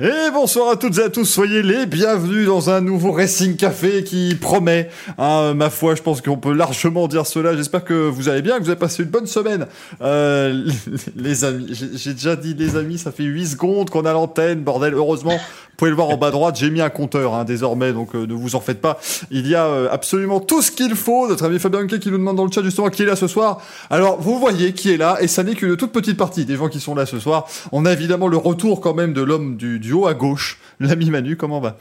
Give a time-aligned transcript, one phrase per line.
[0.00, 4.02] Et bonsoir à toutes et à tous, soyez les bienvenus dans un nouveau Racing Café
[4.02, 4.88] qui promet,
[5.18, 8.58] hein, ma foi, je pense qu'on peut largement dire cela, j'espère que vous allez bien,
[8.58, 9.68] que vous avez passé une bonne semaine.
[10.02, 10.68] Euh,
[11.16, 14.94] les amis, j'ai déjà dit les amis, ça fait 8 secondes qu'on a l'antenne, bordel,
[14.94, 15.38] heureusement,
[15.74, 18.14] vous pouvez le voir en bas à droite, j'ai mis un compteur hein, désormais, donc
[18.14, 19.00] euh, ne vous en faites pas.
[19.32, 21.26] Il y a euh, absolument tout ce qu'il faut.
[21.26, 23.60] Notre ami Fabien qui nous demande dans le chat justement qui est là ce soir.
[23.90, 26.68] Alors vous voyez qui est là, et ça n'est qu'une toute petite partie des gens
[26.68, 27.48] qui sont là ce soir.
[27.72, 31.36] On a évidemment le retour quand même de l'homme du, du à gauche, l'ami Manu,
[31.36, 31.78] comment va?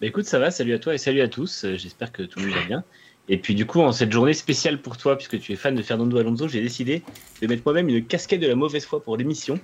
[0.00, 1.64] Bah écoute, ça va, salut à toi et salut à tous.
[1.64, 2.84] Euh, j'espère que tout le monde va bien.
[3.28, 5.82] Et puis du coup, en cette journée spéciale pour toi, puisque tu es fan de
[5.82, 7.02] Fernando Alonso, j'ai décidé
[7.40, 9.60] de mettre moi-même une casquette de la mauvaise foi pour l'émission.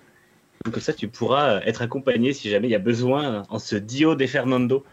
[0.71, 4.15] Comme ça, tu pourras être accompagné si jamais il y a besoin, en ce dio
[4.15, 4.85] de Fernando,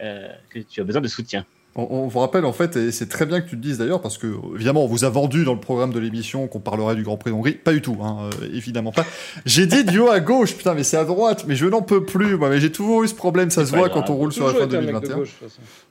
[0.00, 1.44] euh, que tu as besoin de soutien.
[1.80, 4.18] On, vous rappelle en fait, et c'est très bien que tu le dises d'ailleurs, parce
[4.18, 7.16] que évidemment on vous a vendu dans le programme de l'émission qu'on parlerait du Grand
[7.16, 9.06] Prix d'Hongrie, pas du tout, hein, euh, évidemment pas.
[9.46, 12.36] J'ai dit duo à gauche, putain, mais c'est à droite, mais je n'en peux plus,
[12.36, 14.54] moi, mais j'ai toujours eu ce problème, ça se voit quand on roule sur la
[14.54, 15.18] fin 2021.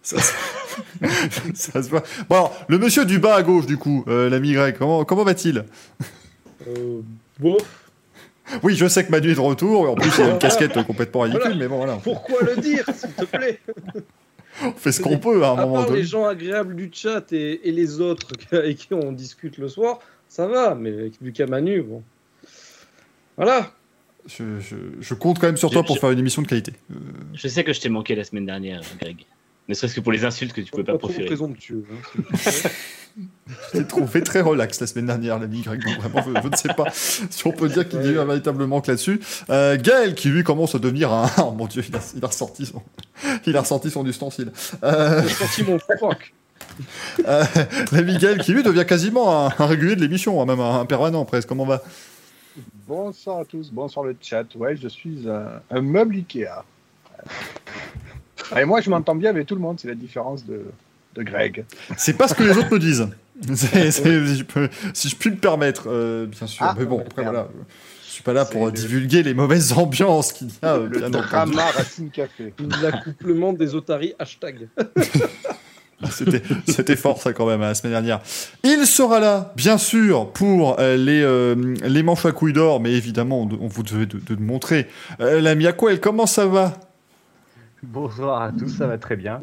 [0.01, 0.17] ça,
[1.53, 2.03] ça, se voit.
[2.27, 5.23] Bon, alors, le monsieur du bas à gauche, du coup, euh, l'ami grec, comment, comment
[5.23, 5.63] va-t-il?
[6.67, 6.99] Euh,
[7.39, 7.61] Bof.
[8.61, 10.73] Oui, je sais que Manu est de retour, et en plus il a une casquette
[10.85, 11.97] complètement ridicule, mais bon voilà.
[12.03, 13.61] Pourquoi le dire, s'il te plaît?
[14.63, 15.99] On fait ce qu'on peut à un moment donné.
[15.99, 20.47] les gens agréables du chat et, les autres avec qui on discute le soir, ça
[20.47, 22.03] va, mais avec Lucas Manu, bon.
[23.35, 23.71] Voilà.
[24.27, 26.73] Je, compte quand même sur toi pour faire une émission de qualité.
[26.91, 26.95] Euh,
[27.33, 29.25] je sais que je t'ai manqué la semaine dernière, Greg.
[29.67, 31.25] Ne serait-ce que pour les insultes que tu pouvais pas, pas proférer.
[31.25, 31.85] présomptueux.
[31.91, 32.19] Hein,
[33.73, 35.83] Je t'ai trouvé très relax la semaine dernière, l'ami Greg.
[35.83, 38.25] Donc vraiment, je, ne sais pas si on peut dire qu'il y a eu un
[38.25, 39.19] véritable manque là-dessus.
[39.49, 41.27] Euh, Gaël, qui lui commence à devenir un.
[41.39, 42.81] Oh mon dieu, il a, il a ressorti son,
[43.45, 44.51] il a ressorti son ustensile.
[44.83, 45.21] Euh...
[45.23, 46.33] Il a sorti mon froc.
[47.27, 47.43] euh,
[47.91, 51.47] l'ami Gaël, qui lui devient quasiment un, régulier de l'émission, hein, même un, permanent presque.
[51.47, 51.81] Comment va?
[52.87, 54.45] Bonsoir à tous, bonsoir le chat.
[54.55, 56.63] Ouais, je suis un, un meuble Ikea.
[58.57, 60.61] Et moi, je m'entends bien avec tout le monde, c'est la différence de,
[61.15, 61.65] de Greg.
[61.97, 63.07] C'est pas ce que les autres me disent.
[64.93, 66.65] si, je puis me permettre, euh, bien sûr.
[66.67, 67.47] Ah, mais bon, après, voilà.
[68.07, 70.77] Je suis pas là pour divulguer les mauvaises ambiances qu'il y a.
[70.77, 72.53] Le drama Racine Café.
[72.81, 74.69] L'accouplement des otaries, hashtag.
[76.67, 78.21] C'était fort ça quand même hein, la semaine dernière.
[78.63, 82.93] Il sera là, bien sûr, pour euh, les, euh, les manches à couilles d'or, mais
[82.93, 84.87] évidemment, on, vous devait de, de, montrer.
[85.19, 86.86] la Miaquel, comment ça va?
[87.83, 89.41] Bonsoir à tous, ça va très bien.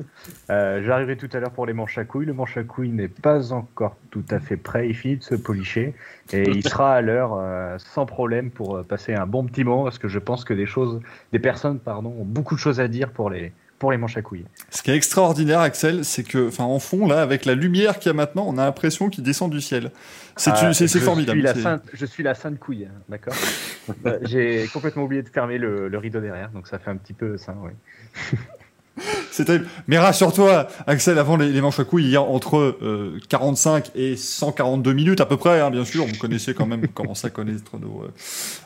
[0.50, 2.26] Euh, J'arriverai tout à l'heure pour les manches à couilles.
[2.26, 5.36] Le manche à couilles n'est pas encore tout à fait prêt, il finit de se
[5.36, 5.94] policher
[6.32, 9.84] et il sera à l'heure euh, sans problème pour euh, passer un bon petit moment
[9.84, 11.00] parce que je pense que des choses,
[11.32, 14.22] des personnes pardon, ont beaucoup de choses à dire pour les, pour les manches à
[14.22, 14.44] couilles.
[14.70, 18.10] Ce qui est extraordinaire, Axel, c'est que, enfin, en fond, là, avec la lumière qu'il
[18.10, 19.90] y a maintenant, on a l'impression qu'il descend du ciel.
[20.36, 21.38] C'est ah, formidable.
[21.38, 23.34] Suis la sainte, je suis la sainte couille, hein, d'accord
[24.06, 27.12] euh, J'ai complètement oublié de fermer le, le, rideau derrière, donc ça fait un petit
[27.12, 27.72] peu ça, oui.
[29.30, 29.66] C'est terrible.
[29.88, 32.76] Mais rassure-toi, Axel, avant les, manches à couilles, il y a entre
[33.28, 36.06] 45 euh, et 142 minutes à peu près, hein, bien sûr.
[36.06, 38.08] Vous connaissez quand même, commencez à connaître euh,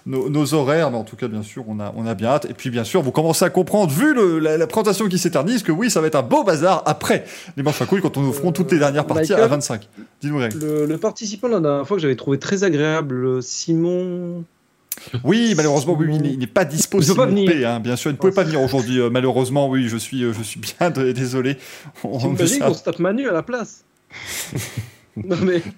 [0.05, 2.47] nos, nos, horaires, mais en tout cas, bien sûr, on a, on a bien hâte.
[2.51, 5.73] Et puis, bien sûr, vous commencez à comprendre, vu le, la, présentation qui s'éternise, que
[5.73, 7.25] oui, ça va être un beau bazar après
[7.57, 9.89] les manches à couilles quand on nous ferons toutes les dernières parties à 25.
[10.21, 14.45] Dis-nous, Le, le participant, la dernière fois que j'avais trouvé très agréable, Simon.
[15.25, 17.15] Oui, malheureusement, oui, il n'est pas disponible.
[17.15, 17.69] pas venir.
[17.69, 19.01] Hein, bien sûr, il ne pouvait pas venir aujourd'hui.
[19.01, 21.57] Euh, malheureusement, oui, je suis, euh, je suis bien désolé.
[22.05, 23.85] On, on se tape Manu à la place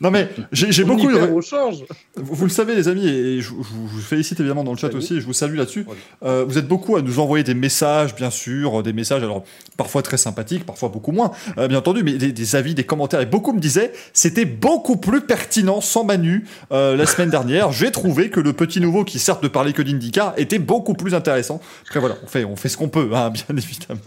[0.00, 1.10] Non mais, j'ai beaucoup.
[1.10, 1.40] De...
[1.40, 1.84] change.
[2.16, 5.16] Vous, vous, le savez les amis et je, vous félicite évidemment dans le chat aussi.
[5.16, 5.86] Et je vous salue là-dessus.
[6.22, 9.44] Euh, vous êtes beaucoup à nous envoyer des messages, bien sûr, des messages alors
[9.76, 13.20] parfois très sympathiques, parfois beaucoup moins, euh, bien entendu, mais des, avis, des commentaires.
[13.20, 17.72] Et beaucoup me disaient c'était beaucoup plus pertinent sans Manu euh, la semaine dernière.
[17.80, 21.14] J'ai trouvé que le petit nouveau qui certes ne parlait que d'IndyCar était beaucoup plus
[21.14, 21.60] intéressant.
[21.86, 24.00] Après voilà, on fait on fait ce qu'on peut, hein, bien évidemment.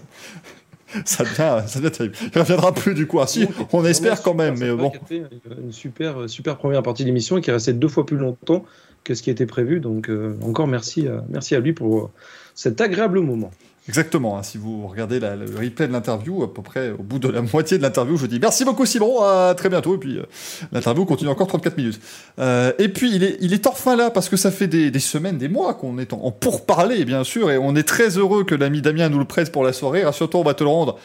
[1.05, 2.15] Ça devient, ça devient terrible.
[2.33, 3.19] Il reviendra plus du coup.
[3.19, 4.91] Ah, si, on espère quand même, mais bon.
[5.11, 8.65] Une super, super première partie de l'émission qui est restée deux fois plus longtemps
[9.03, 9.79] que ce qui était prévu.
[9.79, 12.11] Donc euh, encore merci, merci à lui pour
[12.55, 13.51] cet agréable moment.
[13.89, 14.37] Exactement.
[14.37, 17.41] Hein, si vous regardez le replay de l'interview, à peu près au bout de la
[17.53, 19.95] moitié de l'interview, je dis merci beaucoup Simon, à très bientôt.
[19.95, 20.23] Et puis euh,
[20.71, 21.99] l'interview continue encore 34 minutes.
[22.39, 25.73] Euh, et puis il est, enfin là parce que ça fait des, semaines, des mois
[25.73, 29.09] qu'on est en, en pourparler, bien sûr, et on est très heureux que l'ami Damien
[29.09, 30.03] nous le prête pour la soirée.
[30.03, 30.97] Rassure-toi, on va te le rendre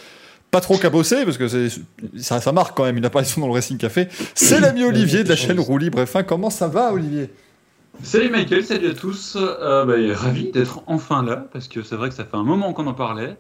[0.51, 1.69] pas trop cabossé, parce que
[2.17, 4.09] ça, ça marque quand même une apparition dans le Racing Café.
[4.35, 6.25] C'est l'ami Olivier de la chaîne Roue Libre F1.
[6.25, 7.29] Comment ça va, Olivier?
[8.03, 9.37] Salut Michael, salut à tous.
[9.37, 12.73] Euh, bah, ravi d'être enfin là, parce que c'est vrai que ça fait un moment
[12.73, 13.37] qu'on en parlait.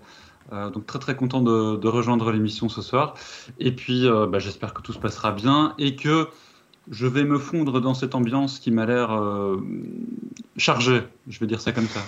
[0.52, 3.14] Euh, donc très très content de, de rejoindre l'émission ce soir.
[3.58, 6.28] Et puis euh, bah, j'espère que tout se passera bien et que
[6.90, 9.58] je vais me fondre dans cette ambiance qui m'a l'air euh,
[10.56, 11.02] chargée.
[11.28, 12.00] Je vais dire ça comme ça.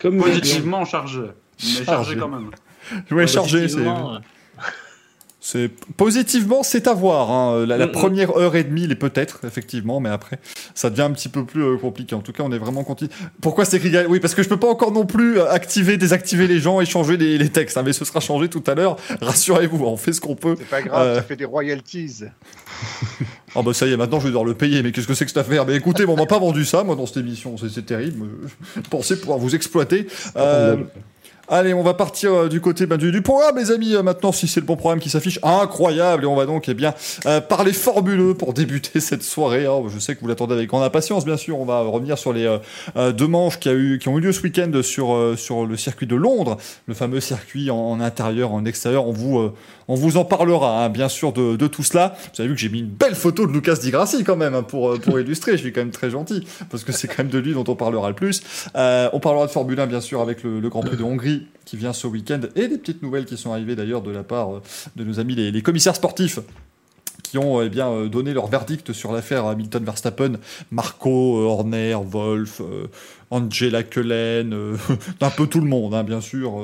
[0.00, 1.30] Comme Positivement chargée,
[1.62, 2.50] mais chargée quand même.
[3.10, 3.84] Ouais, chargé, c'est.
[5.42, 7.30] C'est positivement, c'est à voir.
[7.30, 7.64] hein.
[7.64, 7.92] La, la Mm, mm.
[7.92, 10.38] première heure et demie, les peut-être, effectivement, mais après,
[10.74, 12.14] ça devient un petit peu plus euh, compliqué.
[12.14, 13.06] En tout cas, on est vraiment content.
[13.40, 16.46] Pourquoi c'est écrit Oui, parce que je peux pas encore non plus euh, activer, désactiver
[16.46, 17.78] les gens et changer les, les textes.
[17.78, 18.96] hein, mais ce sera changé tout à l'heure.
[19.22, 20.56] Rassurez-vous, on fait ce qu'on peut.
[20.58, 21.14] C'est pas grave, Euh.
[21.16, 22.24] ça fait des royalties.
[23.56, 24.80] Ah bah ça y est, maintenant je vais devoir le payer.
[24.82, 25.66] Mais qu'est-ce que c'est que cette affaire?
[25.66, 27.56] Mais écoutez, bon, on m'a pas vendu ça, moi, dans cette émission.
[27.56, 28.26] C'est c'est terrible.
[28.76, 30.06] Je pensais pouvoir vous exploiter.
[30.36, 30.76] Euh,
[31.52, 33.96] Allez, on va partir euh, du côté ben, du, du programme, les amis.
[33.96, 36.22] euh, maintenant, si c'est le bon programme qui s'affiche, incroyable.
[36.22, 36.94] Et on va donc, eh bien,
[37.26, 39.66] euh, parler formuleux pour débuter cette soirée.
[39.66, 39.82] hein.
[39.92, 41.58] Je sais que vous l'attendez avec grande impatience, bien sûr.
[41.58, 42.56] On va revenir sur les
[42.94, 43.72] deux manches qui, ont
[44.18, 46.56] eu lieu ce week-end sur, le circuit de Londres,
[46.86, 49.08] le fameux circuit en, intérieur, en extérieur.
[49.08, 52.14] On vous, en parlera, hein, bien sûr, de, tout cela.
[52.32, 54.54] Vous avez vu que j'ai mis une belle photo de Lucas Di Grassi quand même
[54.54, 55.52] hein, pour, illustrer.
[55.52, 57.74] Je suis quand même très gentil parce que c'est quand même de lui dont on
[57.74, 58.42] parlera le plus.
[58.76, 61.92] On parlera de Formule 1, bien sûr, avec le Grand Prix de Hongrie qui vient
[61.92, 64.62] ce week-end et des petites nouvelles qui sont arrivées d'ailleurs de la part euh,
[64.96, 66.40] de nos amis les, les commissaires sportifs
[67.22, 70.32] qui ont eh bien euh, donné leur verdict sur l'affaire Hamilton Verstappen,
[70.70, 72.86] Marco, euh, Horner, Wolf, euh,
[73.30, 74.76] Angela Cullen, euh,
[75.20, 76.60] un peu tout le monde, hein, bien sûr,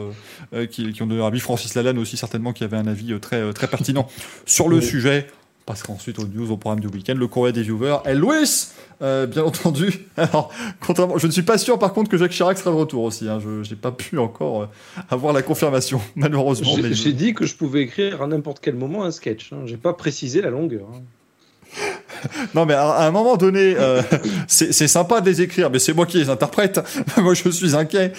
[0.54, 1.40] euh, qui, qui ont donné leur avis.
[1.40, 4.08] Francis Lalanne aussi certainement qui avait un avis très très pertinent
[4.46, 4.82] sur le Oui.
[4.82, 5.26] sujet.
[5.68, 7.96] On passera ensuite aux news, au programme du week-end, le courrier des viewers.
[8.06, 8.68] Et Louis,
[9.02, 10.06] euh, bien entendu.
[10.16, 13.02] Alors, contrairement, je ne suis pas sûr par contre que Jacques Chirac sera de retour
[13.02, 13.28] aussi.
[13.28, 13.40] Hein.
[13.40, 14.66] Je n'ai pas pu encore euh,
[15.10, 16.76] avoir la confirmation, malheureusement.
[16.76, 19.52] J'ai je- dit que je pouvais écrire à n'importe quel moment un sketch.
[19.52, 19.62] Hein.
[19.64, 20.86] J'ai pas précisé la longueur.
[20.94, 21.00] hein.
[22.54, 24.00] Non, mais à, un moment donné, euh,
[24.46, 26.80] c'est c'est sympa de les écrire, mais c'est moi qui les interprète.
[27.18, 28.12] moi, je suis inquiet.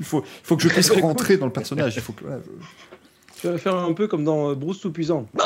[0.00, 1.94] Il faut, il faut que je puisse rentrer dans le personnage.
[1.96, 2.50] Il faut que, voilà, je-
[3.40, 5.26] Tu vas faire un peu comme dans euh, Bruce Tout-Puissant.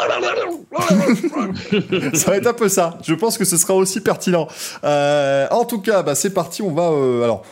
[2.14, 2.98] Ça va être un peu ça.
[3.02, 4.46] Je pense que ce sera aussi pertinent.
[4.84, 6.62] Euh, en tout cas, bah, c'est parti.
[6.62, 6.90] On va.
[6.90, 7.42] euh, alors.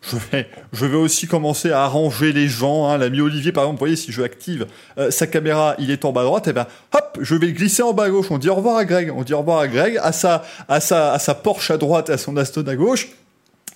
[0.00, 2.86] Je vais, je vais aussi commencer à arranger les gens.
[2.86, 2.98] Hein.
[2.98, 6.12] L'ami Olivier, par exemple, vous voyez, si je active euh, sa caméra, il est en
[6.12, 8.26] bas à droite, et ben hop, je vais le glisser en bas à gauche.
[8.30, 9.12] On dit au revoir à Greg.
[9.12, 12.10] On dit au revoir à Greg, à sa, à sa, à sa Porsche à droite
[12.10, 13.08] et à son Aston à gauche.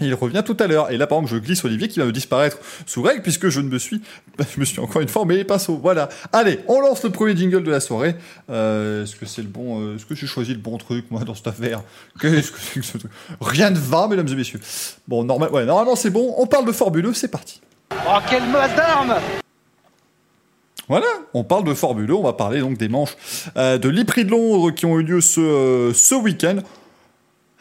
[0.00, 0.90] Il revient tout à l'heure.
[0.90, 3.60] Et là, par exemple, je glisse Olivier qui va me disparaître sous Greg puisque je
[3.60, 4.02] ne me suis,
[4.54, 5.78] je me suis encore une fois emmêlé les pinceaux.
[5.80, 6.08] Voilà.
[6.32, 8.16] Allez, on lance le premier jingle de la soirée.
[8.50, 11.22] Euh, est-ce que c'est le bon, euh, est-ce que j'ai choisi le bon truc, moi,
[11.24, 11.82] dans cette affaire?
[12.20, 13.12] Qu'est-ce que c'est que ce truc?
[13.40, 14.60] Rien ne va, mesdames et messieurs.
[15.06, 16.34] Bon, normal, ouais, normalement, c'est bon.
[16.38, 17.60] On parle de Formule, c'est parti.
[17.92, 19.16] Oh, quelle masse d'armes
[20.88, 23.16] Voilà, on parle de Formule 1, on va parler donc des manches
[23.56, 26.56] euh, de l'E-Prix de Londres qui ont eu lieu ce, ce week-end.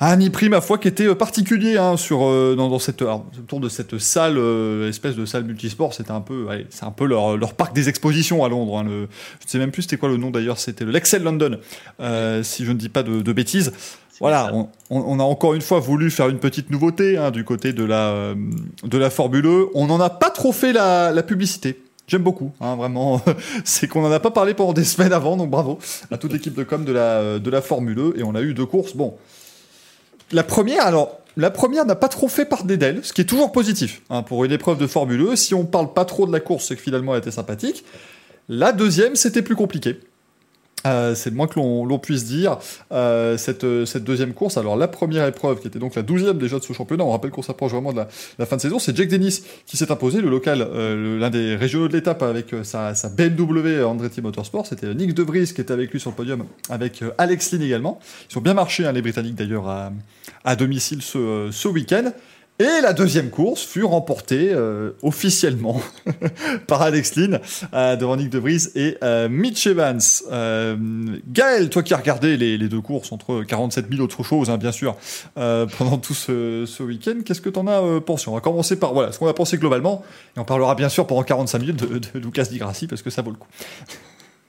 [0.03, 3.23] Un e-prix, ma foi, qui était euh, particulier hein, sur, euh, dans, dans cette, alors,
[3.37, 5.93] autour de cette salle, euh, espèce de salle multisport.
[5.93, 8.79] C'était un peu, c'est un peu leur, leur parc des expositions à Londres.
[8.79, 9.07] hein, le,
[9.39, 11.59] je ne sais même plus c'était quoi le nom d'ailleurs, c'était le l'Excel London,
[11.99, 13.71] euh, si je ne dis pas de, de bêtises.
[14.19, 17.43] Voilà, on, on- on a encore une fois voulu faire une petite nouveauté hein, du
[17.43, 18.35] côté de la, euh,
[18.83, 19.65] de la Formule 1.
[19.75, 21.79] On n'en a pas trop fait la, la publicité.
[22.07, 23.21] J'aime beaucoup, hein, vraiment.
[23.65, 25.77] C'est qu'on n'en a pas parlé pendant des semaines avant, donc bravo
[26.11, 28.19] à toute l'équipe de com de la, de la Formule 1.
[28.19, 28.95] Et on a eu deux courses.
[28.95, 29.15] Bon,
[30.31, 33.51] la première, alors, la première n'a pas trop fait parler d'elle, ce qui est toujours
[33.51, 35.35] positif hein, pour une épreuve de Formule 1.
[35.35, 37.85] Si on parle pas trop de la course, c'est que finalement elle était sympathique.
[38.49, 39.99] La deuxième, c'était plus compliqué.
[40.85, 42.57] Euh, c'est le moins que l'on puisse dire.
[42.91, 46.37] Euh, cette, euh, cette deuxième course, alors la première épreuve, qui était donc la douzième
[46.37, 48.07] déjà de ce championnat, on rappelle qu'on s'approche vraiment de la,
[48.39, 51.55] la fin de saison, c'est Jack Dennis qui s'est imposé, le local, euh, l'un des
[51.55, 54.65] régionaux de l'étape avec euh, sa, sa BMW Andretti Motorsport.
[54.67, 57.61] C'était Nick De Vries qui était avec lui sur le podium, avec euh, Alex Lynn
[57.61, 57.99] également.
[58.31, 59.91] Ils ont bien marché, hein, les Britanniques d'ailleurs, à,
[60.43, 62.11] à domicile ce, euh, ce week-end.
[62.59, 65.81] Et la deuxième course fut remportée euh, officiellement
[66.67, 67.39] par Alex Lynn
[67.73, 69.99] euh, devant De Vries et euh, Mitch Evans.
[70.31, 70.77] Euh,
[71.27, 74.71] Gaël, toi qui as regardé les, deux courses entre 47 000 autres choses, hein, bien
[74.71, 74.95] sûr,
[75.33, 78.29] pendant tout ce, week-end, qu'est-ce que tu en as pensé?
[78.29, 80.03] On va commencer par voilà, ce qu'on a pensé globalement,
[80.37, 83.23] et on parlera bien sûr pendant 45 minutes de, Lucas Di Grassi parce que ça
[83.23, 83.49] vaut le coup.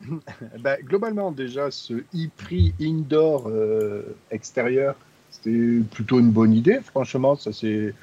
[0.58, 3.48] Ben, globalement, déjà, ce e-prix indoor
[4.30, 4.96] extérieur,
[5.32, 6.78] c'était plutôt une bonne idée.
[6.84, 7.94] Franchement, ça s'est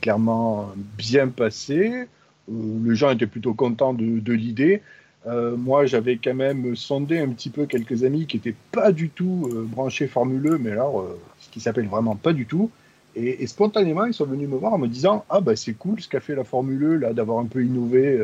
[0.00, 2.06] clairement bien passé.
[2.50, 2.52] Euh,
[2.84, 4.82] les gens étaient plutôt contents de, de l'idée.
[5.26, 9.08] Euh, moi, j'avais quand même sondé un petit peu quelques amis qui n'étaient pas du
[9.08, 12.70] tout euh, branchés Formule 1, mais alors, euh, ce qui s'appelle vraiment pas du tout.
[13.16, 16.08] Et, spontanément, ils sont venus me voir en me disant Ah, bah, c'est cool ce
[16.08, 18.20] qu'a fait la Formule 1, là, d'avoir un peu innové.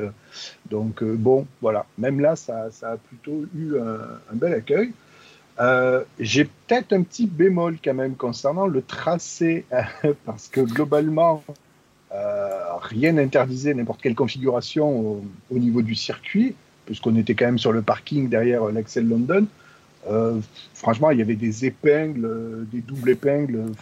[0.68, 1.86] donc bon, voilà.
[1.96, 4.92] Même là, ça, ça a plutôt eu un bel accueil.
[5.60, 9.66] Euh, J'ai peut-être un petit bémol quand même concernant le tracé,
[10.24, 11.44] parce que globalement,
[12.12, 17.58] Euh, rien n'interdisait n'importe quelle configuration au, au niveau du circuit, puisqu'on était quand même
[17.58, 19.46] sur le parking derrière l'Axel London.
[20.08, 20.40] Euh,
[20.74, 23.72] franchement, il y avait des épingles, des doubles épingles.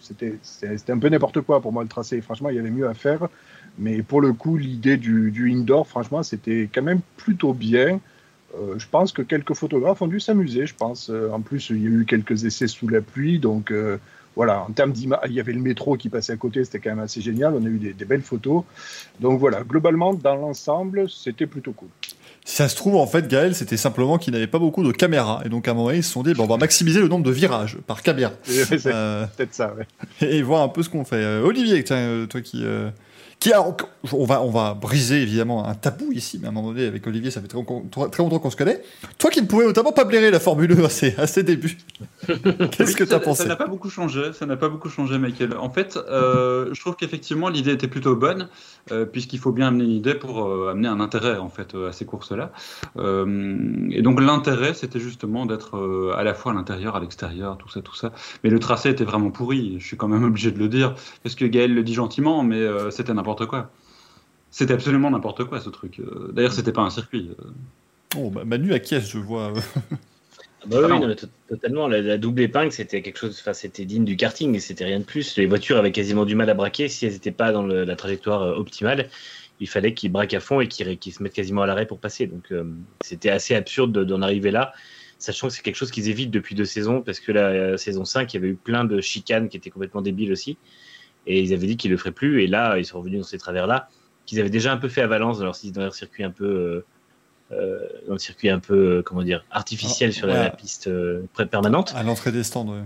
[0.00, 2.20] C'était un peu n'importe quoi pour moi le tracé.
[2.20, 3.28] Franchement, il y avait mieux à faire.
[3.78, 8.00] Mais pour le coup, l'idée du indoor, franchement, c'était quand même plutôt bien.
[8.56, 10.66] Euh, je pense que quelques photographes ont dû s'amuser.
[10.66, 11.10] Je pense.
[11.10, 13.98] Euh, en plus, il y a eu quelques essais sous la pluie, donc euh,
[14.36, 14.62] voilà.
[14.62, 16.64] En termes d'image, il y avait le métro qui passait à côté.
[16.64, 17.54] C'était quand même assez génial.
[17.54, 18.62] On a eu des, des belles photos.
[19.20, 19.62] Donc voilà.
[19.64, 21.88] Globalement, dans l'ensemble, c'était plutôt cool.
[22.44, 25.42] Si ça se trouve, en fait, Gaël, c'était simplement qu'il n'avait pas beaucoup de caméras.
[25.44, 27.08] Et donc, à un moment donné, ils se sont dit, bon, on va maximiser le
[27.08, 28.32] nombre de virages par caméra.
[28.44, 29.74] C'est Euh, peut-être ça.
[29.74, 29.86] Ouais.
[30.26, 31.16] et voir un peu ce qu'on fait.
[31.16, 32.64] Euh, Olivier, tiens, toi qui.
[32.64, 32.88] euh,
[33.40, 33.62] qui a,
[34.12, 37.06] on, va, on va briser évidemment un tabou ici, mais à un moment donné, avec
[37.06, 37.60] Olivier, ça fait très,
[38.10, 38.82] très- longtemps qu'on se connaît.
[39.16, 41.78] Toi qui ne pouvais notamment pas blairer la Formule 1 à ses, à ses débuts,
[42.26, 44.32] qu'est-ce que tu as pensé Ça n'a pas beaucoup changé.
[44.32, 45.56] Ça n'a pas beaucoup changé, Michael.
[45.56, 48.48] En fait, euh, je trouve qu'effectivement l'idée était plutôt bonne,
[48.90, 51.92] euh, puisqu'il faut bien amener une idée pour euh, amener un intérêt en fait à
[51.92, 52.50] ces courses-là.
[52.96, 57.80] Et donc l'intérêt, c'était justement d'être à la fois à l'intérieur, à l'extérieur, tout ça,
[57.82, 58.12] tout ça.
[58.42, 59.76] Mais le tracé était vraiment pourri.
[59.78, 62.66] Je suis quand même obligé de le dire, parce que Gaël le dit gentiment, mais
[62.90, 63.70] c'était n'importe quoi.
[64.50, 66.00] C'était absolument n'importe quoi ce truc.
[66.00, 67.30] Euh, D'ailleurs, c'était pas un circuit.
[67.40, 67.44] Euh,
[68.16, 69.52] Oh, bah, Manu acquiesce, je vois.
[69.54, 69.60] euh.
[70.62, 71.14] Ah Bah oui, non.
[71.48, 71.86] totalement.
[71.88, 73.36] La, la double épingle, c'était quelque chose.
[73.38, 75.36] Enfin, c'était digne du karting, et c'était rien de plus.
[75.36, 77.96] Les voitures avaient quasiment du mal à braquer si elles n'étaient pas dans le- la
[77.96, 79.10] trajectoire optimale.
[79.60, 82.26] Il fallait qu'ils braquent à fond et qu'ils se mettent quasiment à l'arrêt pour passer.
[82.26, 82.64] Donc, euh,
[83.02, 84.72] c'était assez absurde de- d'en arriver là,
[85.18, 88.04] sachant que c'est quelque chose qu'ils évitent depuis deux saisons, parce que la euh, saison
[88.06, 90.56] 5, il y avait eu plein de chicanes qui étaient complètement débiles aussi.
[91.28, 92.42] Et ils avaient dit qu'ils le feraient plus.
[92.42, 93.88] Et là, ils sont revenus dans ces travers-là,
[94.26, 96.44] qu'ils avaient déjà un peu fait à Valence dans leur, dans leur circuit un peu.
[96.44, 96.84] euh,
[97.52, 100.42] euh, dans le circuit un peu, euh, comment dire, artificiel Ah, sur la, ouais.
[100.44, 100.90] la piste
[101.50, 101.94] permanente.
[101.96, 102.82] À l'entrée des stands, ouais.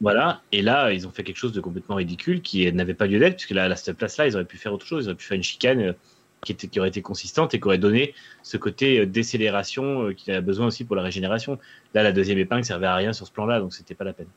[0.00, 0.40] Voilà.
[0.52, 3.34] Et là, ils ont fait quelque chose de complètement ridicule qui n'avait pas lieu d'être,
[3.36, 5.04] puisque là, à cette place-là, ils auraient pu faire autre chose.
[5.04, 5.94] Ils auraient pu faire une chicane
[6.42, 10.40] qui, était, qui aurait été consistante et qui aurait donné ce côté décélération qu'il a
[10.40, 11.58] besoin aussi pour la régénération.
[11.94, 14.28] Là, la deuxième épingle servait à rien sur ce plan-là, donc c'était pas la peine.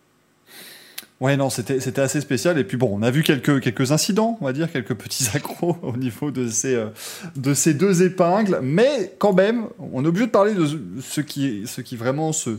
[1.21, 2.57] Ouais, non, c'était assez spécial.
[2.57, 5.77] Et puis bon, on a vu quelques, quelques incidents, on va dire, quelques petits accros
[5.83, 6.87] au niveau de ces, euh,
[7.35, 8.59] de ces deux épingles.
[8.63, 10.65] Mais quand même, on est obligé de parler de
[10.99, 12.57] ce qui, ce qui vraiment se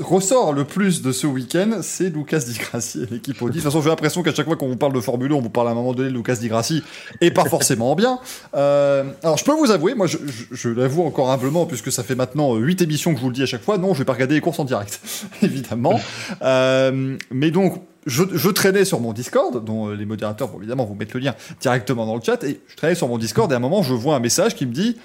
[0.00, 3.58] ressort le plus de ce week-end, c'est Lucas Di Grassi et l'équipe Audi.
[3.58, 5.40] De toute façon, j'ai l'impression qu'à chaque fois qu'on vous parle de Formule 1, on
[5.40, 6.82] vous parle à un moment donné de Lucas Di Grassi,
[7.20, 8.18] et pas forcément bien.
[8.54, 12.02] Euh, alors, je peux vous avouer, moi, je, je, je l'avoue encore humblement, puisque ça
[12.02, 14.04] fait maintenant 8 émissions que je vous le dis à chaque fois, non, je vais
[14.04, 15.00] pas regarder les courses en direct,
[15.42, 15.98] évidemment.
[16.42, 20.94] Euh, mais donc, je, je traînais sur mon Discord, dont euh, les modérateurs évidemment vous
[20.94, 23.56] mettre le lien directement dans le chat, et je traînais sur mon Discord, et à
[23.56, 24.98] un moment, je vois un message qui me dit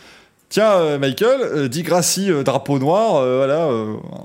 [0.49, 3.67] Tiens, euh, Michael, euh, Di Grassi, euh, drapeau noir, voilà,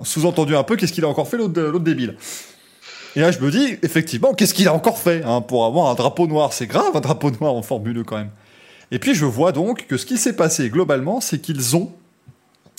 [0.05, 2.17] sous-entendu un peu, qu'est-ce qu'il a encore fait l'autre débile?
[3.17, 5.95] Et là, je me dis, effectivement, qu'est-ce qu'il a encore fait hein, pour avoir un
[5.95, 6.53] drapeau noir?
[6.53, 8.31] C'est grave, un drapeau noir en Formule 1 quand même.
[8.93, 11.91] Et puis, je vois donc que ce qui s'est passé globalement, c'est qu'ils ont,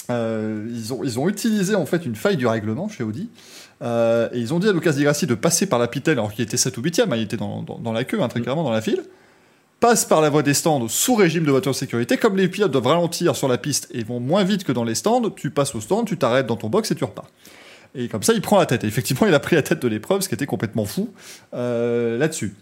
[0.09, 3.29] euh, ils ont, ils ont utilisé en fait une faille du règlement chez Audi.
[3.81, 6.31] Euh, et ils ont dit à Lucas Di Grassi de passer par la pitelle alors
[6.31, 8.63] qu'il était 7 ou 8 il était dans, dans- dans la queue, hein, très clairement
[8.63, 9.03] dans la file.
[9.81, 12.15] Passe par la voie des stands sous régime de voiture sécurité.
[12.15, 14.93] Comme les pilotes doivent ralentir sur la piste et vont moins vite que dans les
[14.93, 17.25] stands, tu passes au stand, tu t'arrêtes dans ton box et tu repars.
[17.95, 18.83] Et comme ça, il prend la tête.
[18.83, 21.11] Effectivement, il a pris la tête de l'épreuve, ce qui était complètement fou
[21.55, 22.53] euh, là-dessus.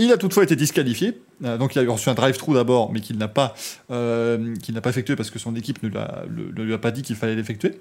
[0.00, 3.16] Il a toutefois été disqualifié, Euh, donc il a reçu un drive-through d'abord, mais qu'il
[3.16, 3.54] n'a pas,
[3.92, 5.88] euh, qu'il n'a pas effectué parce que son équipe ne
[6.64, 7.78] lui a pas dit qu'il fallait l'effectuer.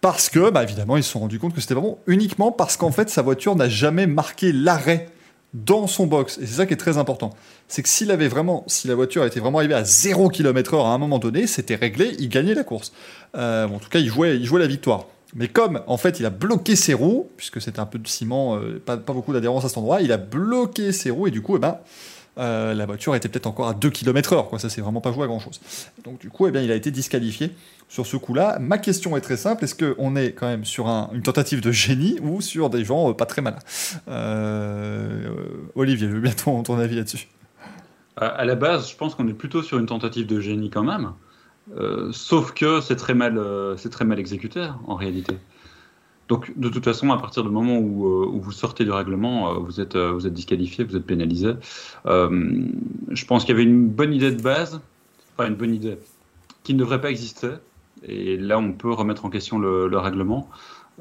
[0.00, 2.90] Parce que, bah, évidemment, ils se sont rendus compte que c'était vraiment uniquement parce qu'en
[2.90, 5.08] fait, sa voiture n'a jamais marqué l'arrêt
[5.54, 6.38] dans son box.
[6.38, 7.30] Et c'est ça qui est très important.
[7.68, 10.88] C'est que s'il avait vraiment, si la voiture était vraiment arrivée à 0 km/h à
[10.88, 12.92] un moment donné, c'était réglé, il gagnait la course.
[13.36, 15.06] Euh, en tout cas, il jouait, il jouait la victoire.
[15.34, 18.56] Mais comme, en fait, il a bloqué ses roues, puisque c'était un peu de ciment,
[18.56, 21.42] euh, pas, pas beaucoup d'adhérence à cet endroit, il a bloqué ses roues, et du
[21.42, 21.78] coup, eh ben,
[22.38, 24.58] euh, la voiture était peut-être encore à 2 km/h, quoi.
[24.58, 25.60] Ça, c'est vraiment pas joué à grand chose.
[26.04, 27.50] Donc, du coup, eh bien, il a été disqualifié
[27.88, 28.58] sur ce coup-là.
[28.60, 31.72] Ma question est très simple est-ce qu'on est quand même sur un- une tentative de
[31.72, 33.58] génie ou sur des gens euh, pas très malins?
[34.08, 35.28] Euh,
[35.74, 37.28] Olivier, je veux bien ton, ton avis là-dessus.
[38.16, 41.12] À, la base, je pense qu'on est plutôt sur une tentative de génie quand même.
[42.12, 43.38] Sauf que c'est très mal,
[43.76, 45.36] c'est très mal exécuté en réalité.
[46.28, 49.50] Donc, de toute façon, à partir du moment où, euh, où vous sortez du règlement,
[49.50, 51.52] euh, vous êtes, euh, vous êtes disqualifié, vous êtes pénalisé.
[52.06, 52.64] Euh,
[53.10, 54.80] je pense qu'il y avait une bonne idée de base,
[55.36, 55.98] enfin une bonne idée,
[56.64, 57.50] qui ne devrait pas exister.
[58.02, 60.48] Et là, on peut remettre en question le, le règlement.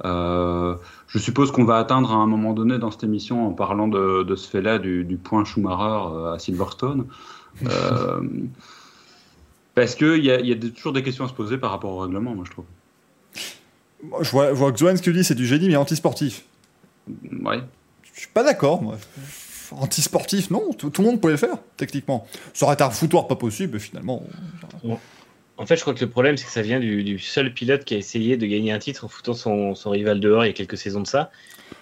[0.03, 0.75] Euh,
[1.07, 4.23] je suppose qu'on va atteindre à un moment donné dans cette émission, en parlant de,
[4.23, 7.07] de ce fait-là, du, du point Schumacher à Silverstone.
[7.65, 8.21] Euh,
[9.75, 12.35] parce qu'il y a, y toujours des questions à se poser par rapport au règlement,
[12.35, 12.65] moi je trouve.
[14.03, 16.43] Moi, Je vois, je vois que Zohan, ce qu'il dit, c'est du génie, mais anti-sportif.
[17.43, 17.59] Ouais.
[18.13, 18.97] Je suis pas d'accord, moi.
[19.71, 22.27] anti-sportif, non, tout, tout le monde pouvait le faire, techniquement.
[22.53, 24.23] Ça aurait été un foutoir pas possible, finalement.
[25.57, 27.85] En fait, je crois que le problème, c'est que ça vient du, du seul pilote
[27.85, 30.51] qui a essayé de gagner un titre en foutant son, son rival dehors il y
[30.51, 31.31] a quelques saisons de ça.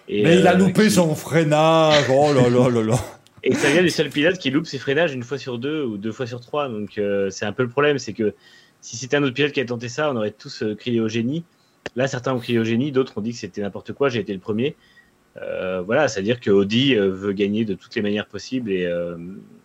[0.07, 2.99] Et, Mais il a euh, loupé qui- son freinage, oh là là là là.
[3.45, 5.97] Et ça vient du seul pilote qui loupe ses freinages une fois sur deux ou
[5.97, 6.69] deux fois sur trois.
[6.69, 8.33] Donc euh, c'est un peu le problème, c'est que
[8.79, 11.09] si c'était un autre pilote qui avait tenté ça, on aurait tous euh, crié au
[11.09, 11.43] génie.
[11.95, 14.09] Là, certains ont crié au génie, d'autres ont dit que c'était n'importe quoi.
[14.09, 14.75] J'ai été le premier.
[15.37, 19.17] Euh, voilà, c'est-à-dire que Audi euh, veut gagner de toutes les manières possibles et euh,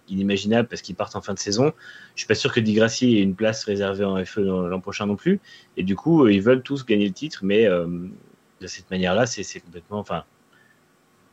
[0.09, 1.73] inimaginables parce qu'ils partent en fin de saison.
[2.15, 5.07] Je suis pas sûr que Di Grassi ait une place réservée en FE l'an prochain
[5.07, 5.41] non plus.
[5.77, 9.99] Et du coup, ils veulent tous gagner le titre, mais de cette manière-là, c'est complètement.
[9.99, 10.25] Enfin,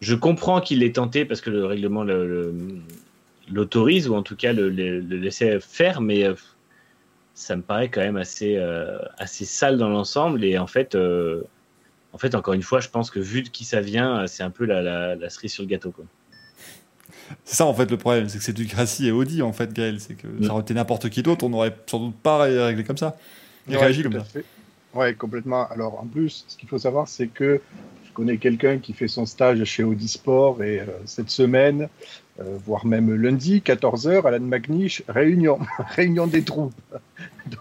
[0.02, 2.54] je comprends qu'il l'ait tenté parce que le règlement le- le-
[3.50, 6.26] l'autorise ou en tout cas le, le- le laissait faire, mais
[7.36, 10.44] ça me paraît quand même assez, euh, assez sale dans l'ensemble.
[10.44, 11.44] Et en fait, euh,
[12.14, 14.42] en fait, encore une fois, je pense que vu de qui ça vient, euh, c'est
[14.44, 15.92] un peu la, la, la cerise sur le gâteau.
[15.92, 16.06] Quoi.
[17.44, 19.74] C'est ça en fait le problème, c'est que c'est du Grassi et Audi en fait,
[19.74, 20.00] Gaël.
[20.00, 20.44] C'est que Mm.
[20.46, 23.18] ça aurait été n'importe qui d'autre, on n'aurait sans doute pas ré- réglé comme ça.
[23.68, 24.24] Il Ouais, réagit comme ça.
[24.24, 24.46] fait.
[24.94, 25.68] Ouais, complètement.
[25.70, 27.60] Alors, en plus, ce qu'il faut savoir, c'est que
[28.06, 31.90] je connais quelqu'un qui fait son stage chez Audi Sport et euh, cette semaine,
[32.40, 35.60] euh, voire même lundi, 14h, Alan McNish, réunion,
[35.96, 36.74] réunion des troupes.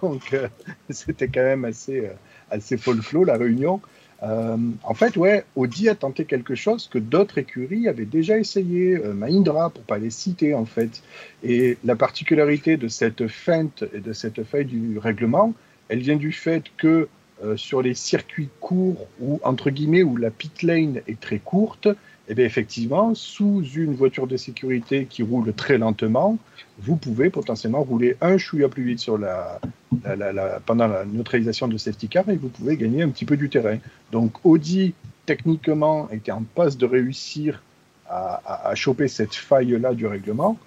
[0.03, 0.49] Donc, euh,
[0.91, 2.13] c'était quand même assez, euh,
[2.51, 3.81] assez folklore, la réunion.
[4.23, 8.97] Euh, en fait, ouais, Audi a tenté quelque chose que d'autres écuries avaient déjà essayé,
[8.97, 11.03] euh, Mahindra, pour pas les citer, en fait.
[11.43, 15.53] Et la particularité de cette feinte et de cette faille du règlement,
[15.89, 17.09] elle vient du fait que
[17.43, 21.89] euh, sur les circuits courts ou entre guillemets où la pit lane est très courte,
[22.29, 26.39] eh bien effectivement, sous une voiture de sécurité qui roule très lentement,
[26.79, 29.61] vous pouvez potentiellement rouler un chouïa plus vite sur la,
[30.05, 33.37] la- la- pendant la neutralisation de safety car et vous pouvez gagner un petit peu
[33.37, 33.79] du terrain.
[34.11, 34.95] Donc Audi
[35.27, 37.63] techniquement était en passe de réussir
[38.09, 40.59] à, à- à choper cette faille-là du règlement.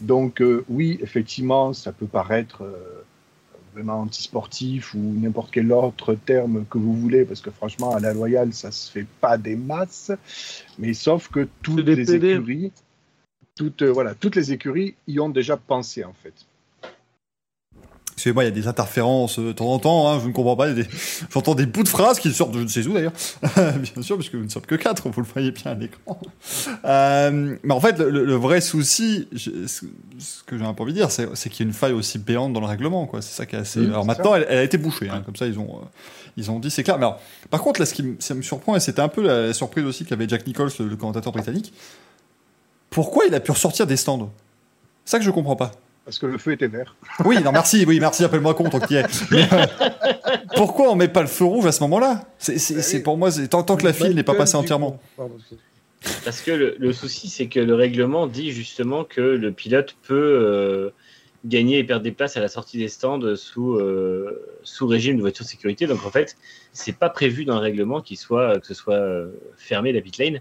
[0.00, 3.03] Donc euh, oui, effectivement, ça peut paraître euh,
[3.74, 8.14] vraiment antisportif ou n'importe quel autre terme que vous voulez, parce que franchement, à la
[8.14, 10.12] loyale, ça se fait pas des masses.
[10.78, 12.72] Mais sauf que toutes les écuries,
[13.56, 16.34] toutes, euh, voilà, toutes les écuries y ont déjà pensé en fait.
[18.14, 20.54] Excusez-moi, il y a des interférences euh, de temps en temps, hein, je ne comprends
[20.54, 20.72] pas.
[20.72, 20.86] des-
[21.30, 23.12] J'entends des bouts de phrases qui sortent de je ne sais où d'ailleurs.
[23.42, 26.18] bien sûr, parce que nous ne sommes que quatre, vous le voyez bien à l'écran.
[26.84, 31.10] Euh, mais en fait, le, vrai souci, ce que j'ai un peu envie de dire,
[31.10, 33.10] c'est qu'il y a une faille aussi béante dans le règlement.
[33.14, 33.80] C'est ça qui est assez.
[33.80, 35.86] Oui, alors maintenant, elle, elle a été bouchée, hein, comme ça, ils ont, euh,
[36.36, 36.98] ils ont dit, c'est clair.
[36.98, 39.22] Mais alors, par contre, là, ce qui me, ça me surprend, et c'était un peu
[39.22, 41.72] la, surprise aussi qu'avait Jack Nichols, le, le commentateur britannique,
[42.90, 44.30] pourquoi il a pu ressortir des stands?
[45.04, 45.72] C'est ça que je comprends pas.
[46.04, 46.96] Parce que le feu était vert.
[47.24, 49.30] Oui, non, merci, oui, merci, appelle-moi con tant qu'il est.
[49.30, 49.66] Mais, euh,
[50.56, 52.24] pourquoi on met pas le feu rouge à ce moment-là?
[52.38, 55.00] C'est Bah pour moi, c'est- tant, tant que la file n'est pas passée entièrement.
[56.24, 60.14] Parce que le, le souci, c'est que le règlement dit justement que le pilote peut
[60.14, 60.90] euh,
[61.46, 65.22] gagner et perdre des places à la sortie des stands sous, euh, sous régime de
[65.22, 65.86] voiture de sécurité.
[65.86, 66.36] Donc en fait,
[66.74, 69.02] c'est pas prévu dans le règlement qu'il soit, que ce soit
[69.56, 70.40] fermé la pit lane.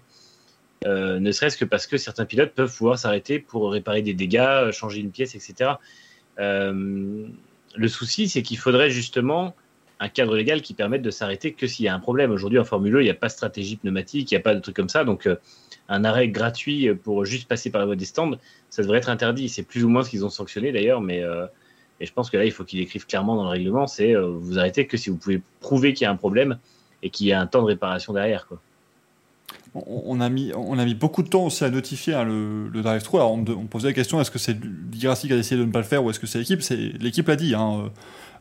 [0.85, 4.71] Euh, ne serait-ce que parce que certains pilotes peuvent pouvoir s'arrêter pour réparer des dégâts,
[4.71, 5.71] changer une pièce, etc.
[6.39, 7.25] Euh,
[7.75, 9.55] le souci, c'est qu'il faudrait justement
[9.99, 12.31] un cadre légal qui permette de s'arrêter que s'il y a un problème.
[12.31, 14.55] Aujourd'hui, en Formule 1, il n'y a pas de stratégie pneumatique, il n'y a pas
[14.55, 15.03] de truc comme ça.
[15.05, 15.35] Donc, euh,
[15.89, 18.37] un arrêt gratuit pour juste passer par la voie des stands,
[18.69, 19.49] ça devrait être interdit.
[19.49, 21.45] C'est plus ou moins ce qu'ils ont sanctionné d'ailleurs, mais euh,
[21.99, 24.27] et je pense que là, il faut qu'ils écrivent clairement dans le règlement c'est euh,
[24.27, 26.57] vous arrêtez que si vous pouvez prouver qu'il y a un problème
[27.01, 28.47] et qu'il y a un temps de réparation derrière.
[29.75, 30.51] On, a mis,
[30.93, 33.17] beaucoup de temps aussi à notifier hein, le, drive-thru.
[33.17, 34.55] Alors, on, posait la question est-ce que c'est
[34.91, 36.61] Ligrassi qui a décidé de ne pas le faire ou est-ce que c'est l'équipe?
[36.99, 37.55] L'équipe l'a dit.
[37.55, 37.89] hein, euh,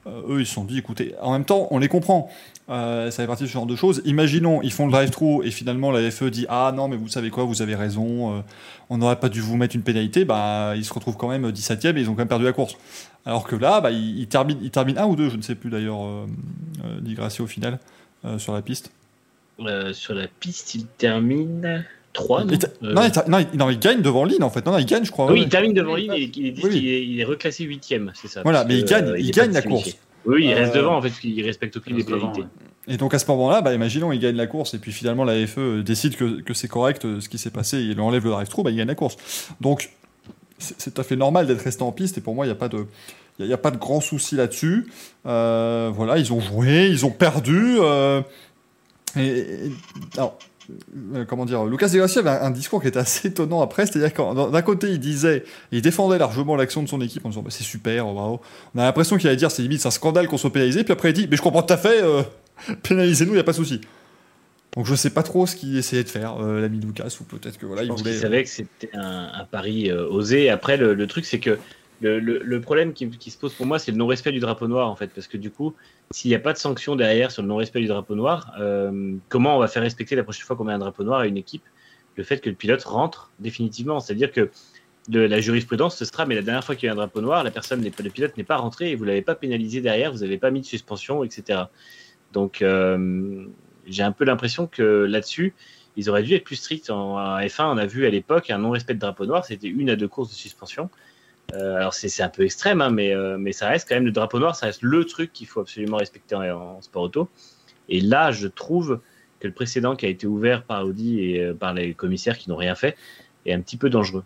[0.08, 2.28] euh, eux, ils se sont dit écoutez, en même temps, on les comprend.
[2.68, 4.02] Euh, ça fait partie de ce genre de choses.
[4.04, 7.30] Imaginons, ils font le drive-thru et finalement la FE dit ah non, mais vous savez
[7.30, 8.44] quoi, vous avez raison,
[8.90, 10.24] on n'aurait pas dû vous mettre une pénalité.
[10.24, 12.76] Bah, ils se retrouvent quand même 17ème et ils ont quand même perdu la course.
[13.24, 15.70] Alors que là, bah, ils, terminent, ils terminent un ou deux, je ne sais plus
[15.70, 16.00] d'ailleurs,
[17.02, 17.78] Ligrassi au final,
[18.38, 18.90] sur la piste.
[19.66, 22.44] Euh, sur la piste, il termine 3.
[22.50, 24.64] Il ter- non, il non, il- non, il gagne devant Lynn en fait.
[24.66, 25.26] Non, il gagne, je crois.
[25.26, 25.40] oui, ouais.
[25.44, 26.88] il termine devant lui, il, il, Oui.
[26.88, 28.42] est, il est reclassé 8ème, c'est ça.
[28.42, 29.96] Voilà, mais il gagne- euh, il gagne la course.
[30.24, 32.44] Oui, il reste Euh, devant en fait, parce qu'il respecte aucune des pénalités.
[32.88, 35.34] Et donc à ce moment-là, bah, imaginons, il gagne la course, et puis finalement la
[35.46, 38.24] FE euh, décide que, que c'est correct euh, ce qui s'est passé, et il enlève
[38.24, 39.16] le drive-thru, bah, il gagne la course.
[39.60, 39.90] Donc
[40.58, 42.56] c'est tout à fait normal d'être resté en piste, et pour moi, il n'y a
[42.56, 42.86] pas de.
[43.38, 44.86] Il n'y a, pas de grand souci là-dessus.
[45.26, 47.76] Euh, voilà, ils ont joué, ils ont perdu.
[47.80, 48.20] euh,
[49.16, 49.70] et,
[50.16, 50.38] alors,
[51.16, 54.14] euh, comment dire, Lucas De Grassi avait un, discours qui était assez étonnant après, c'est-à-dire
[54.14, 57.50] qu'en- d'un côté, il disait, il défendait largement l'action de son équipe en disant bah,
[57.50, 58.40] c'est super, bravo.
[58.74, 60.92] On a l'impression qu'il allait dire c'est limite c'est un scandale qu'on soit pénalisé, puis
[60.92, 62.22] après il dit mais je comprends tout à fait, euh,
[62.82, 63.80] pénalisez-nous, il n'y a pas de souci.
[64.76, 67.58] Donc je sais pas trop ce qu'il essayait de faire, euh, l'ami Lucas, ou peut-être
[67.58, 68.10] que voilà, Je il voulait.
[68.12, 70.48] qu'il savait que c'était un, un pari euh, osé.
[70.48, 71.58] Après, le, le truc, c'est que
[72.00, 74.66] le, le- le problème qui, qui se pose pour moi, c'est le non-respect du drapeau
[74.68, 75.08] noir, en fait.
[75.08, 75.74] Parce que du coup,
[76.12, 79.56] s'il n'y a pas de sanction derrière sur le non-respect du drapeau noir, euh, comment
[79.56, 81.64] on va faire respecter la prochaine fois qu'on met un drapeau noir à une équipe
[82.16, 84.00] le fait que le pilote rentre définitivement?
[84.00, 84.50] C'est-à-dire que
[85.10, 87.42] le- la jurisprudence, ce sera, mais la dernière fois qu'il y a un drapeau noir,
[87.42, 90.38] la personne, le pilote n'est pas rentré et vous l'avez pas pénalisé derrière, vous n'avez
[90.38, 91.64] pas mis de suspension, etc.
[92.32, 93.44] Donc, euh,
[93.86, 95.54] j'ai un peu l'impression que là-dessus,
[95.96, 96.88] ils auraient dû être plus stricts.
[96.90, 99.96] En F1, on a vu à l'époque un non-respect de drapeau noir, c'était une à
[99.96, 100.88] deux courses de suspension.
[101.54, 104.06] Euh, alors c'est c'est un peu extrême, hein, mais, euh, mais ça reste quand même
[104.06, 107.28] le drapeau noir, ça reste le truc qu'il faut absolument respecter en, en sport auto.
[107.88, 109.00] Et là, je trouve
[109.40, 112.48] que le précédent qui a été ouvert par Audi et euh, par les commissaires qui
[112.48, 112.96] n'ont rien fait
[113.44, 114.24] est un petit peu dangereux.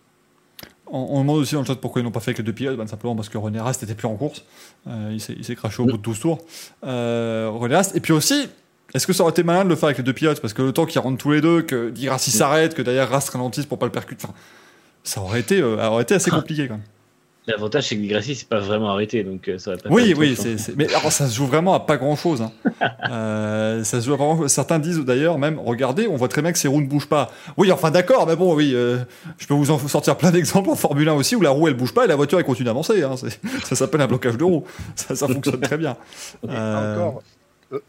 [0.87, 2.53] On, on demande aussi dans le chat pourquoi ils n'ont pas fait avec les deux
[2.53, 4.45] pilotes, ben, simplement parce que René Rast n'était plus en course.
[4.87, 6.39] Il s'est il s'est craché au bout de 12 tours.
[6.83, 7.97] René Rast.
[7.97, 8.49] Et puis aussi,
[8.95, 10.41] est-ce que ça aurait été malin de le faire avec les deux pilotes?
[10.41, 13.09] Parce que le temps qu'ils rentrent tous les deux, que Di Grassi s'arrête, que d'ailleurs
[13.09, 14.35] Rast ralentisse pour pas le percuter, enfin,
[15.03, 16.85] ça aurait été, aurait été assez compliqué quand même.
[17.49, 20.15] L'avantage, c'est que Di Grassi, c'est pas vraiment arrêté, donc euh, ça va pas Oui,
[20.17, 22.43] oui, c'est, c'est- mais alors, ça se joue vraiment à pas grand chose.
[23.05, 26.53] ça se joue à pas grand Certains disent d'ailleurs même, regardez, on voit très bien
[26.53, 27.31] que ces roues ne bougent pas.
[27.57, 28.99] Oui, enfin d'accord, mais bon, oui, euh,
[29.39, 31.75] je peux vous en sortir plein d'exemples en Formule 1 aussi où la roue elle
[31.75, 33.03] bouge pas et la voiture elle continue d'avancer.
[33.03, 33.15] hein.
[33.17, 34.65] C'est- ça s'appelle un blocage de roue.
[34.95, 35.97] Ça, ça fonctionne très bien.
[36.49, 37.23] Euh, encore,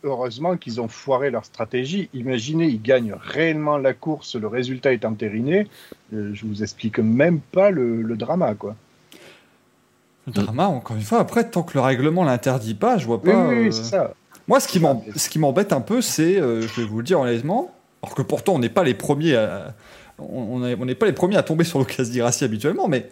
[0.04, 2.10] heureusement qu'ils ont foiré leur stratégie.
[2.14, 5.68] Imaginez, ils gagnent réellement la course, le résultat est entériné.
[6.14, 8.76] Euh, je vous explique même pas le, le drama, quoi.
[10.28, 13.48] Le drama, encore une fois, après, tant que le règlement l'interdit pas, je vois pas.
[13.48, 14.14] oui, oui, euh, c'est ça.
[14.48, 14.68] Moi, ce
[15.30, 17.72] qui m'embête un peu, c'est, euh, je vais vous le dire honnêtement,
[18.04, 19.74] alors que pourtant on n'est pas les premiers à,
[20.20, 23.10] on on est- on n'est pas les premiers à tomber sur l'occasion d'Irassi habituellement, mais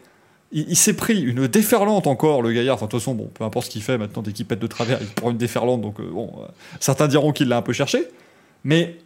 [0.52, 2.76] il, il s'est pris une déferlante encore, le gaillard.
[2.76, 4.68] Enfin, de toute façon, bon, peu importe ce qu'il fait maintenant, dès qu'il pète de
[4.68, 5.82] travers, il prend une déferlante.
[5.82, 6.46] Donc, euh, bon, euh,
[6.80, 8.08] certains diront qu'il l'a un peu cherché,
[8.64, 8.98] mais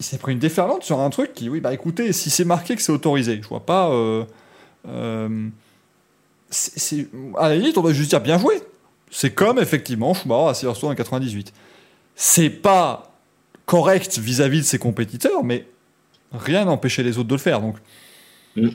[0.00, 2.74] il s'est pris une déferlante sur un truc qui, oui, bah écoutez, si c'est marqué
[2.76, 3.90] que c'est autorisé, je vois pas.
[6.50, 8.60] C'est- à la limite, on doit juste dire bien joué.
[9.10, 11.52] C'est comme effectivement Schumacher à Silverstone en 98.
[12.14, 13.12] C'est pas
[13.66, 15.66] correct vis-à-vis de ses compétiteurs, mais
[16.32, 17.60] rien n'empêchait les autres de le faire.
[17.60, 17.76] Donc,
[18.56, 18.68] Mm.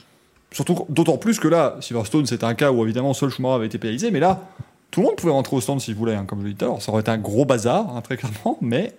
[0.51, 3.77] surtout d'autant plus que là, Silverstone, c'était un cas où évidemment seul Schumacher avait été
[3.77, 4.47] pénalisé, mais là,
[4.91, 6.65] tout le monde pouvait rentrer au stand s'il voulait, hein, comme je l'ai dit tout
[6.65, 6.81] à l'heure.
[6.81, 8.93] Ça aurait été un gros bazar, hein, très clairement, mais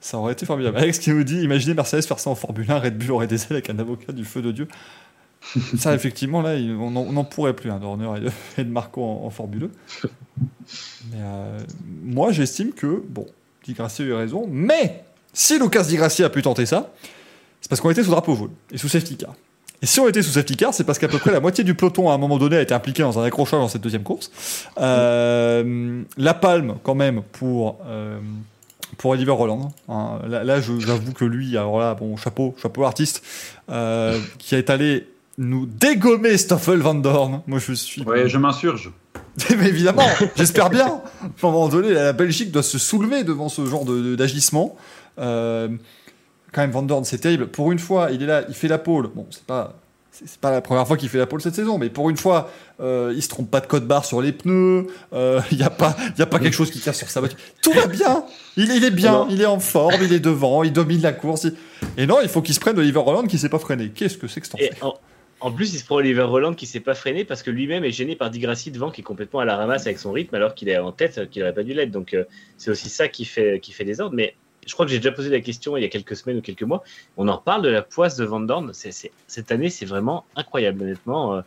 [0.00, 0.76] ça aurait été formidable.
[0.78, 3.42] Alex qui nous dit imaginez Mercedes faire ça en Formule 1, Red Bull aurait des
[3.42, 4.68] ailes avec un avocat du feu de Dieu.
[5.78, 9.24] ça, effectivement, là, on n'en pourrait plus, hein, d'Horner et de, et de Marco en,
[9.26, 9.70] en Formule 2.
[11.12, 11.58] Mais euh,
[12.02, 13.26] moi, j'estime que, bon,
[13.64, 16.92] Di Grassi a eu raison, mais si Lucas Di Grassi a pu tenter ça,
[17.60, 19.34] c'est parce qu'on était sous drapeau jaune et sous safety car.
[19.82, 21.74] Et si on était sous safety car, c'est parce qu'à peu près la moitié du
[21.74, 24.30] peloton à un moment donné a été impliqué dans un accrochage dans cette deuxième course.
[24.78, 27.78] Euh, la palme, quand même, pour.
[27.86, 28.18] euh,
[28.98, 29.72] pour Oliver Roland.
[29.88, 30.20] hein.
[30.28, 33.22] Là, là, j'avoue que lui, alors là, bon, chapeau, chapeau artiste,
[33.68, 35.06] euh, qui est allé
[35.38, 37.42] nous dégommer Stoffel Van Dorn.
[37.46, 38.02] Moi, je suis.
[38.02, 38.90] Ouais, je m'insurge.
[39.58, 40.86] Mais évidemment, j'espère bien.
[40.86, 44.76] À un moment donné, la Belgique doit se soulever devant ce genre de- de- d'agissement.
[45.18, 45.68] Euh,
[46.52, 47.48] quand même, Van Dorn, c'est terrible.
[47.48, 49.08] Pour une fois, il est là, il fait la pole.
[49.14, 49.74] Bon, c'est pas.
[50.10, 52.50] C'est pas la première fois qu'il fait la pole cette saison, mais pour une fois,
[52.80, 54.86] euh, il se trompe pas de code barre sur les pneus.
[55.12, 57.20] euh, Il n'y a pas, il y a pas quelque chose qui casse sur sa
[57.20, 57.38] voiture.
[57.60, 58.24] Tout va bien.
[58.56, 59.26] Il, il est bien, Non.
[59.28, 61.44] il est en forme, il est devant, il domine la course.
[61.44, 61.54] il-
[61.98, 63.90] Et non, il faut qu'il se prenne Oliver Holland qui s'est pas freiné.
[63.94, 64.70] Qu'est-ce que c'est que ce Et
[65.40, 67.90] en, plus, il se prend Oliver Roland qui s'est pas freiné parce que lui-même est
[67.90, 70.54] gêné par Di Grassi devant qui est complètement à la ramasse avec son rythme alors
[70.54, 71.90] qu'il est en tête, euh, qu'il n'aurait pas dû l'être.
[71.90, 72.24] Donc euh,
[72.56, 74.16] c'est aussi ça qui fait, qui fait des ordres.
[74.16, 74.34] Mais
[74.66, 76.62] je crois que j'ai déjà posé la question il y a quelques semaines ou quelques
[76.62, 76.82] mois.
[77.16, 78.72] On en reparle de la poisse de Van Dorn.
[78.72, 81.42] Cette année, c'est vraiment incroyable, honnêtement.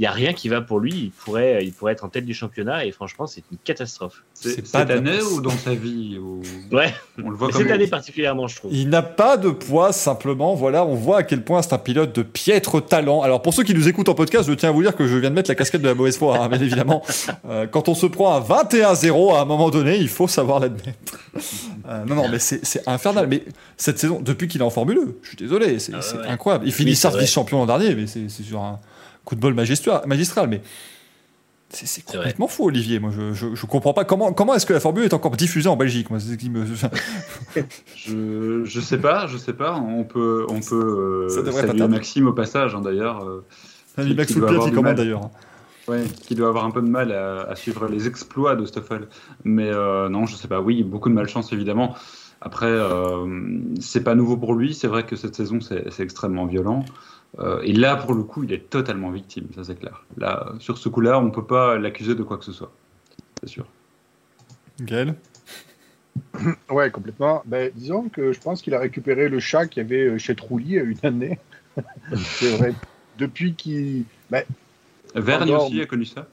[0.00, 0.92] Il n'y a rien qui va pour lui.
[0.94, 4.22] Il pourrait, il pourrait être en tête du championnat et franchement, c'est une catastrophe.
[4.32, 5.30] C'est C'est pas cette de la année masse.
[5.32, 6.40] ou dans sa vie ou-
[6.74, 8.72] Ouais, On le voit cette année particulièrement, je trouve.
[8.72, 10.54] Il n'a pas de poids, simplement.
[10.54, 13.20] Voilà, on voit à quel point c'est un pilote de piètre talent.
[13.20, 15.18] Alors, pour ceux qui nous écoutent en podcast, je tiens à vous dire que je
[15.18, 17.02] viens de mettre la casquette de la mauvaise foi, hein, bien évidemment.
[17.48, 21.18] Euh, quand on se prend à 21-0 à un moment donné, il faut savoir l'admettre.
[21.88, 23.26] Euh, non, non, mais c'est c'est infernal.
[23.28, 23.42] Mais
[23.76, 26.26] cette saison, depuis qu'il est en Formule 1, je suis désolé, c'est Ah c'est ouais.
[26.26, 26.64] incroyable.
[26.66, 27.18] Il finit vrai.
[27.20, 28.78] vice-champion l'an dernier, mais c'est c'est sur un
[29.24, 30.62] coup de bol magistral, mais.
[31.72, 32.98] C'est complètement fou, Olivier.
[32.98, 35.36] Moi, je, je, je comprends pas comment, comment est-ce que la Formule 1 est encore
[35.36, 36.10] diffusée en Belgique.
[36.10, 36.64] Moi, c'est ce qui me.
[37.94, 39.76] Je, je sais pas, je sais pas.
[39.76, 41.86] On peut, on peut Ça euh, saluer.
[41.88, 43.24] Maxime au passage, hein, d'ailleurs.
[43.24, 43.44] euh,
[43.94, 44.94] Salut Max qui qui commande mal.
[44.96, 45.30] d'ailleurs.
[45.88, 49.08] Ouais, qui doit avoir un peu de mal à, à suivre les exploits de Stoffel.
[49.44, 50.60] Mais euh, non, je sais pas.
[50.60, 51.94] Oui, beaucoup de malchance évidemment.
[52.40, 53.26] Après, euh,
[53.80, 54.74] c'est pas nouveau pour lui.
[54.74, 56.84] C'est vrai que cette saison, c'est c'est extrêmement violent.
[57.38, 60.04] Euh, et là, pour le coup, il est totalement victime, ça c'est clair.
[60.16, 62.72] Là, sur ce coup-là, on peut pas l'accuser de quoi que ce soit.
[63.40, 63.66] C'est sûr.
[64.80, 65.14] Gaël?
[66.70, 67.42] Ouais, complètement.
[67.46, 70.34] Ben, disons que je pense qu'il a récupéré le chat qu'il y avait euh, chez
[70.34, 71.38] Trulli à une année.
[72.16, 72.74] c'est vrai.
[73.18, 74.04] Depuis qu'il.
[74.30, 74.44] Ben,
[75.14, 75.66] Verne Vendorme.
[75.66, 76.26] aussi a connu ça?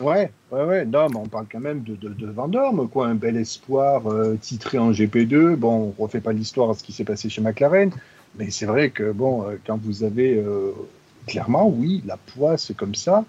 [0.00, 0.84] ouais, ouais, ouais.
[0.84, 3.06] Non, mais on parle quand même de, de, de Vendorme, quoi.
[3.06, 5.56] Un bel espoir euh, titré en GP2.
[5.56, 7.90] Bon, on refait pas l'histoire à ce qui s'est passé chez McLaren.
[8.38, 10.36] Mais c'est vrai que, bon, euh, quand vous avez.
[10.36, 10.72] euh,
[11.26, 13.24] clairement, oui, la poisse comme ça.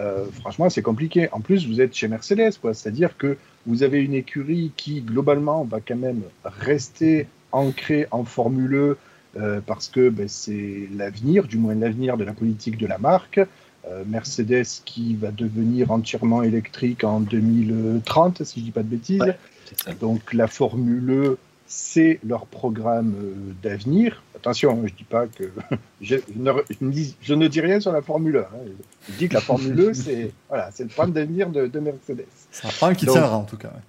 [0.00, 1.28] euh, franchement, c'est compliqué.
[1.32, 2.74] En plus, vous êtes chez Mercedes, quoi.
[2.74, 8.74] C'est-à-dire que vous avez une écurie qui, globalement, va quand même rester ancrée en Formule
[8.74, 8.96] E
[9.38, 13.38] euh, parce que ben, c'est l'avenir, du moins l'avenir de la politique de la marque.
[13.88, 19.20] Euh, Mercedes qui va devenir entièrement électrique en 2030, si je dis pas de bêtises.
[19.20, 19.94] Ouais.
[20.00, 24.22] Donc la Formule E, c'est leur programme euh, d'avenir.
[24.46, 25.44] Attention, je dis pas que
[26.00, 28.40] je, ne, je ne dis, je ne dis rien sur la Formule 1.
[28.40, 28.46] hein.
[29.08, 32.26] Je dis que la Formule E, c'est voilà, c'est le programme d'avenir de, de Mercedes.
[32.52, 33.68] C'est un programme qui tiendra en tout cas.
[33.68, 33.82] ouais.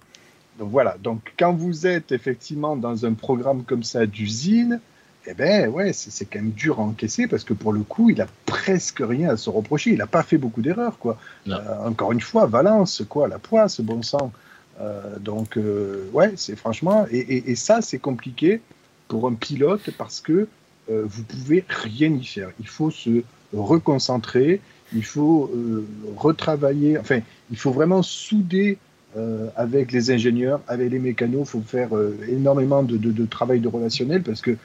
[0.58, 0.96] Donc voilà.
[1.02, 4.80] Donc quand vous êtes effectivement dans un programme comme ça d'usine,
[5.26, 8.10] eh ben ouais, c'est c'est quand même dur à encaisser parce que pour le coup,
[8.10, 9.90] il a presque rien à se reprocher.
[9.90, 11.16] Il n'a pas fait beaucoup d'erreurs, quoi.
[11.46, 14.32] Euh, encore une fois, Valence, quoi, la poisse, bon sang.
[14.80, 18.60] Euh, donc euh, ouais, c'est franchement et, et- et ça c'est compliqué
[19.08, 20.46] pour un pilote parce que
[20.90, 22.50] euh, vous pouvez rien y faire.
[22.60, 24.60] Il faut se reconcentrer,
[24.94, 26.98] il faut euh, retravailler.
[26.98, 28.78] Enfin, il faut vraiment souder
[29.16, 31.46] euh, avec les ingénieurs, avec les mécanos.
[31.46, 34.56] Il faut faire euh, énormément de, travail de relationnel parce que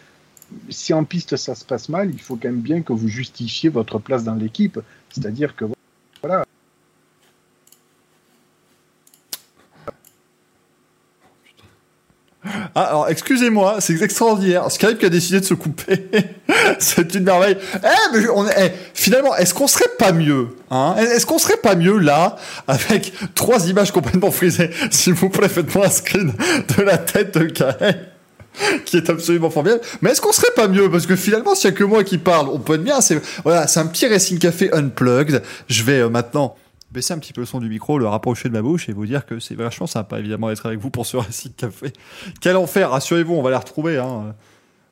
[0.70, 3.70] si en piste ça se passe mal, il faut quand même bien que vous justifiez
[3.70, 4.80] votre place dans l'équipe.
[5.10, 5.66] C'est-à-dire que
[6.22, 6.46] voilà.
[12.76, 14.70] Ah, alors excusez-moi, c'est extraordinaire.
[14.72, 16.08] Skype qui a décidé de se couper.
[16.80, 17.58] c'est une merveille.
[17.76, 20.96] Eh, mais on eh, finalement, est-ce qu'on serait pas mieux hein?
[20.98, 22.36] Est-ce qu'on serait pas mieux là,
[22.68, 24.72] avec trois images complètement frisées?
[24.90, 26.34] S'il vous plaît, faites-moi un screen
[26.78, 28.10] de la tête de Gaël.
[28.86, 29.82] qui est absolument formidable.
[30.02, 30.90] Mais est-ce qu'on serait pas mieux?
[30.90, 33.02] Parce que finalement, s'il y a que moi qui parle, on peut être bien.
[33.02, 35.42] C'est voilà, c'est un petit Racing Café unplugged.
[35.68, 36.56] Je vais euh, maintenant
[36.94, 39.06] baisser un petit peu le son du micro, le rapprocher de ma bouche et vous
[39.06, 41.92] dire que c'est vachement sympa, évidemment, d'être avec vous pour ce Racing Café.
[42.40, 43.98] Quel enfer Rassurez-vous, on va les retrouver.
[43.98, 44.36] Hein.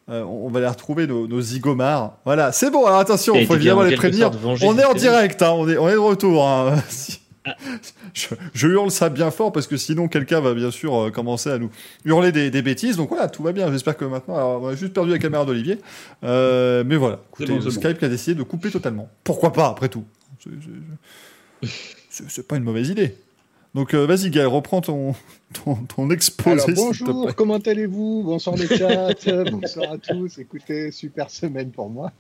[0.10, 2.18] Euh, on va les retrouver, nos, nos zigomards.
[2.26, 2.86] Voilà, c'est bon.
[2.86, 4.32] Alors attention, il faut évidemment en les prévenir.
[4.64, 6.46] On est en direct, hein, on, est, on est de retour.
[6.46, 6.76] hein.
[8.14, 11.50] je, je hurle ça bien fort parce que sinon quelqu'un va bien sûr euh, commencer
[11.50, 11.70] à nous
[12.06, 12.98] hurler des, des bêtises.
[12.98, 13.72] Donc voilà, tout va bien.
[13.72, 15.80] J'espère que maintenant, alors, on a juste perdu la caméra d'Olivier.
[16.24, 19.08] Euh, mais voilà, écoutez, bon, Skype qui a décidé de couper totalement.
[19.24, 20.04] Pourquoi pas, après tout
[22.10, 23.16] C'est pas une mauvaise idée.
[23.74, 25.14] Donc euh, vas-y Gaël, reprends ton,
[25.54, 26.50] ton, ton exposé.
[26.52, 28.22] Alors bonjour, comment allez-vous?
[28.26, 29.14] Bonsoir les chats,
[29.50, 30.40] bonsoir à tous.
[30.40, 32.12] Écoutez, super semaine pour moi.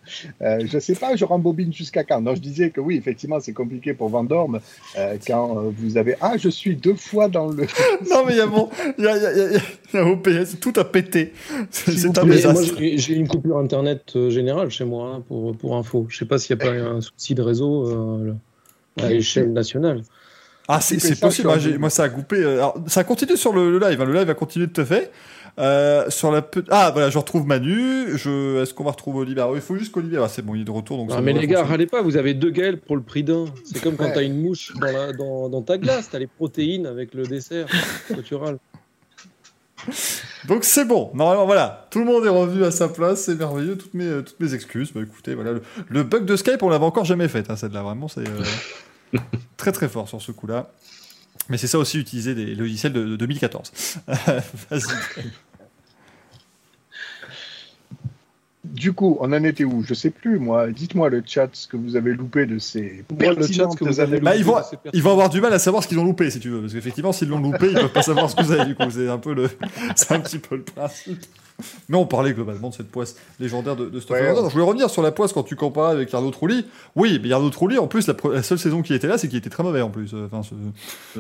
[0.41, 2.21] Euh, je sais pas, je rembobine jusqu'à quand?
[2.21, 4.61] Non, je disais que oui, effectivement, c'est compliqué pour Vendorme
[4.97, 7.63] euh, quand euh, vous avez ah, je suis deux fois dans le.
[8.09, 9.59] Non mais il y a bon, il y a, y a- y a-
[9.93, 11.33] y a OPS, tout a pété.
[11.69, 12.61] C'est un désastre.
[12.79, 16.05] moi, j'ai une coupure internet générale chez moi, hein, pour, pour info.
[16.07, 18.33] Je sais pas s'il n'y a pas un souci de réseau euh,
[18.99, 20.01] à l'échelle nationale.
[20.67, 21.59] Ah, c'est possible.
[21.59, 22.37] sur Moi, ça a coupé.
[22.37, 24.01] euh, alors, ça continue sur le, le live.
[24.01, 25.07] hein, Le live a continué de te faire.
[25.59, 29.41] Euh, sur la pe- ah voilà je retrouve Manu je est-ce qu'on va retrouver Olivier
[29.41, 31.33] Alors, il faut juste qu'Olivier ah, c'est bon il est de retour donc Ah, mais
[31.33, 33.45] les gars, râlez pas, vous avez deux Gaël pour le prix d'un.
[33.65, 34.13] C'est comme quand Ouais.
[34.13, 37.67] t'as une mouche dans, la, dans, dans ta glace, t'as les protéines avec le dessert.
[38.07, 38.59] Toi, tu râles.
[40.47, 41.11] donc c'est bon.
[41.13, 41.87] Normalement voilà.
[41.91, 43.23] Tout le monde est revenu à sa place.
[43.23, 43.77] C'est merveilleux.
[43.77, 44.91] Toutes mes euh, toutes mes excuses.
[44.93, 45.53] Bah écoutez voilà.
[45.53, 47.83] Le, le bug de Skype on l'avait encore jamais fait hein, celle-là.
[47.83, 49.17] Vraiment c'est euh,
[49.57, 50.71] très très fort sur ce coup-là.
[51.49, 53.71] Mais c'est ça aussi utiliser des logiciels de, de 2014
[54.69, 54.81] vas-y
[58.81, 59.83] Du coup, on en était où?
[59.83, 60.71] Je sais plus moi.
[60.71, 63.83] Dites-moi le chat ce que vous avez loupé de ces Moi, le chat, ce que
[63.83, 64.19] vous avez.
[64.19, 64.57] Bah, ils, vont,
[64.91, 66.61] ils avoir du mal à savoir ce qu'ils ont loupé, si tu veux.
[66.61, 68.65] Parce qu'effectivement, s'ils l'ont loupé, ils peuvent pas savoir ce que vous avez.
[68.65, 69.43] Du coup, c'est un peu le,
[70.09, 71.23] un petit peu le principe.
[71.89, 74.49] Mais on parlait globalement de cette poisse légendaire de, de Stoffel Ouais.
[74.49, 76.65] Je voulais revenir sur la poisse quand tu compares avec Arnaud Trulli.
[76.95, 79.51] Oui, mais Arnaud Trulli, en plus, la, seule saison qui était là, c'est qu'il était
[79.51, 80.11] très mauvais en plus.
[80.15, 80.55] Euh, Enfin, ce-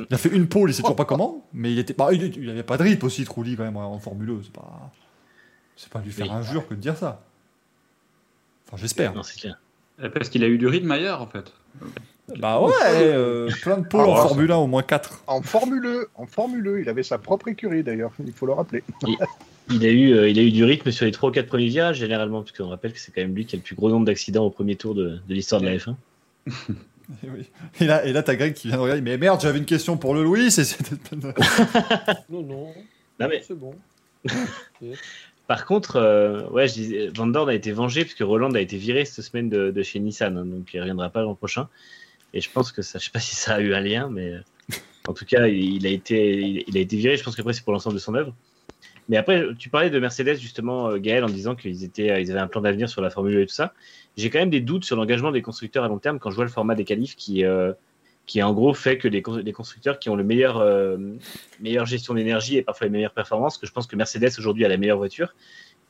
[0.09, 2.35] il a fait une pole, il sait toujours pas comment, mais il était pas, il,
[2.37, 4.33] il avait pas de rip aussi, Trulli, quand même, en Formule 1.
[4.45, 4.91] C'est pas,
[5.75, 7.21] c'est pas lui faire injure que de dire ça.
[8.71, 9.13] Enfin, j'espère.
[9.13, 9.59] Non, c'est clair.
[10.03, 11.51] Eh, Parce qu'il a eu du rythme ailleurs, en fait.
[12.39, 15.23] Bah ouais, euh, plein de pôles Ah, en ouais, Formule 1, au moins 4.
[15.27, 18.53] En Formule 1, en Formule 1, il avait sa propre écurie d'ailleurs, il faut le
[18.53, 18.83] rappeler.
[19.69, 21.67] Il a, eu, euh, il a eu du rythme sur les 3 ou 4 premiers
[21.67, 24.05] virages, généralement, puisqu'on rappelle que c'est quand même lui qui a le plus gros nombre
[24.05, 25.95] d'accidents au premier tour de, de l'histoire de la F1.
[27.25, 27.49] Et, oui.
[27.81, 29.01] et là, et là t'as Greg qui vient de regarder.
[29.01, 30.47] Mais merde, j'avais une question pour le Louis.
[32.29, 32.73] Non, non.
[33.19, 33.75] Non, mais- C'est bon.
[35.47, 39.05] Par contre, euh, ouais, je Van Dorn a été vengé puisque Roland a été viré
[39.05, 41.67] cette semaine de, chez Nissan, hein, donc il reviendra pas l'an prochain.
[42.33, 44.31] Et je pense que ça, je sais pas si ça a eu un lien, mais
[44.31, 44.39] euh,
[45.07, 47.17] en tout cas, il, a été, il, viré.
[47.17, 48.33] Je pense qu'après c'est pour l'ensemble de son œuvre.
[49.09, 52.39] Mais après, tu parlais de Mercedes justement, euh, Gaël, en disant qu'ils étaient, ils avaient
[52.39, 53.73] un plan d'avenir sur la Formule 1 et tout ça.
[54.15, 56.45] J'ai quand même des doutes sur l'engagement des constructeurs à long terme quand je vois
[56.45, 57.43] le format des qualifs qui,
[58.25, 60.97] qui en gros fait que les, cons- les constructeurs qui ont le meilleur, euh,
[61.59, 64.69] meilleure gestion d'énergie et parfois les meilleures performances, que je pense que Mercedes aujourd'hui a
[64.69, 65.35] la meilleure voiture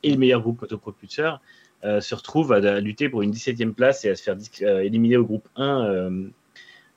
[0.02, 1.40] et le meilleur groupe autopropulseur,
[1.84, 4.80] euh, se retrouvent à, à lutter pour une 17e place et à se faire euh,
[4.80, 6.28] éliminer au groupe 1 euh,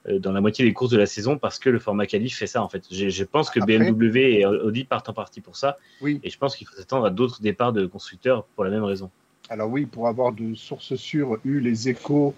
[0.07, 2.47] euh, dans la moitié des courses de la saison parce que le format qualif fait
[2.47, 2.83] ça en fait.
[2.91, 6.19] Je, je pense que Après- BMW et Audi partent en partie pour ça Oui.
[6.23, 9.09] et je pense qu'il faut s'attendre à d'autres départs de constructeurs pour la même raison.
[9.49, 12.33] Alors oui, pour avoir de sources sûres eu les échos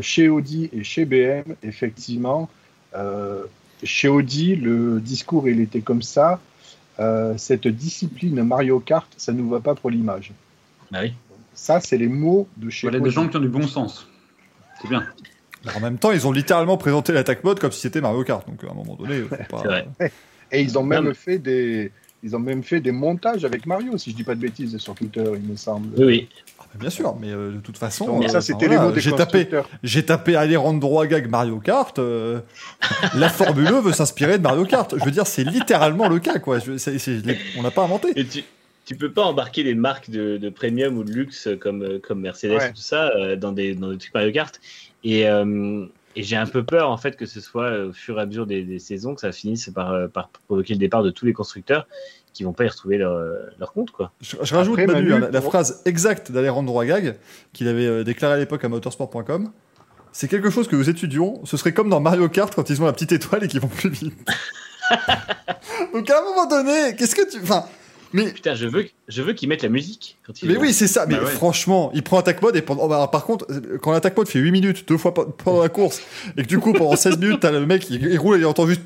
[0.00, 2.48] chez Audi et chez BM, effectivement,
[2.94, 3.42] euh,
[3.82, 6.40] chez Audi, le discours il était comme ça.
[7.00, 10.30] euh, cette discipline Mario Kart, ça nous va pas pour l'image.
[10.90, 11.14] Bah oui.
[11.54, 13.04] Ça, c'est les mots de chez Voilà Audi.
[13.04, 14.06] des gens qui ont du bon sens.
[14.80, 15.06] C'est bien.
[15.74, 18.46] En même temps, ils ont littéralement présenté l'attaque mode comme si c'était Mario Kart.
[18.48, 20.12] Donc, à un moment donné, faut pas- C'est vrai.
[20.50, 21.90] Et ils ont même fait des,
[22.22, 24.94] ils ont même fait des montages avec Mario, si je dis pas de bêtises, sur
[24.94, 25.88] Twitter, il me semble.
[25.98, 26.28] Oui, oui.
[26.74, 28.40] Ah, mais bien sûr, mais euh, de toute façon, euh, voilà,
[28.96, 29.48] j'ai tapé,
[29.82, 31.98] j'ai tapé Alejandro Agag Mario Kart.
[31.98, 32.40] euh,
[33.14, 34.94] la Formule 1 veut s'inspirer de Mario Kart.
[34.98, 36.58] Je veux dire, c'est littéralement le cas, quoi.
[36.58, 38.08] Je- c'est- c'est- je l'ai- on n'a pas inventé.
[38.16, 38.42] Et tu,
[38.86, 42.52] tu peux pas embarquer des marques de, de premium ou de luxe comme, comme Mercedes
[42.56, 42.68] Ouais.
[42.68, 44.58] et tout ça euh, dans, des, dans des trucs Mario Kart.
[45.04, 45.84] Et, euh,
[46.16, 48.46] et j'ai un peu peur en fait que ce soit au fur et à mesure
[48.46, 51.86] des, des saisons que ça finisse par, par provoquer le départ de tous les constructeurs
[52.32, 54.12] qui vont pas y retrouver leur, euh, leur compte quoi.
[54.20, 57.16] Je, je rajoute Après, Manu, Manu, hein, la, la pour- phrase exacte d'Alejandro Agag,
[57.52, 59.50] qu'il avait euh, déclaré à l'époque à motorsport.com.
[60.12, 61.40] C'est quelque chose que nous étudions.
[61.44, 63.68] Ce serait comme dans Mario Kart quand ils ont la petite étoile et qu'ils vont
[63.68, 64.14] plus vite.
[65.94, 67.38] Donc à un moment donné, qu'est-ce que tu.
[67.42, 67.64] Enfin.
[68.14, 70.86] Mais, Putain, je veux, je veux qu'ils mettent la musique quand ils mais oui, c'est
[70.86, 71.06] ça.
[71.06, 71.30] Mais Bah ouais.
[71.30, 72.84] franchement, il prend attaque mode et pendant.
[72.84, 73.46] oh, bah, par contre,
[73.80, 76.02] quand l'attaque mode fait 8 minutes, deux fois pe- pendant la course,
[76.36, 78.44] et que du coup, pendant 16 minutes, t'as le mec, il, il roule et il
[78.44, 78.82] entend juste.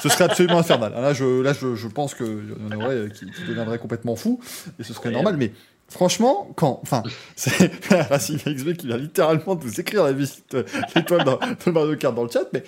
[0.00, 0.92] Ce serait absolument infernal.
[0.92, 4.16] Là, je, là, je, je pense qu'il y en aurait euh, qui, qui deviendraient complètement
[4.16, 4.40] fous,
[4.78, 5.36] et ce serait normal.
[5.36, 5.52] Mais
[5.88, 6.80] franchement, quand.
[6.82, 7.02] Enfin,
[7.36, 7.70] c'est
[8.10, 11.96] Racing XB qui vient littéralement de vous écrire la visite euh, l'étoile dans- de Mario
[11.96, 12.62] Kart dans le chat, mais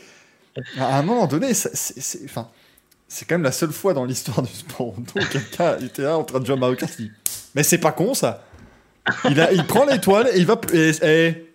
[0.78, 2.24] à un moment donné, c'est.
[2.24, 2.48] Enfin.
[3.14, 6.16] C'est quand même la seule fois dans l'histoire du sport auto où quelqu'un était là
[6.16, 6.90] en train de jouer à Mario Kart.
[6.98, 7.12] il dit,
[7.54, 8.42] Mais c'est pas con ça.
[9.28, 10.58] Il, a, il prend l'étoile et il va.
[10.72, 11.54] Et, et,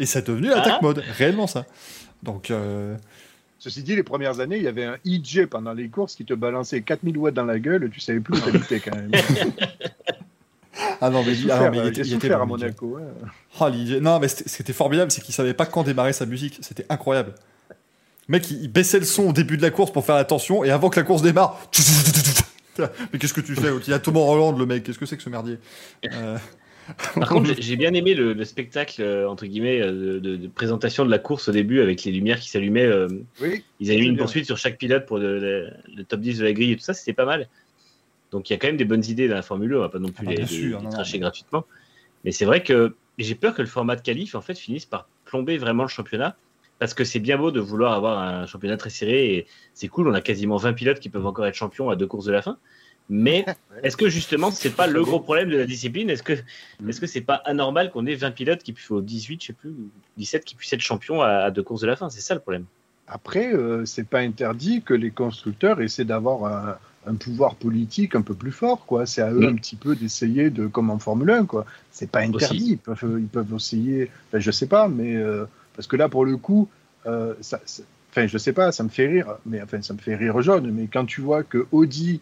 [0.00, 1.04] et c'est devenu l'attaque mode.
[1.16, 1.66] Réellement ça.
[2.24, 2.50] Donc.
[2.50, 2.96] euh,
[3.58, 6.34] Ceci dit, les premières années, il y avait un IJ pendant les courses qui te
[6.34, 9.10] balançait 4000 watts dans la gueule, tu savais plus où t'habitais quand même.
[11.00, 12.44] Ah non, mais, ah mais il euh, était, il était à.
[12.44, 12.86] Monaco.
[12.86, 13.02] ouais.
[13.60, 16.12] Ah, l'idée- non, mais c'était- ce qui était formidable, c'est qu'il savait pas quand démarrer
[16.12, 16.58] sa musique.
[16.60, 17.34] C'était incroyable.
[18.28, 20.62] Le mec, il, il baissait le son au début de la course pour faire attention,
[20.64, 21.58] et avant que la course démarre.
[23.12, 24.84] Mais qu'est-ce que tu fais Il y a Thomas Roland, le mec.
[24.84, 25.58] Qu'est-ce que c'est que ce merdier?
[26.12, 26.38] Euh,
[27.14, 31.04] Par contre, j'ai- bien aimé le, le spectacle euh, entre guillemets euh, de, de présentation
[31.04, 32.86] de la course au début avec les lumières qui s'allumaient.
[32.86, 33.08] euh,
[33.40, 34.24] Oui, Ils avaient eu C'est une bien.
[34.24, 36.82] poursuite sur chaque pilote pour le, le- le top 10 de la grille et tout
[36.82, 37.48] ça, c'était pas mal.
[38.30, 39.88] Donc il y a quand même des bonnes idées dans la Formule 1, on va
[39.88, 41.64] pas non plus Ah bah, les, bien les- sûr, les non, non, tracher mais- gratuitement.
[42.24, 45.08] Mais c'est vrai que j'ai peur que le format de qualif en fait finisse par
[45.24, 46.36] plomber vraiment le championnat.
[46.78, 50.06] Parce que c'est bien beau de vouloir avoir un championnat très serré et c'est cool,
[50.06, 52.40] on a quasiment 20 pilotes qui peuvent encore être champions à deux courses de la
[52.40, 52.56] fin.
[53.10, 53.46] Mais
[53.82, 56.10] est-ce que justement c'est pas le gros problème de la discipline?
[56.10, 56.34] Est-ce que
[56.88, 59.52] est-ce que c'est pas anormal qu'on ait 20 pilotes qui puissent au 18, je sais
[59.54, 62.10] plus, ou 17 qui puissent être champions à, à deux courses de la fin?
[62.10, 62.64] C'est ça le problème.
[63.06, 66.76] Après, euh, c'est pas interdit que les constructeurs essaient d'avoir un,
[67.10, 69.06] un pouvoir politique un peu plus fort, quoi.
[69.06, 69.52] C'est à eux Mm.
[69.52, 71.64] un petit peu d'essayer de, comme en Formule 1, quoi.
[71.90, 72.72] C'est pas interdit.
[72.72, 74.10] Ils peuvent, ils peuvent essayer.
[74.28, 76.68] Enfin, je sais pas, mais euh, parce que là, pour le coup,
[77.06, 77.60] euh, ça-
[78.10, 80.70] enfin, je sais pas, ça me fait rire, mais enfin, ça me fait rire jaune.
[80.70, 82.20] Mais quand tu vois que Audi,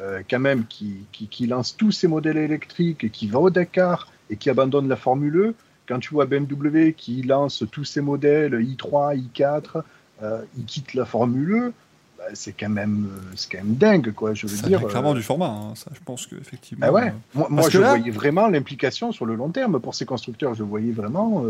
[0.00, 3.50] euh, quand même, qui, qui, qui lance tous ses modèles électriques et qui va au
[3.50, 8.00] Dakar et qui abandonne la Formule 1, quand tu vois BMW qui lance tous ses
[8.00, 9.82] modèles i3, i4,
[10.22, 11.72] euh, il quitte la Formule 1,
[12.18, 14.34] bah, c'est quand même, euh, c'est quand même dingue, quoi.
[14.34, 14.84] Je veux ça dire.
[14.86, 16.86] clairement euh, du format, hein, ça, je pense que effectivement.
[16.88, 17.12] ah ouais.
[17.34, 20.54] Moi, je là- voyais vraiment l'implication sur le long terme pour ces constructeurs.
[20.54, 21.44] Je voyais vraiment.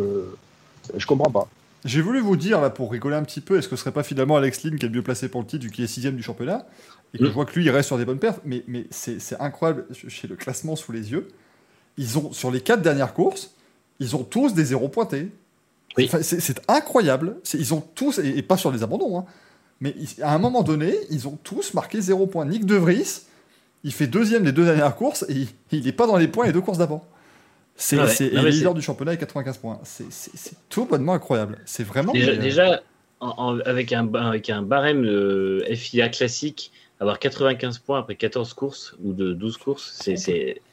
[0.96, 1.48] je comprends pas.
[1.84, 4.02] J'ai voulu vous dire, là, pour rigoler un petit peu, est-ce que ce serait pas
[4.02, 6.16] finalement Alex Lynn qui est le mieux placé pour le titre, vu qu'il est sixième
[6.16, 6.64] du championnat?
[7.14, 7.26] Et que Mm.
[7.28, 8.40] je vois que lui, il reste sur des bonnes perfs.
[8.44, 11.28] Mais, mais c'est incroyable, j'ai le classement sous les yeux.
[11.96, 13.52] Ils ont, sur les quatre dernières courses,
[14.00, 15.28] ils ont tous des zéros pointés.
[15.96, 16.06] Oui.
[16.06, 17.36] Enfin, c'est incroyable.
[17.54, 19.24] Ils ont tous, et, et pas sur les abandons, hein,
[19.80, 22.44] mais ils- à un moment donné, ils ont tous marqué zéro point.
[22.46, 23.20] Nick De Vries,
[23.84, 26.52] il fait deuxième les deux dernières courses, et il- n'est pas dans les points les
[26.52, 27.06] deux courses d'avant.
[27.76, 28.10] C'est Ah ouais.
[28.10, 29.78] c'est- leader du championnat avec 95 points.
[29.84, 30.06] C'est-
[30.68, 31.58] tout bonnement incroyable.
[31.64, 32.12] C'est vraiment.
[32.12, 32.82] Déjà, euh, déjà,
[33.20, 38.54] en- en- avec, un, avec un barème de FIA classique, avoir 95 points après 14
[38.54, 40.16] courses ou de 12 courses, c'est-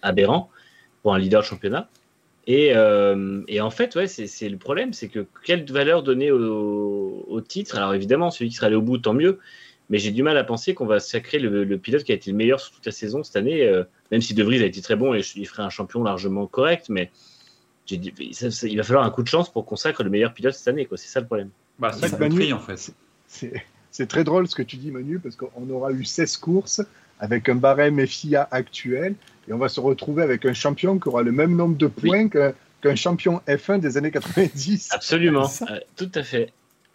[0.02, 0.50] aberrant
[1.02, 1.90] pour un leader de championnat.
[2.48, 7.26] Et, euh, et en fait, ouais, c'est le problème, c'est que quelle valeur donner au,
[7.28, 7.76] au titre?
[7.78, 9.40] Alors évidemment, celui qui sera allé au bout, tant mieux.
[9.90, 12.32] Mais j'ai du mal à penser qu'on va sacrer le, le pilote qui a été
[12.32, 14.82] le meilleur sur toute la saison cette année, euh, même si De Vries a été
[14.82, 16.86] très bon et il ferait un champion largement correct.
[16.90, 17.12] Mais
[17.86, 20.10] j'ai dit- ça- ça- il va falloir un coup de chance pour qu'on sacre le
[20.10, 20.88] meilleur pilote cette année.
[20.92, 21.50] C'est ça le problème.
[21.78, 22.94] Bah, c'est Ça, le Manu, prix en fait.
[23.92, 26.82] C'est très drôle ce que tu dis, Manu, parce qu'on aura eu 16 courses
[27.20, 29.16] avec un barème FIA actuel
[29.48, 32.30] et on va se retrouver avec un champion qui aura le même nombre de points
[32.30, 34.90] qu'un champion F1 des années 90.
[34.92, 35.50] Absolument.
[35.70, 36.52] Euh, tout à fait.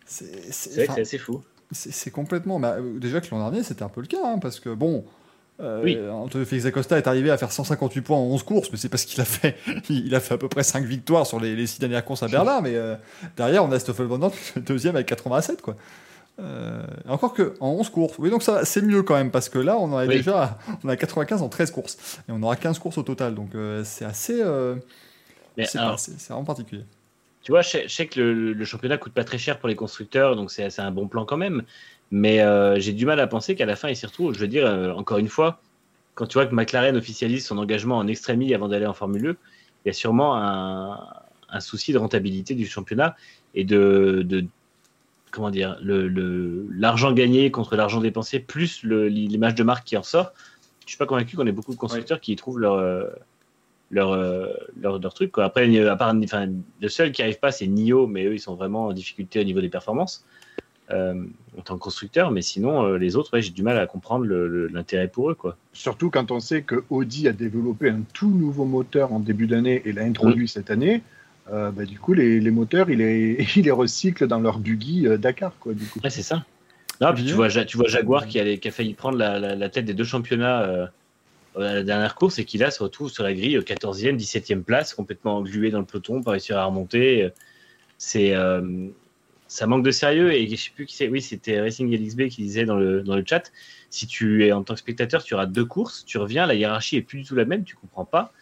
[0.06, 1.42] C'est C'est vrai que enfin, c'est assez fou.
[1.72, 2.58] c'est- complètement.
[2.60, 5.04] bah, déjà que l'an dernier, c'était un peu le cas, hein, parce que bon.
[5.58, 5.98] Euh, Oui.
[6.10, 9.04] Antonio Félix Acosta est arrivé à faire 158 points en 11 courses, mais c'est parce
[9.06, 9.56] qu'il a fait,
[9.88, 12.28] il a fait à peu près 5 victoires sur les, les 6 dernières courses à
[12.28, 12.94] Berlin, mais euh,
[13.38, 15.76] derrière on a Stoffel Van deuxième avec 87 quoi.
[16.38, 18.18] Euh, encore que en 11 courses.
[18.18, 20.16] Oui, donc ça c'est mieux quand même parce que là on en est Oui.
[20.16, 23.34] déjà on a 95 en 13 courses et on aura 15 courses au total.
[23.34, 24.76] Donc euh, c'est assez euh,
[25.56, 25.78] c'est
[26.28, 26.84] vraiment particulier.
[27.42, 29.68] Tu vois, je sais, je sais que le, le championnat coûte pas très cher pour
[29.68, 31.62] les constructeurs, donc c'est un bon plan quand même.
[32.10, 34.34] Mais euh, j'ai du mal à penser qu'à la fin, il s'y retrouve.
[34.34, 34.66] Je veux dire,
[34.96, 35.60] encore une fois,
[36.14, 39.30] quand tu vois que McLaren officialise son engagement en extrémie avant d'aller en Formule 1,
[39.30, 39.34] il
[39.86, 40.98] y a sûrement un,
[41.48, 43.16] un souci de rentabilité du championnat
[43.54, 44.44] et de, de
[45.30, 50.02] comment dire, le- le- l'argent gagné contre l'argent dépensé, plus l'image de marque qui en
[50.02, 50.32] sort.
[50.84, 53.04] Je suis pas convaincu qu'on ait beaucoup de constructeurs qui y trouvent leur, euh,
[53.90, 54.46] leur, euh,
[54.80, 55.32] leur, leur truc.
[55.32, 55.44] Quoi.
[55.44, 56.48] Après, euh, à part, enfin,
[56.80, 59.44] le seul qui arrive pas, c'est NIO, mais eux, ils sont vraiment en difficulté au
[59.44, 60.24] niveau des performances
[60.92, 61.14] euh,
[61.58, 62.30] en tant que constructeur.
[62.30, 65.34] Mais sinon, euh, les autres, ouais, j'ai du mal à comprendre l'intérêt pour eux.
[65.34, 65.56] Quoi.
[65.72, 69.82] Surtout quand on sait que Audi a développé un tout nouveau moteur en début d'année
[69.84, 71.02] et l'a introduit cette année.
[71.52, 75.06] Euh, bah, du coup, les, les moteurs, il les, il les recycle dans leur buggy
[75.06, 75.52] euh, Dakar.
[75.58, 76.00] Quoi, du coup.
[76.02, 76.44] Ouais, c'est ça.
[77.00, 79.68] Non, puis tu vois, Ja- tu vois Jaguar qui, a failli prendre la, la- la
[79.68, 80.86] tête des deux championnats euh,
[81.56, 84.62] à la dernière course et qui là se retrouve sur la grille euh, 14e, 17e
[84.62, 87.28] place, complètement englué dans le peloton, pas réussir à remonter.
[87.98, 88.88] C'est, euh,
[89.48, 91.08] ça manque de sérieux et je sais plus qui c'est.
[91.08, 93.52] Oui, c'était Racing LXB qui disait dans le, dans le chat
[93.90, 96.96] si tu es en tant que spectateur, tu auras deux courses, tu reviens, la hiérarchie
[96.96, 98.32] est plus du tout la même, tu comprends pas.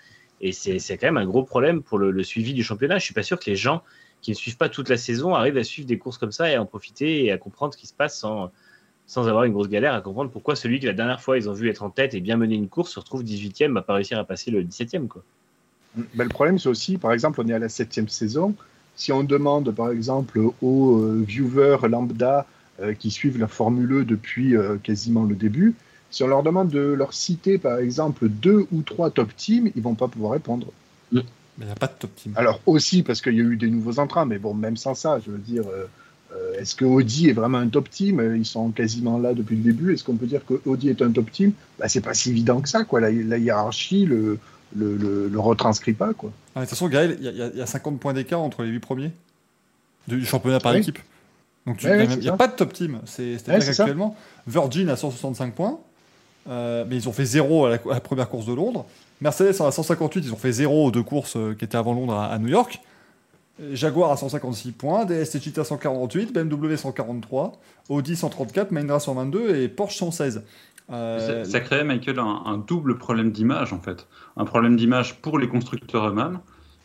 [0.45, 2.99] Et c'est quand même un gros problème pour le, suivi du championnat.
[2.99, 3.83] Je suis pas sûr que les gens
[4.21, 6.55] qui ne suivent pas toute la saison arrivent à suivre des courses comme ça et
[6.55, 8.53] à en profiter et à comprendre ce qui se passe sans,
[9.07, 11.55] sans avoir une grosse galère, à comprendre pourquoi celui que la dernière fois ils ont
[11.55, 14.19] vu être en tête et bien mener une course se retrouve 18e, à pas réussir
[14.19, 15.09] à passer le 17e.
[15.09, 15.23] Quoi.
[15.97, 18.55] Le problème, c'est aussi, par exemple, on est à la septième saison.
[18.97, 22.47] Si on demande, par exemple, aux euh, viewers lambda
[22.81, 25.75] euh, qui suivent la Formule 1 depuis euh, quasiment le début,
[26.15, 29.83] si on leur demande de leur citer, par exemple, deux ou trois top teams, ils
[29.83, 30.69] vont pas pouvoir répondre.
[31.13, 31.23] Mais
[31.59, 32.33] il n'y a pas de top team.
[32.37, 35.19] Alors aussi parce qu'il y a eu des nouveaux entrants, mais bon, même sans ça,
[35.25, 35.87] je veux dire, euh,
[36.35, 38.21] euh, est-ce que Audi est vraiment un top team?
[38.37, 39.93] Ils sont quasiment là depuis le début.
[39.95, 41.53] Est-ce qu'on peut dire que Audi est un top team?
[41.79, 43.01] Bah, C'est pas si évident que ça, quoi.
[43.01, 44.39] La, la hiérarchie le,
[44.75, 46.33] le, le, le retranscrit pas, quoi.
[46.57, 48.01] Ah, de toute façon, Gaël, il y, a- il y a- il y a 50
[48.01, 49.13] points d'écart entre les 8 premiers
[50.09, 50.79] du championnat par Oui.
[50.81, 50.99] équipe.
[51.67, 52.99] Donc il ouais, n'y a, pas de top team.
[53.07, 55.79] C'est- Ouais, C'est-à-dire qu'actuellement, Virgin a 165 points,
[56.49, 58.87] euh, mais ils ont fait 0 à la, la première course de Londres.
[59.21, 61.95] Mercedes en a 158, ils ont fait 0 aux deux courses euh, qui étaient avant
[61.95, 62.81] Londres à, New York.
[63.73, 67.53] Jaguar à 156 points, DS Cheetah 148, BMW 143,
[67.89, 70.43] Audi 134, Mahindra 122 et Porsche 116.
[70.91, 74.09] Euh, Ça, ça crée, Michael, un, double problème d'image, en fait.
[74.37, 76.41] Un problème d'image pour les constructeurs eux-mêmes,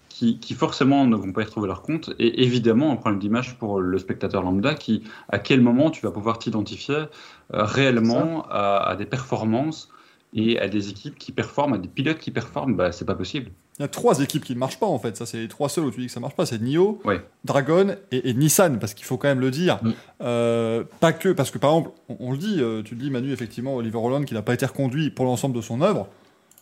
[0.10, 3.80] qui, forcément ne vont pas y retrouver leur compte, et évidemment un problème d'image pour
[3.80, 7.06] le spectateur lambda, qui, à quel moment tu vas pouvoir t'identifier
[7.52, 9.90] réellement à, à des performances
[10.34, 13.52] et à des équipes qui performent, à des pilotes qui performent, bah, c'est pas possible.
[13.80, 15.16] Il y a trois équipes qui ne marchent pas en fait.
[15.16, 16.46] Ça, c'est les trois seuls où tu dis que ça marche pas.
[16.46, 17.22] C'est NIO, Ouais.
[17.46, 19.80] Dragon et, et Nissan, parce qu'il faut quand même le dire.
[19.82, 19.92] Mm.
[20.22, 23.10] Euh, pas que, parce que par exemple, on, on le dit, euh, tu le dis
[23.10, 26.08] Manu, effectivement, Oliver Holland, qui n'a pas été reconduit pour l'ensemble de son œuvre.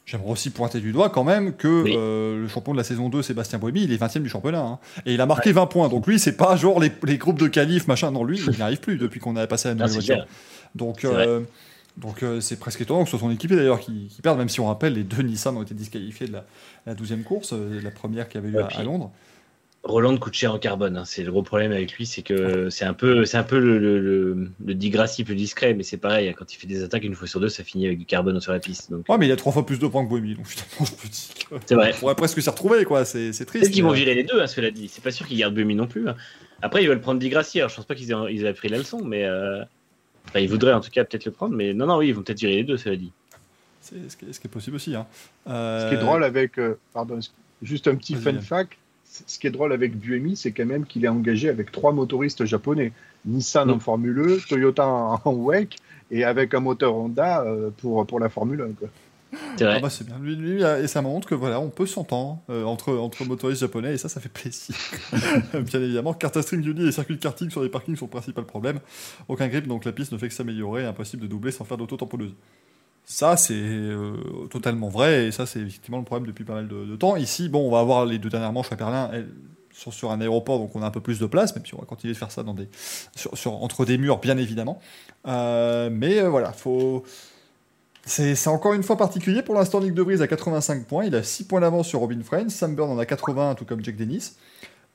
[0.05, 1.93] J'aimerais aussi pointer du doigt quand même que Oui.
[1.97, 4.61] euh, le champion de la saison 2, Sébastien Boemi, il est 20 e du championnat.
[4.61, 4.79] hein.
[5.05, 5.89] Et il a marqué 20 points.
[5.89, 8.11] Donc lui, c'est pas genre les, les groupes de qualif, machin.
[8.11, 10.15] Non, lui, il n'y arrive plus depuis qu'on a passé à la Ah, nouvelle voiture.
[10.15, 10.27] clair.
[10.75, 11.41] Donc, C'est euh,
[11.97, 14.49] donc euh, c'est presque étonnant que ce soit son équipier d'ailleurs qui, qui perde, même
[14.49, 16.45] si on rappelle, les deux Nissan ont été disqualifiés de la,
[16.85, 19.11] la 12e course, euh, la première qui avait lieu à, à Londres.
[19.83, 20.97] Roland coûte cher en carbone.
[20.97, 21.05] hein.
[21.05, 23.77] C'est le gros problème avec lui, c'est que c'est un peu, c'est un peu le,
[23.79, 26.33] le, le, le digrassi plus discret, mais c'est pareil.
[26.37, 28.51] Quand il fait des attaques une fois sur deux, ça finit avec du carbone sur
[28.51, 28.91] la piste.
[28.91, 31.07] Donc Ouais, mais il a trois fois plus de points que Boemi, donc finalement, je
[31.09, 31.93] dis que- c'est vrai.
[31.95, 33.05] on pourrait presque s'y retrouver, quoi.
[33.05, 33.47] C'est triste.
[33.51, 34.89] Peut-être qu'ils vont virer les deux, hein, cela dit.
[34.89, 36.09] C'est pas sûr qu'ils gardent Bumi non plus.
[36.09, 36.15] hein.
[36.61, 37.59] Après, ils veulent prendre Digrassi.
[37.59, 39.63] Alors, je pense pas qu'ils aient, ils aient appris la leçon, mais euh,
[40.27, 41.55] enfin, ils voudraient en tout cas peut-être le prendre.
[41.55, 43.11] Mais non, non, oui, ils vont peut-être virer les deux, cela dit.
[43.81, 44.95] C'est ce, qui est- ce qui est possible aussi.
[44.95, 45.05] Hein.
[45.45, 47.19] Ce qui Euh, est drôle avec, euh, pardon,
[47.61, 48.73] juste un petit fun fact,
[49.05, 52.43] ce qui est drôle avec Buemi, c'est quand même qu'il est engagé avec trois motoristes
[52.45, 52.91] japonais.
[53.25, 53.79] Nissan en Mm.
[53.79, 55.77] Formule 1, Toyota en, en WEC,
[56.11, 58.73] et avec un moteur Honda euh, pour, pour la Formule 1.
[58.73, 58.89] Quoi.
[59.57, 59.75] C'est vrai.
[59.77, 60.17] Ah bah c'est bien.
[60.19, 63.93] Lui, lui, et ça montre que voilà, on peut s'entendre euh, entre, entre motoristes japonais
[63.93, 64.75] et ça, ça fait plaisir.
[65.53, 68.79] bien évidemment, Kartastream Uni et circuit de karting sur les parkings sont le principal problème.
[69.27, 72.33] Aucun grip, donc la piste ne fait que s'améliorer, impossible de doubler sans faire d'auto-tamponneuse.
[73.05, 74.13] Ça, c'est euh,
[74.49, 77.15] totalement vrai et ça, c'est effectivement le problème depuis pas mal de, de temps.
[77.15, 79.09] Ici, bon, on va avoir les deux dernières manches à Berlin.
[79.13, 79.29] Elles
[79.73, 81.79] sont sur un aéroport, donc on a un peu plus de place, même si on
[81.79, 82.67] va continuer de faire ça dans des,
[83.15, 84.79] sur, sur- entre des murs, bien évidemment.
[85.27, 87.03] Euh, mais euh, voilà, faut.
[88.07, 89.41] C'est encore une fois particulier.
[89.41, 91.03] Pour l'instant, Nick De Vries a 85 points.
[91.03, 92.49] Il a 6 points d'avance sur Robin Friends.
[92.49, 94.31] Sam Burn en a 80, tout comme Jack Dennis.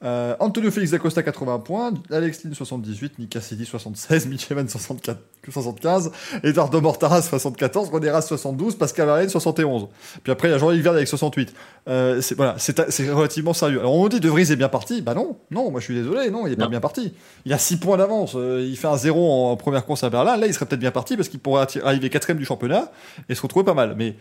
[0.04, 5.20] Euh, Antonio Félix d'Acosta 80 points, Alex Lynn 78, Nick Cassidy 76, Mitch Evans 64
[5.48, 6.10] 75,
[6.42, 9.86] Eduardo Mortaras 74, René Ras 72, Pascal Arène 71.
[10.24, 11.54] Puis après il y a Verne avec 68.
[11.88, 13.78] Euh, c'est voilà, c'est c'est relativement sérieux.
[13.78, 15.94] Alors on nous dit De Vries est bien parti, bah non, non, moi je suis
[15.94, 17.12] désolé, non, il est pas bien parti.
[17.44, 20.36] Il a 6 points d'avance, euh, il fait un 0 en première course à Berlin,
[20.36, 22.90] là il serait peut-être bien parti parce qu'il pourrait arriver quatrième du championnat
[23.28, 23.94] et se retrouver pas mal.
[23.96, 24.16] Mais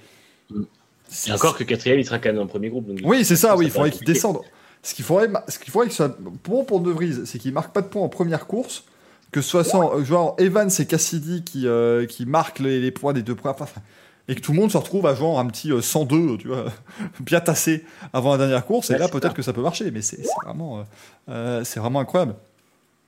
[0.52, 0.64] Mm.
[1.08, 2.86] c'est Et encore que quatrième, il sera quand même dans le premier groupe.
[2.88, 4.40] donc- oui, c'est ça, oui, il faudrait qu'il descende.
[4.84, 7.54] Ce qu'il faudrait, ce qu'il faudrait que ce soit bon pour De Vries, c'est qu'il
[7.54, 8.84] marque pas de points en première course,
[9.32, 12.92] que ce soit sans, euh, genre Evans et Cassidy qui, euh, qui marquent les, les
[12.92, 13.82] points des deux premières, enfin,
[14.28, 16.66] et que tout le monde se retrouve à genre un petit euh, 102, tu vois,
[17.20, 20.24] bien tassé avant la dernière course, et là peut-être que ça peut marcher, mais c'est
[20.44, 20.84] vraiment, euh,
[21.30, 22.36] euh, c'est vraiment incroyable.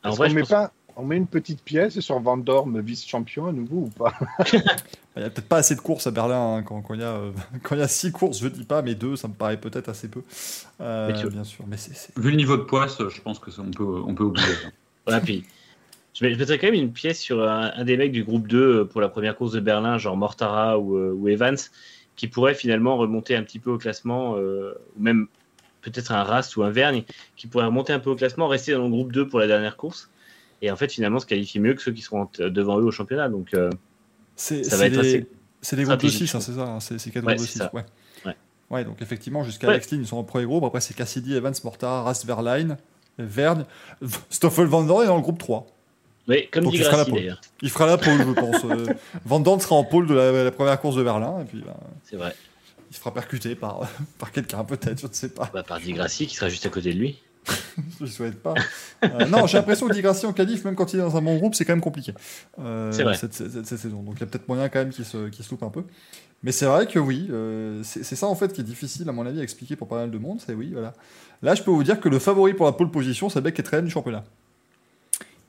[0.03, 2.79] En vrai, qu'on je met pense- pas, on met une petite pièce sur Van Dorme
[2.81, 4.13] vice-champion à nouveau ou pas?
[5.15, 7.03] Il y a peut-être pas assez de courses à Berlin hein, quand, quand il y
[7.03, 7.31] a euh,
[7.63, 9.89] quand il y a six courses, je dis pas, mais deux, ça me paraît peut-être
[9.89, 10.21] assez peu,
[10.81, 13.37] Euh, Mais tu- bien sûr, mais c'est c'est- Vu le niveau de poisse, je pense
[13.39, 14.45] que ça, on peut, on peut oublier.
[14.47, 14.69] ça.
[15.11, 15.43] Ouais, puis
[16.13, 19.01] je mettrais quand même une pièce sur un, un des mecs du groupe 2 pour
[19.01, 21.57] la première course de Berlin, genre Mortara ou, euh, ou Evans,
[22.15, 25.27] qui pourrait finalement remonter un petit peu au classement, euh, ou même
[25.81, 27.03] peut-être un Rast ou un Vergne,
[27.35, 29.75] qui pourrait remonter un peu au classement, rester dans le groupe 2 pour la dernière
[29.75, 30.09] course,
[30.61, 33.27] et en fait finalement se qualifier mieux que ceux qui seront devant eux au championnat.
[33.27, 33.69] Donc euh,
[34.35, 34.63] c'est.
[35.65, 37.45] C'est des groupes de stratégique, 6, hein, c'est ça, hein, c'est c'est quatre Ouais, groupes
[37.47, 37.59] de c'est 6.
[37.59, 37.71] ça.
[37.73, 37.85] Ouais.
[38.25, 38.35] Ouais.
[38.69, 39.81] Ouais, donc effectivement, jusqu'à Ouais.
[39.91, 40.65] Ils sont en premier groupe.
[40.65, 42.77] Après, c'est Cassidy, Evans, Mortar, Rast, Verline,
[43.17, 43.65] Verne.
[44.29, 45.65] Stoffel Van Dorn est dans le groupe 3.
[46.27, 47.29] Oui, comme Donc dit il sera la Grassi
[47.61, 48.63] Il fera la pole, je pense.
[48.65, 48.93] Euh,
[49.25, 51.39] Van Dorn sera en pole de la, la première course de Berlin.
[51.41, 52.35] Et puis, bah, c'est vrai.
[52.89, 55.49] il se fera percuter par, par quelqu'un, peut-être, je ne sais pas.
[55.53, 57.19] Bah, par Di Grassi qui sera juste à côté de lui.
[57.99, 58.53] Je ne souhaite pas.
[59.03, 61.21] Euh, non, j'ai l'impression que Di Grassi en qualif, même quand il est dans un
[61.21, 62.13] bon groupe, c'est quand même compliqué.
[62.59, 63.15] Euh, C'est vrai.
[63.15, 64.01] Cette, cette- cette saison.
[64.03, 65.83] Donc il y a peut-être moyen quand même qu'il se, qu'il se loupe un peu.
[66.43, 69.25] Mais c'est vrai que oui, euh, c'est ça en fait qui est difficile à mon
[69.25, 70.39] avis à expliquer pour pas mal de monde.
[70.45, 70.93] C'est oui, voilà.
[71.41, 73.83] Là, je peux vous dire que le favori pour la pole position, c'est Beck Ketren
[73.85, 74.23] du championnat.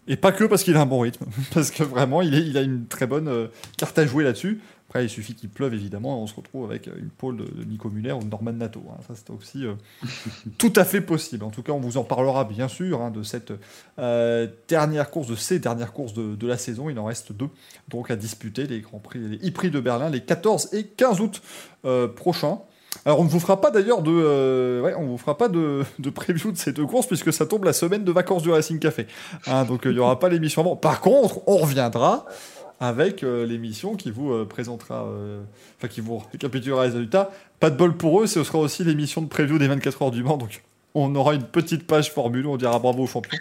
[0.07, 1.25] Et pas que parce qu'il a un bon rythme,
[1.55, 3.47] parce que vraiment, il, est, il a une très bonne euh,
[3.79, 4.61] carte à jouer là-dessus.
[4.95, 7.65] Après, il suffit qu'il pleuve évidemment, et on se retrouve avec une pole de, de
[7.65, 8.81] Nico Muller ou de Norman Nato.
[8.93, 9.01] hein.
[9.09, 9.75] Ça, c'est aussi euh,
[10.59, 11.45] tout à fait possible.
[11.45, 13.53] En tout cas, on vous en parlera bien sûr hein, de cette
[13.99, 16.91] euh, dernière course, de ces dernières courses de, de la saison.
[16.91, 17.49] Il en reste deux
[17.89, 21.43] donc à disputer les grands prix, les e-prix de Berlin, les 14 et 15 août
[21.85, 22.61] euh, prochains.
[23.05, 25.83] Alors on ne vous fera pas d'ailleurs de, euh, ouais, on vous fera pas de,
[25.99, 28.79] de preview de ces deux courses puisque ça tombe la semaine de vacances du Racing
[28.79, 29.09] Café.
[29.49, 30.77] Hein, donc euh, il n'y aura pas l'émission avant.
[30.77, 32.27] Par contre, on reviendra
[32.87, 35.43] avec euh, l'émission qui vous euh, présentera, euh,
[35.79, 37.31] enfin qui vous récapitulera les résultats.
[37.61, 40.23] Pas de bol pour eux, ce sera aussi l'émission de preview des 24 heures du
[40.23, 40.37] Mans.
[40.37, 40.63] Donc
[40.95, 43.39] on aura une petite page formule, on dira bravo aux champions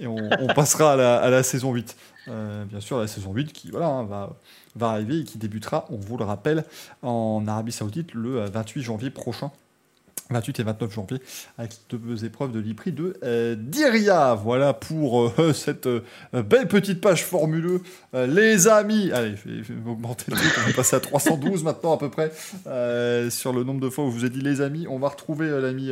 [0.00, 1.96] et on, passera à la, saison 8.
[2.28, 6.16] Euh, bien sûr, la saison 8 qui hein, va, arriver et qui débutera, on vous
[6.16, 6.64] le rappelle,
[7.02, 9.50] en Arabie Saoudite le euh, 28 janvier prochain.
[10.30, 11.18] 28 et 29 janvier,
[11.58, 14.34] avec deux épreuves de l'IPRI de euh, Diria.
[14.34, 16.02] Voilà pour euh, cette euh,
[16.32, 17.82] belle petite page formuleux.
[18.14, 21.00] Euh, les amis, allez, je vais, je vais augmenter le truc, on va passer à
[21.00, 22.30] 312 maintenant à peu près,
[23.30, 24.86] sur le nombre de fois où je vous ai dit les amis.
[24.88, 25.90] On va retrouver l'ami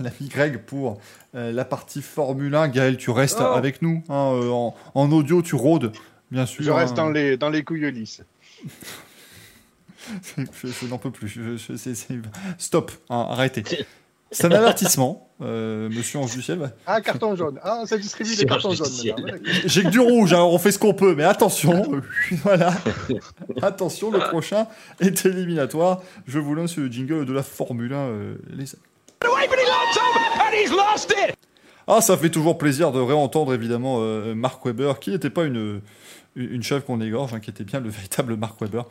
[0.00, 0.98] l'ami Greg pour
[1.34, 2.68] la partie Formule 1.
[2.68, 3.44] Gaël, tu restes Oh.
[3.44, 4.02] avec nous.
[4.08, 4.14] hein,
[4.50, 5.92] en, en audio, tu rôdes,
[6.30, 6.64] bien sûr.
[6.64, 7.04] Je reste hein.
[7.04, 8.22] dans les, dans les couilles lisses.
[10.36, 11.28] Je, je n'en peux plus.
[11.28, 12.18] Je- je- c'est- c'est-
[12.58, 13.64] Stop, hein, arrêtez.
[14.32, 16.70] C'est un avertissement, euh, monsieur Ange du Ciel.
[16.86, 17.58] Ah, carton jaune.
[17.64, 18.86] Ah, ça distribue des cartons jaunes.
[19.64, 22.00] J'ai que du rouge, hein, on fait ce qu'on peut, mais attention, euh,
[22.44, 22.72] voilà.
[23.60, 24.68] Attention, le prochain
[25.00, 26.00] est éliminatoire.
[26.28, 28.66] Je vous lance le jingle de la Formule 1, euh, les
[31.88, 35.80] Ah, ça fait toujours plaisir de réentendre évidemment euh, Mark Webber, qui n'était pas une,
[36.36, 38.82] une chèvre qu'on égorge, hein, qui était bien le véritable Mark Webber.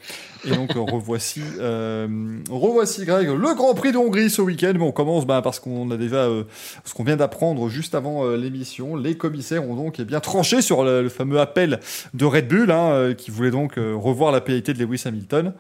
[0.45, 2.07] Et donc euh, revoici, euh,
[2.49, 4.73] revoici Greg, le Grand Prix de Hongrie ce week-end.
[4.75, 6.43] Mais on commence bah, parce qu'on a déjà, euh,
[6.83, 8.95] ce qu'on vient d'apprendre juste avant l'émission.
[8.95, 11.79] Les commissaires ont donc eh bien tranché sur le, fameux appel
[12.13, 15.53] de Red Bull, hein, qui voulait donc revoir la pénalité de Lewis Hamilton.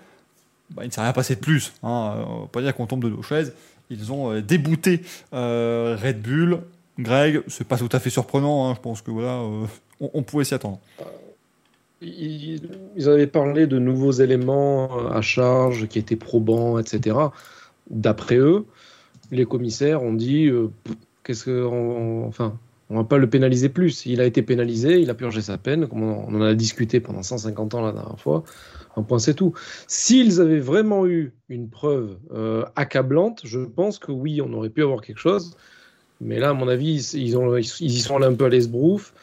[0.71, 1.73] Bah, il ne s'est rien passé de plus.
[1.81, 3.53] Hein, on va pas dire qu'on tombe de nos chaises.
[3.89, 5.01] Ils ont débouté
[5.31, 6.59] Red Bull.
[6.99, 8.69] Greg, c'est pas tout à fait surprenant.
[8.69, 9.41] hein, je pense que voilà,
[9.99, 10.79] on pouvait s'y attendre.
[12.01, 17.17] Ils, avaient parlé de nouveaux éléments à charge qui étaient probants, etc.
[17.89, 18.65] D'après eux,
[19.31, 20.69] les commissaires ont dit euh,
[21.23, 21.63] qu'est-ce que.
[21.65, 22.57] on- on- enfin,
[22.89, 24.05] on va pas le pénaliser plus.
[24.07, 27.21] Il a été pénalisé, il a purgé sa peine, comme on en a discuté pendant
[27.21, 28.43] 150 ans la dernière fois.
[28.95, 29.53] Un point, c'est tout.
[29.87, 34.81] S'ils avaient vraiment eu une preuve euh, accablante, je pense que oui, on aurait pu
[34.83, 35.55] avoir quelque chose.
[36.21, 39.13] Mais là, à mon avis, ils, ils y sont allés un peu à l'esbrouf.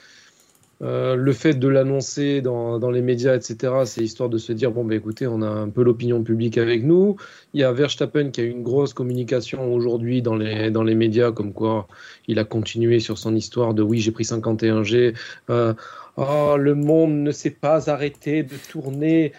[0.83, 4.70] Euh, le fait de l'annoncer dans, dans les médias, etc., c'est histoire de se dire
[4.70, 7.16] bon, bah, écoutez, on a un peu l'opinion publique avec nous.
[7.55, 10.95] Il y a Verstappen qui a eu une grosse communication aujourd'hui dans les, dans les
[10.95, 11.89] médias, comme quoi
[12.29, 15.16] il a continué sur son histoire de oui, j'ai pris 51G.
[15.49, 15.72] Euh,
[16.16, 19.33] oh, le monde ne s'est pas arrêté de tourner.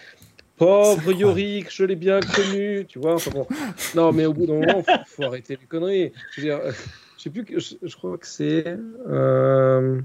[0.57, 3.13] Pauvre Yorick, je l'ai bien connu, tu vois.
[3.13, 3.45] Enfin bon.
[3.93, 6.11] Non, mais au bout d'un moment, faut, faut arrêter les conneries.
[6.35, 6.71] Je veux dire, euh,
[7.17, 8.65] je sais plus, que, je, je crois que c'est.
[9.07, 10.01] euh,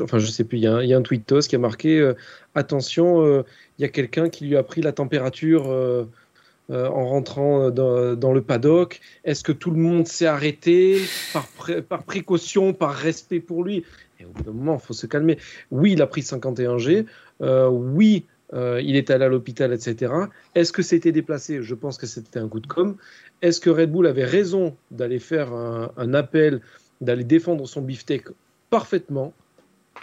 [0.00, 1.02] enfin, je sais plus, il y, a un-
[1.48, 2.14] qui a marqué euh,
[2.54, 3.42] attention, euh,
[3.78, 6.04] il y a quelqu'un qui lui a pris la température euh,
[6.70, 9.00] en rentrant dans, le paddock.
[9.24, 11.00] Est-ce que tout le monde s'est arrêté
[11.32, 13.84] par, pré- par précaution, par respect pour lui?
[14.18, 15.38] Et au bout d'un moment, il faut se calmer.
[15.70, 17.06] Oui, il a pris 51G.
[17.42, 20.12] euh, oui, il est allé à l'hôpital, etc.
[20.54, 21.62] Est-ce que c'était déplacé?
[21.62, 22.96] Je pense que c'était un coup de com'.
[23.42, 26.62] Est-ce que Red Bull avait raison d'aller faire un appel,
[27.00, 28.24] d'aller défendre son beefsteak
[28.70, 29.34] parfaitement?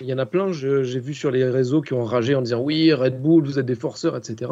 [0.02, 2.62] Il y en a plein, j'ai vu sur les réseaux qui ont ragé en disant
[2.62, 4.52] oui, Red Bull, vous êtes des forceurs, etc.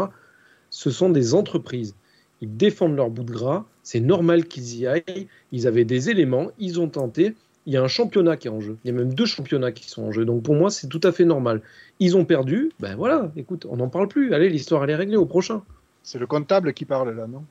[0.69, 1.95] Ce sont des entreprises.
[2.41, 3.65] Ils défendent leur bout de gras.
[3.83, 5.27] C'est normal qu'ils y aillent.
[5.51, 7.35] Ils avaient des éléments, ils ont tenté.
[7.65, 8.77] Il y a un championnat qui est en jeu.
[8.83, 10.25] Il y a même deux championnats qui sont en jeu.
[10.25, 11.61] Donc pour moi, c'est tout à fait normal.
[11.99, 12.71] Ils ont perdu.
[12.79, 14.33] Ben voilà, écoute, on n'en parle plus.
[14.33, 15.61] Allez, l'histoire, elle est réglée au prochain.
[16.01, 17.43] C'est le comptable qui parle là, non?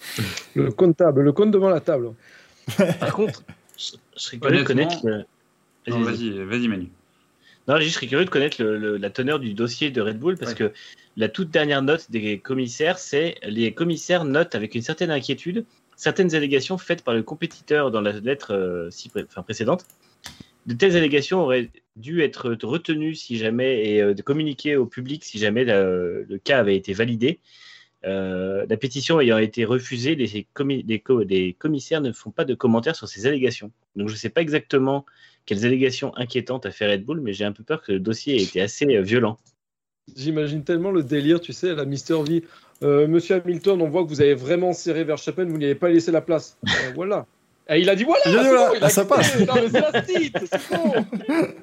[0.54, 2.12] Le comptable, le compte devant la table.
[2.76, 3.42] Par contre,
[3.78, 5.00] je, je serais curieux de connaître.
[5.86, 6.90] Vas-y, vas-y, Manu.
[7.66, 10.36] Non, je serais curieux de connaître le- le- la teneur du dossier de Red Bull
[10.36, 10.72] parce que
[11.16, 15.64] la toute dernière note des commissaires, c'est les commissaires notent avec une certaine inquiétude
[15.96, 19.86] certaines allégations faites par le compétiteur dans la lettre euh, pré- enfin, précédente.
[20.66, 25.24] De telles allégations auraient dû être retenues si jamais et euh, de communiquer au public
[25.24, 27.38] si jamais le cas avait été validé.
[28.04, 32.44] Euh, la pétition ayant été refusée, les, commi- les co- les commissaires ne font pas
[32.44, 33.70] de commentaires sur ces allégations.
[33.96, 35.06] Donc je ne sais pas exactement
[35.46, 38.36] quelles allégations inquiétantes a fait Red Bull, mais j'ai un peu peur que le dossier
[38.36, 39.38] ait été assez euh, violent.
[40.16, 42.44] J'imagine tellement le délire, tu sais, à la Mister V.
[42.82, 45.74] Euh, Monsieur Hamilton, on voit que vous avez vraiment serré vers Chapin, vous n'y avez
[45.74, 46.56] pas laissé la place.
[46.66, 47.26] Euh, voilà.
[47.70, 49.38] Et il a dit voilà, Il a dit c'est voilà, bon, il a ça passe.
[49.40, 49.70] Non, mais.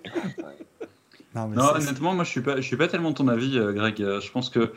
[1.36, 3.28] Non, mais Non, c'est- honnêtement, moi je suis pas, je suis pas tellement de ton
[3.28, 4.02] avis, euh, Greg.
[4.02, 4.74] Euh, Je pense que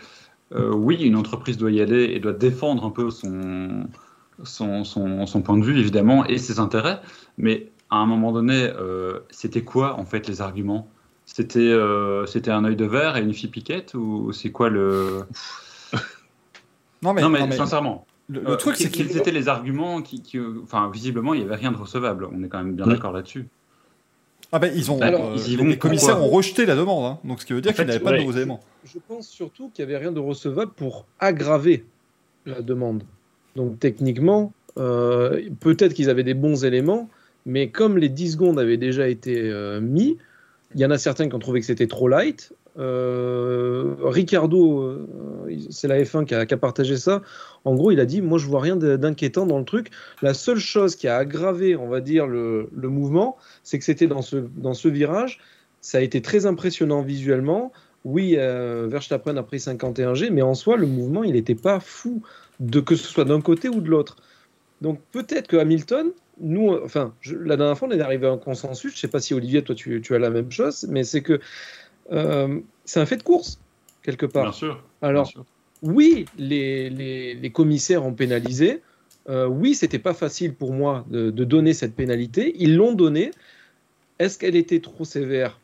[0.52, 3.86] euh, oui, une entreprise doit y aller et doit défendre un peu son,
[4.44, 7.00] son, son, son point de vue, évidemment, et ses intérêts.
[7.38, 10.88] Mais à un moment donné, euh, c'était quoi en fait les arguments?
[11.26, 15.20] C'était euh, c'était un œil de verre et une fille piquette ou c'est quoi le
[17.02, 19.30] non, mais, Non mais, non, mais sincèrement, le, le euh, truc, c'est quels qu'il étaient
[19.30, 22.28] les arguments qui, qui- enfin visiblement il y avait rien de recevable.
[22.32, 23.46] On est quand même bien d'accord là-dessus.
[24.52, 26.76] Ah ben, ils ont, Alors, euh, ils y les- vont les commissaires ont rejeté la
[26.76, 27.18] demande, hein.
[27.24, 28.18] donc ce qui veut dire qu'ils n'avaient pas ouais.
[28.18, 28.60] de nouveaux éléments.
[28.84, 31.84] Je pense surtout qu'il n'y avait rien de recevable pour aggraver
[32.46, 33.02] la demande.
[33.56, 37.08] Donc techniquement, euh, peut-être qu'ils avaient des bons éléments,
[37.46, 40.18] mais comme les 10 secondes avaient déjà été euh, mis,
[40.74, 42.52] il y en a certains qui ont trouvé que c'était trop light.
[42.76, 45.06] Euh, Ricardo, euh,
[45.70, 47.22] c'est la F1 qui a, partagé ça.
[47.64, 49.90] En gros, il a dit Moi, je vois rien d'inquiétant dans le truc.
[50.22, 54.08] La seule chose qui a aggravé, on va dire, le, le mouvement, c'est que c'était
[54.08, 55.38] dans ce, dans ce virage.
[55.80, 57.72] Ça a été très impressionnant visuellement.
[58.04, 62.22] Oui, euh, Verstappen a pris 51G, mais en soi, le mouvement, il n'était pas fou,
[62.60, 64.16] de que ce soit d'un côté ou de l'autre.
[64.82, 66.10] Donc peut-être que Hamilton,
[66.40, 68.92] nous, enfin, je- la dernière fois, on est arrivé à un consensus.
[68.92, 71.22] Je ne sais pas si Olivier, toi, tu, tu as la même chose, mais c'est
[71.22, 71.40] que
[72.12, 73.58] euh, c'est un fait de course,
[74.02, 74.44] quelque part.
[74.44, 74.82] Bien sûr.
[75.02, 75.44] Alors, bien sûr.
[75.82, 78.82] oui, les, les- les commissaires ont pénalisé.
[79.30, 82.54] Euh, oui, c'était pas facile pour moi de, de donner cette pénalité.
[82.58, 83.30] Ils l'ont donnée.
[84.18, 85.58] Est-ce qu'elle était trop sévère?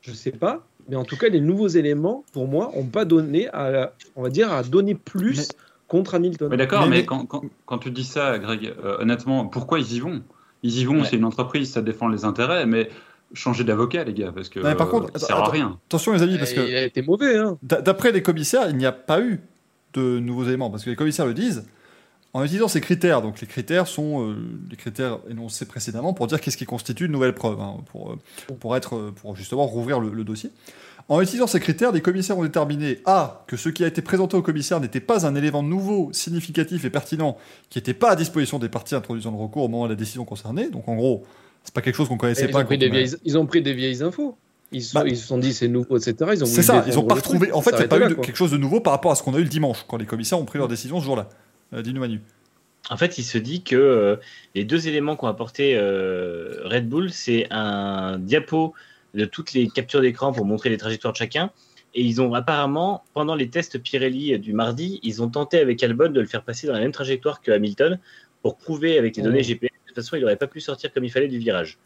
[0.00, 0.66] Je ne sais pas.
[0.88, 4.30] Mais en tout cas, les nouveaux éléments, pour moi, n'ont pas donné à, on va
[4.30, 5.56] dire, à donner plus Mais-
[5.92, 6.48] contre Hamilton.
[6.50, 9.78] Mais d'accord, Mais- mais, mais- Quand, quand, quand tu dis ça, Greg, euh, honnêtement, pourquoi
[9.78, 10.22] ils y vont?
[10.64, 11.06] Ils y vont, Ouais.
[11.08, 12.88] c'est une entreprise, ça défend les intérêts, mais
[13.34, 15.78] changez d'avocat, les gars, parce que Non, par euh, contre, ça sert à rien.
[15.88, 17.36] Attention les amis, parce que Il a été mauvais.
[17.36, 17.58] Hein.
[17.62, 19.40] d'a- d'après les commissaires, il n'y a pas eu
[19.94, 21.64] de nouveaux éléments, parce que les commissaires le disent,
[22.34, 23.20] en utilisant ces critères.
[23.20, 24.36] Donc les critères sont euh,
[24.70, 28.16] les critères énoncés précédemment pour dire qu'est-ce qui constitue une nouvelle preuve, hein, pour, euh,
[28.58, 30.50] pour, être, euh, pour justement rouvrir le, le dossier.
[31.08, 34.36] En utilisant ces critères, les commissaires ont déterminé A, que ce qui a été présenté
[34.36, 37.36] aux commissaires n'était pas un élément nouveau, significatif et pertinent,
[37.70, 40.24] qui n'était pas à disposition des parties introduisant le recours au moment de la décision
[40.24, 40.70] concernée.
[40.70, 41.24] Donc en gros,
[41.64, 42.60] c'est pas quelque chose qu'on connaissait Ils pas.
[42.60, 44.36] ont, pris quand des on a- vieilles, ils ont pris des vieilles infos.
[44.70, 46.14] Ils, sont- Bah, ils se sont dit c'est nouveau, etc.
[46.34, 47.52] Ils ont C'est ça, ils défendre ont pas retrouvé.
[47.52, 49.16] En fait, il n'y a pas eu de- quelque chose de nouveau par rapport à
[49.16, 51.28] ce qu'on a eu le dimanche, quand les commissaires ont pris leur décision ce jour-là.
[51.74, 52.20] Euh, Dis-nous Manu.
[52.90, 54.16] En fait, il se dit que euh,
[54.54, 58.72] les deux éléments qu'ont apporté euh, Red Bull, c'est un diapo
[59.14, 61.50] de toutes les captures d'écran pour montrer les trajectoires de chacun.
[61.94, 66.10] Et ils ont apparemment, pendant les tests Pirelli du mardi, ils ont tenté avec Albon
[66.10, 67.98] de le faire passer dans la même trajectoire que Hamilton
[68.42, 69.26] pour prouver avec les Oh.
[69.26, 69.70] données GPS.
[69.70, 71.76] De toute façon, il n'aurait pas pu sortir comme il fallait du virage.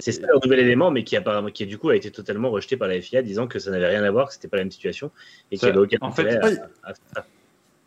[0.00, 2.76] C'est ça leur nouvel élément, mais qui, apparemment, qui du coup a été totalement rejeté
[2.76, 4.72] par la FIA, disant que ça n'avait rien à voir, que c'était pas la même
[4.72, 5.12] situation
[5.52, 6.58] et qu'il Ça- n'y avait aucun en fait, intérêt oui.
[6.82, 7.24] à- à- à-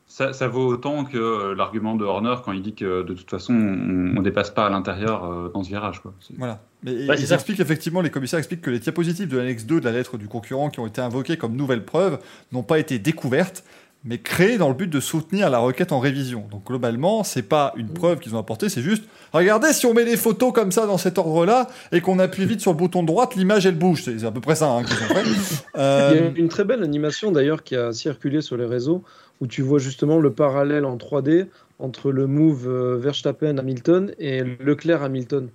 [0.06, 3.30] Ça, ça vaut autant que euh, l'argument de Horner quand il dit que de toute
[3.30, 6.02] façon on, on dépasse pas à l'intérieur euh, dans ce virage.
[6.02, 6.14] Quoi.
[6.38, 6.62] Voilà.
[6.84, 9.92] Mais ils expliquent effectivement, les commissaires expliquent que les diapositives de l'annexe 2 de la
[9.92, 12.20] lettre du concurrent qui ont été invoquées comme nouvelles preuves
[12.52, 13.64] n'ont pas été découvertes,
[14.04, 16.48] mais créées dans le but de soutenir la requête en révision.
[16.52, 19.04] Donc globalement, c'est pas une preuve qu'ils ont apportée, c'est juste
[19.34, 22.62] regardez si on met des photos comme ça dans cet ordre-là et qu'on appuie vite
[22.62, 24.04] sur le bouton de droite, l'image elle bouge.
[24.04, 24.84] C'est à peu près ça hein.
[25.76, 29.04] Il y Euh, a une très belle animation d'ailleurs qui a circulé sur les réseaux
[29.42, 31.48] où tu vois justement le parallèle en 3D
[31.80, 35.50] entre le move euh, Verstappen-Hamilton et Leclerc-Hamilton.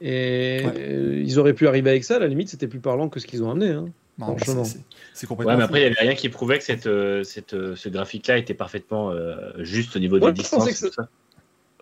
[0.00, 0.72] Et Ouais.
[0.78, 3.26] euh, ils auraient pu arriver avec ça, à la limite c'était plus parlant que ce
[3.26, 3.68] qu'ils ont amené.
[3.70, 3.86] hein.
[4.18, 4.64] non, mais franchement.
[4.64, 5.52] c'est- complètement.
[5.52, 7.88] Ouais, mais après, il n'y avait rien qui prouvait que cette, euh, cette, euh, ce
[7.88, 10.64] graphique-là était parfaitement euh, juste au niveau des Ouais, je distances.
[10.80, 11.08] tout ça.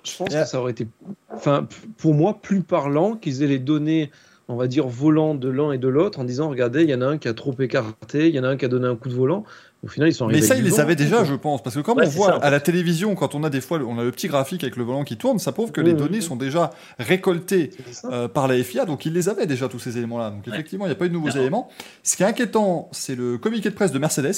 [0.05, 0.43] Je pense Yeah.
[0.45, 0.87] que ça aurait été,
[1.31, 1.67] enfin,
[1.97, 4.11] pour moi, plus parlant qu'ils aient les données,
[4.47, 7.03] on va dire, volant de l'un et de l'autre en disant regardez, il y en
[7.03, 8.97] a un qui a trop écarté, il y en a un qui a donné un
[8.97, 9.45] coup de volant.
[9.85, 10.27] Au final, ils sont.
[10.27, 11.25] Mais ça, ils les avaient déjà, quoi.
[11.25, 11.63] je pense.
[11.63, 13.87] Parce que Ouais, on voit ça, à la télévision, quand on a des fois, le-
[13.87, 16.21] on a le petit graphique avec le volant qui tourne, ça prouve que les données
[16.21, 17.71] sont déjà récoltées
[18.07, 20.31] euh, par la FIA, donc ils les avaient déjà tous ces éléments-là.
[20.31, 20.53] Donc Ouais.
[20.53, 21.69] effectivement, il n'y a pas eu de nouveaux éléments.
[22.03, 24.35] Ce qui est inquiétant, c'est le communiqué de presse de Mercedes,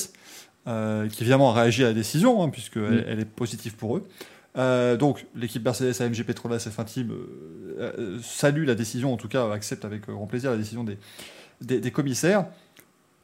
[0.68, 3.04] euh, qui évidemment a réagi à la décision, hein, puisqu'elle Mm.
[3.08, 4.06] elle est positive pour eux.
[4.58, 7.12] Euh, donc l'équipe Mercedes AMG Petronas F1 Team
[8.22, 10.98] salue la décision, en tout cas accepte avec grand plaisir la décision des,
[11.60, 12.46] des, des commissaires.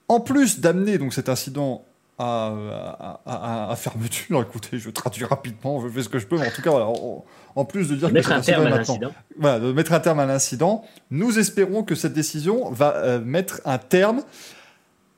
[0.08, 1.84] En plus d'amener donc cet incident
[2.18, 2.52] à,
[2.98, 6.46] à, à- à fermeture, écoutez, je traduis rapidement, je fais ce que je peux, mais
[6.46, 9.12] en tout cas, voilà, en, en plus de dire Mettre que un terme à l'incident.
[9.38, 10.84] voilà, de mettre un terme à l'incident.
[11.10, 14.22] Nous espérons que cette décision va euh, mettre un terme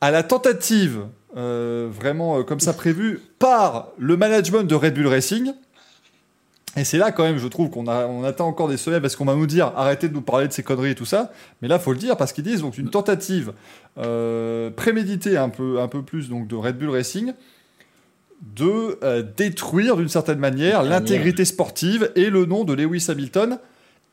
[0.00, 5.06] à la tentative, euh, vraiment euh, comme ça prévu, par le management de Red Bull
[5.08, 5.52] Racing.
[6.76, 9.24] Et c'est là quand même, je trouve qu'on on atteint encore des sommets parce qu'on
[9.24, 11.32] va nous dire arrêtez de nous parler de ces conneries et tout ça.
[11.62, 13.52] Mais là, faut le dire parce qu'ils disent donc une tentative
[13.98, 17.32] euh, préméditée un peu, un peu plus donc de Red Bull Racing
[18.54, 21.00] de euh, détruire d'une certaine manière Manière.
[21.00, 23.58] l'intégrité sportive et le nom de Lewis Hamilton,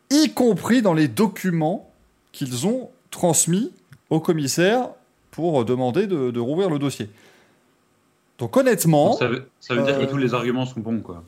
[0.09, 1.91] y compris dans les documents
[2.31, 3.71] qu'ils ont transmis
[4.09, 4.89] au commissaire
[5.29, 7.09] pour demander de, de rouvrir le dossier.
[8.39, 10.99] Donc honnêtement, Ça veut, ça veut dire euh, que tous les arguments sont bons.
[10.99, 11.23] Quoi.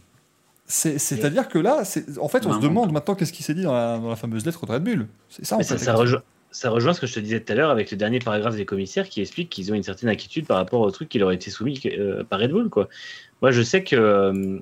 [0.67, 2.61] C'est- c'est-à-dire que là, c'est- en fait, on se Non.
[2.61, 5.07] demande maintenant qu'est-ce qui s'est dit dans la, dans la fameuse lettre de Red Bull.
[5.29, 5.77] C'est ça, en Mais fait.
[5.77, 7.97] ça, ça rejoint, ça rejoint ce que je te disais tout à l'heure avec le
[7.97, 11.09] dernier paragraphe des commissaires qui explique qu'ils ont une certaine inquiétude par rapport au truc
[11.09, 12.69] qui leur a été soumis euh, par Red Bull.
[12.69, 12.87] Quoi.
[13.41, 13.95] Moi, je sais que.
[13.95, 14.59] euh,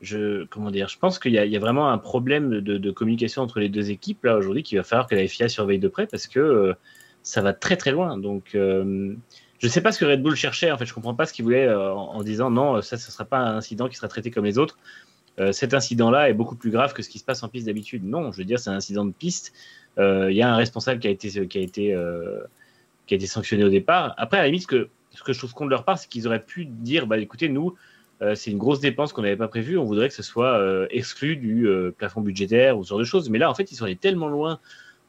[0.00, 2.78] je, comment dire, je pense qu'il y, a- il y a vraiment un problème de,
[2.78, 5.80] de communication entre les deux équipes là aujourd'hui qu'il va falloir que la FIA surveille
[5.80, 6.72] de près parce que euh,
[7.24, 8.16] ça va très très loin.
[8.16, 9.14] Donc, euh,
[9.58, 10.70] je sais pas ce que Red Bull cherchait.
[10.70, 13.10] En fait, je comprends pas ce qu'il voulait euh, en, en disant non, ça, ce
[13.10, 14.78] sera pas un incident qui sera traité comme les autres.
[15.38, 18.04] Euh, cet incident-là est beaucoup plus grave que ce qui se passe en piste d'habitude.
[18.04, 19.52] Non, je veux dire, c'est un incident de piste.
[19.98, 22.40] Euh, Il y a un responsable qui a été, qui a été, euh,
[23.06, 24.14] qui a été sanctionné au départ.
[24.16, 24.88] Après, à la limite, ce que,
[25.32, 27.74] je trouve con de leur part, c'est qu'ils auraient pu dire bah, écoutez, nous,
[28.20, 29.78] euh, c'est une grosse dépense qu'on n'avait pas prévue.
[29.78, 33.04] On voudrait que ce soit euh, exclu du euh, plafond budgétaire ou ce genre de
[33.04, 33.30] choses.
[33.30, 34.58] Mais là, en fait, ils sont allés tellement loin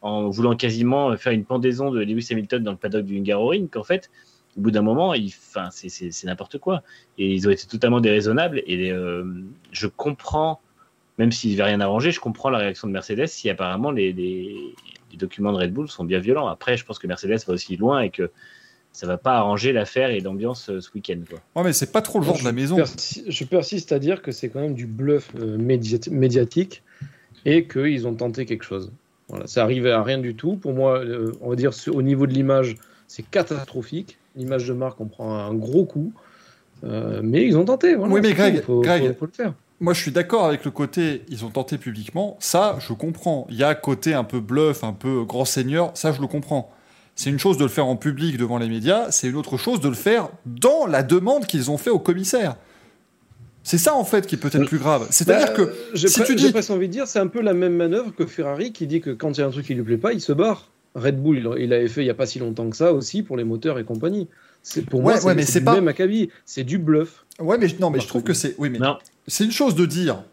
[0.01, 3.83] en voulant quasiment faire une pendaison de Lewis Hamilton dans le paddock du Hungaroring qu'en
[3.83, 4.09] fait,
[4.59, 6.83] au bout d'un moment, enfin, c'est- n'importe quoi.
[7.17, 8.61] Et ils ont été totalement déraisonnables.
[8.67, 9.23] Et euh,
[9.71, 10.59] je comprends,
[11.17, 14.11] même s'il ne va rien arranger, je comprends la réaction de Mercedes si apparemment les,
[14.11, 14.75] les-
[15.11, 16.47] les documents de Red Bull sont bien violents.
[16.47, 18.29] Après, je pense que Mercedes va aussi loin et que
[18.91, 21.19] ça va pas arranger l'affaire et l'ambiance euh, ce week-end.
[21.29, 21.39] quoi.
[21.55, 22.75] Ouais, mais c'est pas trop le genre de la maison.
[22.75, 26.83] Persi- je persiste à dire que c'est quand même du bluff euh, médiat- médiatique
[27.45, 28.91] et qu'ils ont tenté quelque chose.
[29.29, 30.57] Voilà, c'est arrivé à rien du tout.
[30.57, 32.75] Pour moi, euh, on va dire au niveau de l'image,
[33.07, 34.18] c'est catastrophique.
[34.35, 36.13] L'image de marque, on prend un gros coup.
[36.83, 37.95] Euh, mais ils ont tenté.
[37.95, 39.53] Voilà, Oui, mais Greg, faut, Greg, faut- faut le faire.
[39.81, 42.35] Moi, je suis d'accord avec le côté, ils ont tenté publiquement.
[42.39, 43.47] Ça, je comprends.
[43.49, 45.91] Il y a côté un peu bluff, un peu grand seigneur.
[45.95, 46.71] Ça, je le comprends.
[47.15, 49.11] C'est une chose de le faire en public devant les médias.
[49.11, 52.55] C'est une autre chose de le faire dans la demande qu'ils ont fait au commissaire.
[53.63, 55.07] C'est ça, en fait, qui est peut-être plus grave.
[55.11, 57.41] C'est-à-dire Bah, que si pre- tu j'ai dis- presque envie de dire, c'est un peu
[57.41, 59.75] la même manœuvre que Ferrari qui dit que quand il y a un truc qui
[59.75, 60.69] lui plaît pas, il se barre.
[60.95, 63.23] Red Bull, il, il l'avait fait il y a pas si longtemps que ça aussi
[63.23, 64.27] pour les moteurs et compagnie.
[64.63, 66.29] C'est pour Ouais, moi, c'est ouais, mais c'est c'est du pas- même acabit.
[66.45, 67.25] C'est du bluff.
[67.39, 68.55] Ouais, mais non, mais je trouve que c'est.
[68.57, 70.23] Oui, mais Non, c'est une chose de dire.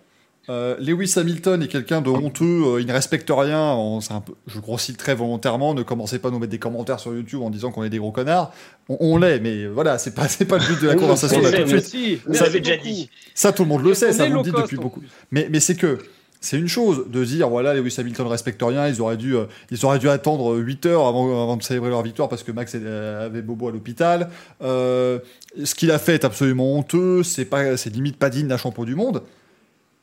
[0.48, 2.44] Euh, Lewis Hamilton est quelqu'un de honteux,
[2.76, 3.72] euh, il ne respecte rien.
[3.74, 5.74] on- c'est un peu, je grossis très volontairement.
[5.74, 7.98] Ne commencez pas à nous mettre des commentaires sur YouTube en disant qu'on est des
[7.98, 8.52] gros connards.
[8.88, 11.42] On, on l'est, mais voilà, c'est pas, c'est pas le but de la conversation on
[11.42, 12.20] là sait, tout de suite.
[12.32, 13.10] si, avez déjà dit.
[13.34, 15.02] Ça, tout le monde le sait, On ça vous le dit depuis beaucoup.
[15.32, 15.98] Mais, mais c'est que
[16.46, 19.46] c'est une chose de dire voilà Lewis Hamilton ne respecte rien ils auraient dû euh,
[19.72, 23.26] ils auraient dû attendre 8 heures avant, de célébrer leur victoire parce que Max euh,
[23.26, 24.30] avait Bobo à l'hôpital.
[24.62, 25.18] Euh,
[25.64, 27.50] ce qu'il a fait est absolument honteux c'est
[27.86, 29.22] limite pas digne d'un champion du monde.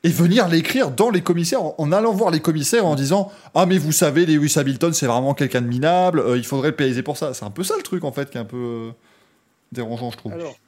[0.02, 3.78] Et venir l'écrire dans les commissaires en, allant voir les commissaires en disant ah mais
[3.78, 7.32] vous savez Lewis Hamilton c'est vraiment quelqu'un de minable il faudrait le pénaliser pour ça
[7.32, 8.90] c'est un peu ça le truc en fait qui est un peu
[9.72, 10.32] dérangeant je trouve.
[10.32, 10.58] Alors,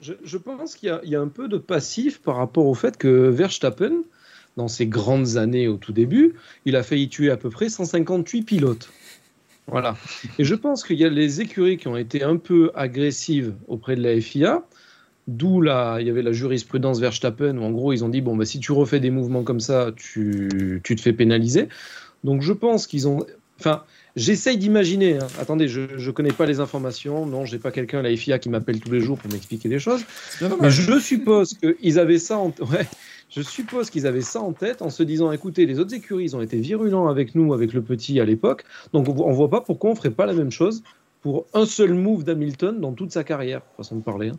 [0.00, 4.02] je, pense qu'il y a un peu de passif par rapport au fait que Verstappen,
[4.58, 6.34] dans ses grandes années au tout début,
[6.66, 8.90] il a failli tuer à peu près 158 pilotes.
[9.68, 9.96] Voilà.
[10.38, 13.96] Et je pense qu'il y a les écuries qui ont été un peu agressives auprès
[13.96, 14.64] de la FIA,
[15.28, 18.44] d'où il y avait la jurisprudence Verstappen, où en gros ils ont dit bon, bah,
[18.44, 21.68] si tu refais des mouvements comme ça, tu, tu te fais pénaliser.
[22.24, 23.24] Donc je pense qu'ils ont.
[23.60, 23.82] Enfin,
[24.16, 25.18] j'essaye d'imaginer.
[25.18, 25.26] hein.
[25.40, 27.26] Attendez, je ne connais pas les informations.
[27.26, 29.78] Non, j'ai pas quelqu'un à la FIA qui m'appelle tous les jours pour m'expliquer des
[29.78, 30.02] choses.
[30.60, 32.86] Mais je suppose qu'ils avaient ça en ouais,
[33.30, 36.36] je suppose qu'ils avaient ça en tête en se disant écoutez, les autres écuries, ils
[36.36, 39.60] ont été virulents avec nous, avec le petit à l'époque, donc on, on voit pas
[39.60, 40.82] pourquoi on ferait pas la même chose
[41.20, 44.28] pour un seul move d'Hamilton dans toute sa carrière, façon de parler.
[44.28, 44.38] hein.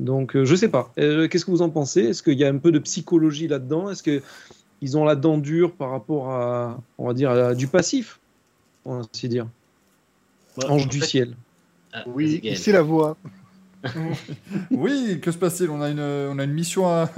[0.00, 0.92] Donc euh, je sais pas.
[0.98, 2.00] Euh, Qu'est-ce que vous en pensez?
[2.00, 3.90] Est-ce qu'il y a un peu de psychologie là-dedans?
[3.90, 4.22] Est-ce que
[4.82, 8.20] ils ont la dent dure par rapport à, on va dire, à du passif,
[8.84, 9.46] on va ainsi dire,
[10.58, 11.34] Moi, ange en du ciel.
[11.94, 13.16] Ah, vas-y, Oui, ici la voix.
[14.70, 15.70] Oui, que se passe-t-il?
[15.70, 17.08] On, a une, on a une mission à,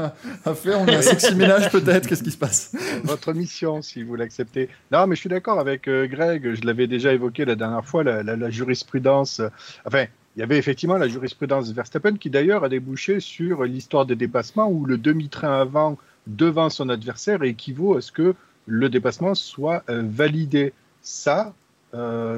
[0.45, 2.73] à faire, on a un sexy ménage peut-être, qu'est-ce qui se passe?
[3.05, 4.69] Votre mission, si vous l'acceptez.
[4.93, 6.55] Non, mais je suis d'accord avec euh, Greg.
[6.55, 9.41] Je l'avais déjà évoqué la dernière fois, la, jurisprudence.
[9.41, 9.49] euh,
[9.87, 10.07] Enfin,
[10.37, 14.69] il y avait effectivement la jurisprudence Verstappen qui d'ailleurs a débouché sur l'histoire des dépassements
[14.71, 18.35] où le demi-train avant devant son adversaire équivaut à ce que
[18.67, 20.73] le dépassement soit euh, validé.
[21.01, 21.55] Ça,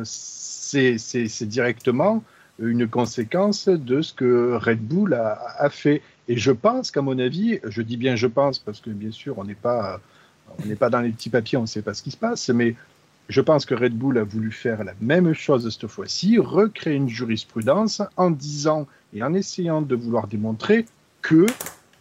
[0.05, 0.95] c'est
[1.43, 2.23] directement
[2.61, 6.03] une conséquence de ce que Red Bull a, fait.
[6.29, 9.39] Et je pense qu'à mon avis, je dis bien je pense parce que bien sûr
[9.39, 10.01] on n'est pas
[10.59, 12.49] on n'est pas dans les petits papiers, on ne sait pas ce qui se passe,
[12.51, 12.75] mais
[13.29, 17.09] je pense que Red Bull a voulu faire la même chose cette fois-ci, recréer une
[17.09, 20.87] jurisprudence en disant et en essayant de vouloir démontrer
[21.23, 21.47] que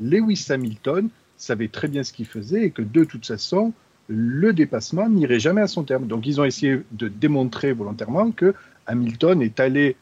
[0.01, 3.73] Lewis Hamilton savait très bien ce qu'il faisait et que de toute façon,
[4.07, 6.07] le dépassement n'irait jamais à son terme.
[6.07, 8.55] Donc ils ont essayé de démontrer volontairement que
[8.87, 9.95] Hamilton est allé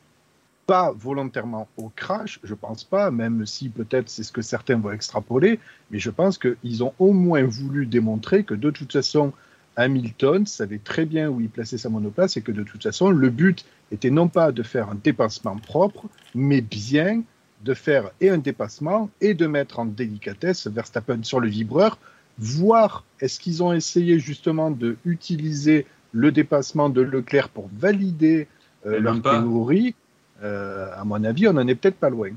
[0.68, 4.92] pas volontairement au crash, je pense pas, même si peut-être c'est ce que certains vont
[4.92, 5.60] extrapoler,
[5.90, 9.32] mais je pense qu'ils ont au moins voulu démontrer que de toute façon,
[9.78, 13.30] Hamilton savait très bien où il plaçait sa monoplace et que de toute façon, le
[13.30, 17.24] but était non pas de faire un dépassement propre, mais bien
[17.64, 21.98] de faire et un dépassement et de mettre en délicatesse Verstappen sur le vibreur,
[22.38, 28.48] voir est-ce qu'ils ont essayé justement de utiliser le dépassement de Leclerc pour valider
[28.86, 29.96] euh, leur théorie.
[30.44, 32.30] Euh, à mon avis, on n'en est peut-être pas loin.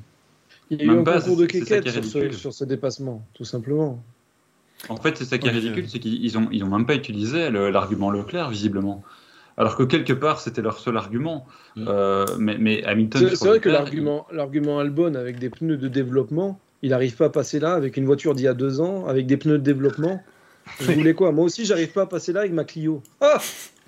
[0.71, 3.23] Il y a eu Même un pas, concours de quéquette sur ce, sur ce dépassement,
[3.35, 4.03] tout simplement.
[4.89, 6.95] En fait, c'est ça qui est ridicule, c'est qu'ils ils ont, ils ont même pas
[6.95, 9.03] utilisé le- l'argument Leclerc, visiblement.
[9.57, 11.47] Alors que quelque part, c'était leur seul argument.
[11.77, 11.85] Mm.
[11.89, 13.31] Euh, mais, mais Hamilton.
[13.35, 17.31] C'est vrai que l'argument, l'argument Albon avec des pneus de développement, il n'arrive pas à
[17.31, 20.23] passer là avec une voiture d'il y a deux ans, avec des pneus de développement.
[20.81, 21.33] Je voulais quoi?
[21.33, 23.03] Moi aussi, j'arrive pas à passer là avec ma Clio.
[23.21, 23.39] Ah,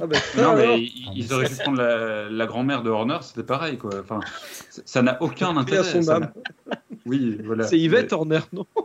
[0.02, 2.90] ah ben, il- Non, ah, mais ils, ils auraient pu prendre la, la grand-mère de
[2.90, 3.92] Horner, c'était pareil, quoi.
[4.00, 4.20] Enfin,
[4.84, 5.84] ça n'a aucun intérêt.
[5.88, 6.30] son ça âme.
[6.66, 6.76] n'a-
[7.06, 7.66] Oui, voilà.
[7.66, 8.66] C'est Yvette Horner, non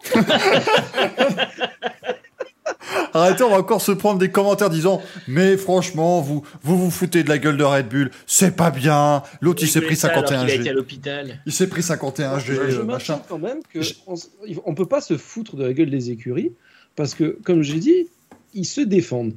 [3.13, 7.23] Arrêtez, on va encore se prendre des commentaires disant Mais franchement, vous vous, vous foutez
[7.23, 9.23] de la gueule de Red Bull, c'est pas bien.
[9.41, 10.69] L'autre, il s'est pris ça, alors qu'il a été 51G.
[10.69, 11.39] à l'hôpital.
[11.45, 13.19] Il s'est pris 51G, Je euh, machin.
[13.27, 14.15] quand même que Je- on,
[14.65, 16.51] on peut pas se foutre de la gueule des écuries
[16.95, 18.07] parce que, comme j'ai dit,
[18.53, 19.33] ils se défendent.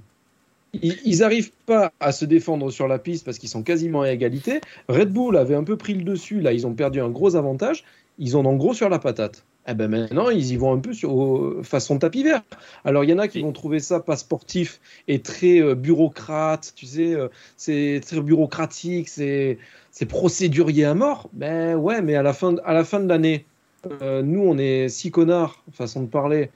[0.72, 4.10] Ils, ils arrivent pas à se défendre sur la piste parce qu'ils sont quasiment à
[4.10, 4.60] égalité.
[4.88, 7.84] Red Bull avait un peu pris le dessus, là, ils ont perdu un gros avantage.
[8.18, 9.44] Ils en ont gros sur la patate.
[9.68, 12.42] Eh ben maintenant, ils y vont un peu sur, façon tapis vert.
[12.84, 16.72] Alors, il y en a qui vont trouver ça pas sportif et très euh, bureaucrate,
[16.74, 19.58] tu sais, euh, c'est très bureaucratique, c'est
[20.08, 21.28] procédurier à mort.
[21.32, 23.44] Ben ouais, mais à la fin, de- à la fin de l'année,
[24.02, 26.50] euh, nous, on est six connards, façon de parler,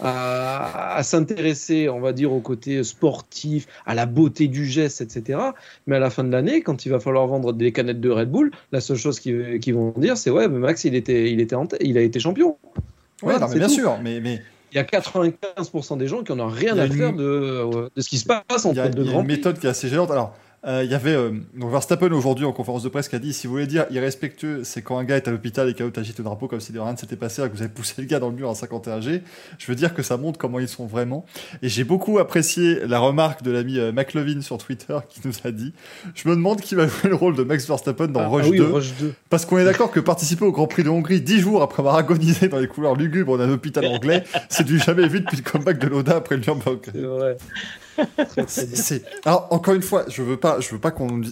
[0.00, 5.38] à, à s'intéresser, on va dire, au côté sportif, à la beauté du geste, etc.
[5.86, 8.30] Mais à la fin de l'année, quand il va falloir vendre des canettes de Red
[8.30, 11.56] Bull, la seule chose qu'ils vont dire, c'est ouais, mais Max, il était, il était,
[11.80, 12.56] il a été champion.
[12.72, 12.82] Ouais,
[13.22, 13.74] Voilà, non, mais c'est bien tout.
[13.74, 16.92] sûr, mais, mais Il y a 95% des gens qui en ont rien à une-
[16.92, 19.58] faire de, de ce qui se passe entre deux il y a grands une méthode
[19.58, 20.10] qui est assez gênante.
[20.10, 20.34] Alors,
[20.66, 23.32] Euh, Il y avait euh, donc Verstappen aujourd'hui en conférence de presse qui a dit
[23.32, 25.98] si vous voulez dire irrespectueux, c'est quand un gars est à l'hôpital et qu'un autre
[25.98, 27.94] agite le drapeau comme si de rien ne s'était passé, et que vous avez poussé
[27.98, 29.22] le gars dans le mur à 51G.
[29.58, 31.24] Je veux dire que ça montre comment ils sont vraiment.
[31.62, 35.50] Et j'ai beaucoup apprécié la remarque de l'ami euh, McLovin sur Twitter qui nous a
[35.50, 35.72] dit
[36.14, 38.50] je me demande qui va jouer le rôle de Max Verstappen dans Ah, Rush ah
[38.50, 38.64] oui, 2.
[38.66, 39.14] Rush 2.
[39.30, 41.96] Parce qu'on est d'accord que participer au Grand Prix de Hongrie dix jours après avoir
[41.96, 45.78] agonisé dans les couleurs lugubres d'un hôpital anglais, c'est du jamais vu depuis le comeback
[45.78, 47.36] de Loda après le Nürburgring.
[48.46, 51.22] C'est Alors, encore une fois, je veux pas, je veux pas qu'on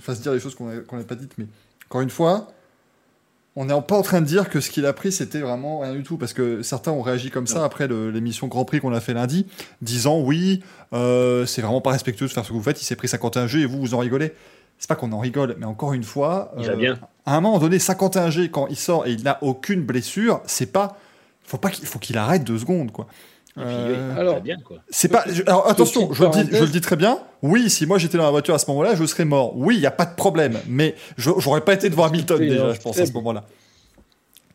[0.00, 1.46] fasse dire des choses qu'on n'a pas dites, mais
[1.88, 2.48] encore une fois,
[3.54, 5.92] on n'est pas en train de dire que ce qu'il a pris, c'était vraiment rien
[5.92, 9.00] du tout, parce que certains ont réagi comme ça après l'émission Grand Prix qu'on a
[9.00, 9.46] fait lundi,
[9.82, 10.62] disant oui,
[10.94, 13.46] euh, c'est vraiment pas respectueux de faire ce que vous faites, il s'est pris 51
[13.46, 14.32] G et vous, vous en rigolez.
[14.78, 16.98] C'est pas qu'on en rigole, mais encore une fois, Il euh, bien.
[17.24, 20.72] à un moment donné, 51 G, quand il sort et il n'a aucune blessure, c'est
[20.72, 20.96] pas.
[21.44, 23.06] Faut pas qu'il faut qu'il arrête deux secondes, quoi.
[23.58, 24.78] Euh, oui, alors- très bien, quoi.
[24.88, 25.24] c'est pas.
[25.30, 26.58] je- alors attention, je le, dis, parenthèse.
[26.58, 27.18] je le dis très bien.
[27.42, 29.52] Oui, si moi j'étais dans la voiture à ce moment-là, je serais mort.
[29.56, 30.58] Oui, il y a pas de problème.
[30.68, 33.44] Mais je- j'aurais pas été devant Hamilton déjà, je pense à ce moment-là.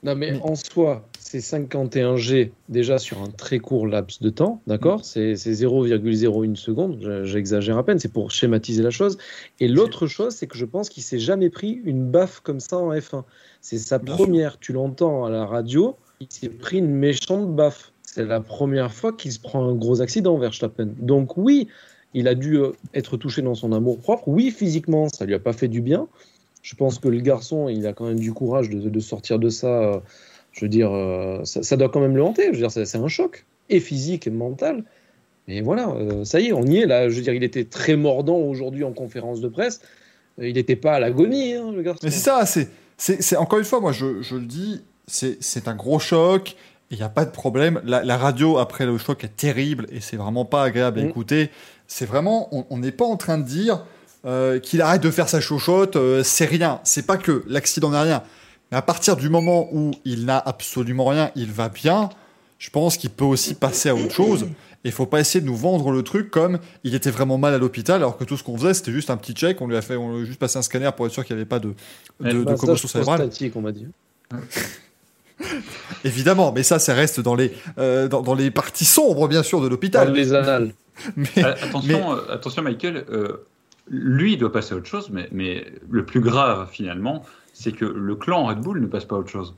[0.03, 4.61] Non, mais Mais- en soi, c'est 51G déjà sur un très court laps de temps,
[4.67, 9.17] d'accord C'est c'est 0,01 seconde, je- j'exagère à peine, c'est pour schématiser la chose.
[9.59, 12.77] Et l'autre chose, c'est que je pense qu'il s'est jamais pris une baffe comme ça
[12.77, 13.25] en F1.
[13.59, 17.91] C'est sa Bien première, tu l'entends à la radio, il s'est pris une méchante baffe.
[18.17, 20.89] C'est la première fois qu'il se prend un gros accident, Verstappen.
[20.97, 21.67] Donc oui,
[22.15, 24.27] il a dû euh, être touché dans son amour propre.
[24.27, 26.07] Oui, physiquement, ça lui a pas fait du bien.
[26.63, 29.67] Je pense que le garçon, il a quand même du courage de, sortir de ça.
[29.67, 29.99] euh,
[30.51, 32.47] je veux dire, euh, ça, doit quand même le hanter.
[32.47, 34.83] Je veux dire, c'est un choc, et physique et mental.
[35.47, 37.09] Mais voilà, ça y est, on y est là.
[37.09, 39.79] Je veux dire, il était très mordant aujourd'hui en conférence de presse.
[40.39, 41.99] Il n'était pas à l'agonie, hein, le garçon.
[42.01, 42.45] Mais c'est ça,
[42.97, 46.55] c'est, encore une fois, moi je, le dis, c'est un gros choc.
[46.91, 47.81] Il n'y a pas de problème.
[47.83, 51.07] La, la radio après le choc est terrible et c'est vraiment pas agréable à Mm.
[51.09, 51.49] écouter.
[51.87, 53.83] C'est vraiment, on- n'est pas en train de dire
[54.25, 55.95] euh, qu'il arrête de faire sa chochotte.
[55.95, 56.79] euh, c'est rien.
[56.83, 58.23] C'est pas que l'accident n'est rien.
[58.71, 62.09] Mais à partir du moment où il n'a absolument rien, il va bien.
[62.59, 64.47] Je pense qu'il peut aussi passer à autre chose.
[64.83, 67.57] Et faut pas essayer de nous vendre le truc comme il était vraiment mal à
[67.57, 69.59] l'hôpital, alors que tout ce qu'on faisait, c'était juste un petit check.
[69.61, 71.35] On lui a fait, on lui a juste passé un scanner pour être sûr qu'il
[71.35, 71.73] n'y avait pas de,
[72.21, 73.29] de, de Massage commotion cérébrale.
[73.55, 73.87] on m'a dit.
[76.03, 79.59] Évidemment, mais ça, ça reste dans les, euh, dans, dans les parties sombres, bien sûr,
[79.59, 80.11] de Dans l'hôpital.
[80.13, 80.73] les annales.
[81.15, 83.05] Mais, Euh, attention, euh, attention, Michael.
[83.11, 83.45] euh,
[83.89, 87.23] lui, il doit passer à autre chose, mais, mais le plus grave, finalement,
[87.53, 89.55] c'est que le clan Red Bull ne passe pas à autre chose.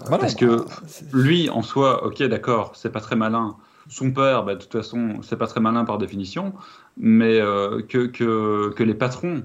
[0.00, 0.66] voilà, parce que bah,
[1.12, 3.56] Lui, en soi, ok, d'accord, c'est pas très malin.
[3.88, 6.52] Son père, bah, de toute façon, c'est pas très malin par définition,
[6.98, 9.44] mais euh, que, que, que les patrons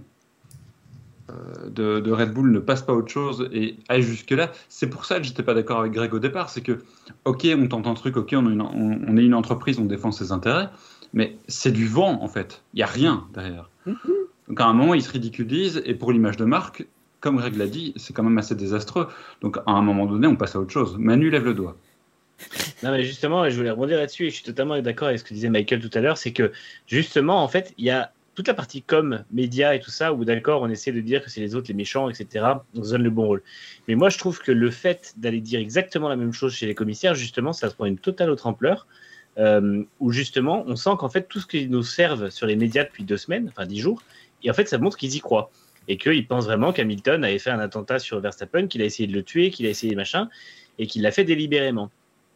[1.67, 5.05] de, de Red Bull ne passent pas à autre chose et aillent jusque-là, c'est pour
[5.05, 6.49] ça que j'étais pas d'accord avec Greg au départ.
[6.49, 6.83] C'est que,
[7.25, 10.69] ok, on tente un truc, ok, on, est une entreprise, on défend ses intérêts,
[11.13, 12.63] mais c'est du vent en fait.
[12.73, 13.69] Il y a rien derrière.
[14.47, 16.85] Donc à un moment, ils se ridiculisent et pour l'image de marque,
[17.21, 19.07] comme Greg l'a dit, c'est quand même assez désastreux.
[19.41, 20.95] Donc à un moment donné, on passe à autre chose.
[20.99, 21.75] Manu lève le doigt.
[22.83, 25.33] Non, mais justement, je voulais rebondir là-dessus et je suis totalement d'accord avec ce que
[25.33, 26.17] disait Michael tout à l'heure.
[26.17, 26.51] C'est que
[26.85, 30.25] justement, en fait, il y a toute la partie com, médias et tout ça, où
[30.25, 32.45] d'accord, on essaie de dire que c'est les autres les méchants, etc.
[32.75, 33.41] On se donne le bon rôle.
[33.87, 36.75] Mais moi, je trouve que le fait d'aller dire exactement la même chose chez les
[36.75, 38.85] commissaires, justement, ça se prend une totale autre ampleur.
[39.37, 42.83] euh, où justement, on sent qu'en fait, tout ce qu'ils nous servent sur les médias
[42.83, 44.01] depuis deux semaines, enfin dix jours,
[44.43, 45.49] et en fait, ça montre qu'ils y croient.
[45.87, 49.13] Et qu'ils pensent vraiment qu'Hamilton avait fait un attentat sur Verstappen, qu'il a essayé de
[49.13, 50.29] le tuer, qu'il a essayé machin,
[50.79, 51.91] et qu'il l'a fait délibérément.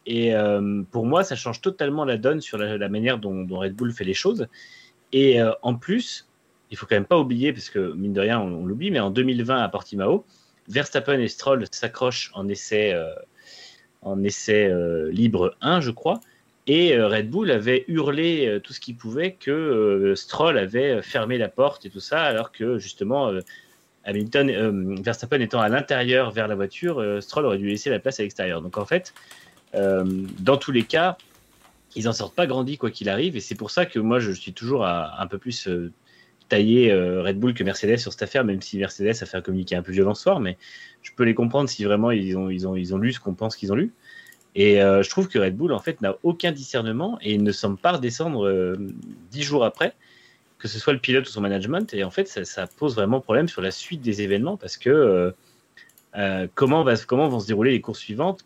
[0.06, 3.92] Et euh, pour moi, ça change totalement la donne sur la, manière dont Red Bull
[3.92, 4.46] fait les choses.
[5.12, 6.28] Et euh, en plus,
[6.70, 9.10] il faut quand même pas oublier, parce que mine de rien, on, l'oublie, mais en
[9.10, 10.24] 2020 à Portimao,
[10.68, 13.12] Verstappen et Stroll s'accrochent en essai, euh,
[14.02, 16.20] en essai euh, libre 1, je crois.
[16.66, 21.84] Et Red Bull avait hurlé tout ce qu'il pouvait que Stroll avait fermé la porte
[21.84, 23.32] et tout ça, alors que justement,
[24.04, 28.22] Hamilton, Verstappen étant à l'intérieur vers la voiture, Stroll aurait dû laisser la place à
[28.22, 28.60] l'extérieur.
[28.60, 29.14] Donc en fait,
[29.74, 31.16] dans tous les cas,
[31.96, 34.30] ils en sortent pas grandis quoi qu'il arrive, et c'est pour ça que moi je
[34.32, 35.92] suis toujours un peu plus euh,
[36.48, 39.40] taillé euh, Red Bull que Mercedes sur cette affaire, même si Mercedes a fait un
[39.40, 40.56] communiqué un peu violent ce soir, mais
[41.02, 43.34] je peux les comprendre si vraiment ils ont, ils ont, ils ont lu ce qu'on
[43.34, 43.92] pense qu'ils ont lu.
[44.56, 47.78] Et euh, je trouve que Red Bull en fait n'a aucun discernement et ne semble
[47.78, 48.76] pas redescendre
[49.30, 49.94] dix jours après,
[50.58, 51.94] que ce soit le pilote ou son management.
[51.94, 55.32] Et en fait, ça, pose vraiment problème sur la suite des événements parce que
[56.56, 58.44] comment, va, comment vont se dérouler les courses suivantes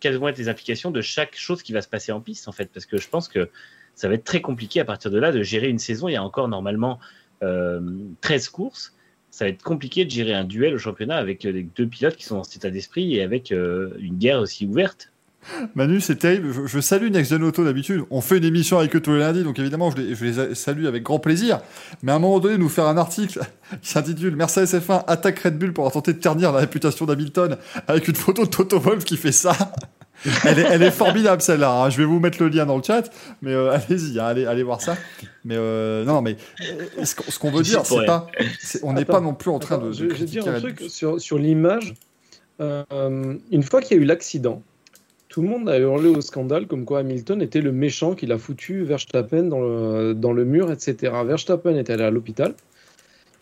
[0.00, 2.52] quelles vont être les implications de chaque chose qui va se passer en piste en
[2.52, 3.50] fait Parce que je pense que
[3.94, 6.08] ça va être très compliqué à partir de là de gérer une saison.
[6.08, 6.98] Il y a encore normalement
[7.42, 7.80] euh,
[8.22, 8.96] 13 courses.
[9.30, 12.24] Ça va être compliqué de gérer un duel au championnat avec les deux pilotes qui
[12.24, 15.12] sont dans cet état d'esprit et avec euh, une guerre aussi ouverte.
[15.74, 16.52] Manu, c'est terrible.
[16.52, 18.02] Je, je salue Next Gen Auto d'habitude.
[18.10, 20.54] On fait une émission avec eux tous les lundis, donc évidemment, je les, je les
[20.54, 21.60] salue avec grand plaisir.
[22.02, 23.40] Mais à un moment donné, nous faire un article
[23.82, 27.56] qui s'intitule Mercedes F1 attaque Red Bull pour tenter de ternir la réputation d'Hamilton
[27.88, 29.56] avec une photo de Toto Wolff qui fait ça.
[30.44, 31.72] elle, est, elle est formidable celle-là.
[31.84, 31.88] hein.
[31.88, 33.10] Je vais vous mettre le lien dans le chat,
[33.40, 34.98] mais euh, allez-y, hein, allez, allez voir ça.
[35.46, 36.36] Mais euh, non, mais
[36.98, 38.26] euh, ce qu'on ce qu'on veut dire, c'est pas,
[38.60, 39.84] c'est- on n'est pas non plus en train de.
[39.84, 41.94] Attends, de je, je vais dire un truc sur, sur l'image.
[42.60, 42.84] Euh,
[43.50, 44.62] une fois qu'il y a eu l'accident,
[45.30, 48.36] tout le monde a hurlé au scandale comme quoi Hamilton était le méchant qu'il a
[48.38, 51.12] foutu Verstappen dans le, dans le mur, etc.
[51.24, 52.54] Verstappen est allé à l'hôpital.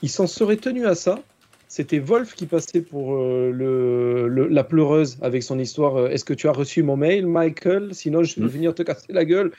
[0.03, 1.19] Il s'en serait tenu à ça.
[1.67, 5.97] C'était Wolf qui passait pour euh, le, le- la pleureuse avec son histoire.
[5.97, 7.95] euh, Est-ce que tu as reçu mon mail, Michael?
[7.95, 8.51] Sinon, je vais Mm.
[8.51, 9.53] venir te casser la gueule.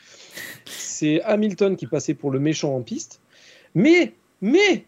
[0.65, 3.21] C'est Hamilton qui passait pour le méchant en piste.
[3.75, 4.85] Mais, mais,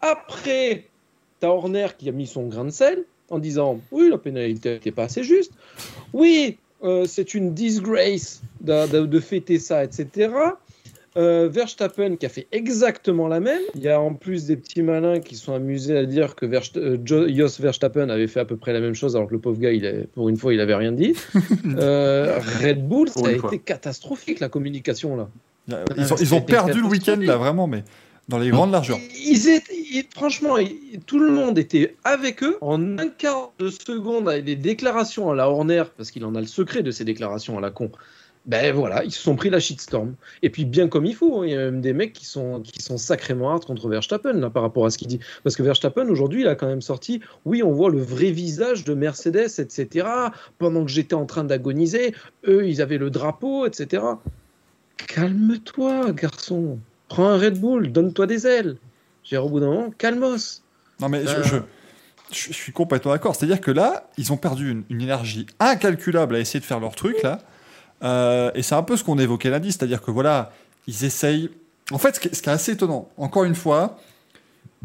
[0.00, 0.86] après,
[1.40, 4.92] t'as Horner qui a mis son grain de sel en disant oui, la pénalité n'était
[4.92, 5.52] pas assez juste.
[6.12, 10.30] Oui, euh, c'est une disgrace de, de- de fêter ça, etc.
[11.16, 13.62] Euh, Verstappen qui a fait exactement la même.
[13.74, 16.76] Il y a en plus des petits malins qui sont amusés à dire que Verst-
[16.78, 19.40] euh, Jo- Jos Verstappen avait fait à peu près la même chose alors que le
[19.40, 21.14] pauvre gars, il est- pour une fois, il avait rien dit.
[21.78, 25.28] Euh, Red Bull, ça a été catastrophique la communication là.
[25.96, 27.82] Ils ont, ils ont perdu le week-end là, vraiment, mais
[28.28, 28.98] dans les grandes largeurs.
[29.24, 30.56] Ils étaient, franchement,
[31.06, 32.56] tout le monde était avec eux.
[32.60, 36.46] En un quart de seconde, des déclarations à la Horner, parce qu'il en a le
[36.46, 37.90] secret de ces déclarations à la con.
[38.46, 40.14] Ben voilà, ils se sont pris la shitstorm.
[40.42, 42.60] Et puis bien comme il faut, hein, il y a même des mecs qui sont,
[42.60, 45.18] qui sont sacrément hard contre Verstappen là, par rapport à ce qu'il dit.
[45.42, 48.84] Parce que Verstappen aujourd'hui, il a quand même sorti, oui, on voit le vrai visage
[48.84, 50.06] de Mercedes, etc.
[50.58, 52.14] Pendant que j'étais en train d'agoniser,
[52.46, 54.04] eux, ils avaient le drapeau, etc.
[54.96, 56.78] Calme-toi, garçon.
[57.08, 58.76] Prends un Red Bull, donne-toi des ailes.
[59.22, 60.62] J'ai au bout d'un moment, calmos.
[61.00, 61.42] Non, mais je, Euh.
[61.42, 61.56] je,
[62.32, 63.34] je- je suis complètement d'accord.
[63.36, 66.94] C'est-à-dire que là, ils ont perdu une, une énergie incalculable à essayer de faire leur
[66.94, 67.38] truc, là.
[68.02, 69.72] Euh, et c'est un peu ce qu'on évoquait lundi.
[69.72, 70.52] C'est-à-dire que voilà,
[70.86, 71.50] ils essayent.
[71.92, 73.98] En fait, ce qui est, ce qui est assez étonnant, encore une fois,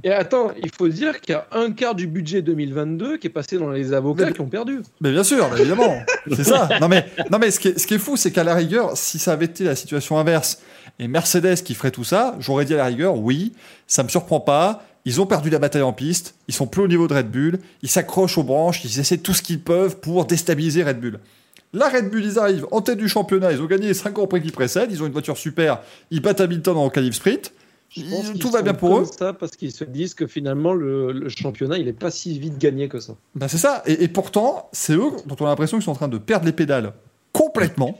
[0.03, 3.31] Et attends, il faut dire qu'il y a un quart du budget 2022 qui est
[3.31, 4.81] passé dans les avocats qui ont perdu.
[4.99, 6.69] mais bien sûr, évidemment, c'est ça.
[6.79, 8.97] Non, mais, non, mais ce, qui est, ce qui est fou, c'est qu'à la rigueur,
[8.97, 10.61] si ça avait été la situation inverse
[10.99, 13.53] et Mercedes qui ferait tout ça, j'aurais dit à la rigueur, oui,
[13.87, 14.83] ça me surprend pas.
[15.05, 17.59] Ils ont perdu la bataille en piste, ils sont plus au niveau de Red Bull,
[17.81, 21.19] ils s'accrochent aux branches, ils essaient tout ce qu'ils peuvent pour déstabiliser Red Bull.
[21.73, 24.27] Là, Red Bull, ils arrivent en tête du championnat, ils ont gagné les 5 grands
[24.27, 25.79] prix qui précèdent, ils ont une voiture super,
[26.11, 27.51] ils battent Hamilton en qualif sprint,
[27.93, 29.07] Je pense Ils- qu'ils tout va bien pour comme eux.
[29.19, 32.57] ça parce qu'ils se disent que finalement le, le championnat il est pas si vite
[32.57, 33.13] gagné que ça.
[33.35, 33.83] Ben c'est ça.
[33.85, 36.45] Et, et pourtant, c'est eux dont on a l'impression qu'ils sont en train de perdre
[36.45, 36.93] les pédales
[37.33, 37.99] complètement.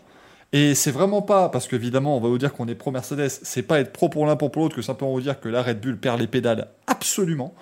[0.54, 3.62] Et c'est vraiment pas, parce qu'évidemment, on va vous dire qu'on est pro Mercedes, c'est
[3.62, 5.98] pas être pro pour l'un pour l'autre que simplement vous dire que la Red Bull
[5.98, 7.54] perd les pédales absolument.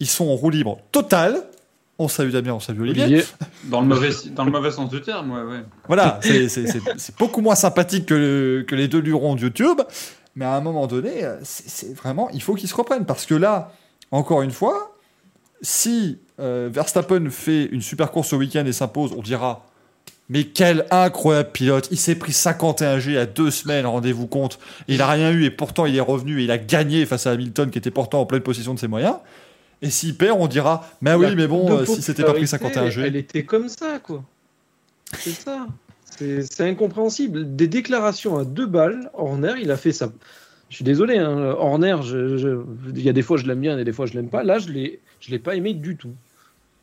[0.00, 1.42] Ils sont en roue libre totale.
[1.98, 3.02] On salue Damien, on salue Olivier.
[3.04, 3.24] Olivier,
[3.64, 5.62] Dans le mauvais, dans le mauvais sens du terme, ouais, ouais.
[5.88, 9.40] Voilà, c'est- c'est c'est- c'est beaucoup moins sympathique que, le- que les deux lurons de
[9.40, 9.80] YouTube.
[10.38, 13.04] Mais à un moment donné, euh, c'est vraiment, il faut qu'ils se reprennent.
[13.04, 13.72] Parce que là,
[14.12, 14.94] encore une fois,
[15.62, 19.66] si euh, Verstappen fait une super course au week-end et s'impose, on dira
[20.28, 24.60] mais quel incroyable pilote Il s'est pris 51 G à deux semaines, rendez-vous compte.
[24.86, 27.32] Il a rien eu et pourtant il est revenu et il a gagné face à
[27.32, 29.16] Hamilton qui était pourtant en pleine possession de ses moyens.
[29.82, 32.90] Et s'il perd, on dira mais oui, mais bon, euh, si c'était pas pris popularité,
[32.90, 33.02] 51 G.
[33.06, 34.22] Elle était comme ça quoi.
[35.18, 35.66] C'est ça.
[36.18, 37.56] C'est incompréhensible.
[37.56, 39.10] Des déclarations à deux balles.
[39.14, 40.12] Horner, il a fait ça.
[40.70, 42.60] Je suis désolé, hein, Horner, je- je-
[42.94, 44.42] il y a des fois je l'aime bien et des fois je l'aime pas.
[44.42, 44.68] Là, je
[45.20, 46.12] je l'ai pas aimé du tout.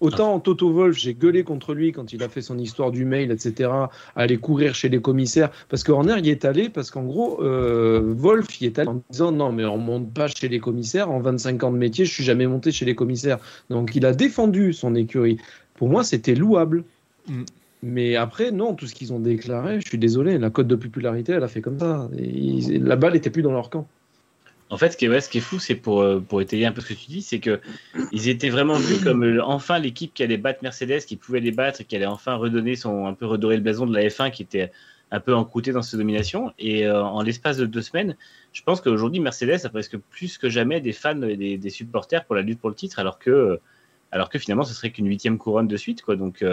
[0.01, 3.31] Autant Toto Wolf, j'ai gueulé contre lui quand il a fait son histoire du mail,
[3.31, 3.69] etc.,
[4.15, 5.51] aller courir chez les commissaires.
[5.69, 9.01] Parce que Horner y est allé, parce qu'en gros, euh, Wolf y est allé en
[9.09, 11.09] disant non, mais on monte pas chez les commissaires.
[11.09, 13.39] En 25 ans de métier, je suis jamais monté chez les commissaires.
[13.69, 15.37] Donc il a défendu son écurie.
[15.75, 16.83] Pour moi, c'était louable.
[17.27, 17.43] Mm.
[17.83, 21.33] Mais après, non, tout ce qu'ils ont déclaré, je suis désolé, la cote de popularité,
[21.33, 22.09] elle a fait comme ça.
[22.17, 23.87] La balle était plus dans leur camp.
[24.71, 26.93] En fait, ce qui est, fou, c'est pour, euh, pour étayer un peu ce que
[26.95, 27.61] tu dis, c'est que
[28.11, 31.51] ils étaient vraiment vus comme euh, enfin l'équipe qui allait battre Mercedes, qui pouvait les
[31.51, 34.41] battre, qui allait enfin redonner son, un peu redorer le blason de la F1 qui
[34.41, 34.71] était
[35.11, 36.51] un peu encrouté dans sa domination.
[36.57, 38.17] Et euh, en l'espace de deux semaines,
[38.53, 42.33] je pense qu'aujourd'hui, Mercedes a presque plus que jamais des fans et des, supporters pour
[42.33, 43.59] la lutte pour le titre, alors que,
[44.11, 46.01] alors que finalement, ce serait qu'une huitième couronne de suite.
[46.01, 46.15] Quoi.
[46.15, 46.43] Donc,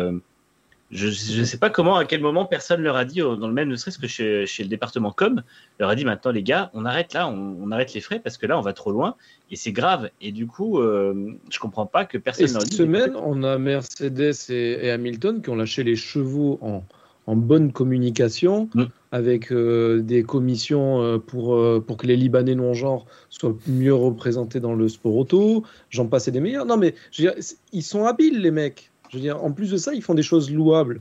[0.92, 1.06] je
[1.40, 3.68] ne sais pas comment, à quel moment personne leur a dit, euh, dans le même,
[3.68, 5.42] ne serait-ce que chez, chez le département com,
[5.80, 8.36] leur a dit maintenant les gars, on arrête là, on, on arrête les frais parce
[8.36, 9.16] que là on va trop loin
[9.50, 10.10] et c'est grave.
[10.20, 12.78] Et du coup, euh, je comprends pas que Et personne leur cette dise.
[12.78, 16.84] semaine, on a Mercedes et, et Hamilton qui ont lâché les chevaux en,
[17.26, 18.84] en bonne communication Mm.
[19.12, 24.74] avec euh, des commissions euh, pour, pour que les Libanais non-genres soient mieux représentés dans
[24.74, 25.64] le sport auto.
[25.90, 26.66] J'en passe et des meilleurs.
[26.66, 28.91] Non, mais je veux dire, c'est- ils sont habiles, les mecs.
[29.12, 31.00] Je veux dire, en plus de ça, ils font des choses louables.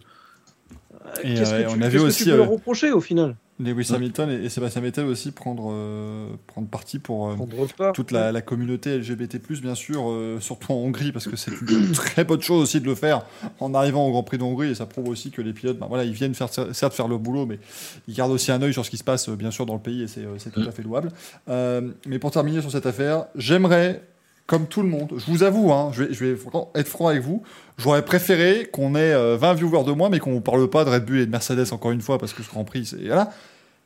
[1.24, 2.92] Et, Qu'est-ce euh, que tu, on a vu que aussi, tu peux leur euh, reprocher
[2.92, 7.36] au final Lewis Hamilton et, et Sébastien Vettel aussi prendre, euh, prendre parti pour euh,
[7.36, 7.94] Prendre part.
[7.94, 11.92] toute la, la communauté LGBT+, bien sûr, euh, surtout en Hongrie, parce que c'est une
[11.94, 13.24] très bonne chose aussi de le faire
[13.60, 15.88] en arrivant au Grand Prix de Hongrie, et ça prouve aussi que les pilotes, ben
[15.88, 17.60] voilà, ils viennent faire, certes faire le boulot, mais
[18.08, 19.82] ils gardent aussi un œil sur ce qui se passe, euh, bien sûr, dans le
[19.82, 21.12] pays, et c'est euh, c'est tout à fait louable.
[21.50, 24.04] Euh, mais pour terminer sur cette affaire, j'aimerais,
[24.48, 26.38] comme tout le monde, je vous avoue, hein, je vais,
[26.76, 27.44] être franc avec vous,
[27.78, 30.90] j'aurais préféré qu'on ait euh, 20 viewers de moins, mais qu'on ne parle pas de
[30.90, 33.06] Red Bull et de Mercedes encore une fois, parce que ce Grand Prix, c'est...
[33.06, 33.32] Voilà.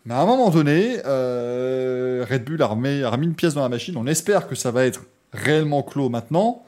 [0.05, 3.97] Mais à un moment donné, euh, Red Bull a remis, une pièce dans la machine.
[3.97, 5.01] On espère que ça va être
[5.33, 6.63] réellement clos maintenant.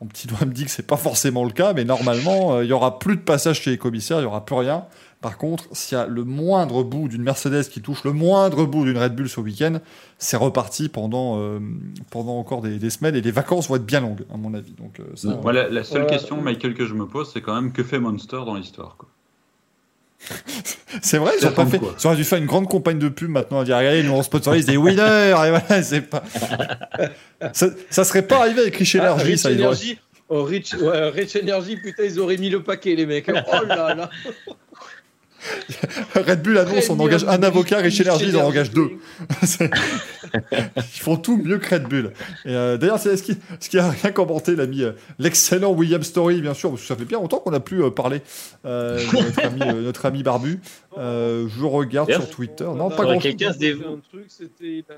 [0.00, 2.68] Mon petit doigt me dit que c'est pas forcément le cas, mais normalement, euh, il
[2.68, 4.84] y aura plus de passage chez les commissaires, il y aura plus rien.
[5.26, 8.84] Par contre, s'il y a le moindre bout d'une Mercedes qui touche le moindre bout
[8.84, 9.80] d'une Red Bull ce week-end,
[10.18, 11.58] c'est reparti pendant, euh,
[12.12, 14.70] pendant encore des, des semaines et les vacances vont être bien longues, à mon avis.
[14.78, 16.06] Donc, euh, la, la seule Ouais.
[16.10, 19.08] question, Michael, que je me pose, c'est quand même que fait Monster dans l'histoire quoi.
[21.02, 21.80] C'est vrai, ils ont Ça pas fait.
[22.00, 24.22] Ils auraient dû faire une grande campagne de pub maintenant à dire regardez, nous on
[24.22, 26.22] sponsorise des winners et voilà, c'est pas.
[27.52, 29.50] ça, ça serait pas arrivé avec Rich Ah, Energy, Rich ça.
[29.50, 29.98] ils auraient- Energy.
[30.28, 33.28] Oh, Rich, ouais, Rich Energy, putain, ils auraient mis le paquet, les mecs.
[33.28, 34.10] Oh là là.
[36.14, 38.90] Red Bull annonce on engage un avocat, Rich Energy ils en engagent deux.
[40.76, 42.10] Ils font tout mieux que Red Bull.
[42.44, 46.02] Et euh, d'ailleurs, c'est ce qui, ce qui a rien commenté l'ami, euh, l'excellent William
[46.02, 48.20] Story, bien sûr, parce que ça fait bien longtemps qu'on n'a plus euh, parlé
[48.64, 50.60] euh, de notre ami, euh, notre ami Barbu.
[50.98, 52.64] Euh, je regarde sur Twitter.
[52.64, 53.94] Non, on pas a- grand quelqu'un se il a fait dévoue.
[53.94, 54.94] un truc, c'était- il a-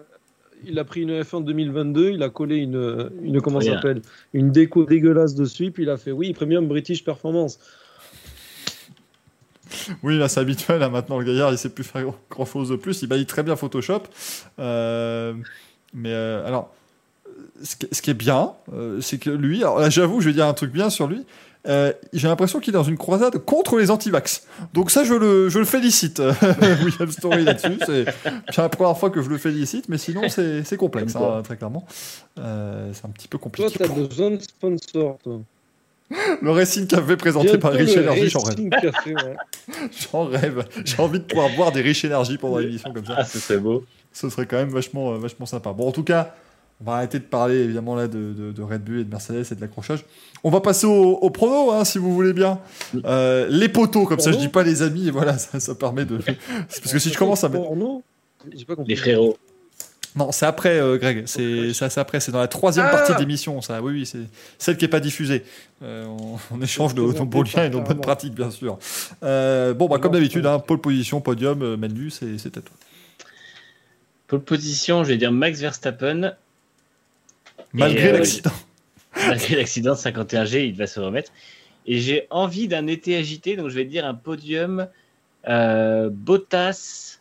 [0.65, 4.03] Il a pris une F1 2022, il a collé une, une comment s'appelle,
[4.33, 7.61] une déco dégueulasse dessus, puis il a fait oui, Premium British Performance.
[10.03, 10.81] Oui, là, c'est habituel.
[10.81, 13.03] Là, maintenant, le gaillard, il sait plus faire grand chose de plus.
[13.03, 14.03] Il balaye très bien Photoshop.
[14.59, 15.35] Euh,
[15.95, 16.73] mais euh, alors,
[17.63, 20.35] ce qui, ce qui est bien, euh, c'est que lui, alors là, j'avoue, je vais
[20.35, 21.25] dire un truc bien sur lui.
[22.15, 24.47] J'ai l'impression qu'il est dans une croisade contre les antivax.
[24.73, 26.23] Donc ça, je le, je le félicite,
[26.83, 27.79] William Story là-dessus.
[27.87, 28.07] C'est
[28.57, 31.85] la première fois que je le félicite, mais sinon c'est complexe, hein, très clairement.
[32.37, 32.43] C'est
[33.05, 33.79] un petit peu Toi, compliqué.
[33.79, 35.41] t'as besoin de sponsor, toi.
[36.43, 38.59] Le Racing Café présenté Bientôt par Rich Energy, j'en rêve.
[38.59, 39.37] Ouais.
[40.13, 40.65] J'en rêve.
[40.85, 43.15] J'ai envie de pouvoir boire des Rich Energy pendant l'émission comme ça.
[43.19, 43.85] Ah, ce serait beau.
[44.13, 45.73] Ce serait quand même vachement, euh, vachement sympa.
[45.73, 46.35] Bon, en tout cas,
[46.81, 49.45] on va arrêter de parler évidemment là de, de- de Red Bull et de Mercedes
[49.51, 50.05] et de l'accrochage.
[50.45, 52.59] On va passer au, au prono, hein, si vous voulez bien.
[53.05, 56.05] Euh, les poteaux, comme ça, je dis pas les amis, et voilà, ça, ça permet
[56.07, 56.19] de.
[56.19, 57.65] Parce que si je commence à mettre.
[58.87, 59.37] Les frérots.
[60.17, 61.25] Non, c'est après, euh, Greg.
[61.27, 62.21] C'est ça, c'est après.
[62.21, 63.81] C'est dans la troisième Ah partie de l'émission, ça.
[63.83, 64.19] Oui, oui, c'est
[64.59, 65.45] celle qui est pas diffusée.
[65.83, 68.79] Euh, on, on échange de nos beaux liens et nos bonnes pratiques, bien sûr.
[69.23, 72.77] Euh, bon, bah, comme d'habitude, hein, pole position, podium, euh, Manu, c'est c'est à toi.
[74.29, 76.35] Pole position, je vais dire Max Verstappen.
[77.73, 78.53] Malgré euh, l'accident.
[79.17, 81.33] Malgré l'accident de 51G, il va se remettre.
[81.87, 84.87] Et j'ai envie d'un été agité, donc je vais dire un podium
[85.49, 87.19] euh, Bottas,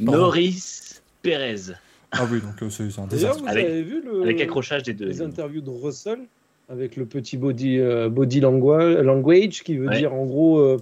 [0.00, 0.80] Norris,
[1.24, 1.72] Perez.
[2.12, 3.42] Ah oui, donc euh, c'est un désastre.
[3.42, 5.06] vous Avec- avez vu le, Avec accrochage des deux.
[5.06, 6.20] les interviews de Russell
[6.68, 9.98] avec le petit body, euh, body langua- language qui veut Ouais.
[9.98, 10.80] dire en gros euh,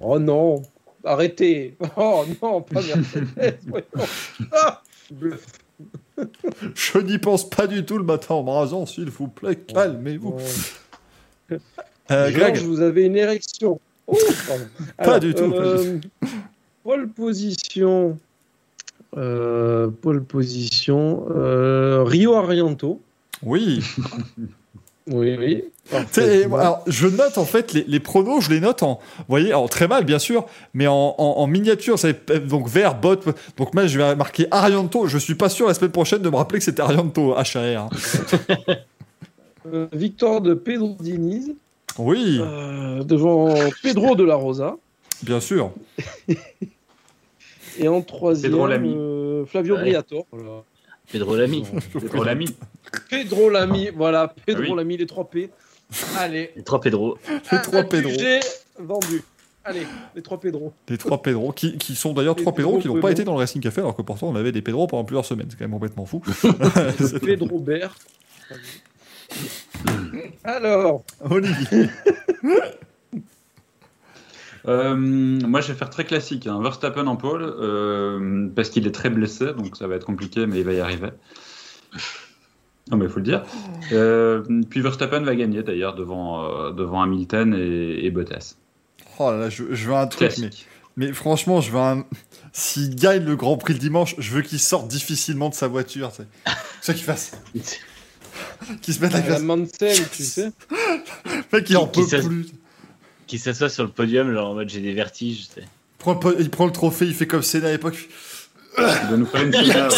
[0.00, 0.62] Oh non,
[1.04, 3.58] arrêtez Oh non, pas Mercedes.
[4.52, 5.44] Ah Bluff.
[6.74, 10.30] Je n'y pense pas du tout le matin en me rasant, s'il vous plaît, calmez-vous.
[10.30, 11.58] Bon.
[12.10, 13.80] Euh, Greg, vous avez une érection.
[14.06, 14.16] Oh.
[14.96, 15.76] Pas du tout, pas
[16.82, 18.18] Pole position.
[19.16, 21.26] Euh, pole position.
[21.34, 23.00] euh, Rio Arianto.
[23.42, 23.80] oui.
[25.08, 25.64] Oui, oui.
[25.92, 29.68] Alors, je note en fait les, les pronos, je les note en, vous voyez, alors
[29.68, 33.16] très mal bien sûr, mais en, en, en miniature, c'est donc vert, bot.
[33.56, 35.08] Donc moi je vais marquer Arianto.
[35.08, 37.46] Je suis pas sûr la semaine prochaine de me rappeler que c'était Arianto, HAR.
[37.56, 37.88] hein.
[39.72, 41.54] Euh, victoire de Pedro Diniz
[41.96, 44.76] Oui, euh, devant Pedro de la Rosa.
[45.22, 45.70] bien sûr.
[47.78, 48.94] Et en troisième, Pedro Lamy.
[48.96, 49.80] euh, Flavio Ouais.
[49.82, 50.26] Briatore.
[50.32, 50.62] Voilà.
[51.10, 51.64] Pedro Lamy.
[51.92, 52.54] C'est trop l'ami.
[53.10, 54.76] Pedro Lamy, voilà, Pedro Ah oui.
[54.76, 55.50] Lamy, les trois P.
[56.18, 57.18] Allez, Les trois Pedro.
[57.50, 58.10] Les trois Pedro.
[58.18, 58.40] J'ai
[58.78, 59.22] vendu.
[59.64, 59.86] Allez,
[60.16, 60.72] les trois Pedro.
[60.88, 63.20] Les trois Pedro, qui, qui sont d'ailleurs trois Pedro qui n'ont Pedro pas Pedro.
[63.20, 65.46] été dans le Racing Café, alors que pourtant on avait des Pedro pendant plusieurs semaines.
[65.50, 66.22] C'est quand même complètement fou.
[66.98, 67.94] C'est- Pedro Bert.
[70.44, 71.86] Alors, Olivier.
[74.68, 76.46] Euh, moi, je vais faire très classique.
[76.46, 76.60] Hein.
[76.62, 80.60] Verstappen en pole, euh, parce qu'il est très blessé, donc ça va être compliqué, mais
[80.60, 81.10] il va y arriver.
[82.90, 83.42] Non, mais il faut le dire.
[83.92, 88.56] Euh, puis Verstappen va gagner d'ailleurs devant, euh, devant Hamilton et, et Bottas.
[89.18, 90.50] Oh là là, je, je veux un truc, mais,
[90.96, 92.04] mais franchement, je veux un.
[92.52, 96.10] S'il gagne le Grand Prix le dimanche, je veux qu'il sorte difficilement de sa voiture.
[96.10, 96.54] tu sais.
[96.80, 97.32] Ça qu'il fasse.
[98.82, 99.42] Qu'il se mette la la glace.
[99.42, 100.52] Mansell, tu sais.
[101.24, 102.46] Le mec, il en peut plus.
[103.32, 105.48] Qui s'assoit sur le podium, genre en mode j'ai des vertiges.
[105.48, 105.62] tu sais.
[105.62, 107.96] Il prend, le, po- il prend le trophée, il fait comme Senna à l'époque.
[108.76, 109.90] Il doit nous faire une finale,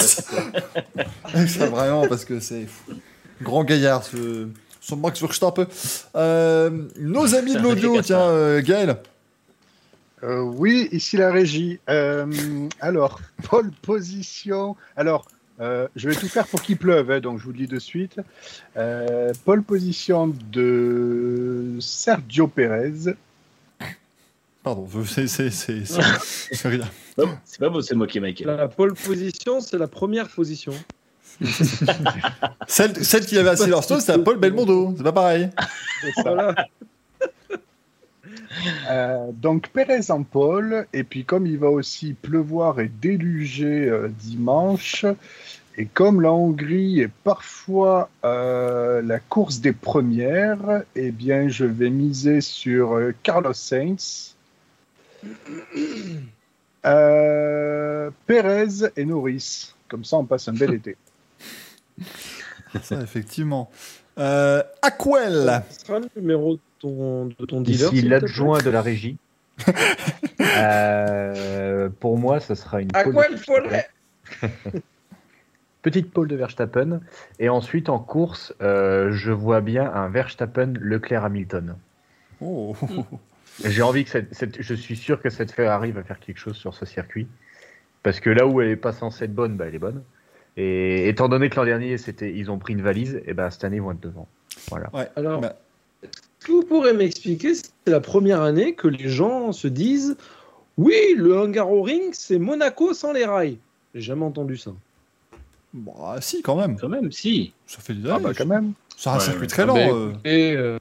[1.35, 1.67] ouais, ça.
[1.67, 2.93] vraiment, parce que c'est fou.
[3.43, 4.47] grand gaillard, ce,
[4.81, 5.67] son Max Verstappen.
[6.15, 6.71] Euh,
[7.01, 8.99] nos amis de l'audio, tiens, euh, Gaël.
[10.23, 11.81] Euh, oui, ici la régie.
[11.91, 12.27] Euh,
[12.79, 13.21] alors,
[13.51, 14.77] pole position.
[14.97, 15.27] Alors,
[15.61, 17.79] euh, je vais tout faire pour qu'il pleuve, hein, donc je vous le dis de
[17.81, 18.17] suite.
[18.77, 23.15] Euh, pole position de Sergio Perez.
[24.65, 26.01] Pardon, c'est c'est- c'est- c'est-
[26.53, 26.89] c'est rien.
[27.45, 28.57] C'est pas beau, c'est moqué, Michael.
[28.57, 30.73] La pole position, c'est la première position.
[32.67, 34.95] Celle, celle qui avait à Silverstone, c'était à Paul Belmondo.
[34.97, 35.51] C'est pas pareil.
[36.03, 36.13] C'est.
[36.25, 36.55] Voilà.
[38.91, 44.09] Euh, donc Perez en pole, et puis comme il va aussi pleuvoir et déluger euh,
[44.09, 45.05] dimanche,
[45.77, 51.91] et comme la Hongrie est parfois euh, la course des premières, eh bien je vais
[51.91, 54.34] miser sur euh, Carlos Sainz,
[56.87, 59.75] euh, Perez et Norris.
[59.89, 60.97] Comme ça on passe un bel été.
[62.83, 63.71] Ça, effectivement.
[64.19, 65.63] Euh, Aquel.
[65.71, 67.93] Ce sera le numéro de ton, de ton dealer.
[67.93, 69.19] Ici l'adjoint de la régie.
[70.57, 73.39] Euh, pour moi, ce sera une Aquel.
[73.39, 73.89] Follet.
[75.85, 77.01] petite pole de Verstappen.
[77.39, 81.77] Et ensuite, en course, euh, je vois bien un Verstappen Leclerc Hamilton.
[82.41, 82.75] Oh.
[83.63, 86.57] J'ai envie que cette, cette- je suis sûr que cette Ferrari va faire quelque chose
[86.57, 87.29] sur ce circuit.
[88.03, 90.03] Parce que là où elle est pas censée être bonne, bah, elle est bonne.
[90.57, 93.65] Et étant donné que l'an dernier, c'était, ils ont pris une valise, et ben cette
[93.65, 94.29] année, ils vont être devant.
[94.71, 94.89] Voilà.
[94.93, 95.09] Ouais.
[95.17, 95.57] Alors, Bah,
[96.03, 100.17] est-ce que vous pourrez m'expliquer, c'est la première année que les gens se disent
[100.77, 103.59] Oui, le Hungaroring, c'est Monaco sans les rails.
[103.95, 104.73] J'ai jamais entendu ça.
[105.73, 106.77] bah, si, quand même.
[106.79, 107.53] Quand même, si.
[107.67, 108.25] Ça fait des Ah années.
[108.25, 108.73] bah quand même.
[108.97, 109.75] C'est un Ouais, circuit très Ah lent.
[109.75, 110.13] bah, euh.
[110.25, 110.79] Et euh,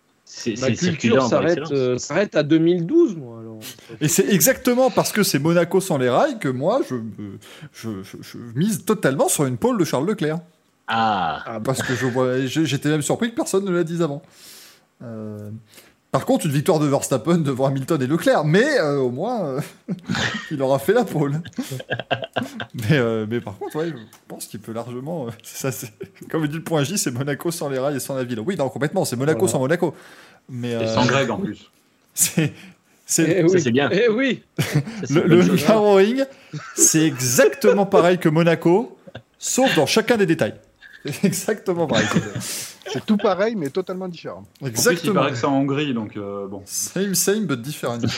[0.59, 3.39] ma culture s'arrête euh, s'arrête à 2012, moi.
[3.41, 3.59] Alors.
[4.01, 7.37] Et c'est exactement parce que c'est Monaco sans les rails que moi, je, me-
[7.73, 10.39] je, je- je mise totalement sur une pole de Charles Leclerc.
[10.87, 14.01] Ah, Ah, Parce que je vois, j'ai- j'étais même surpris que personne ne l'a dit
[14.03, 14.21] avant.
[15.03, 15.49] Euh,
[16.13, 19.61] par contre, une victoire de Verstappen devant Hamilton et Leclerc, mais euh, au moins, euh,
[20.51, 21.41] il aura fait la pole.
[22.75, 23.93] mais, euh, mais par contre, ouais, je
[24.27, 25.25] pense qu'il peut largement.
[25.25, 25.91] euh, ça, c'est-
[26.29, 28.39] comme dit le point J, c'est Monaco sans les rails et sans la ville.
[28.39, 29.51] Oui, non, complètement, c'est Monaco Voilà.
[29.53, 29.95] sans Monaco.
[30.49, 31.69] Mais Et sans Greg en plus.
[32.13, 32.53] c'est.
[33.07, 33.59] c'est- Eh oui.
[33.61, 33.89] c'est bien.
[33.91, 34.43] Eh oui.
[35.09, 35.57] Le, le
[36.75, 38.97] c'est exactement pareil que Monaco,
[39.39, 40.53] sauf dans chacun des détails.
[41.05, 42.05] C'est exactement pareil.
[42.91, 44.39] C'est tout pareil mais totalement différent.
[44.61, 45.13] En plus, il Exactement.
[45.15, 46.61] paraît que c'est en Hongrie, donc euh, bon.
[46.65, 48.01] Same, same, but different.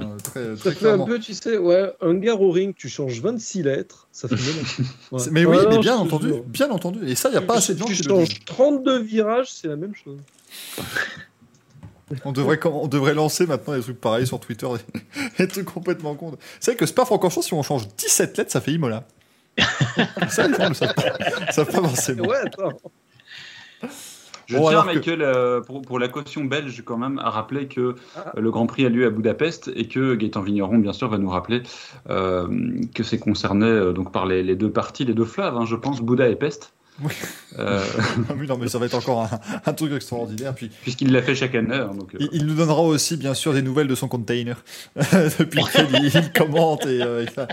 [0.00, 4.08] Euh, très, Ça très fait un peu, tu sais, ouais, Hungaroring, tu changes 26 lettres,
[4.10, 4.82] ça fait Monaco.
[5.12, 5.22] Ouais.
[5.30, 6.42] Mais oui, Ouais, mais non, bien entendu, jure.
[6.46, 7.06] bien entendu.
[7.06, 8.38] Et ça, il n'y a pas assez de gens tu qui le changes disent.
[8.46, 10.16] 32 virages, c'est la même chose.
[12.24, 14.66] On devrait, on devrait lancer maintenant des trucs pareils sur Twitter,
[15.38, 16.38] des, trucs complètement cons.
[16.60, 19.06] C'est vrai que Spa-Francorchamps, si on change 17 lettres, ça fait Imola.
[20.30, 20.94] ça, les gens ne savent
[21.54, 22.24] pas forcément.
[22.24, 22.78] Ouais, attends.
[24.52, 27.30] Je Bon, tiens, alors que- Michael, euh, pour, pour la caution belge, quand même, à
[27.30, 28.32] rappeler que Ah.
[28.36, 31.18] euh, le Grand Prix a lieu à Budapest et que Gaëtan Vigneron, bien sûr, va
[31.18, 31.62] nous rappeler
[32.10, 32.46] euh,
[32.94, 35.76] que c'est concerné euh, donc par les, les deux parties, les deux fleuves, hein, je
[35.76, 36.72] pense, Bouddha et Pest.
[37.02, 37.12] Oui.
[37.58, 37.80] Euh,
[38.28, 39.30] Ah oui, non, mais ça va être encore un,
[39.64, 40.54] un truc extraordinaire.
[40.54, 41.74] Puis, Puisqu'il l'a fait chaque année.
[41.74, 44.62] hein, donc, euh, il, il nous donnera aussi, bien sûr, des nouvelles de son container.
[45.38, 46.84] Depuis qu'il il commente.
[46.84, 47.48] Et, euh, et ça.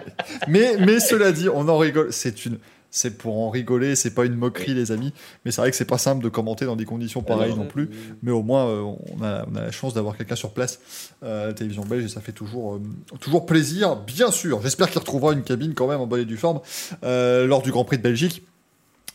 [0.50, 2.08] mais, mais cela dit, on en rigole.
[2.12, 2.58] C'est une.
[2.92, 5.14] C'est pour en rigoler, c'est pas une moquerie, les amis.
[5.46, 7.90] Mais c'est vrai que c'est pas simple de commenter dans des conditions pareilles non plus.
[8.24, 10.80] Mais au moins, euh, on, a, on a la chance d'avoir quelqu'un sur place
[11.24, 12.82] euh, à la télévision belge et ça fait toujours, euh,
[13.20, 14.62] toujours plaisir, bien sûr.
[14.62, 16.62] J'espère qu'il retrouvera une cabine quand même en bonne et due forme
[17.04, 18.44] euh, lors du Grand Prix de Belgique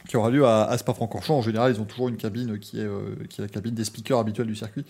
[0.09, 1.38] qui aura lieu à, à Spa-Francorchamps.
[1.38, 3.84] En général, ils ont toujours une cabine qui est, euh, qui est la cabine des
[3.84, 4.84] speakers habituels du circuit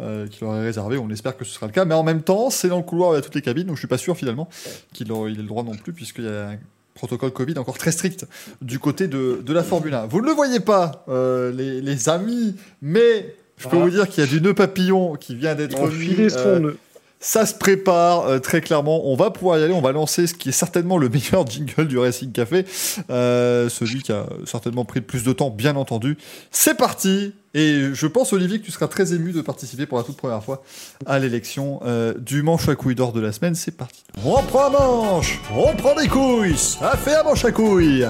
[0.00, 0.98] euh, qui leur est réservée.
[0.98, 1.84] On espère que ce sera le cas.
[1.84, 3.76] Mais en même temps, c'est dans le couloir, il y a toutes les cabines, donc
[3.76, 4.48] je suis pas sûr finalement
[4.92, 6.56] qu'il ait le droit non plus puisqu'il y a
[6.96, 8.26] protocole Covid encore très strict
[8.60, 10.06] du côté de, de la Formule 1.
[10.06, 13.84] Vous ne le voyez pas, euh, les, les amis, mais je peux Ah.
[13.84, 16.76] vous dire qu'il y a du nœud papillon qui vient d'être mis, son euh, nœud.
[17.26, 19.08] Ça se prépare euh, très clairement.
[19.08, 19.72] On va pouvoir y aller.
[19.72, 22.64] On va lancer ce qui est certainement le meilleur jingle du Racing Café.
[23.10, 26.16] Euh, celui qui a certainement pris le plus de temps, bien entendu.
[26.52, 27.34] C'est parti.
[27.52, 30.44] Et je pense, Olivier, que tu seras très ému de participer pour la toute première
[30.44, 30.62] fois
[31.04, 33.56] à l'élection euh, du manche à couilles d'or de la semaine.
[33.56, 34.04] C'est parti.
[34.24, 35.40] On prend un manche.
[35.52, 36.56] On prend des couilles.
[36.56, 38.06] Ça fait un manche à couilles.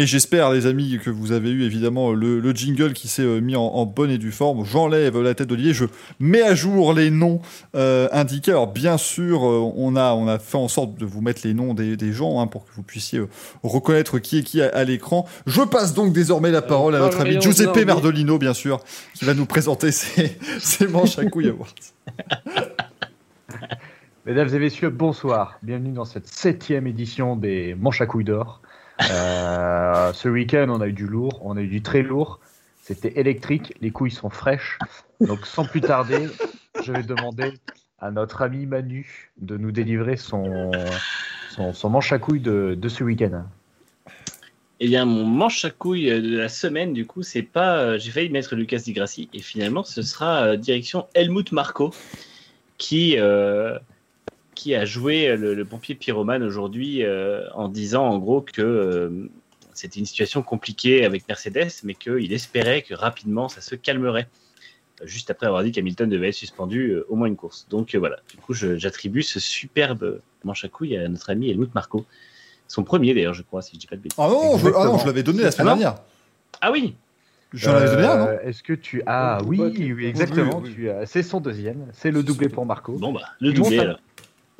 [0.00, 3.40] Et j'espère, les amis, que vous avez eu évidemment le, le jingle qui s'est euh,
[3.40, 4.64] mis en, en bonne et due forme.
[4.64, 5.84] J'enlève la tête d'Olivier, je
[6.18, 7.42] mets à jour les noms
[7.76, 8.52] euh, indiqués.
[8.52, 11.52] Alors bien sûr, euh, on a on a fait en sorte de vous mettre les
[11.52, 13.28] noms des, des gens hein, pour que vous puissiez euh,
[13.62, 15.28] reconnaître qui est qui à, à l'écran.
[15.44, 18.82] Je passe donc désormais la parole à notre ami Giuseppe non, Merdolino, bien sûr,
[19.12, 21.74] qui va nous présenter ses, ses manches à couilles awards.
[24.24, 25.58] Mesdames et messieurs, bonsoir.
[25.62, 28.62] Bienvenue dans cette septième édition des Manches à couilles d'or.
[29.10, 32.40] Euh, ce week-end, on a eu du lourd, on a eu du très lourd.
[32.82, 34.78] C'était électrique, les couilles sont fraîches.
[35.20, 36.28] Donc, sans plus tarder,
[36.82, 37.54] je vais demander
[37.98, 40.72] à notre ami Manu de nous délivrer son,
[41.72, 43.44] son, manche à couilles de, de ce week-end.
[44.80, 47.76] Eh bien, mon manche à couilles de la semaine, du coup, c'est pas.
[47.78, 51.92] euh, J'ai failli mettre Lucas Di Grassi, et finalement, ce sera euh, direction Helmut Marco,
[52.78, 53.16] qui,
[54.54, 59.28] qui a joué le, le pompier pyromane aujourd'hui euh, en disant, en gros, que euh,
[59.74, 64.28] c'était une situation compliquée avec Mercedes, mais qu'il espérait que rapidement, ça se calmerait.
[65.00, 67.66] euh, Juste après avoir dit qu'Hamilton devait être suspendu euh, au moins une course.
[67.70, 71.74] Donc euh, voilà, du coup, j'attribue ce superbe manche à couilles à notre ami Helmut
[71.74, 72.04] Marco.
[72.68, 74.18] Son premier d'ailleurs, je crois, si je dis pas de bêtises.
[74.18, 74.98] Ah non, je, ah non, Exactement.
[74.98, 75.94] je l'avais donné la semaine Ah dernière.
[76.60, 76.94] Ah oui,
[77.52, 78.26] J'en avais donné un, non?
[78.28, 79.38] Euh, Est-ce que tu as.
[79.42, 79.58] Oh, oui,
[79.92, 80.58] oui, exactement.
[80.62, 80.74] oui, oui.
[80.74, 81.86] tu as- C'est son deuxième.
[81.92, 82.92] C'est le doublé pour Marco.
[82.92, 83.98] bon bah, le doublé alors.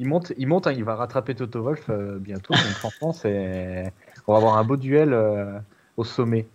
[0.01, 2.55] Il monte, il monte, hein, il va rattraper Toto Wolf euh, bientôt.
[2.55, 3.93] Donc franchement, c'est,
[4.27, 5.59] on va avoir un beau duel euh,
[5.99, 6.47] au sommet.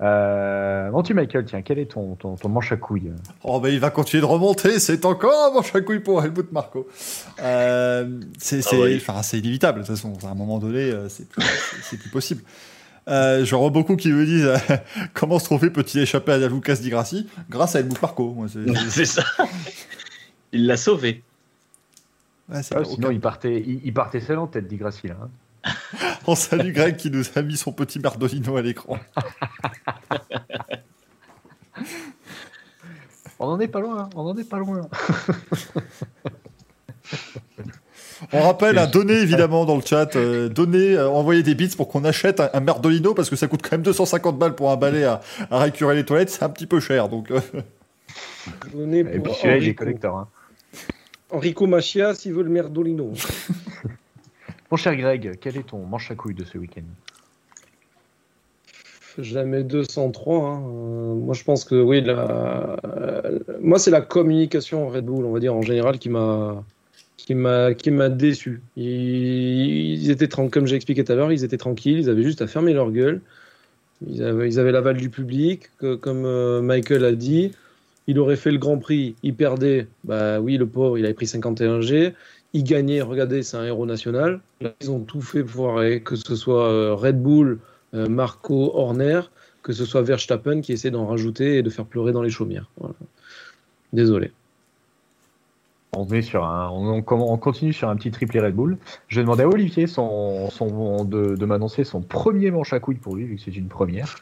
[0.00, 3.10] Euh, bon, tu Michael, tiens, quel est ton, ton, ton manche à couilles
[3.42, 6.52] Oh, ben il va continuer de remonter, c'est encore un manche à couilles pour Helmut
[6.52, 6.86] Marco.
[7.42, 9.22] Euh, c'est c'est- Ah ouais.
[9.24, 10.12] c'est inévitable, de toute façon.
[10.24, 12.42] À un moment donné, euh, c'est plus, c'est- c'est plus possible.
[13.08, 14.56] Euh, J'en vois beaucoup qui me disent euh,
[15.14, 17.26] comment ce trophée peut-il échapper à Lucas Di Grassi?
[17.50, 18.32] Grâce à Helmut Marco.
[18.34, 19.24] Moi, c'est- c'est- C'est ça.
[20.52, 21.24] Il l'a sauvé.
[22.50, 25.16] Ah, Sinon, il partait, il, il partait seul en tête, dit Gracie, là.
[25.22, 25.28] hein.
[26.26, 28.98] On salue Greg qui nous a mis son petit Merdolino à l'écran.
[33.40, 34.80] On en est pas loin, on en est pas loin.
[38.32, 41.86] On rappelle, hein, donnez évidemment dans le chat, euh, donnez, euh, envoyez des bits pour
[41.86, 44.76] qu'on achète un, un Merdolino parce que ça coûte quand même 250 balles pour un
[44.76, 45.20] balai à,
[45.52, 47.08] à récurer les toilettes, c'est un petit peu cher.
[47.08, 47.40] Donc, euh,
[48.92, 50.16] Et pour puis celui-là, il est collector.
[50.18, 50.26] hein.
[51.30, 53.12] Enrico Machia s'il veut le Merdolino.
[54.70, 56.82] Mon cher Greg, quel est ton manche à couilles de ce week-end?
[59.18, 60.46] Jamais 203.
[60.46, 60.62] hein.
[60.62, 62.00] Euh, moi, je pense que oui.
[62.02, 62.76] La...
[62.84, 66.64] euh, moi, c'est la communication Red Bull, on va dire en général, qui m'a
[67.16, 68.62] qui m'a qui m'a déçu.
[68.76, 71.98] Ils, ils étaient comme j'ai expliqué tout à l'heure, ils étaient tranquilles.
[71.98, 73.20] Ils avaient juste à fermer leur gueule.
[74.06, 77.52] Ils avaient, ils avaient l'aval du public, que, comme euh, Michael a dit.
[78.08, 79.86] Il aurait fait le Grand Prix, il perdait.
[80.04, 82.14] Bah oui, le pauvre, il avait pris 51 G.
[82.54, 84.40] Il gagnait, regardez, c'est un héros national.
[84.80, 87.60] Ils ont tout fait pour euh, que ce soit euh, Red Bull,
[87.94, 89.20] euh, Marco Horner,
[89.62, 92.70] que ce soit Verstappen qui essaie d'en rajouter et de faire pleurer dans les chaumières.
[93.92, 94.32] Désolé.
[95.92, 98.78] on, met sur un, on, on- on continue sur un petit triplé Red Bull.
[99.08, 103.16] Je vais demander à Olivier son, son, de, m'annoncer son premier manche à couilles pour
[103.16, 104.16] lui, vu que c'est une première.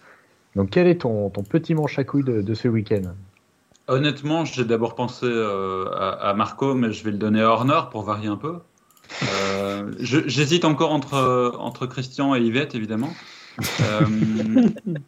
[0.57, 3.15] Donc, quel est ton, ton petit manche à couilles de ce week-end?
[3.89, 8.03] Honnêtement, j'ai d'abord pensé euh, à, Marco, mais je vais le donner à Horner pour
[8.03, 8.57] varier un peu.
[9.23, 13.11] Euh, J'hésite encore entre, entre Christian et Yvette, évidemment.
[13.83, 14.01] Euh,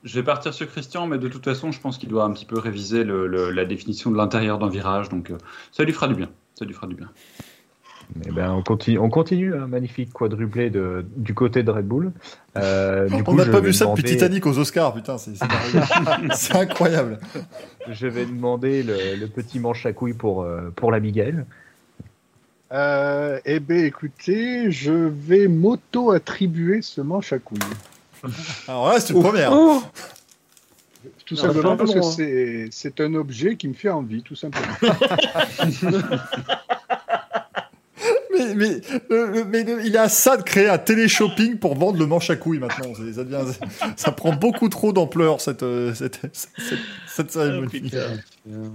[0.04, 2.46] je vais partir sur Christian, mais de toute façon, je pense qu'il doit un petit
[2.46, 5.38] peu réviser le- la définition de l'intérieur d'un virage, donc euh,
[5.72, 6.28] ça lui fera du bien.
[6.54, 7.10] Ça lui fera du bien.
[8.26, 12.12] Eh ben, on continue, on continue un magnifique quadruplé de, du côté de Red Bull.
[12.56, 16.28] Euh, du on n'a pas vu ça depuis Titanic aux Oscars, putain, c'est c'est merveilleux.
[16.34, 17.18] C'est incroyable.
[17.90, 21.44] Je vais demander le, le petit manche à couilles pour, euh, pour la Miguel.
[22.72, 27.58] Euh, eh bien, écoutez, je vais m'auto-attribuer ce manche à couilles.
[28.68, 29.52] Alors là, c'est une première.
[29.52, 29.82] Oh
[31.24, 32.68] Tout Non, simplement parce que hein.
[32.70, 34.66] c'est un objet qui me fait envie, tout simplement.
[38.38, 42.06] Mais, mais, le- mais le- il à ça de créer un télé-shopping pour vendre le
[42.06, 42.94] manche à couilles maintenant.
[42.94, 43.44] Ça, devient,
[43.96, 47.80] ça prend beaucoup trop d'ampleur, cette, euh, cette, cette, cette cérémonie.
[47.80, 48.06] putain.
[48.48, 48.70] On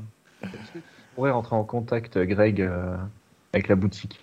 [1.16, 2.96] pourrait rentrer en contact, Greg, euh,
[3.54, 4.20] avec la boutique.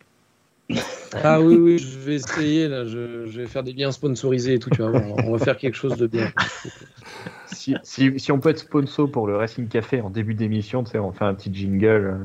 [1.24, 2.84] Ah oui, oui, je vais essayer, là.
[2.84, 4.92] Je, je vais faire des biens sponsorisés et tout, tu voir.
[5.26, 6.30] On va faire quelque chose de bien.
[7.46, 10.92] Si, si, si on peut être sponsor pour le Racing Café en début d'émission, tu
[10.92, 11.86] sais, on fait un petit jingle.
[12.14, 12.16] euh.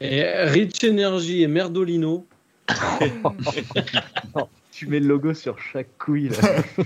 [0.00, 2.24] Et Rich Energy et Merdolino.
[4.70, 6.28] Tu mets le logo sur chaque couille.
[6.28, 6.36] Là.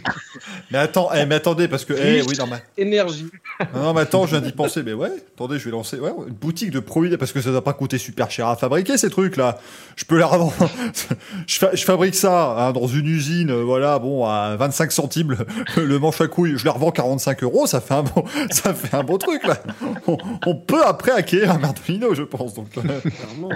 [0.71, 1.93] Mais attends, eh, mais attendez, parce que.
[1.93, 3.27] eh, oui, non, mais, Énergie.
[3.75, 4.83] non, non, mais attends, je viens d'y penser.
[4.83, 7.63] Mais ouais, attendez, je vais lancer ouais, une boutique de produits, parce que ça doit
[7.65, 9.59] pas coûter super cher à fabriquer ces trucs-là.
[9.97, 10.55] Je peux les revendre.
[11.47, 15.37] je, fa- je fabrique ça hein, dans une usine, euh, voilà, bon, à 25 centimes
[15.77, 16.55] le, le manche à couilles.
[16.57, 19.59] Je les revends 45 euros, ça fait un bon, ça fait un beau truc, là.
[20.07, 22.55] On, on peut après acquérir un Merdolino, je pense.
[22.55, 23.51] Donc, euh, Clairement.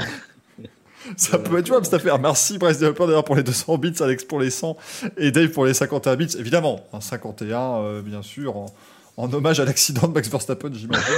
[1.17, 2.19] Ça peut être jouable cette affaire.
[2.19, 4.77] Merci Bryce Developer d'ailleurs pour les 200 bits, Alex pour les 100
[5.17, 6.37] et Dave pour les 51 bits.
[6.39, 8.67] Évidemment, un 51, euh, bien sûr, en,
[9.17, 11.05] en hommage à l'accident de Max Verstappen, j'imagine.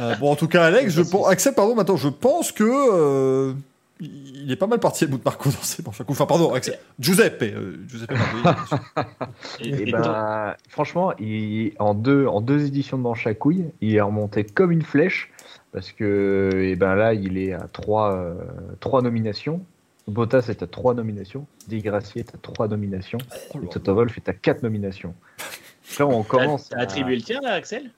[0.00, 3.52] Euh, bon, en tout cas, Alex, je pense, Axel, pardon, maintenant, je pense que euh,
[4.00, 6.00] il est pas mal parti à bout de Marco dans ses manches.
[6.08, 7.44] Enfin, pardon, Axel, Giuseppe,
[7.88, 8.12] Giuseppe.
[9.60, 13.66] Et, Et et ben, franchement, il, en, deux, en deux éditions de manche à couilles,
[13.80, 15.30] il est remonté comme une flèche.
[15.72, 18.34] Parce que et ben là, il est à trois, euh,
[18.80, 19.62] trois nominations.
[20.08, 21.46] Bottas est à trois nominations.
[21.68, 23.18] Di Grassi est à trois nominations.
[23.62, 25.14] Et Toto Wolff est à quatre nominations.
[25.98, 26.68] Là, on commence.
[26.68, 27.90] t'as à- attribué le tien là, Axel?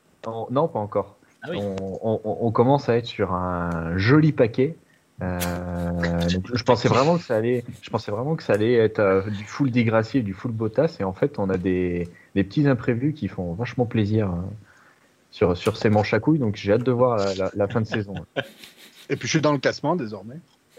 [0.51, 1.16] Non, pas encore.
[1.42, 1.59] Ah oui.
[1.60, 4.76] on, on- on commence à être sur un joli paquet.
[5.22, 8.98] Euh, donc je pensais vraiment que ça allait, je pensais vraiment que ça allait être
[8.98, 12.42] euh, du full Degrassi et du full Bottas, et en fait on a des, des
[12.42, 14.44] petits imprévus qui font vachement plaisir hein,
[15.35, 16.39] sur, sur ces manches à couilles.
[16.39, 18.15] Donc j'ai hâte de voir la, la- la fin de saison.
[19.11, 20.36] Et puis je suis dans le classement désormais.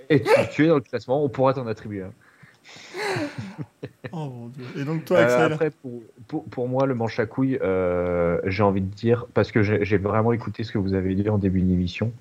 [0.10, 2.04] Et tu, tu es dans le classement, on pourra t'en attribuer.
[2.04, 2.12] un.
[4.12, 4.64] Oh mon dieu.
[4.78, 8.40] Et donc, toi, Euh, Axel après, pour, pour, pour moi, le manche à couilles, euh,
[8.46, 11.38] j'ai envie de dire, parce que j'ai vraiment écouté ce que vous avez dit en
[11.38, 12.14] début d'émission,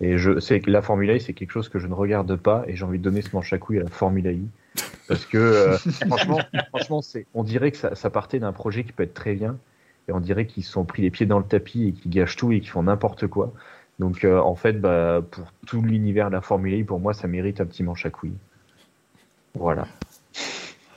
[0.00, 2.64] et je sais que la Formule I, c'est quelque chose que je ne regarde pas,
[2.66, 4.46] et j'ai envie de donner ce manche à couilles à la Formule I.
[5.06, 5.76] Parce que, euh,
[6.08, 6.40] franchement,
[6.70, 9.58] franchement c'est, on dirait que ça, ça partait d'un projet qui peut être très bien,
[10.08, 12.36] et on dirait qu'ils se sont pris les pieds dans le tapis et qu'ils gâchent
[12.36, 13.52] tout et qu'ils font n'importe quoi.
[13.98, 17.28] Donc, euh, en fait, bah, pour tout l'univers de la Formule I, pour moi, ça
[17.28, 18.36] mérite un petit manche à couilles.
[19.54, 19.86] Voilà.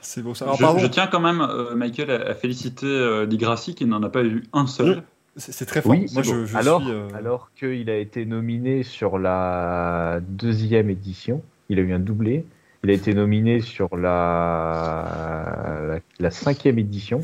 [0.00, 0.46] C'est beau ça.
[0.46, 3.74] Alors, Je, pardon, je tiens quand même, euh, Michael, à, à féliciter euh, Di Grassi
[3.74, 5.02] qui n'en a pas eu un seul.
[5.36, 5.92] c'est c'est très fort.
[5.92, 6.90] Oui, Moi, je, je alors, suis.
[6.90, 12.44] euh, alors qu'il a été nominé sur la deuxième édition, il a eu un doublé.
[12.84, 17.20] Il a été nominé sur la, la, la cinquième édition.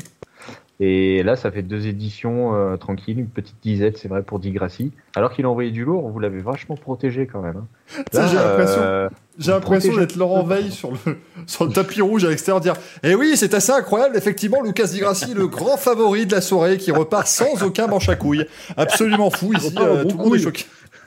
[0.81, 4.51] Et là, ça fait deux éditions euh, tranquilles, une petite disette, c'est vrai, pour Di
[4.51, 4.91] Grassi.
[5.15, 7.55] Alors qu'il a envoyé du lourd, vous l'avez vachement protégé quand même.
[7.57, 8.03] hein.
[8.13, 10.97] J'ai l'impression- euh, J'ai l'impression Protéger- d'être Laurent Veil sur le,
[11.47, 12.73] sur le tapis rouge à l'extérieur, dire
[13.03, 16.75] Eh oui, c'est assez incroyable, effectivement, Lucas Di Grassi, le grand favori de la soirée,
[16.77, 18.45] qui repart sans aucun manche à couilles.
[18.75, 20.39] Absolument fou, ici, euh, tout le monde est broucouille.
[20.41, 20.65] choqué.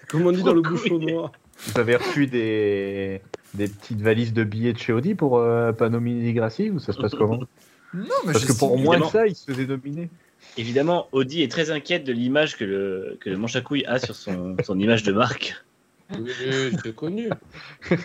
[0.09, 1.31] Comme on dit dans le bouchon noir.
[1.67, 3.21] vous avez reçu des,
[3.53, 6.79] des petites valises de billets de chez Audi pour euh, pas nominer Di Grassi ou
[6.79, 7.41] ça se passe comment?
[7.95, 9.11] Non, mais Parce que pour j'estime- moins que évidemment.
[9.25, 10.11] ça, il se faisait nominer.
[10.57, 13.99] Évidemment, Audi est très inquiète de l'image que le, que le manche à couilles a
[13.99, 15.55] sur son, son image de marque.
[16.19, 16.31] Oui,
[16.83, 17.29] c'est connu.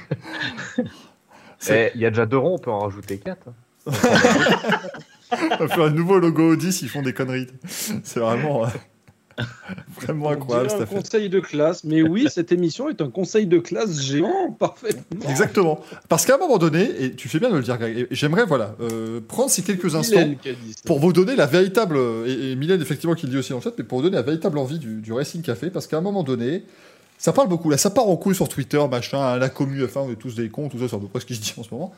[1.69, 3.47] Eh, Il y a déjà deux ronds, on peut en rajouter quatre.
[3.47, 3.53] hein.
[5.59, 7.47] On va faire un nouveau logo Audi s'ils font des conneries.
[7.65, 8.67] C'est vraiment, euh,
[10.01, 11.83] vraiment incroyable un conseil de classe.
[11.83, 15.29] Mais oui, cette émission est un conseil de classe géant, parfaitement.
[15.29, 15.79] Exactement.
[16.09, 18.75] Parce qu'à un moment donné, et tu fais bien de le dire, Greg, j'aimerais voilà,
[18.81, 20.33] euh, prendre ces quelques instants
[20.85, 23.71] pour vous donner la véritable, et, et Mylène effectivement qui le dit aussi en chat,
[23.77, 26.23] mais pour vous donner la véritable envie du, du Racing Café, parce qu'à un moment
[26.23, 26.63] donné,
[27.17, 30.11] ça parle beaucoup, là, ça part en couille sur Twitter, machin, la commu, enfin, on
[30.11, 31.63] est tous des cons, tout ça, c'est à peu près ce qui se dit en
[31.63, 31.93] ce moment.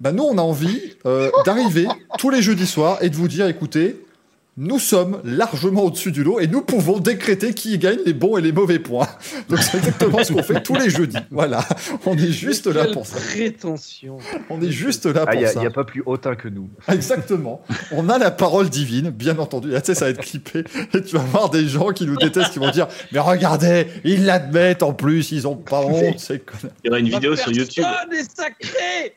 [0.00, 1.88] Bah nous, on a envie euh, d'arriver
[2.18, 4.00] tous les jeudis soirs et de vous dire, écoutez,
[4.60, 8.40] nous sommes largement au-dessus du lot et nous pouvons décréter qui gagne les bons et
[8.42, 9.06] les mauvais points.
[9.48, 11.16] Donc c'est exactement ce qu'on fait tous les jeudis.
[11.30, 11.64] Voilà,
[12.06, 13.18] on est juste là pour ça.
[13.20, 14.18] prétention.
[14.50, 15.60] On est juste là Ah, pour il ça.
[15.60, 16.68] n'y a, pas plus hautain que nous.
[16.92, 17.62] Exactement.
[17.92, 19.70] On a la parole divine, bien entendu.
[19.70, 20.64] Là, tu sais, ça va être clippé.
[20.92, 24.24] Et tu vas voir des gens qui nous détestent, qui vont dire Mais regardez, ils
[24.24, 26.40] l'admettent en plus, ils ont pas honte, Il
[26.84, 27.84] y aura une vidéo sur YouTube.
[27.84, 29.14] personne est sacrée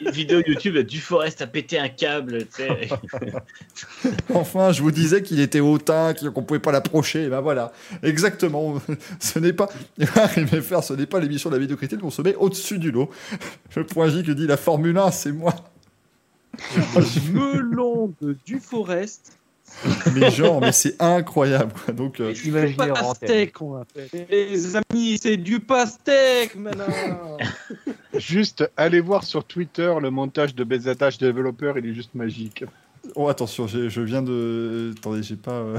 [0.00, 2.62] Une vidéo YouTube du Forest a pété un câble, tu
[4.72, 7.24] je vous disais qu'il était hautain, qu'on pouvait pas l'approcher.
[7.24, 7.72] Et ben voilà.
[8.02, 8.74] Exactement.
[9.20, 9.68] Ce n'est pas.
[10.16, 12.90] Arriver faire, ce n'est pas l'émission de la vidéo critique, on se met au-dessus du
[12.90, 13.10] lot.
[13.76, 15.54] Le point J que dit la Formule 1, c'est moi.
[17.32, 19.36] Melon de Duforest.
[20.14, 21.72] Mais genre, mais c'est incroyable.
[21.94, 23.04] Donc, euh, Imaginez en antenne.
[23.04, 23.84] pastèque, on.
[24.28, 27.38] Les amis, c'est du pastèque maintenant.
[28.14, 32.64] Juste, allez voir sur Twitter le montage de BZH développeur, il est juste magique.
[33.14, 34.92] Oh attention, je viens de.
[34.98, 35.52] Attendez, j'ai pas.
[35.52, 35.78] euh,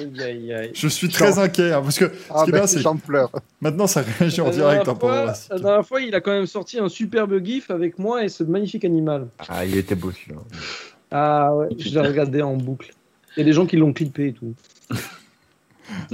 [0.00, 0.70] Aïe, aïe, aïe.
[0.72, 3.30] Je suis très inquiet hein, parce que Ah, qui est bien, c'est- j'en pleure.
[3.60, 4.88] maintenant ça réagit en direct.
[4.88, 8.24] hein, fois- la- dernière fois, il a quand même sorti un superbe gif avec moi
[8.24, 9.28] et ce magnifique animal.
[9.48, 10.40] Ah, il était beau celui-là.
[11.10, 12.94] Ah ouais, je l'ai regardé en boucle.
[13.36, 14.54] Il y a des gens qui l'ont clippé et tout.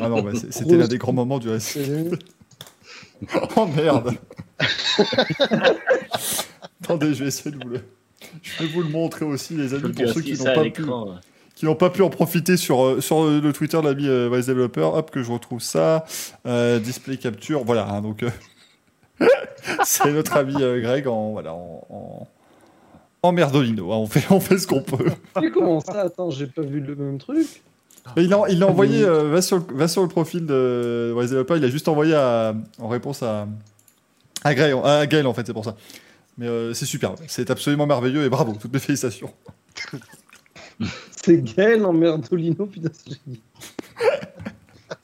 [0.00, 1.84] Ah non, bah, c'était l'un des grands moments du récit.
[1.84, 2.10] C'est-
[3.56, 4.14] Oh merde
[6.82, 7.80] Attendez, je vais essayer de vous le.
[8.42, 11.14] Je vais vous le montrer aussi, les amis, pour ceux qui n'ont pas pu, l'écran.
[11.54, 14.28] qui n'ont pas pu en profiter sur, euh, sur euh, le Twitter de l'ami euh,
[14.32, 14.82] Vice Developer.
[14.94, 16.04] Hop, que je retrouve ça.
[16.46, 17.88] Euh, display capture, voilà.
[17.88, 18.30] hein, donc, euh,
[19.84, 22.28] c'est notre ami euh, Greg en, voilà, en, en,
[23.22, 23.92] en merdolino.
[23.92, 25.04] hein, on, fait, on fait ce qu'on peut.
[25.40, 26.00] Mais comment ça?
[26.02, 27.46] Attends, j'ai pas vu le même truc.
[28.16, 31.12] Mais il a, il a envoyé, euh, va, sur, le- va sur le profil de
[31.16, 33.46] Wise Developer, il a juste envoyé à- en réponse à,
[34.42, 35.76] à, Greg, à Gaël, en fait, c'est pour ça.
[36.42, 39.32] Mais euh, c'est super, c'est absolument merveilleux et bravo, toutes mes félicitations.
[41.24, 43.12] C'est Gaël en Merdolino, putain, c'est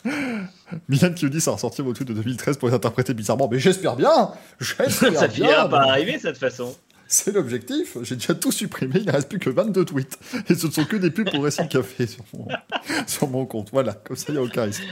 [0.04, 0.48] génial.
[0.88, 3.60] Milan qui nous dit ça ressortir au tweet de 2013 pour les interpréter bizarrement, mais
[3.60, 6.74] j'espère bien J'espère Ça finira bien par arriver, de toute façon.
[7.06, 10.18] C'est l'objectif, j'ai déjà tout supprimé, il ne reste plus que 22 tweets.
[10.48, 12.48] Et ce ne sont que des pubs pour Racing Café sur mon,
[13.06, 13.68] sur mon compte.
[13.70, 14.82] Voilà, comme ça il n'y a aucun risque.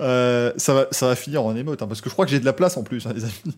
[0.00, 2.40] Euh, ça, va, ça va finir en émote, hein, parce que je crois que j'ai
[2.40, 3.56] de la place en plus, hein, les amis.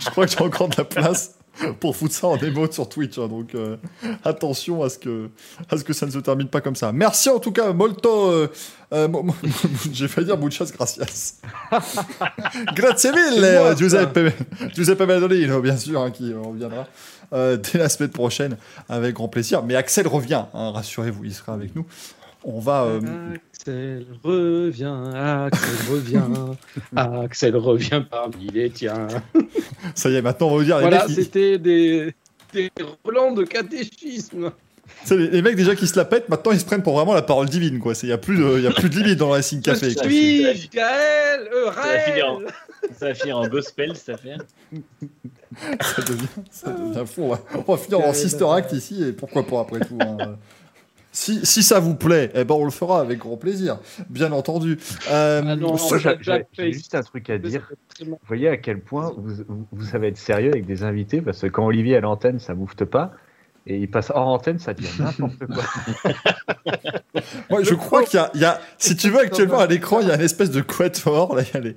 [0.00, 1.38] je crois que j'ai encore de la place
[1.80, 3.18] pour foutre ça en émote sur Twitch.
[3.18, 3.76] hein, donc euh,
[4.24, 5.28] attention à ce, que,
[5.70, 6.92] à ce que ça ne se termine pas comme ça.
[6.92, 8.30] Merci en tout cas, molto.
[8.30, 8.48] euh,
[8.92, 9.08] euh,
[9.92, 11.40] j'ai failli dire muchas gracias.
[12.74, 13.74] Grazie mille.
[13.76, 14.34] Giuseppe,
[14.74, 16.86] Giuseppe Maldolino, bien sûr, hein, qui reviendra
[17.32, 18.58] dès la semaine prochaine
[18.90, 19.62] avec grand plaisir.
[19.62, 21.86] Mais Axel revient, hein, rassurez-vous, il sera avec nous.
[22.44, 22.84] On va.
[22.84, 23.00] euh,
[23.54, 26.22] Axel revient, Axel revient,
[26.96, 29.06] Axel revient parmi les tiens.
[29.94, 30.76] ça y est, maintenant on va vous dire.
[30.78, 32.12] les Voilà, c'était des,
[32.52, 32.70] des
[33.04, 34.50] relents de catéchisme.
[35.10, 37.22] les, les mecs déjà qui se la pètent, maintenant ils se prennent pour vraiment la
[37.22, 37.78] parole divine.
[37.78, 37.92] quoi.
[38.02, 39.90] Il n'y a, plus de- y a plus de limite dans le Racing Café.
[39.90, 42.48] Je suis Gaël, euh, Ça va finir en- Raël.
[42.98, 44.38] Ça va finir en gospel, cette affaire.
[45.80, 47.22] ça devient, ça devient fou.
[47.22, 49.98] On va, on va finir en Sister Act ici, et pourquoi pas après tout.
[50.00, 50.36] hein.
[51.14, 53.78] Si, si ça vous plaît, eh ben on le fera avec grand plaisir,
[54.08, 54.78] bien entendu.
[55.10, 55.98] Euh, Ah non, Moi,
[56.54, 57.70] j'ai- juste un truc à dire.
[58.00, 61.40] Vous voyez à quel point vous, vous, vous savez être sérieux avec des invités parce
[61.42, 63.12] que quand Olivier est à l'antenne, ça moufte pas.
[63.66, 65.62] Et il passe hors antenne, ça devient n'importe quoi.
[67.50, 70.00] Moi, je crois qu'il y a, il y a- si tu veux actuellement à l'écran,
[70.00, 71.76] il y a une espèce de quatuor, là, il y a les,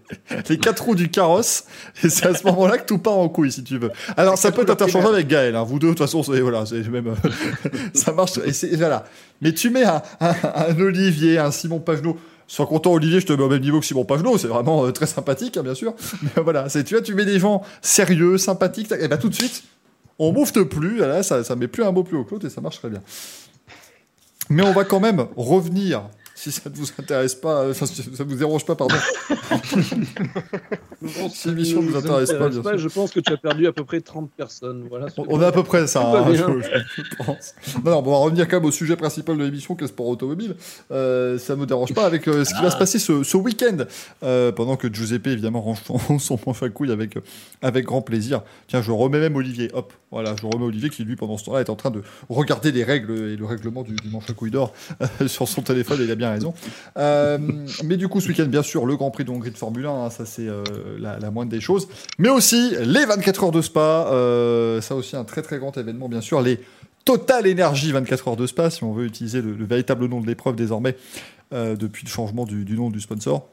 [0.50, 1.66] les quatre roues du carrosse,
[2.04, 3.92] et c'est à ce moment-là que tout part en couille, si tu veux.
[4.18, 5.64] Alors, ça peut être interchangeable avec Gaël, hein.
[5.64, 7.30] vous deux, de toute façon, c'est, voilà, c'est même, euh,
[7.94, 9.04] ça marche, et c'est, voilà.
[9.42, 12.18] Mais tu mets un, un, un Olivier, un Simon Pagenaud,
[12.48, 14.92] Sois content, Olivier, je te mets au même niveau que Simon Pagenaud, c'est vraiment euh,
[14.92, 15.96] très sympathique, hein, bien sûr.
[16.22, 19.34] Mais voilà, c'est, tu vois, tu mets des gens sérieux, sympathiques, et ben tout de
[19.34, 19.64] suite,
[20.20, 22.62] on moufte plus, là, ça, ça met plus un mot plus que l'autre, et ça
[22.62, 23.02] marche très bien.
[24.50, 26.10] Mais on va quand même revenir,
[26.52, 28.96] si ça ne vous intéresse pas, euh, enfin, si ça ne vous dérange pas, pardon.
[31.30, 32.78] Si l'émission ne vous intéresse pas, bien sûr.
[32.78, 34.86] Je pense que tu as perdu à peu près 30 personnes.
[34.90, 36.48] Voilà, On- est à peu près ça, hein, bien.
[36.62, 37.56] je, je pense.
[37.84, 39.86] Non, non, bon, on va revenir quand même au sujet principal de l'émission, qui est
[39.88, 40.56] le sport automobile.
[40.92, 43.38] Euh, ça ne me dérange pas avec euh, ce qui va se passer ce, ce
[43.38, 43.78] week-end,
[44.24, 45.80] euh, pendant que Giuseppe, évidemment, range
[46.20, 47.18] son, manche à couille avec,
[47.62, 48.42] avec grand plaisir.
[48.68, 51.62] Tiens, je remets même Olivier, hop, voilà, je remets Olivier qui, lui, pendant ce temps-là,
[51.62, 54.52] est en train de regarder les règles et le règlement du, du manche à couille
[54.52, 54.74] d'or
[55.28, 56.35] sur son téléphone, et il a bien
[56.98, 57.38] Euh,
[57.84, 59.90] mais du coup, ce week-end, bien sûr, le Grand Prix de Hongrie de Formule 1,
[59.90, 60.64] hein, ça c'est euh,
[61.00, 61.88] la, moindre des choses.
[62.18, 66.10] Mais aussi les 24 heures de Spa, euh, ça aussi un très très grand événement,
[66.10, 66.42] bien sûr.
[66.42, 66.60] Les
[67.04, 70.28] Total Energy 24 heures de Spa, si on veut utiliser le, le véritable nom de
[70.28, 70.96] l'épreuve désormais,
[71.52, 73.48] depuis le changement du nom du sponsor.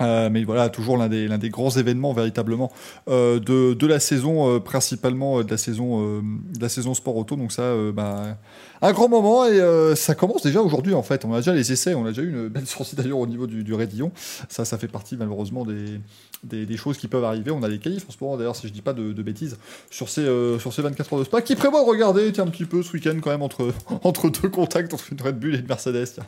[0.00, 2.70] Euh, mais voilà, toujours l'un des, l'un des grands événements véritablement
[3.08, 7.36] euh, de, de la saison, euh, principalement de la saison, de la saison sport auto.
[7.36, 8.38] Donc ça, bah,
[8.80, 9.60] un grand moment et
[9.96, 11.24] ça commence déjà aujourd'hui en fait.
[11.24, 13.46] On a déjà les essais, on a déjà eu une belle sortie d'ailleurs au niveau
[13.46, 14.12] du, du Raidillon.
[14.48, 16.00] Ça, ça fait partie malheureusement des,
[16.44, 17.50] des, des choses qui peuvent arriver.
[17.50, 19.58] On a les qualifs en ce moment d'ailleurs, si je dis pas de, de bêtises,
[19.90, 20.24] sur ces,
[20.60, 22.92] sur ces 24 heures de spa qui prévoit de regarder tiens, un petit peu ce
[22.92, 23.72] week-end quand même entre,
[24.04, 26.06] entre deux contacts, entre une Red Bull et une Mercedes.
[26.14, 26.26] tiens.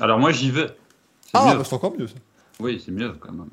[0.00, 0.68] Alors moi j'y vais.
[1.24, 2.14] C'est Ah, bah, c'est encore mieux ça.
[2.60, 3.46] Oui, c'est mieux quand même.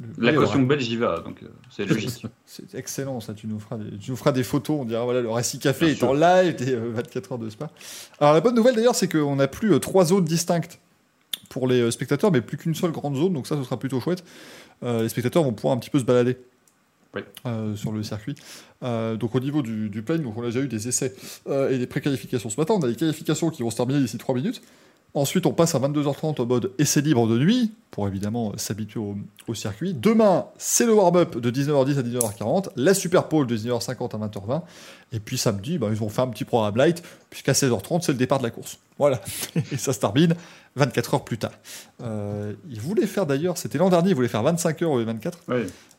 [0.00, 2.24] Le- La le- caution belge j'y va, donc euh, c'est logique.
[2.46, 5.20] C'est excellent ça, tu nous feras des, tu nous feras des photos, on dira voilà
[5.20, 6.10] le Récit Café Bien est sûr.
[6.10, 7.68] en live des euh, 24 heures de spa.
[8.20, 10.78] Alors la bonne nouvelle d'ailleurs c'est qu'on n'a plus euh, trois zones distinctes
[11.48, 14.00] pour les euh, spectateurs mais plus qu'une seule grande zone donc ça ce sera plutôt
[14.00, 14.22] chouette.
[14.84, 16.36] Euh, les spectateurs vont pouvoir un petit peu se balader
[17.16, 17.22] Oui.
[17.46, 18.36] euh, sur le circuit.
[18.84, 21.12] Euh, donc au niveau du, du plane, donc on a déjà eu des essais
[21.48, 24.16] euh, et des préqualifications ce matin, on a des qualifications qui vont se terminer d'ici
[24.16, 24.62] 3 minutes.
[25.14, 29.16] Ensuite, on passe à 22h30 en mode essai libre de nuit, pour évidemment s'habituer au,
[29.48, 29.94] au circuit.
[29.94, 34.62] Demain, c'est le warm-up de 19h10 à 19h40, la Super Pole de 19h50 à 20h20.
[35.12, 38.18] Et puis samedi, bah, ils vont faire un petit programme light, puisqu'à 16h30, c'est le
[38.18, 38.78] départ de la course.
[38.98, 39.20] Voilà.
[39.72, 40.34] Et ça se termine
[40.76, 41.52] 24 heures plus tard.
[42.02, 45.38] Euh, ils voulaient faire d'ailleurs, c'était l'an dernier, ils voulaient faire 25 heures au 24,
[45.48, 45.56] Oui.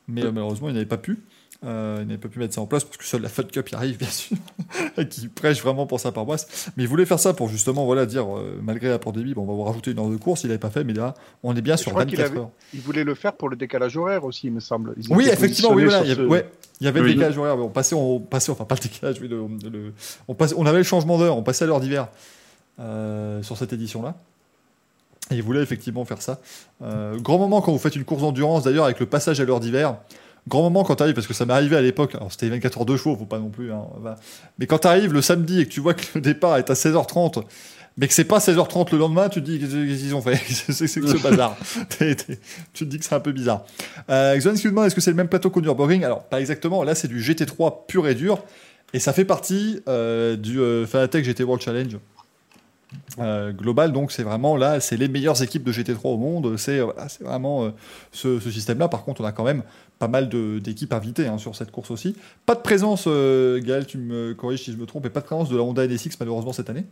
[0.08, 1.20] mais euh, malheureusement, ils n'avaient pas pu.
[1.66, 3.68] Euh, il n'avait pas pu mettre ça en place parce que seule la Fun Cup
[3.70, 4.38] y arrive, bien sûr,
[4.98, 6.72] et qui prêche vraiment pour sa paroisse.
[6.78, 9.46] Mais il voulait faire ça pour justement voilà, dire, euh, malgré la pandémie, bon, on
[9.46, 11.62] va vous rajouter une heure de course, il n'avait pas fait, mais là, on est
[11.62, 12.50] bien sur crois qu'il 24 avait- heures.
[12.74, 14.94] Il voulait le faire pour le décalage horaire aussi, il me semble.
[14.96, 16.50] Ils Oui, effectivement, oui, voilà, il y avait, sur ce- ouais,
[16.80, 17.14] il y avait le Oui.
[17.16, 19.94] décalage horaire, on passait, on passait, enfin pas le décalage, mais le, le-
[20.30, 22.08] on, passait, on avait le changement d'heure, on passait à l'heure d'hiver
[22.80, 24.16] euh, sur cette édition-là.
[25.32, 26.40] Et il voulait effectivement faire ça.
[26.82, 29.60] Euh, grand moment quand vous faites une course d'endurance, d'ailleurs, avec le passage à l'heure
[29.60, 29.98] d'hiver.
[30.48, 32.80] Grand moment quand tu arrives, parce que ça m'est arrivé à l'époque, alors c'était 24
[32.80, 33.72] heures de chevaux, faut pas non plus.
[33.72, 33.84] hein.
[34.58, 36.74] Mais quand tu arrives le samedi et que tu vois que le départ est à
[36.74, 37.44] 16h30,
[37.98, 40.36] mais que c'est pas 16h30 le lendemain, tu te dis qu'est-ce qu'ils ont fait?
[40.48, 41.58] C'est que ce bazar.
[42.00, 43.66] Tu te dis que c'est un peu bizarre.
[44.10, 46.06] Euh, Xoan qui demande est-ce que c'est le même plateau qu'au Nürburgring?
[46.06, 46.84] Alors, pas exactement.
[46.84, 48.40] Là, c'est du GT3 pur et dur.
[48.94, 51.98] Et ça fait partie euh, du euh, Fanatec GT World Challenge
[53.20, 53.92] euh, global.
[53.92, 56.56] Donc, c'est vraiment là, c'est les meilleures équipes de GT3 au monde.
[56.58, 57.70] C'est voilà, vraiment euh,
[58.12, 58.88] ce, ce système-là.
[58.88, 59.64] Par contre, on a quand même
[60.00, 62.16] pas mal d'équipes invitées hein, sur cette course aussi.
[62.46, 65.26] Pas de présence, euh, Gaël, tu me corriges si je me trompe, et pas de
[65.26, 66.86] présence de la Honda NSX malheureusement cette année.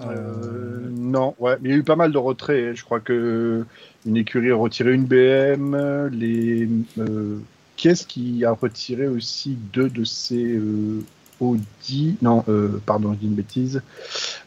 [0.00, 2.76] Euh, non, ouais, mais il y a eu pas mal de retraits.
[2.76, 3.64] Je crois que
[4.04, 6.08] une écurie a retiré une BM.
[6.12, 6.68] Les,
[6.98, 7.38] euh,
[7.76, 10.02] qui est-ce qui a retiré aussi deux de
[10.32, 11.00] euh,
[11.40, 12.16] Audi?
[12.22, 13.82] Non, euh, pardon, je dis une bêtise.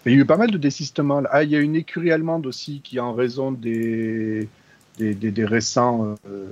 [0.03, 1.21] Mais il y a eu pas mal de désistements.
[1.29, 4.49] Ah, il y a une écurie allemande aussi qui, en raison des,
[4.99, 6.45] récents, euh,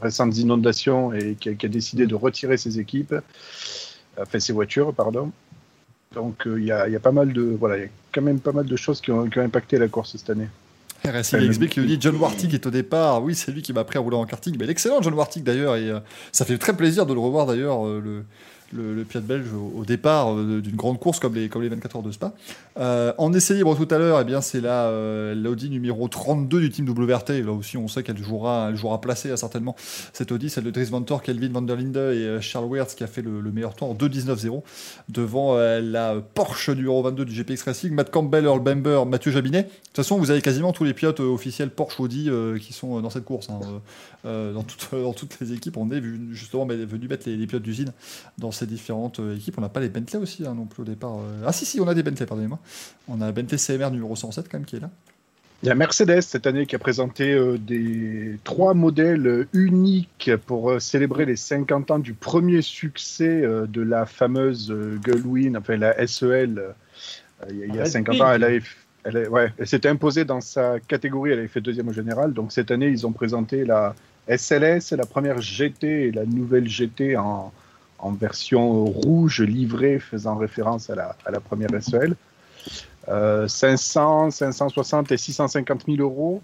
[0.00, 3.14] récentes inondations, et qui a, décidé de retirer ses équipes,
[4.18, 5.32] enfin ses voitures, pardon.
[6.14, 8.52] Donc euh, il y, a, pas mal de voilà, il y a quand même pas
[8.52, 10.48] mal de choses qui ont, qui ont impacté la course cette année.
[11.06, 13.22] RSI XB qui nous dit John Wartig est au départ.
[13.22, 14.56] Oui, c'est lui qui m'a appris à rouler en karting.
[14.58, 15.76] Mais l'excellent John Wartig d'ailleurs.
[15.76, 16.00] Et euh,
[16.32, 18.24] ça fait très plaisir de le revoir d'ailleurs, euh, le,
[18.72, 22.02] le, le belge au, départ euh, d'une grande course comme les, comme les 24 heures
[22.02, 22.32] de Spa.
[22.78, 26.60] Euh, en essai libre tout à l'heure, eh bien, c'est la euh, l'Audi numéro 32
[26.60, 27.30] du team WRT.
[27.44, 29.76] Là aussi, on sait qu'elle jouera, elle jouera placée certainement.
[30.12, 33.06] Cette Audi, celle de Dries Venter, Kelvin van der Linde et Charles Weerts qui a
[33.06, 34.62] fait le, le meilleur temps en 2.19.0
[35.08, 39.62] devant la Porsche numéro 22 du GPX Racing, Matt Campbell, Earl Bamber, Mathieu Jabinet.
[39.62, 42.30] De toute façon, vous avez quasiment tous les pilotes officiels Porsche Audi
[42.60, 43.48] qui sont dans cette course.
[43.50, 43.60] hein.
[44.24, 47.92] Dans, toutes, dans toutes les équipes, on est justement venu mettre les, les pilotes d'usine
[48.38, 49.58] dans ces différentes euh, équipes.
[49.58, 51.14] On n'a pas les Bentley aussi hein, non plus au départ.
[51.18, 51.42] euh.
[51.46, 52.58] Ah si, si, on a des Bentley, pardonnez-moi.
[53.08, 54.90] On a Bentley CMR numéro 107 quand même qui est là.
[55.62, 60.72] Il y a Mercedes cette année qui a présenté euh, des trois modèles uniques pour
[60.72, 65.76] euh, célébrer les 50 ans du premier succès euh, de la fameuse euh, Gullwing, enfin
[65.76, 66.58] la SEL.
[66.58, 66.72] euh,
[67.50, 68.22] il y a, il y a Red 50 Pig.
[68.22, 68.62] ans, elle avait,
[69.04, 72.34] elle, est- ouais, elle s'était imposée dans sa catégorie, elle avait fait deuxième au général.
[72.34, 73.94] Donc cette année, ils ont présenté la
[74.28, 77.52] SLS, la première GT et la nouvelle GT en,
[77.98, 82.14] en version rouge livrée, faisant référence à la, à la première SEL.
[83.08, 86.40] Euh, 500, 560 et 650 000 euros,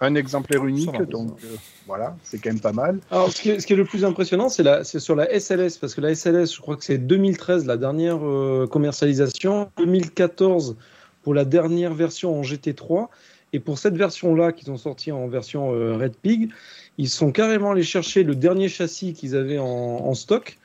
[0.00, 1.56] un exemplaire unique, va, donc euh,
[1.86, 2.98] voilà, c'est quand même pas mal.
[3.10, 5.28] Alors, ce qui est, ce qui est le plus impressionnant, c'est la- c'est sur la
[5.38, 10.76] SLS, parce que la SLS, je crois que c'est 2013 la dernière euh, commercialisation, 2014
[11.22, 13.08] pour la dernière version en GT3,
[13.52, 16.50] et pour cette version-là, qui sont sortis en version euh, Red Pig,
[16.98, 20.56] ils sont carrément allés chercher le dernier châssis qu'ils avaient en, en stock,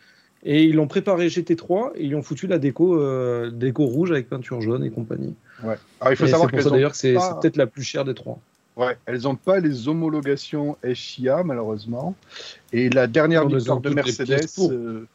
[0.45, 4.11] et ils l'ont préparé GT3, et ils lui ont foutu la déco, euh, déco rouge
[4.11, 5.33] avec peinture jaune et compagnie.
[5.63, 5.75] Ouais.
[5.99, 8.13] Alors il faut Et savoir d'ailleurs que c'est pas- c'est peut-être la plus chère des
[8.13, 8.39] trois.
[8.77, 12.13] Ouais, elles n'ont pas les homologations FIA malheureusement.
[12.73, 15.07] Et la dernière Non, victoire de Mercedes, euh,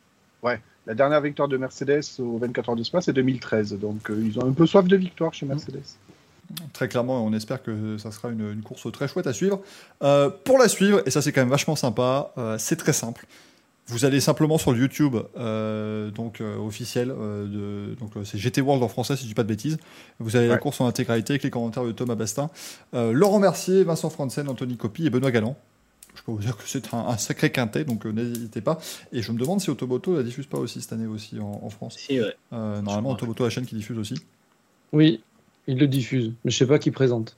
[0.43, 3.75] ouais, la dernière victoire de Mercedes au 24 heures de Spa, c'est 2013.
[3.79, 5.83] Donc euh, ils ont un peu soif de victoire chez Mercedes.
[6.73, 9.61] Très clairement, on espère que ça sera une, une course très chouette à suivre.
[10.03, 13.27] Euh, pour la suivre, et ça c'est quand même vachement sympa, euh, c'est très simple.
[13.91, 17.47] Vous allez simplement sur le YouTube euh, donc euh, officiel euh,
[17.91, 19.79] de donc c'est GT World en français si je dis pas de bêtises.
[20.21, 22.51] Vous avez la course en intégralité avec les commentaires de Thomas Bastin,
[22.95, 25.57] euh, Laurent Mercier, Vincent Franzen, Anthony Copy et Benoît Galland.
[26.15, 28.79] Je peux vous dire que c'est un, un sacré quintet, donc euh, n'hésitez pas.
[29.13, 31.71] Et je me demande si Automoto la diffuse pas aussi cette année aussi en, en
[31.71, 31.97] France.
[31.99, 32.35] Si, ouais.
[32.53, 33.13] Euh, normalement, crois.
[33.15, 34.15] Automoto la chaîne qui diffuse aussi.
[34.93, 35.23] Oui,
[35.67, 37.37] ils le diffusent, mais je sais pas qui présente.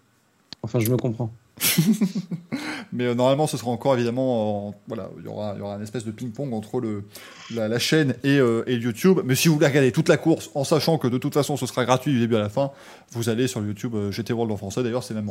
[0.62, 1.33] Enfin, je me comprends.
[2.93, 6.11] Mais euh, normalement, ce sera encore évidemment, en- voilà, il y aura, une espèce de
[6.11, 6.83] ping-pong entre
[7.55, 9.21] la, chaîne et, euh, YouTube.
[9.25, 11.67] Mais si vous voulez regarder toute la course, en sachant que de toute façon, ce
[11.67, 12.71] sera gratuit du début à la fin,
[13.13, 14.83] vous allez sur YouTube euh, GT World en français.
[14.83, 15.31] D'ailleurs, c'est même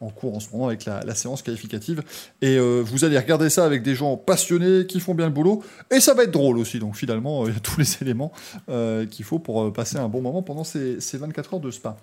[0.00, 2.02] en, cours en ce moment avec la, séance qualificative.
[2.42, 5.62] Et euh, vous allez regarder ça avec des gens passionnés qui font bien le boulot.
[5.90, 6.78] Et ça va être drôle aussi.
[6.78, 8.32] Donc finalement, il y a tous les éléments
[9.10, 11.96] qu'il faut pour passer un bon moment pendant ces 24 heures de spa.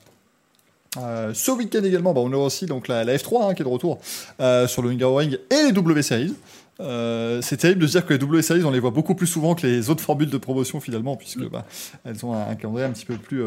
[0.97, 3.65] Euh, ce week-end également, bah, on a aussi donc la, la F3 hein, qui est
[3.65, 3.99] de retour
[4.39, 6.33] euh, sur le Hungaroring et les W Series.
[6.81, 9.27] Euh, c'est terrible de se dire que les W Series, on les voit beaucoup plus
[9.27, 11.65] souvent que les autres formules de promotion finalement, puisque bah,
[12.03, 13.41] elles ont un, un calendrier un petit peu plus,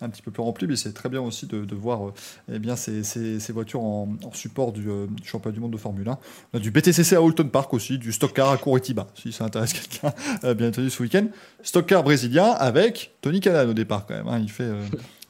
[0.00, 2.12] un petit peu plus rempli, mais c'est très bien aussi de, de voir euh,
[2.52, 5.72] eh bien, ces, ces- ces voitures en, en support du, euh, du championnat du monde
[5.72, 6.18] de Formule 1.
[6.54, 9.44] On a du BTCC à Holton Park aussi, du Stock Car à Curitiba, si ça
[9.44, 10.12] intéresse quelqu'un,
[10.44, 11.26] euh, bien entendu, ce week-end.
[11.64, 14.28] Stock Car brésilien avec Tony Kanaan au départ, quand même.
[14.28, 14.38] hein.
[14.40, 14.70] Il, fait,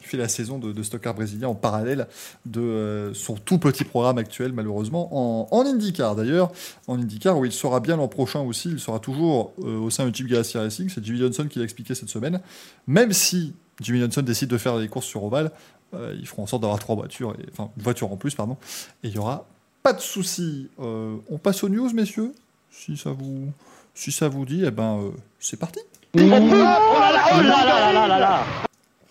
[0.09, 2.07] fait la saison de, de Stock Car brésilien en parallèle
[2.47, 5.09] de euh, son tout petit programme actuel, malheureusement,
[5.53, 6.51] en, IndyCar d'ailleurs.
[6.87, 8.71] En IndyCar, où il sera bien l'an prochain aussi.
[8.71, 10.89] Il sera toujours euh, au sein du Team Galaxy Racing.
[10.89, 12.41] C'est Jimmy Johnson qui l'a expliqué cette semaine.
[12.87, 15.53] Même si Jimmy Johnson décide de faire les courses sur Oval,
[15.95, 18.57] euh, ils feront en sorte d'avoir trois voitures, enfin une voiture en plus, pardon.
[19.03, 19.47] Et il y aura
[19.83, 20.69] pas de souci.
[20.81, 22.35] Euh, on passe aux news, messieurs.
[22.71, 23.51] Si ça vous,
[23.95, 25.11] si ça vous dit, eh ben euh,
[25.41, 25.81] c'est parti.
[26.15, 26.55] Oh là oh
[27.01, 28.68] là là là là là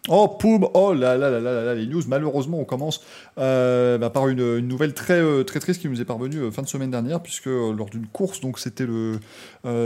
[0.07, 2.01] Oh, poum Oh là là là là là les news.
[2.07, 3.01] Malheureusement, on commence
[3.37, 6.61] euh, bah, par une, nouvelle très, euh, très triste qui nous est parvenue euh, fin
[6.61, 9.19] de semaine dernière, puisque lors d'une course, donc c'était le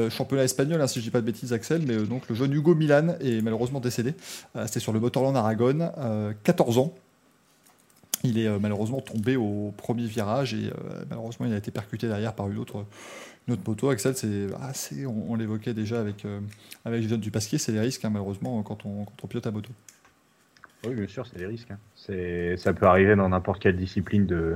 [0.09, 2.75] championnat espagnol, hein, si je dis pas de bêtises, Axel, mais donc le jeune Hugo
[2.75, 4.13] Milan est malheureusement décédé.
[4.65, 6.93] C'était sur le Motorland Aragon, euh, 14 ans.
[8.23, 10.69] Il est malheureusement tombé au premier virage et
[11.09, 12.85] malheureusement il a été percuté derrière par une autre,
[13.47, 13.89] moto.
[13.89, 16.39] Axel, c'est assez, on, l'évoquait déjà avec, euh,
[16.85, 19.71] avec Dupasquier, c'est les risques hein, malheureusement quand on, quand on à moto.
[20.83, 21.71] Oui, bien sûr, c'est des risques.
[21.71, 21.77] hein.
[21.95, 24.55] C'est, ça peut arriver dans n'importe quelle discipline de,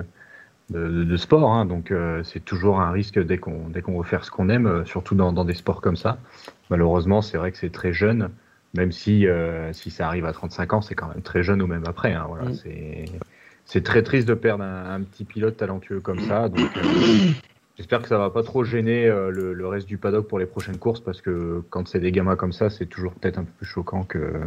[0.71, 1.51] de, de sport.
[1.53, 1.65] hein.
[1.65, 4.67] Donc, euh, c'est toujours un risque dès qu'on, dès qu'on veut faire ce qu'on aime,
[4.67, 6.19] euh, surtout dans, dans des sports comme ça.
[6.69, 8.31] Malheureusement, c'est vrai que c'est très jeune,
[8.73, 11.67] même si, euh, si ça arrive à 35 ans, c'est quand même très jeune ou
[11.67, 12.13] même après.
[12.13, 12.25] hein.
[12.27, 12.53] Voilà, Mm.
[12.53, 13.21] c'est,
[13.65, 16.49] c'est très triste de perdre un, un petit pilote talentueux comme ça.
[16.49, 16.83] Donc, euh,
[17.77, 20.45] j'espère que ça va pas trop gêner euh, le, le reste du paddock pour les
[20.45, 23.51] prochaines courses, parce que quand c'est des gamins comme ça, c'est toujours peut-être un peu
[23.57, 24.41] plus choquant que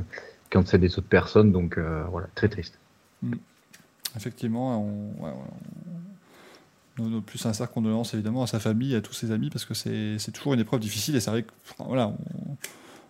[0.50, 1.52] quand c'est des autres personnes.
[1.52, 2.78] Donc, euh, voilà, très triste.
[4.16, 5.36] Effectivement, on, ouais, ouais,
[6.98, 9.64] on- nos, nos plus sincères condoléances évidemment à sa famille, à tous ses amis, parce
[9.64, 12.56] que c'est c'est toujours une épreuve difficile et c'est vrai que voilà, on-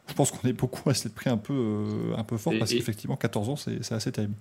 [0.09, 2.59] je pense qu'on est beaucoup à s'être pris un peu, euh, un peu fort Et-
[2.59, 4.35] parce qu'effectivement 14 ans c'est assez terrible.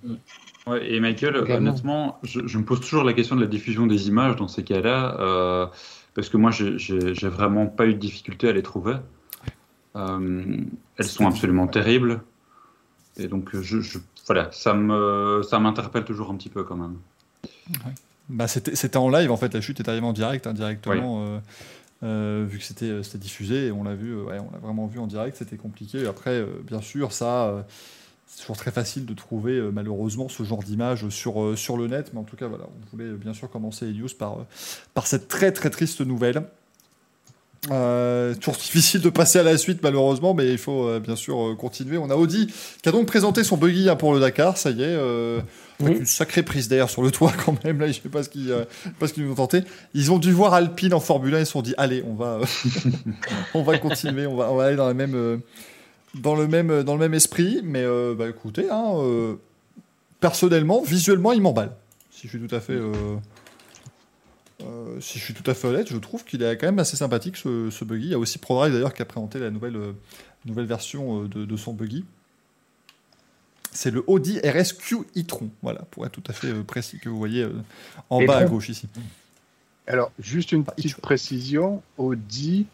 [0.66, 1.70] Ouais, et Michael, Également.
[1.70, 4.64] honnêtement, je, je me pose toujours la question de la diffusion des images dans ces
[4.64, 5.68] cas-là, euh,
[6.14, 8.96] parce que moi, j'ai vraiment pas eu de difficulté à les trouver.
[9.96, 10.58] Euh,
[10.98, 12.22] elles sont absolument terribles.
[13.18, 16.98] Et donc, je, je- voilà, ça me, ça m'interpelle toujours un petit peu quand même.
[18.30, 21.40] Bah, c'était en live en fait, la chute est arrivée en direct, hein, directement, euh,
[22.04, 24.88] euh, vu que c'était euh, diffusé et on l'a vu, euh, ouais, on l'a vraiment
[24.88, 26.06] vu en direct, c'était compliqué.
[26.08, 27.62] Après, euh, bien sûr, ça, euh,
[28.28, 31.88] c'est toujours très facile de trouver euh, malheureusement ce genre d'image sur, euh, sur le
[31.88, 34.44] net, mais en tout cas, voilà, on voulait euh, bien sûr commencer news par, euh,
[34.94, 36.44] par cette très très triste nouvelle.
[37.72, 41.50] Euh, toujours difficile de passer à la suite malheureusement, mais il faut euh, bien sûr
[41.50, 41.98] euh, continuer.
[41.98, 42.48] On a Audi
[42.82, 45.44] qui a donc présenté son buggy hein, pour le Dakar, ça y est, avec
[45.82, 45.98] Oui.
[46.00, 47.80] une sacrée prise d'air sur le toit quand même.
[47.80, 48.56] Là, je sais pas ce qu'ils
[49.00, 49.64] pas ce qu'ils nous ont tenté.
[49.94, 52.40] Ils ont dû voir Alpine en Formule 1, ils se sont dit allez, on va,
[53.54, 55.42] on va continuer, on va, on va aller dans la même,
[56.16, 57.62] dans le même, dans le même esprit.
[57.64, 57.86] Mais
[58.16, 58.94] bah, écoutez, hein,
[60.20, 61.72] personnellement, visuellement, il m'emballe.
[62.12, 62.78] Si je suis tout à fait
[64.64, 66.98] euh, si je suis tout à fait honnête, je trouve qu'il est quand même assez
[66.98, 68.08] sympathique ce, ce buggy.
[68.08, 69.94] Il y a aussi ProDrive d'ailleurs qui a présenté la nouvelle, euh,
[70.46, 72.06] nouvelle version euh, de, de son buggy.
[73.72, 77.44] C'est le Audi RSQ e-tron, voilà, pour être tout à fait précis, que vous voyez
[77.44, 77.54] euh,
[78.10, 78.88] en bas à gauche ici.
[79.86, 81.84] Alors, juste une petite précision.
[81.98, 82.66] Audi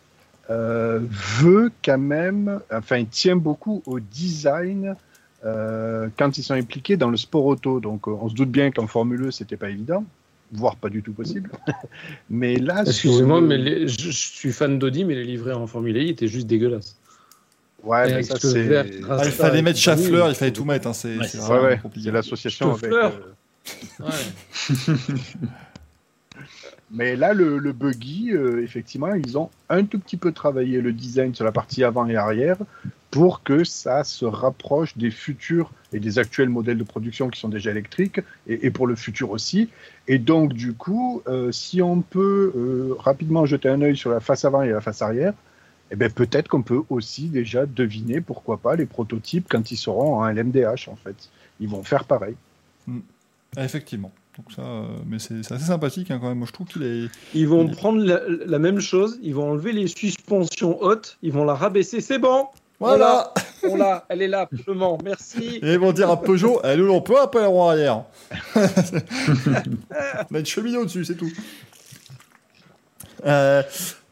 [0.50, 4.96] veut quand même, enfin, il tient beaucoup au design
[5.42, 7.82] quand ils sont impliqués dans le sport auto.
[7.82, 10.06] Donc, on se doute bien qu'en Formule E, c'était pas évident,
[10.54, 11.50] voire pas du tout possible.
[12.30, 15.98] mais là, Excusez-moi, mais les- je, je suis fan d'Audi, mais les livrets en Formule
[15.98, 16.96] E étaient juste dégueulasses.
[17.84, 20.88] ouais, mais ça, vert Ah, il fallait mettre Schaeffler, il fallait tout mettre.
[20.88, 22.06] hein, c'est Ouais, c'est c'est Ouais, vraiment ouais, compliqué.
[22.10, 22.92] c'est l'association avec.
[22.92, 23.10] Euh,
[24.00, 24.10] Ouais.
[26.92, 30.92] Mais là, le, le buggy, euh, effectivement, ils ont un tout petit peu travaillé le
[30.94, 32.58] design sur la partie avant et arrière
[33.14, 37.48] pour que ça se rapproche des futurs et des actuels modèles de production qui sont
[37.48, 39.70] déjà électriques et, et pour le futur aussi.
[40.08, 44.20] Et donc, du coup, euh, si on peut euh, rapidement jeter un œil sur la
[44.20, 45.34] face avant et la face arrière,
[45.92, 50.16] eh ben, peut-être qu'on peut aussi déjà deviner, pourquoi pas, les prototypes quand ils seront
[50.16, 51.30] en LMDH, en fait.
[51.60, 52.34] Ils vont faire pareil.
[53.56, 54.12] Ah, effectivement.
[54.38, 56.40] Donc ça, euh, mais c'est c'est assez sympathique hein, quand même.
[56.40, 57.06] Moi, je trouve qu'il est.
[57.36, 61.32] Ils vont Il- prendre la, la même chose, ils vont enlever les suspensions hautes, ils
[61.32, 62.02] vont la rabaisser.
[62.02, 62.48] C'est bon,
[62.80, 63.34] Voilà.
[63.64, 65.60] on l'a, elle est là, mens, merci.
[65.62, 68.04] Et ils vont dire à Peugeot, nous, on peut un peu la roue arrière.
[68.56, 71.32] on a une cheminée au-dessus, c'est tout.
[73.26, 73.64] Euh,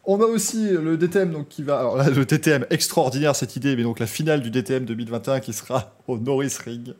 [0.04, 1.78] on a aussi le DTM donc, qui va.
[1.78, 5.52] Alors là, le DTM extraordinaire cette idée, mais donc la finale du DTM 2021 qui
[5.52, 6.94] sera au Norris Ring.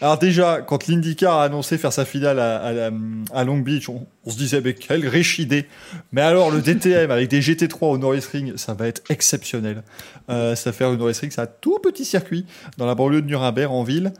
[0.00, 4.60] Alors déjà, quand l'IndyCar a annoncé faire sa finale à, Long Beach, on, se disait
[4.60, 5.66] mais quelle riche idée.
[6.12, 9.82] Mais alors le DTM avec des GT3 au Norris Ring, ça va être exceptionnel.
[10.30, 12.46] Euh, ça va faire une Norris Ring, c'est un tout petit circuit
[12.76, 14.12] dans la banlieue de Nuremberg en ville.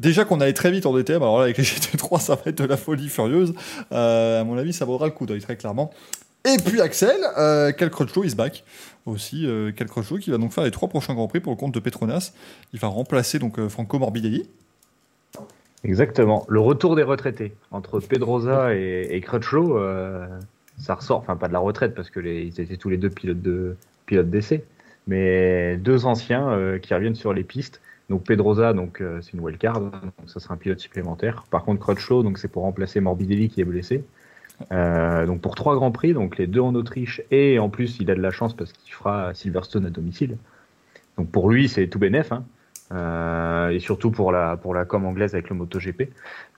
[0.00, 2.58] Déjà qu'on allait très vite en DTM, alors là avec les GT3 ça va être
[2.58, 3.54] de la folie furieuse.
[3.92, 5.92] Euh, à mon avis ça vaudra le coup d'œil très clairement.
[6.46, 8.64] Et puis Axel, euh, Cal Crutchlow is back
[9.06, 9.46] aussi.
[9.46, 9.88] Euh, Cal
[10.20, 12.32] qui va donc faire les trois prochains grands prix pour le compte de Petronas.
[12.74, 14.46] Il va remplacer donc euh, Franco Morbidelli.
[15.84, 16.46] Exactement.
[16.48, 20.26] Le retour des retraités entre Pedrosa et, et Crutchlow, euh,
[20.78, 23.10] ça ressort, enfin pas de la retraite parce que les, ils étaient tous les deux
[23.10, 24.64] pilotes de pilotes d'essai,
[25.06, 27.82] mais deux anciens euh, qui reviennent sur les pistes.
[28.08, 29.92] Donc Pedrosa, donc euh, c'est une wildcard, donc
[30.26, 31.44] ça sera un pilote supplémentaire.
[31.50, 34.04] Par contre Crutchlow, donc c'est pour remplacer Morbidelli qui est blessé.
[34.70, 38.14] Donc pour trois grands prix, donc les deux en Autriche et en plus il a
[38.14, 40.36] de la chance parce qu'il fera Silverstone à domicile.
[41.18, 42.30] Donc pour lui c'est tout bénef.
[42.30, 42.44] Hein.
[42.92, 46.10] Euh, et surtout pour la pour la com anglaise avec le MotoGP.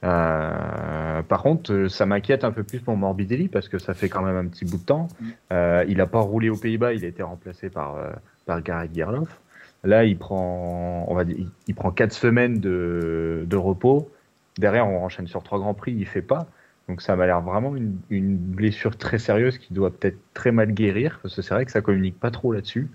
[0.03, 4.09] Euh, par contre, euh, ça m'inquiète un peu plus pour Morbidelli parce que ça fait
[4.09, 5.09] quand même un petit bout de temps.
[5.51, 7.97] Il a pas roulé aux Pays-Bas, il a été remplacé par
[8.45, 9.41] par Gareth Gerloff.
[9.85, 14.11] Là, il prend on va dire, il, prend quatre semaines de de repos.
[14.59, 16.47] Derrière, on enchaîne sur trois grands prix, il fait pas.
[16.89, 20.73] Donc ça m'a l'air vraiment une, une blessure très sérieuse qui doit peut-être très mal
[20.73, 22.89] guérir parce que c'est vrai que ça communique pas trop là-dessus.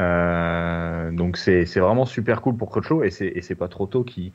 [0.00, 4.32] Euh, donc c'est vraiment super cool pour Crutchlow et c'est pas trop tôt qu'il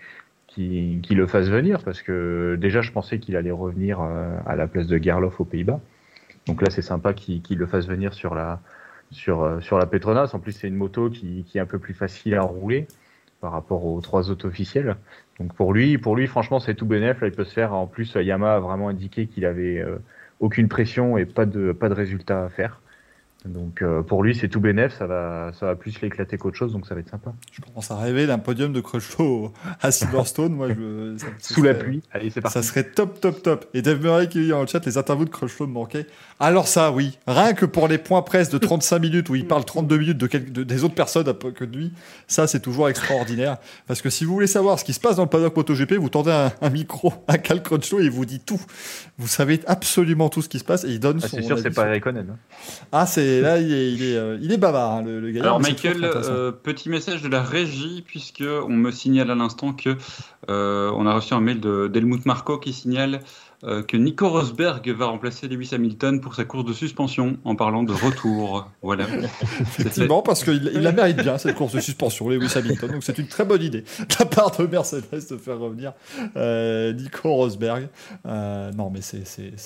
[0.48, 4.56] qu'il qu'il le fasse venir parce que déjà je pensais qu'il allait revenir euh, à
[4.56, 5.80] la place de Gerloff aux Pays-Bas.
[6.48, 8.62] Donc là c'est sympa qu'il qu'il le fasse venir sur la
[9.12, 10.32] sur euh, sur la Petronas.
[10.34, 12.88] En plus c'est une moto qui qui est un peu plus facile à rouler
[13.42, 14.96] par rapport aux trois autres officiels.
[15.40, 17.22] Donc pour lui pour lui franchement c'est tout bénef.
[17.22, 17.74] Là il peut se faire.
[17.74, 19.86] En plus Yamaha a vraiment indiqué qu'il avait
[20.40, 22.82] aucune pression et pas de pas de résultat à faire.
[23.46, 26.74] Donc euh, pour lui c'est tout bénef, ça va ça va plus l'éclater qu'autre chose,
[26.74, 27.32] donc ça va être sympa.
[27.54, 30.54] Je commence à rêver d'un podium de Crutchlow à Silverstone.
[30.54, 32.54] Moi, je, ça- ça Sous la pluie, allez c'est parti.
[32.56, 33.66] Ça serait top, top, top.
[33.74, 36.06] Et Dave Murray qui dit dans le chat, les interviews de Crutchlow me manquaient.
[36.42, 37.18] Alors ça, oui.
[37.28, 40.64] Rien que pour les points presse de 35 minutes où il parle 32 minutes de,
[40.64, 41.92] des autres personnes que de lui,
[42.28, 43.58] ça, c'est toujours extraordinaire.
[43.88, 46.08] Parce que si vous voulez savoir ce qui se passe dans le paddock MotoGP, vous
[46.08, 48.62] tendez un, un micro à Cal Crutchlow et il vous dit tout.
[49.18, 51.60] Vous savez absolument tout ce qui se passe et il donne Ah, son c'est sûr
[51.60, 52.30] c'est pas Raikkonen.
[52.30, 52.38] hein.
[52.94, 55.42] Ah, c'est là, il est, il est, euh, il est bavard, hein, le, le gars.
[55.42, 59.98] Alors Michael, euh, petit message de la régie puisque on me signale à l'instant que
[60.50, 63.20] euh, on a reçu un mail de d'Helmut Marko qui signale
[63.66, 67.84] euh, que Nico Rosberg va remplacer Lewis Hamilton pour sa course de suspension en parlant
[67.84, 68.70] de retour.
[68.82, 69.06] Voilà.
[69.62, 72.92] Effectivement, parce qu'il il la mérite bien, cette course de suspension, Lewis Hamilton.
[72.92, 75.94] Donc c'est une très bonne idée de la part de Mercedes de faire revenir
[76.38, 77.90] euh, Nico Rosberg.
[78.26, 79.24] Euh, non, mais c'est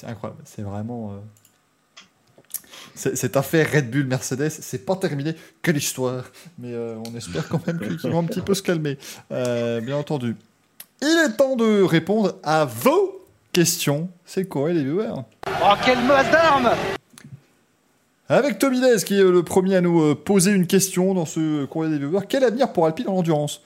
[0.07, 0.41] incroyable.
[0.45, 1.14] C'est vraiment.
[2.95, 5.36] Cette affaire Red Bull Mercedes, c'est pas terminé.
[5.61, 6.26] Quelle histoire!
[6.57, 8.98] Mais on espère quand même qu'ils vont un petit peu se calmer.
[9.30, 10.36] Bien entendu.
[11.02, 13.23] Il est temps de répondre à vos
[13.54, 14.10] questions.
[14.26, 15.14] C'est quoi les viewers?
[15.48, 16.72] Oh, quelle masse d'armes
[18.28, 21.66] Avec Tommy Dez, qui est le premier à nous euh, poser une question dans ce
[21.66, 22.26] courrier des viewers.
[22.28, 23.62] Quel avenir pour Alpine en endurance?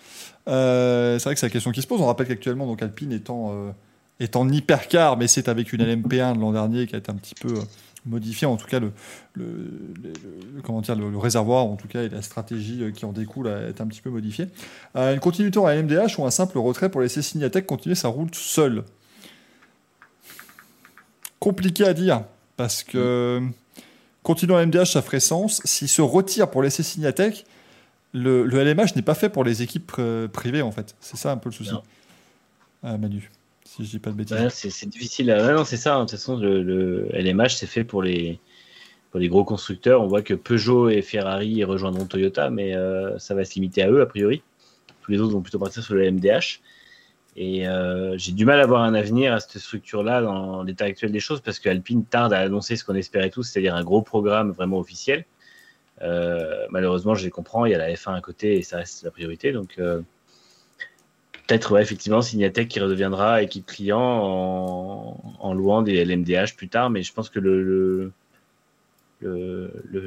[0.47, 2.01] Euh, C'est vrai que c'est la question qui se pose.
[2.01, 3.72] On rappelle qu'actuellement, donc Alpine étant, euh,
[4.19, 7.15] est en hypercar, mais c'est avec une LMP1 de l'an dernier qui a été un
[7.15, 7.61] petit peu euh,
[8.05, 8.47] modifiée.
[8.47, 8.91] En tout cas, le,
[9.35, 10.14] le, le-
[10.55, 13.47] le- comment dire, le, réservoir, en tout cas, et la stratégie euh, qui en découle
[13.47, 14.47] a été un petit peu modifiée.
[14.95, 18.34] Euh, une continuité en LMDH ou un simple retrait pour laisser Signatec continuer sa route
[18.35, 18.84] seule?
[21.39, 22.23] Compliqué à dire,
[22.55, 23.41] parce que...
[24.23, 25.61] Continuer en MDH, ça ferait sens.
[25.64, 27.45] S'il se retire pour laisser Signatec,
[28.14, 30.95] le, le LMH n'est pas fait pour les équipes euh, privées, en fait.
[30.99, 31.72] C'est ça un peu le souci.
[32.84, 33.31] Ah, Manu,
[33.64, 34.35] si je dis pas de bêtises.
[34.35, 35.31] Ouais, c'est c'est difficile.
[35.31, 35.45] À...
[35.45, 35.95] ouais, non, c'est ça.
[35.95, 35.99] hein.
[36.03, 38.38] De toute façon, le, le LMH, c'est fait pour les,
[39.11, 40.01] pour les gros constructeurs.
[40.01, 43.89] On voit que Peugeot et Ferrari rejoindront Toyota, mais euh, ça va se limiter à
[43.89, 44.41] eux, a priori.
[45.03, 46.59] Tous les autres vont plutôt partir sur le MDH.
[47.39, 51.11] Et euh, j'ai du mal à voir un avenir à cette structure-là dans l'état actuel
[51.11, 54.51] des choses, parce qu'Alpine tarde à annoncer ce qu'on espérait tous, c'est-à-dire un gros programme
[54.51, 55.23] vraiment officiel.
[56.01, 59.03] Euh, malheureusement, je les comprends, il y a la F1 à côté et ça reste
[59.03, 59.51] la priorité.
[59.51, 60.01] Donc, euh,
[61.45, 63.99] peut-être, effectivement, Signatec qui redeviendra équipe client
[65.39, 68.11] en, louant des LMDH plus tard, mais je pense que le,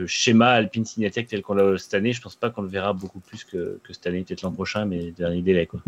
[0.06, 3.20] schéma Alpine Signatec tel qu'on l'a cette année, je pense pas qu'on le verra beaucoup
[3.20, 5.66] plus que, que cette année, peut-être l'an prochain, mais dernier délai.
[5.66, 5.80] Quoi.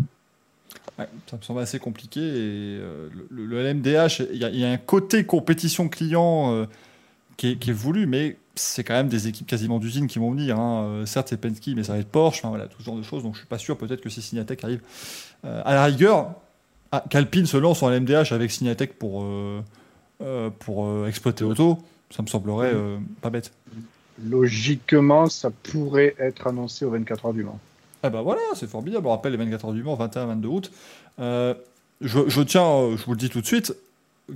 [0.97, 2.19] Ça me semble assez compliqué.
[2.19, 6.65] Et, euh, le, LMDH, il y, a- un côté compétition client euh,
[7.37, 10.59] qui, est, voulu, mais c'est quand même des équipes quasiment d'usine qui vont venir.
[10.59, 10.83] hein.
[10.85, 13.23] Euh, certes, c'est Penske, mais ça va être Porsche, voilà, tout ce genre de choses.
[13.23, 14.81] Donc je suis pas sûr, peut-être que si Signatec arrive.
[15.43, 16.35] À la rigueur,
[16.91, 19.25] ah, qu'Alpine se lance en LMDH avec Signatec pour,
[20.59, 21.79] pour exploiter auto,
[22.11, 22.73] ça me semblerait
[23.21, 23.51] pas bête.
[24.23, 27.59] Logiquement, ça pourrait être annoncé au 24 heures du Mans.
[28.03, 29.07] Ah bah voilà, c'est formidable.
[29.07, 30.71] On rappelle les 24 heures du Mans, 21-22 août.
[31.19, 31.53] Euh,
[32.01, 33.73] je, je tiens, euh, je vous le dis tout de suite,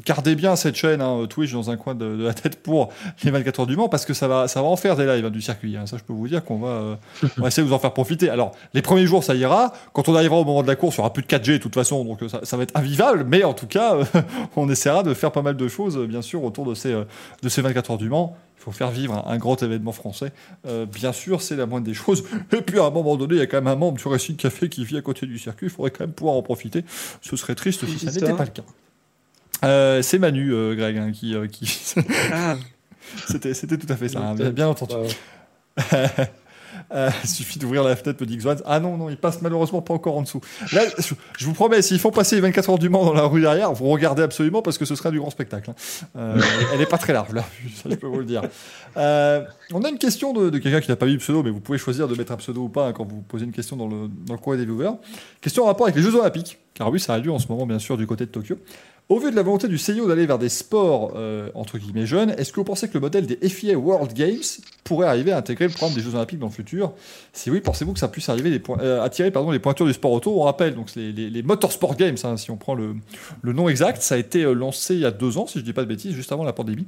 [0.05, 2.89] gardez bien cette chaîne hein, Twitch dans un coin de, de la tête pour
[3.23, 5.25] les 24 heures du Mans parce que ça va, ça va en faire des lives
[5.25, 5.77] hein, du circuit.
[5.77, 5.85] hein.
[5.85, 6.95] Ça, je peux vous dire qu'on va, euh,
[7.37, 8.29] on va essayer de vous en faire profiter.
[8.29, 9.71] Alors, les premiers jours, ça ira.
[9.93, 11.57] Quand on arrivera au moment de la course, il n'y aura plus de 4G de
[11.57, 13.25] toute façon, donc euh, ça, ça va être invivable.
[13.27, 14.03] Mais en tout cas, euh,
[14.57, 17.05] on essaiera de faire pas mal de choses, bien sûr, autour de ces, euh,
[17.41, 18.35] de ces 24 heures du Mans.
[18.59, 20.33] Il faut faire vivre un, un grand événement français.
[20.91, 22.25] Bien sûr, c'est la moindre des choses.
[22.51, 24.35] Et puis, à un moment donné, il y a quand même un membre du Racing
[24.35, 25.67] Café qui vit à côté du circuit.
[25.67, 26.83] Il faudrait quand même pouvoir en profiter.
[27.21, 28.63] Ce serait triste si ça n'était pas le cas.
[29.63, 31.65] Euh, c'est Manu, euh, Greg, hein, qui, euh, qui...
[33.27, 34.93] c'était, c'était tout à fait ça, hein, bien, bien entendu.
[36.93, 38.57] Euh, il suffit d'ouvrir la fenêtre, me dit Xwan.
[38.65, 40.39] Ah non, non, il passe malheureusement pas encore en dessous.
[40.71, 40.83] Là,
[41.37, 43.73] je, vous promets, s'ils font passer les 24 heures du Mans dans la rue derrière,
[43.73, 45.71] vous regardez absolument parce que ce sera du grand spectacle.
[46.15, 46.35] hein.
[46.73, 47.43] Elle est pas très large, là,
[47.75, 48.43] ça je peux vous le dire.
[48.95, 51.59] On a une question de, de quelqu'un qui n'a pas mis de pseudo, mais vous
[51.59, 54.07] pouvez choisir de mettre un pseudo ou pas quand vous posez une question dans le,
[54.25, 54.95] dans le courrier des viewers.
[55.41, 57.65] Question en rapport avec les Jeux Olympiques, car oui, ça a lieu en ce moment,
[57.65, 58.57] bien sûr, du côté de Tokyo.
[59.09, 62.31] Au vu de la volonté du CIO d'aller vers des sports euh, entre guillemets jeunes,
[62.31, 64.43] est-ce que vous pensez que le modèle des FIA World Games
[64.83, 66.91] pourrait arriver à intégrer le programme des Jeux Olympiques dans le futur?
[67.31, 70.11] Si oui, pensez-vous que ça puisse arriver les euh, attirer pardon, les pointures du sport
[70.11, 70.37] auto?
[70.37, 72.95] On rappelle donc les, les, les Motorsport Games, hein, si on prend le,
[73.43, 75.63] le nom exact, ça a été euh, lancé il y a deux ans, si je
[75.63, 76.87] dis pas de bêtises, juste avant la pandémie.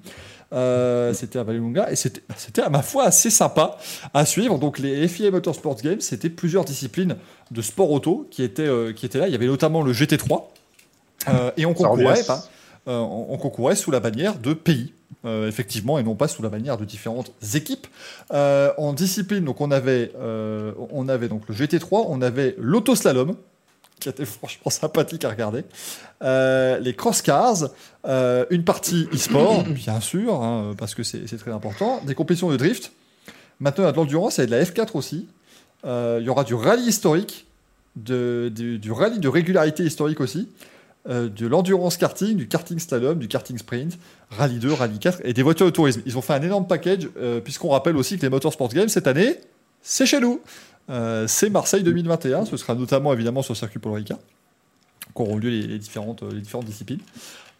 [0.51, 3.77] Euh, c'était à Vallelunga et c'était à ma foi assez sympa
[4.13, 4.59] à suivre.
[4.59, 7.15] Donc les FIA Motorsport Games, c'était plusieurs disciplines
[7.51, 9.27] de sport auto qui étaient, qui étaient là.
[9.27, 10.47] Il y avait notamment le GT3
[11.27, 12.43] euh, et on concourait, pas,
[12.87, 14.93] euh, on, on concourait sous la bannière de pays.
[15.25, 17.87] euh, effectivement, et non pas sous la bannière de différentes équipes.
[18.31, 23.35] Euh, en discipline, donc on avait, euh, on avait donc le GT3, on avait l'autoslalom,
[23.99, 25.63] qui était franchement sympathique à regarder,
[26.21, 27.69] les cross cars,
[28.07, 32.55] euh, une partie e-sport, bien sûr, hein, parce que c'est très important, des compétitions de
[32.57, 32.93] drift.
[33.59, 35.27] Maintenant, il y a de l'endurance et de la F4 aussi.
[35.83, 37.45] Il y aura du rallye historique,
[37.97, 40.47] de, du, du rallye de régularité historique aussi,
[41.09, 43.97] euh, de l'endurance karting, du karting slalom, du karting sprint,
[44.29, 46.01] rallye 2, rallye 4 et des voitures de tourisme.
[46.05, 49.07] Ils ont fait un énorme package, euh, puisqu'on rappelle aussi que les Motorsport Games cette
[49.07, 49.39] année,
[49.81, 50.39] c'est chez nous.
[50.91, 52.45] Euh, c'est Marseille 2021.
[52.45, 54.19] Ce sera notamment évidemment sur le circuit Paul Ricard
[55.15, 56.23] qu'auront lieu les, différentes,
[56.63, 56.99] disciplines.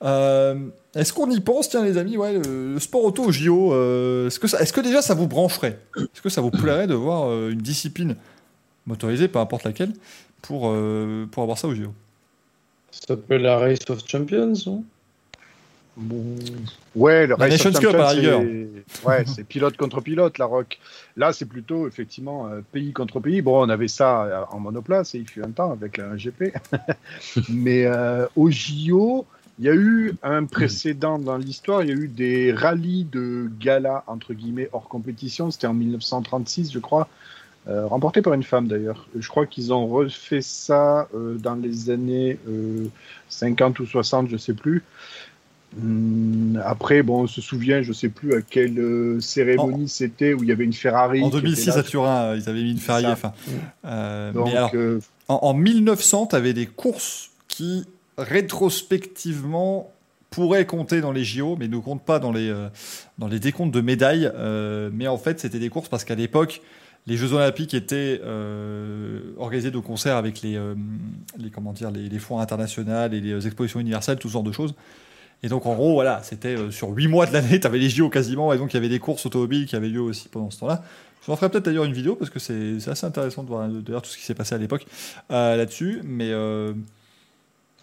[0.04, 3.74] Est-ce qu'on y pense, tiens les amis, ouais, le, sport auto au JO,
[4.28, 5.80] est-ce que, déjà ça vous brancherait?
[5.98, 8.16] Est-ce que ça vous plairait de voir une discipline
[8.86, 9.92] motorisée, peu importe laquelle,
[10.44, 10.74] pour,
[11.32, 11.92] pour avoir ça au JO
[13.00, 14.84] Ça s'appelle la Race of Champions, non?
[16.96, 18.00] Ouais, le La Race of Champions,
[18.42, 20.80] c'est- Ouais, c'est pilote contre pilote, la Rock.
[21.18, 23.42] Là, c'est plutôt effectivement euh, pays contre pays.
[23.42, 26.54] Bon, on avait ça euh, en monoplace, et il fut un temps avec la GP.
[27.50, 29.26] Mais euh, au JO,
[29.60, 31.84] il y a eu un précédent dans l'histoire.
[31.84, 35.52] Il y a eu des rallyes de gala entre guillemets hors compétition.
[35.52, 37.10] C'était en 1936, je crois.
[37.68, 39.08] Euh, remporté par une femme d'ailleurs.
[39.18, 42.86] Je crois qu'ils ont refait ça euh, dans les années euh,
[43.30, 44.84] 50 ou 60, je sais plus.
[45.78, 50.42] Hum, après, bon, on se souvient, je sais plus à quelle euh, cérémonie c'était où
[50.44, 51.22] il y avait une Ferrari.
[51.22, 51.78] En qui était 2006 là.
[51.78, 53.14] à Turin, euh, ils avaient mis une Ferrari Ça.
[53.14, 53.32] F1.
[53.86, 57.86] Euh, Donc, mais alors, euh, en, en 1900, tu avais des courses qui,
[58.18, 59.92] rétrospectivement,
[60.30, 62.68] pourraient compter dans les JO, mais ne comptent pas dans les, euh,
[63.18, 64.32] dans les décomptes de médailles.
[64.36, 66.62] Euh, mais en fait, c'était des courses parce qu'à l'époque,
[67.08, 70.76] les Jeux Olympiques étaient euh, organisés de concert avec les, euh,
[71.38, 74.52] les, comment dire, les, les foires internationales et les expositions universelles, tout ce genre de
[74.52, 74.76] choses.
[75.42, 77.90] Et donc, en gros, voilà, c'était euh, sur 8 mois de l'année, tu avais les
[77.90, 80.50] JO quasiment, et donc il y avait des courses automobiles qui avaient lieu aussi pendant
[80.50, 80.84] ce temps-là.
[81.26, 84.10] Je en ferai peut-être d'ailleurs une vidéo parce que c'est assez intéressant de voir tout
[84.10, 84.86] ce qui s'est passé à l'époque
[85.32, 86.02] euh, là-dessus.
[86.04, 86.74] Mais euh,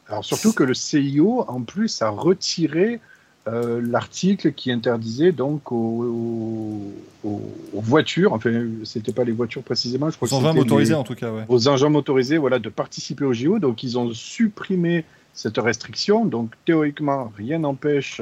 [0.08, 3.00] alors surtout que le CIO, en plus, a retiré
[3.48, 6.92] euh, l'article qui interdisait donc aux,
[7.24, 7.42] aux-
[7.74, 8.50] aux voitures, enfin,
[8.84, 11.44] c'était pas les voitures précisément, je crois aux engins motorisés les- en tout cas, ouais.
[11.48, 13.58] aux engins motorisés voilà, de participer au JO.
[13.58, 16.24] Donc, ils ont supprimé cette restriction.
[16.24, 18.20] Donc, théoriquement, rien n'empêche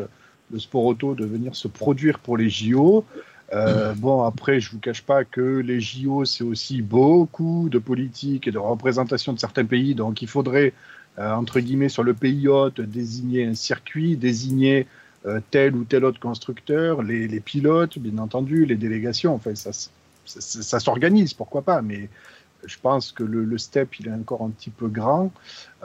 [0.52, 3.04] le sport auto de venir se produire pour les JO.
[3.52, 8.46] Euh, bon, après, je vous cache pas que les JO, c'est aussi beaucoup de politique
[8.48, 9.94] et de représentation de certains pays.
[9.94, 10.72] Donc, il faudrait,
[11.18, 14.86] euh, entre guillemets, sur le pays hôte, désigner un circuit, désigner
[15.50, 19.34] tel ou tel autre constructeur, les, les pilotes, bien entendu, les délégations.
[19.34, 19.90] Enfin, ça, ça,
[20.24, 21.80] ça- ça s'organise, pourquoi pas.
[21.82, 22.08] Mais
[22.66, 25.32] je pense que le, le step, il est encore un petit peu grand.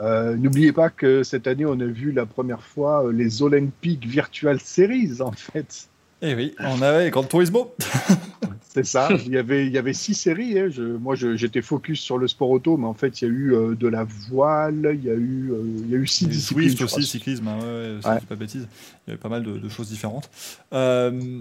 [0.00, 4.06] Euh, N'oubliez pas que cette année, on a vu la première fois euh, les Olympiques
[4.06, 5.88] Virtual Series, en fait.
[6.22, 7.74] Et oui, on avait Grand Turismo.
[8.72, 9.08] C'est ça.
[9.26, 10.58] il, y avait, il y avait six séries.
[10.58, 10.68] hein.
[10.70, 13.52] Je- moi, j'étais focus sur le sport auto, mais en fait, il y a eu
[13.54, 16.68] euh, de la voile, il y a eu, euh, il y a eu six disciplines.
[16.70, 18.20] Swift aussi, cyclisme, hein, ouais, ouais, Ouais.
[18.28, 18.68] pas de bêtises.
[19.06, 20.30] Il y avait pas mal de, de choses différentes.
[20.72, 21.40] Euh,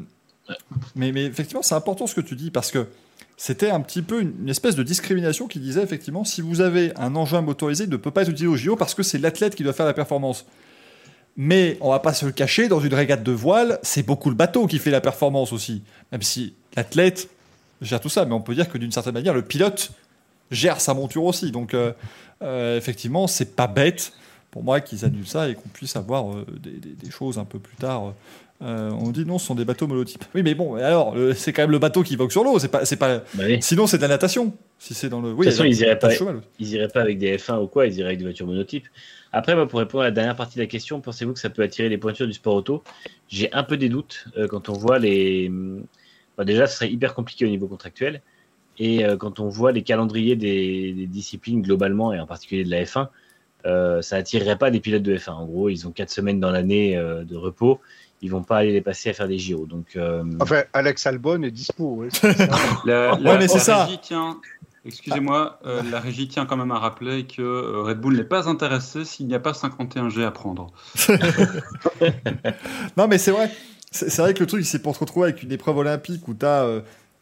[0.95, 2.87] mais, mais effectivement, c'est important ce que tu dis parce que
[3.37, 6.91] c'était un petit peu une, une espèce de discrimination qui disait effectivement si vous avez
[6.97, 9.53] un engin motorisé, il ne peut pas être utilisé au JO parce que c'est l'athlète
[9.55, 10.45] qui doit faire la performance.
[11.37, 14.35] Mais on va pas se le cacher, dans une régate de voile, c'est beaucoup le
[14.35, 15.83] bateau qui fait la performance aussi.
[16.11, 17.29] Même si l'athlète
[17.81, 19.91] gère tout ça, mais on peut dire que d'une certaine manière, le pilote
[20.51, 21.51] gère sa monture aussi.
[21.51, 21.93] Donc, euh,
[22.41, 24.13] euh, effectivement, c'est pas bête
[24.51, 27.45] pour moi qu'ils annulent ça et qu'on puisse avoir euh, des, des- des choses un
[27.45, 28.13] peu plus tard.
[28.61, 30.25] Euh, on dit non, ce sont des bateaux monotypes.
[30.35, 32.59] Oui, mais bon, alors, c'est quand même le bateau qui vogue sur l'eau.
[32.59, 33.19] C'est pas, c'est pas.
[33.35, 33.59] Bah oui.
[33.61, 34.53] Sinon, c'est de la natation.
[34.79, 35.31] Si c'est dans le.
[35.31, 36.09] Oui, De toute façon, ils iraient pas-.
[36.59, 38.87] Ils iraient pas avec des F1 ou quoi, ils iraient avec des voitures monotypes.
[39.31, 41.61] Après, moi, pour répondre à la dernière partie de la question, pensez-vous que ça peut
[41.61, 42.83] attirer les pointures du sport auto?
[43.29, 45.49] J'ai un peu des doutes euh, quand on voit les.
[46.39, 48.21] Bah, déjà, ce serait hyper compliqué au niveau contractuel.
[48.77, 52.71] Et euh, quand on voit les calendriers des, des disciplines globalement, et en particulier de
[52.71, 53.09] la F1,
[53.65, 55.31] euh, ça attirerait pas des pilotes de F1.
[55.31, 57.81] En gros, ils ont quatre semaines dans l'année euh, de repos.
[58.21, 59.65] Ils vont pas aller les passer à faire des JO.
[59.65, 61.95] Donc, euh, Enfin, Alex Albon est dispo.
[61.95, 62.47] ouais, c'est ça.
[62.85, 63.83] La, Ouais, mais c'est ça.
[63.83, 64.39] régie tient,
[64.85, 68.47] excusez-moi, euh, la régie tient quand même à rappeler que euh, Red Bull n'est pas
[68.47, 70.67] intéressé s'il n'y a pas 51G à prendre.
[72.97, 73.51] Non, mais c'est vrai.
[73.91, 76.63] C'est vrai que le truc, c'est pour se retrouver avec une épreuve olympique où t'as
[76.65, 76.81] euh,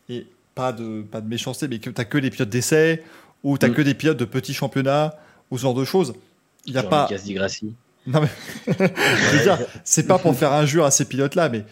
[0.10, 3.04] et pas de pas de méchanceté, mais que t'as que des pilotes d'essai
[3.44, 3.74] ou t'as Mm.
[3.74, 5.16] que des pilotes de petits championnats
[5.52, 6.14] ou ce genre de choses.
[6.66, 7.08] Il y a genre pas.
[8.06, 8.74] Non mais
[9.84, 11.64] c'est pas pour faire injure à ces pilotes-là, mais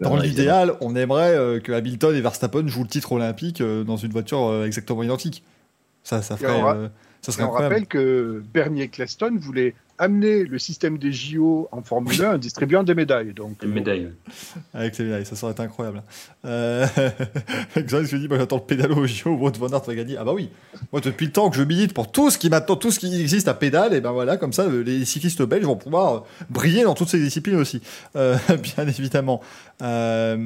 [0.00, 3.96] dans l'idéal, on aimerait euh, que Hamilton et Verstappen jouent le titre olympique euh, dans
[3.96, 5.42] une voiture euh, exactement identique.
[6.04, 6.88] Ça, ça Et ferait, on ra- euh,
[7.22, 11.82] ça Et serait on rappelle que Bernier Claston voulait amener le système des JO en
[11.82, 13.32] Formule 1 en distribuant des médailles.
[13.34, 14.10] Donc, Une médaille.
[14.74, 16.02] Avec les médailles, ça serait incroyable.
[16.44, 16.86] Euh...
[17.76, 20.16] Xavier se dit, moi j'attends le pédalo au JO, Wout van Aert va gagner.
[20.18, 20.48] Ah bah oui,
[20.90, 23.20] moi depuis le temps que je milite pour tout ce qui maintenant, tout ce qui
[23.20, 26.20] existe à pédale, et ben voilà, comme ça, euh, les cyclistes belges vont pouvoir euh,
[26.48, 27.82] briller dans toutes ces disciplines aussi,
[28.16, 28.36] Euh,
[28.76, 29.40] bien évidemment.
[29.82, 30.36] Euh,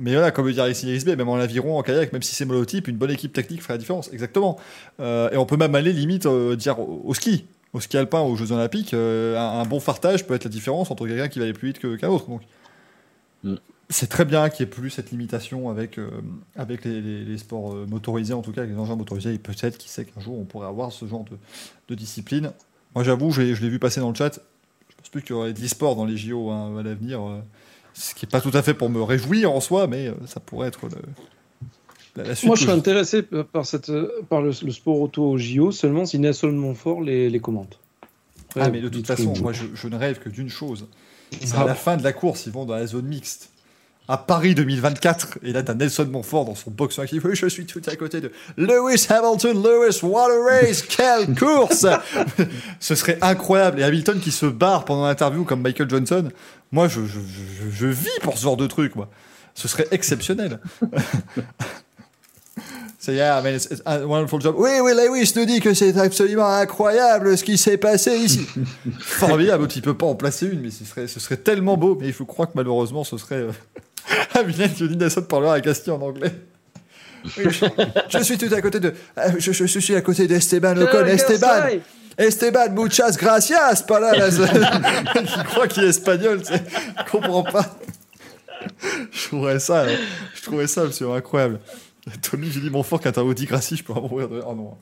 [0.00, 2.44] mais voilà, comme le dit Alexis Risbé, même en aviron, en kayak, même si c'est
[2.44, 4.58] monotype, une bonne équipe technique ferait la différence, exactement.
[5.00, 7.46] Euh, et on peut même aller limite euh, dire au, au ski.
[7.74, 10.90] Au ski alpin, aux Jeux Olympiques, euh, un, un bon fartage peut être la différence
[10.90, 12.26] entre quelqu'un qui va aller plus vite qu'un autre.
[12.28, 12.40] Donc,
[13.90, 16.08] c'est très bien qu'il n'y ait plus cette limitation avec, euh,
[16.56, 19.34] avec les, les- les sports euh, motorisés, en tout cas avec les engins motorisés.
[19.34, 21.36] Et peut-être, qui sait qu'un jour on pourrait avoir ce genre de,
[21.88, 22.52] de discipline.
[22.94, 24.38] Moi, j'avoue, je l'ai vu passer dans le chat.
[24.88, 27.20] Je pense plus qu'il y aurait de l'e-sport dans les JO hein, à l'avenir.
[27.22, 27.40] euh,
[27.92, 30.68] ce qui n'est pas tout à fait pour me réjouir en soi, mais ça pourrait
[30.68, 30.96] être le-
[32.16, 32.46] la, la suite.
[32.46, 32.88] Moi, je serais logique.
[32.88, 33.90] intéressé par, cette,
[34.28, 37.78] par le, le sport auto au JO seulement si Nelson Montfort les, les commente.
[38.50, 40.86] Après, Ah, mais de toute façon, moi, je, je ne rêve que d'une chose.
[41.40, 41.62] C'est Ah.
[41.62, 43.50] à la fin de la course, ils vont dans la zone mixte.
[44.06, 47.46] À Paris 2024, et là, t'as Nelson Montfort dans son box qui dit Oui, je
[47.46, 51.86] suis tout à côté de Lewis Hamilton, Lewis, what a race, quelle course
[52.80, 53.80] Ce serait incroyable.
[53.80, 56.28] Et Hamilton qui se barre pendant l'interview comme Michael Johnson.
[56.70, 59.08] Moi, je, je, je, je vis pour ce genre de truc, moi.
[59.54, 60.60] Ce serait exceptionnel.
[63.04, 64.54] C'est yeah, I mean, it's, it's a wonderful job.
[64.56, 68.46] Oui, oui, Lewis nous dit que c'est absolument incroyable ce qui s'est passé ici.
[68.98, 71.98] Formidable, tu peux pas en placer une, mais ce serait, ce serait tellement beau.
[72.00, 73.42] Mais il faut croire que malheureusement, ce serait.
[73.42, 73.50] Euh...
[74.34, 76.32] Hamilton qui dit Nelson parlera à Castille en anglais.
[77.36, 77.66] Oui, je,
[78.08, 78.94] je suis tout à côté de.
[79.18, 81.04] euh, Je, je, je suis à côté d'Esteban Ocon.
[81.04, 81.80] Esteban!
[82.16, 83.82] Esteban, muchas gracias!
[83.86, 84.28] Pas là, là.
[84.30, 86.62] il croit qu'il est espagnol, tu sais.
[86.98, 87.76] Il comprend pas.
[89.12, 89.94] Je trouverais ça, euh,
[90.34, 91.60] je trouverais ça absolument incroyable.
[92.22, 94.42] Tommy, j'ai dit mon fort quand t'as Audi Grassi, je peux mourir de.
[94.46, 94.76] Oh non,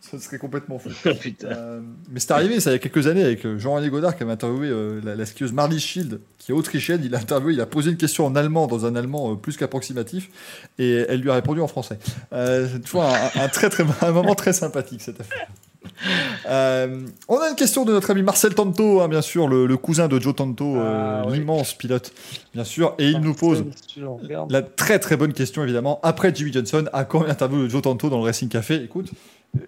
[0.10, 0.90] ça serait complètement fou.
[1.44, 4.22] Euh, mais c'est arrivé, ça il y a quelques années, avec euh, Jean-René Godard qui
[4.22, 7.00] avait interviewé euh, la, la skieuse Marlies Schild, qui est autrichienne.
[7.04, 9.56] Il a interviewé, il a posé une question en allemand, dans un allemand euh, plus
[9.56, 10.28] qu'approximatif,
[10.78, 11.98] et elle lui a répondu en français.
[12.32, 15.48] Euh, c'est toujours un, un très, très, un moment très sympathique, cette affaire.
[16.48, 19.76] Euh, on a une question de notre ami Marcel Tanto, hein, bien sûr, le, le
[19.76, 21.38] cousin de Joe Tanto, euh, Ah, oui.
[21.38, 22.12] l'immense pilote,
[22.54, 23.64] bien sûr, et il nous pose
[24.50, 25.98] la très très bonne question, évidemment.
[26.02, 28.82] Après Jimmy Johnson, à quand l'interview de Joe Tanto dans le Racing Café?
[28.82, 29.10] Écoute,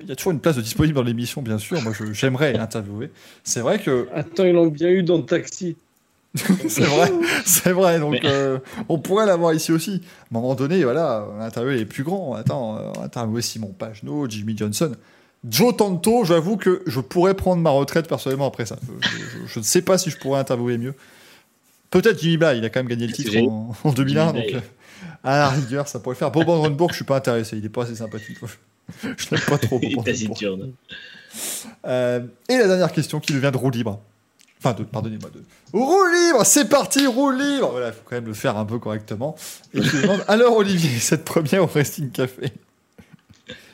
[0.00, 1.80] il y a toujours une place de disponible dans l'émission, bien sûr.
[1.82, 3.10] Moi, je- j'aimerais interviewer.
[3.44, 4.08] C'est vrai que.
[4.14, 5.76] Attends, ils l'ont bien eu dans le taxi.
[6.34, 7.12] c'est vrai,
[7.44, 7.98] c'est vrai.
[8.00, 10.00] Donc, Mais- euh, on pourrait l'avoir ici aussi.
[10.32, 12.34] À un moment donné, voilà, on a interviewé les plus grands.
[12.34, 14.92] Attends, euh, on a interviewé Simon Pagenaud, Jimmy Johnson.
[15.48, 18.76] Joe Tanto, j'avoue que je pourrais prendre ma retraite personnellement après ça.
[19.00, 20.94] Je, je- je ne sais pas si je pourrais interviewer mieux.
[21.90, 24.28] Peut-être Jimmy Bly, il a quand même gagné le titre en, en 2001.
[24.28, 24.54] Jimmy Donc, Bly.
[24.56, 24.60] euh,
[25.24, 26.30] à la rigueur, ça pourrait faire.
[26.30, 27.58] Bob Brandenburg, je suis pas intéressé.
[27.58, 28.38] Il est pas assez sympathique.
[29.16, 29.78] Je l'aime pas trop.
[29.82, 30.72] Il taciturne.
[31.86, 34.00] Euh, et la dernière question qui nous vient de roue libre.
[34.58, 35.42] Enfin, de, pardonnez-moi, de
[35.72, 37.70] roue libre, c'est parti, roue libre.
[37.72, 39.34] Voilà, il faut quand même le faire un peu correctement.
[39.74, 42.52] Et je demande, alors Olivier, cette première au Resting Café?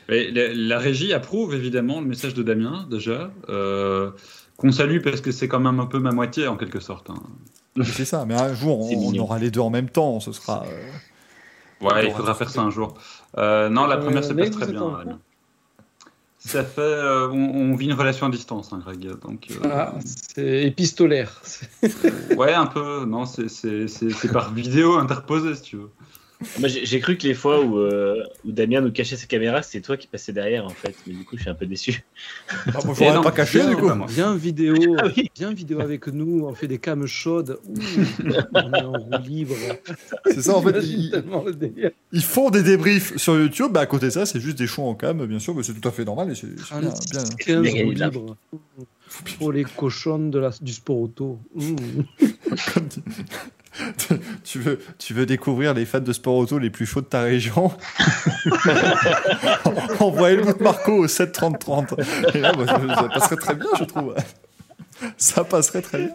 [0.07, 3.31] Mais la, la régie approuve évidemment le message de Damien, déjà.
[3.49, 4.09] euh,
[4.57, 7.09] qu'on salue parce que c'est quand même un peu ma moitié en quelque sorte.
[7.11, 7.21] hein.
[7.83, 10.65] C'est ça, mais un jour, on, on aura les deux en même temps, ce sera...
[10.65, 10.89] euh,
[11.81, 12.93] Ouais, il faudra faire ça un jour.
[13.37, 14.81] Euh, non, la Euh, première se passe très bien.
[16.41, 16.79] Ça fait.
[16.79, 17.35] euh, on,
[17.71, 19.19] on vit une relation à distance, hein, Greg.
[19.19, 21.41] Donc, euh, Ah, c'est épistolaire.
[22.37, 23.03] ouais, un peu.
[23.05, 25.89] Non, c'est- c'est c'est- c'est par vidéo interposée, si tu veux.
[26.57, 29.81] Moi, j'ai cru que les fois où, euh, où Damien nous cachait sa caméra, c'était
[29.81, 30.95] toi qui passais derrière, en fait.
[31.05, 32.01] Mais du coup, je suis un peu déçu.
[32.67, 32.79] Ah,
[33.13, 33.89] non, pas caché, du coup.
[34.07, 35.29] Viens vidéo, Ah oui.
[35.35, 37.59] viens vidéo avec nous, on fait des cams chaudes.
[37.67, 37.73] Ouh,
[38.53, 39.55] on est en roue libre.
[40.25, 40.79] C'est ça, en fait.
[42.13, 43.73] Ils, font des débriefs sur YouTube.
[43.73, 45.53] Bah, à côté de ça, c'est juste des shows en cam, bien sûr.
[45.53, 46.31] Mais c'est tout à fait normal.
[46.31, 47.23] Et c'est Un bien, bien.
[47.37, 48.37] 15 Bien gagné roues de la- libres.
[49.39, 51.39] Pour les cochonnes de la, du sport auto.
[51.55, 51.75] Mmh.
[54.43, 57.21] Tu- veux, tu veux découvrir les fans de sport auto les plus chauds de ta
[57.21, 57.71] région
[59.99, 61.93] Envoie Helmut Marco au 73030.
[62.33, 62.79] Et là, bah, ça,
[63.09, 64.15] passerait très bien, je trouve.
[65.17, 66.13] Ça passerait très bien.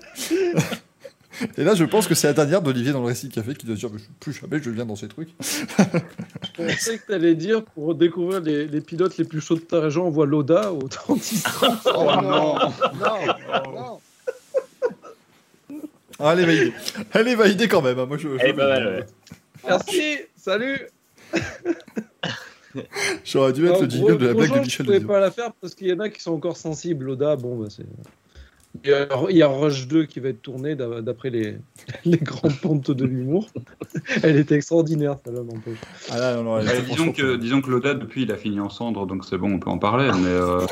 [1.56, 3.74] Et là, je pense que c'est la dernière d'Olivier dans le Récit Café qui doit
[3.74, 5.30] se dire Mais plus jamais je viens dans ces trucs.
[5.40, 9.60] Je pensais que tu allais dire pour découvrir les, les pilotes les plus chauds de
[9.60, 11.44] ta région, on voit Loda au 36
[11.94, 12.54] Oh non
[12.94, 13.18] Non
[13.74, 14.00] Non
[16.20, 16.72] Ah, elle est validée.
[17.12, 17.98] Elle est validée quand même.
[17.98, 18.06] hein.
[18.06, 19.04] Moi, je, je- Elle est pas mal, ouais.
[19.66, 20.78] Merci, salut
[23.24, 25.08] J'aurais dû mettre le jingle de la blague de Michel Je pouvais Denisot.
[25.12, 27.04] pas la faire parce qu'il y en a qui sont encore sensibles.
[27.06, 27.84] Loda, bon, bah, c'est.
[28.82, 31.56] Il y, a, il y a Rush 2 qui va être tourné d'a- d'après les,
[32.04, 33.48] les grands pontes de l'humour.
[34.24, 35.78] Elle était extraordinaire, celle-là, n'empêche.
[36.10, 38.58] Ah là, non, non, elle était disons, que, disons que Loda, depuis, il a fini
[38.58, 40.10] en cendres, donc c'est bon, on peut en parler.
[40.18, 40.66] Mais euh,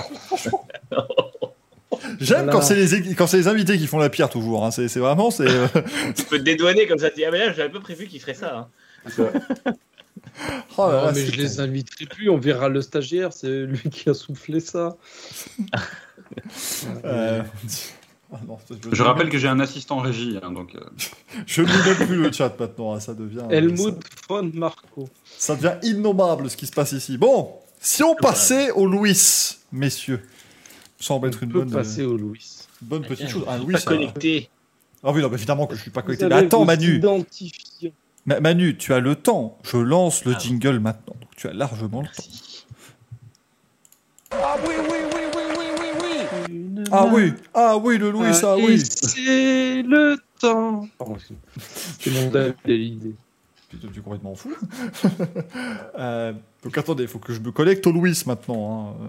[2.21, 2.53] J'aime Voilà.
[2.53, 4.65] quand c'est les, quand c'est les invités qui font la pire toujours.
[4.65, 4.71] hein.
[4.71, 5.31] C'est vraiment.
[5.31, 5.67] c'est euh,
[6.17, 7.11] Tu peux te dédouaner comme ça.
[7.11, 8.57] Tu dis, ah, mais là, j'avais pas prévu qu'il ferait ça.
[8.59, 8.69] hein.
[10.79, 13.91] oh là non, là, mais je les inviterai plus, on verra le stagiaire, c'est lui
[13.91, 14.97] qui a soufflé ça.
[17.05, 17.43] Euh,
[18.33, 18.57] ah non,
[18.91, 20.75] je rappelle que j'ai un assistant régie, hein, donc.
[20.75, 20.81] euh,
[21.47, 23.43] Je ne même plus le chat maintenant, hein, ça devient.
[23.51, 23.97] Helmut
[24.29, 25.09] von Marco.
[25.37, 27.19] Ça, ça devient innommable ce qui se passe ici.
[27.19, 27.51] Bon,
[27.81, 29.15] si on passait au Louis,
[29.73, 30.23] messieurs,
[31.03, 32.45] semble être On une peut bonne, passer au Louis.
[32.81, 33.45] bonne petite chose.
[33.49, 34.49] Ah, Louis, Pas ça- connecté.
[35.05, 36.27] Ah oui, non, mais évidemment que je suis pas connecté.
[36.29, 37.01] Mais attends, Manu.
[38.25, 39.59] Ma- Manu, tu as le temps.
[39.65, 40.39] Je lance le Ah.
[40.39, 41.15] jingle maintenant.
[41.21, 42.13] Donc, tu as largement le temps.
[42.23, 42.67] Merci.
[44.31, 45.87] Ah oui, oui, oui, oui, oui, oui,
[46.49, 46.55] oui.
[46.55, 48.77] Une Ah main oui, ah oui, le Louis, ah oui.
[48.77, 50.87] laisser le temps.
[50.99, 51.43] Pardon, excuse-moi.
[51.99, 53.15] C'est mon David l'idée.
[53.69, 54.55] Putain, tu es complètement fou.
[55.99, 58.97] Euh, donc attendez, il faut que je me connecte au Louis maintenant.
[59.01, 59.09] hein.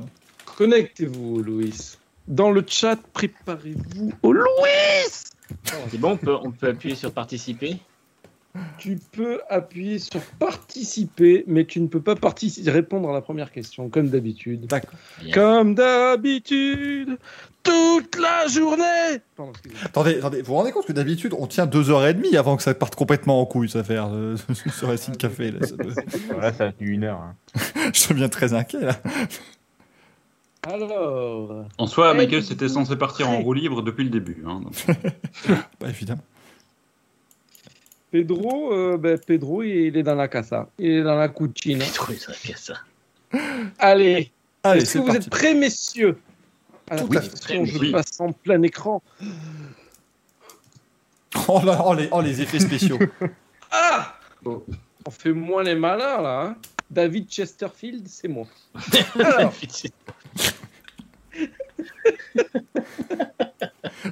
[0.57, 1.97] Connectez-vous, Louis.
[2.27, 4.47] Dans le chat, préparez-vous au Louis.
[5.89, 7.77] C'est bon, on peut, on peut appuyer sur participer.
[8.77, 12.13] Tu peux appuyer sur participer, mais tu ne peux pas
[12.67, 14.67] répondre à la première question, comme d'habitude.
[14.67, 14.99] D'accord.
[15.33, 17.17] Comme d'habitude,
[17.63, 19.19] toute la journée.
[19.35, 19.53] Pardon.
[19.83, 22.55] Attendez, attendez, vous vous rendez compte que d'habitude on tient deux heures et demie avant
[22.55, 25.49] que ça parte complètement en couille, cette affaire, euh, ce récit de café.
[25.49, 27.21] Là, ça ça a tenu une heure.
[27.21, 27.35] hein.
[27.93, 28.97] Je deviens très inquiet là.
[30.65, 34.43] Alors, En soi, Michael, c'était censé partir en roue libre depuis le début.
[34.47, 34.73] hein, donc.
[35.79, 36.23] Bah évidemment.
[38.11, 40.69] Pedro, euh, ben, Pedro, il est dans la casa.
[40.77, 41.83] Il est dans la cucina.
[41.83, 42.73] J'ai trouvé ça qu'à ça.
[43.79, 44.31] Allez,
[44.63, 45.21] Allez, est-ce que vous parti.
[45.23, 46.17] êtes prêts, messieurs?
[46.89, 47.29] À la Tout à fait.
[47.31, 47.91] question, je Oui.
[47.91, 49.01] passe en plein écran.
[51.47, 52.99] Oh là, oh les, oh, les effets spéciaux.
[53.75, 54.13] Ah
[54.45, 56.41] On fait moins les malins, là.
[56.43, 56.55] hein.
[56.91, 58.47] David Chesterfield, c'est moi.
[59.15, 59.53] Alors,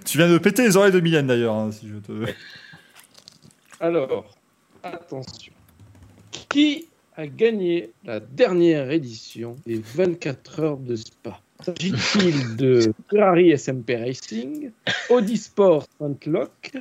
[0.06, 2.26] tu viens de péter les oreilles de Mylène d'ailleurs, hein, si je te.
[3.80, 4.36] alors,
[4.84, 5.54] attention.
[6.50, 11.40] Qui a gagné la dernière édition des 24 heures de Spa?
[11.64, 14.72] S'agit-il de Ferrari SMP Racing,
[15.10, 16.72] Audi Sport Saint-Loc,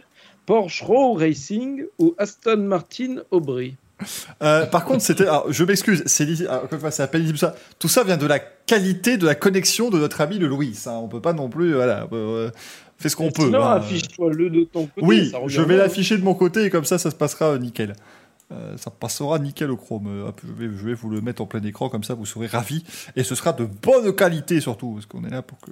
[0.46, 3.76] Porsche Row Racing ou Aston Martin Aubry?
[4.42, 5.24] Euh, par contre, c'était.
[5.24, 6.26] alors, Je m'excuse, c'est
[6.78, 7.54] fois, c'est lisible, ça.
[7.78, 10.78] Tout ça vient de la qualité de la connexion de notre ami le Louis.
[10.86, 10.92] hein.
[11.02, 11.74] On peut pas non plus.
[11.74, 12.06] Voilà.
[12.12, 12.50] euh,
[12.98, 13.44] fait ce qu'on peut.
[13.44, 13.76] Sinon, hein.
[13.76, 15.06] affiche-toi le de ton côté.
[15.06, 17.58] Oui, ça je vais l'afficher de mon côté et comme ça, ça se passera euh,
[17.58, 17.94] nickel.
[18.52, 20.32] Euh, ça passera nickel au chrome.
[20.44, 22.84] Je, vais, je vais vous le mettre en plein écran, comme ça vous serez ravis.
[23.16, 25.70] Et ce sera de bonne qualité surtout, parce qu'on est là pour que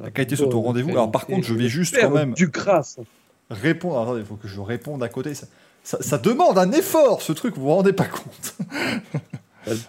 [0.00, 0.90] la qualité soit au rendez-vous.
[0.90, 2.98] Alors par contre, je vais juste quand même Du crasse.
[3.50, 4.00] répondre.
[4.00, 5.34] Attendez, il faut que je réponde à côté.
[5.34, 5.46] Ça,
[5.82, 8.56] ça, ça demande un effort, ce truc, vous vous rendez pas compte.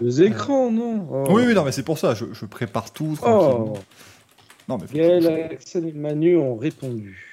[0.01, 1.07] Deux écrans, non?
[1.11, 1.25] Oh.
[1.31, 3.73] Oui, oui, non, mais c'est pour ça, je, je prépare tout tranquillement.
[3.75, 3.79] Oh,
[4.67, 7.27] Non, mais faut- Gaël, Axel et Manu ont répondu.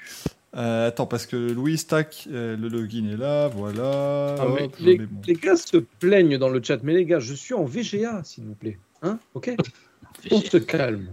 [0.56, 4.34] Euh, attends, parce que Louis Stack, euh, le login est là, voilà.
[4.38, 7.54] Ah, Hop, les, les gars se plaignent dans le chat, mais les gars, je suis
[7.54, 8.78] en VGA, s'il vous plaît.
[9.02, 9.18] Hein?
[9.34, 9.50] Ok?
[10.30, 11.08] On se calme.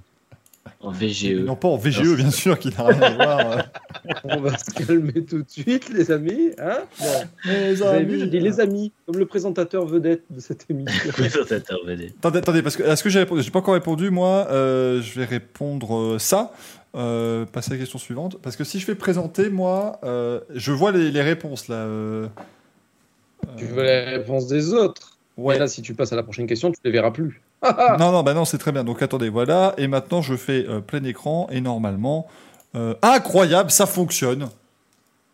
[0.79, 1.43] En Et VGE.
[1.45, 3.51] non pas en VGE, bien sûr, qui n'a rien à voir.
[3.51, 3.61] euh.
[4.23, 6.51] On va se calmer tout de suite, les amis.
[6.59, 10.65] Hein Bon, vous avez vu, je dis les amis, comme le présentateur vedette de cette
[10.69, 11.11] émission.
[11.13, 12.13] Présentateur VD.
[12.19, 14.47] Attendez, attendez, parce que est-ce que j'ai répondu J'ai pas encore répondu, moi.
[14.51, 16.51] euh, je vais répondre euh, ça.
[16.95, 18.37] Euh, passer à la question suivante.
[18.41, 21.75] Parce que si je fais présenter, moi, euh, je vois les, les réponses là.
[21.75, 22.27] euh,
[23.57, 25.17] tu veux les réponses des autres.
[25.37, 25.55] ouais.
[25.55, 27.41] Mais là, si tu passes à la prochaine question, tu les verras plus.
[27.99, 28.83] Non, non, bah non, c'est très bien.
[28.83, 29.73] Donc attendez, voilà.
[29.77, 32.27] Et maintenant, je fais euh, plein écran et normalement,
[32.75, 34.49] euh, incroyable, ça fonctionne.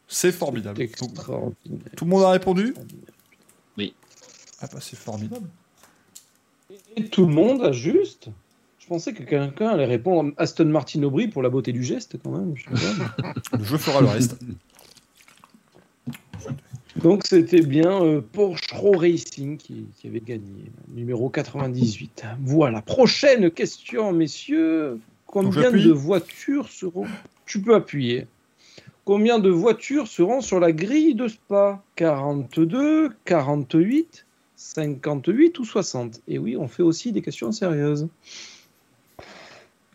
[0.07, 0.77] C'est formidable.
[0.77, 1.13] Donc,
[1.95, 2.73] tout le monde a répondu?
[3.77, 3.93] Oui.
[4.61, 5.47] Ah bah c'est formidable.
[6.97, 8.27] Et tout le monde a juste.
[8.79, 12.31] Je pensais que quelqu'un allait répondre Aston Martin Aubry pour la beauté du geste, quand
[12.31, 12.53] même.
[12.55, 13.33] Je sais pas.
[13.57, 14.37] Le jeu fera le reste.
[16.97, 22.25] Donc c'était bien euh, Porsche Row Racing qui, qui avait gagné, numéro 98.
[22.41, 24.99] Voilà, prochaine question, messieurs.
[25.25, 27.07] Combien de voitures seront...
[27.45, 28.27] Tu peux appuyer.
[29.05, 31.81] Combien de voitures seront sur la grille de Spa?
[31.95, 38.09] 42, 48, 58 ou 60 Et oui, on fait aussi des questions sérieuses.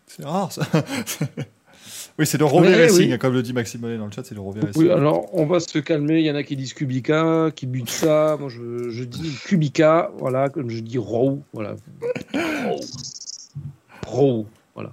[0.07, 0.67] C'est rare ça.
[2.17, 3.19] oui, c'est le Rover Racing, oui.
[3.19, 4.81] comme le dit Maxime Mollet dans le chat, c'est le Rover Racing.
[4.83, 6.19] Oui, alors on va se calmer.
[6.19, 8.37] Il y en a qui disent Kubica, qui butent ça.
[8.39, 11.75] Moi, je, je dis Kubica, voilà, comme je dis Row, voilà.
[14.05, 14.91] Row, voilà.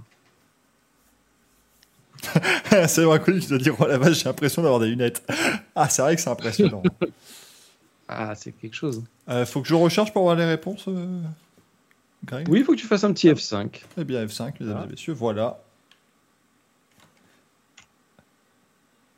[2.88, 5.22] c'est vrai que tu dois dire, oh la vache, j'ai l'impression d'avoir des lunettes.
[5.74, 6.82] Ah, c'est vrai que c'est impressionnant.
[8.06, 9.02] Ah, c'est quelque chose.
[9.30, 11.22] Euh, faut que je recharge pour avoir les réponses, euh,
[12.26, 12.46] Greg?
[12.50, 13.80] Oui, il faut que tu fasses un petit F5.
[13.96, 14.84] Eh bien, F5, mesdames Ah.
[14.86, 15.58] et messieurs, voilà.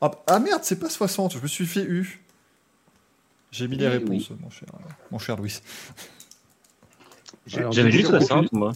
[0.01, 2.21] Ah, ah, merde, c'est pas 60, je me suis fait U.
[3.51, 4.67] J'ai mis les réponses, mon, cher,
[5.09, 5.59] mon cher Louis.
[7.47, 8.73] J'avais juste zéro- 60, moi.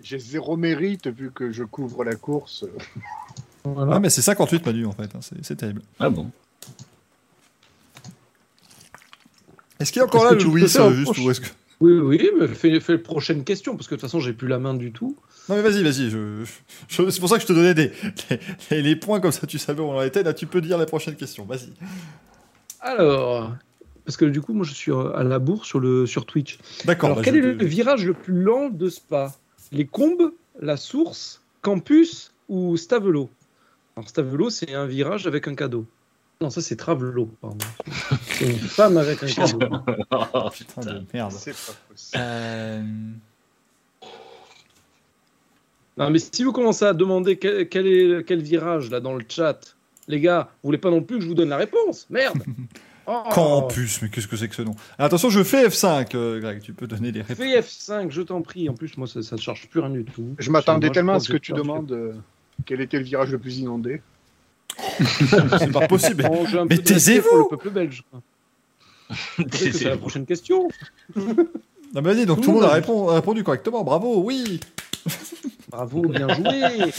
[0.00, 2.64] J'ai zéro mérite vu que je couvre la course.
[3.64, 3.96] Voilà.
[3.96, 5.82] Ah, mais c'est 58 Manu en fait, hein, c'est terrible.
[5.98, 6.30] Ah bon
[9.80, 11.48] Est-ce qu'il est encore Est-ce là, le Louis, juste ou est-ce que...
[11.80, 14.48] Oui, oui, mais fais, fais la prochaine question, parce que de toute façon, j'ai plus
[14.48, 15.16] la main du tout.
[15.48, 16.44] Non mais vas-y, vas-y, je,
[16.88, 17.92] je- c'est pour ça que je te donnais des,
[18.70, 20.76] les, les points comme ça, tu savais où on en était, là tu peux dire
[20.76, 21.72] la prochaine question, vas-y.
[22.80, 23.54] Alors,
[24.04, 26.58] parce que du coup, moi, je suis à la bourre sur, le, sur Twitch.
[26.84, 27.10] D'accord.
[27.10, 29.34] Alors, bah, quel je est le virage le plus lent de Spa?
[29.72, 33.30] Les Combes, la Source, Campus ou Stavelo?
[33.96, 35.84] Alors, Stavelo, c'est un virage avec un cadeau.
[36.40, 37.58] Non, ça, c'est Travelo, pardon.
[38.22, 39.58] C'est une femme avec un cadeau.
[40.12, 41.32] Oh, Putain de merde.
[41.32, 42.22] C'est pas possible.
[42.22, 42.82] Euh,
[45.96, 49.24] Non, mais si vous commencez à demander quel, quel est quel virage là dans le
[49.28, 52.06] chat, les gars, vous voulez pas non plus que je vous donne la réponse?
[52.10, 52.38] Merde
[53.10, 53.22] Oh.
[53.32, 54.74] Campus, mais qu'est-ce que c'est que ce nom?
[54.98, 57.38] Ah, Attention, je fais F5, euh, Greg, tu peux donner les réponses.
[57.38, 58.68] Fais F5, je t'en prie.
[58.68, 60.34] En plus, moi, ça, ne charge plus rien du tout.
[60.38, 62.12] Je m'attendais tellement à ce que tu demandes euh,
[62.66, 64.02] quel était le virage le plus inondé.
[65.58, 66.28] C'est pas possible.
[66.68, 68.04] Mais taisez-vous le peuple belge.
[69.52, 70.68] C'est la prochaine question.
[71.94, 72.64] Non mais vas-y, donc Tout tout le monde
[73.08, 74.60] a répondu correctement, bravo, oui
[75.70, 76.92] Bravo, bien joué.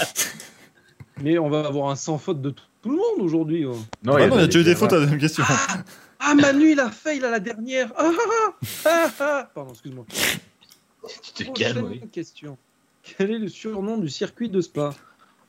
[1.22, 3.66] Mais on va avoir un sans faute de tout, tout le monde aujourd'hui.
[3.66, 3.78] oh.
[4.04, 5.44] Non, Ah il y a déjà eu des fautes à la deuxième question.
[6.20, 7.94] Ah, Manu, il a fait, il a la dernière.
[7.96, 9.50] Ah, ah, ah, ah, ah.
[9.54, 10.06] Pardon, excuse-moi.
[11.36, 12.02] Tu te calmes, oui.
[12.12, 12.58] question.
[13.04, 14.96] Quel est le surnom du circuit de Spa?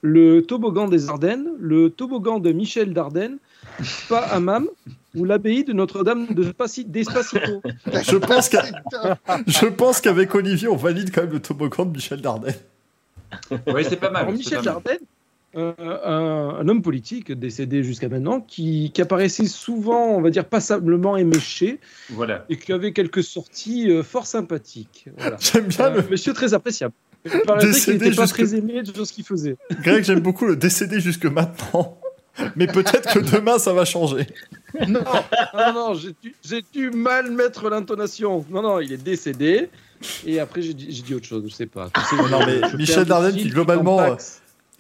[0.03, 3.37] Le toboggan des Ardennes, le toboggan de Michel Dardenne,
[3.83, 4.67] Spa Hammam
[5.15, 7.61] ou l'abbaye de Notre-Dame de Spaci- d'Espacito
[8.03, 8.65] Je pense qu'à-
[9.47, 12.55] je pense qu'avec Olivier, on valide quand même le toboggan de Michel Dardenne.
[13.67, 14.23] Oui, c'est pas mal.
[14.23, 14.65] Alors, c'est Michel pas mal.
[14.75, 15.07] Dardenne,
[15.57, 20.45] euh, un, un homme politique décédé jusqu'à maintenant, qui, qui apparaissait souvent, on va dire,
[20.45, 22.45] passablement éméché Voilà.
[22.49, 25.07] et qui avait quelques sorties euh, fort sympathiques.
[25.19, 25.37] Voilà.
[25.41, 26.09] J'aime bien Euh, le...
[26.11, 26.95] Monsieur très appréciable.
[27.25, 29.57] Il qu'il n'était pas jusque- très aimé de ce qu'il faisait.
[29.83, 31.99] Greg, j'aime beaucoup le décédé jusque maintenant.
[32.57, 34.27] Mais peut-être que demain, ça va changer.
[34.89, 35.01] Non,
[35.53, 38.47] non, non, j'ai dû, mal mettre l'intonation.
[38.51, 39.69] Non, non, il est décédé.
[40.25, 41.91] Et après, j'ai dit, autre chose, je sais pas.
[41.95, 44.17] Tu sais, Non, mais Michel Dardenne, qui globalement,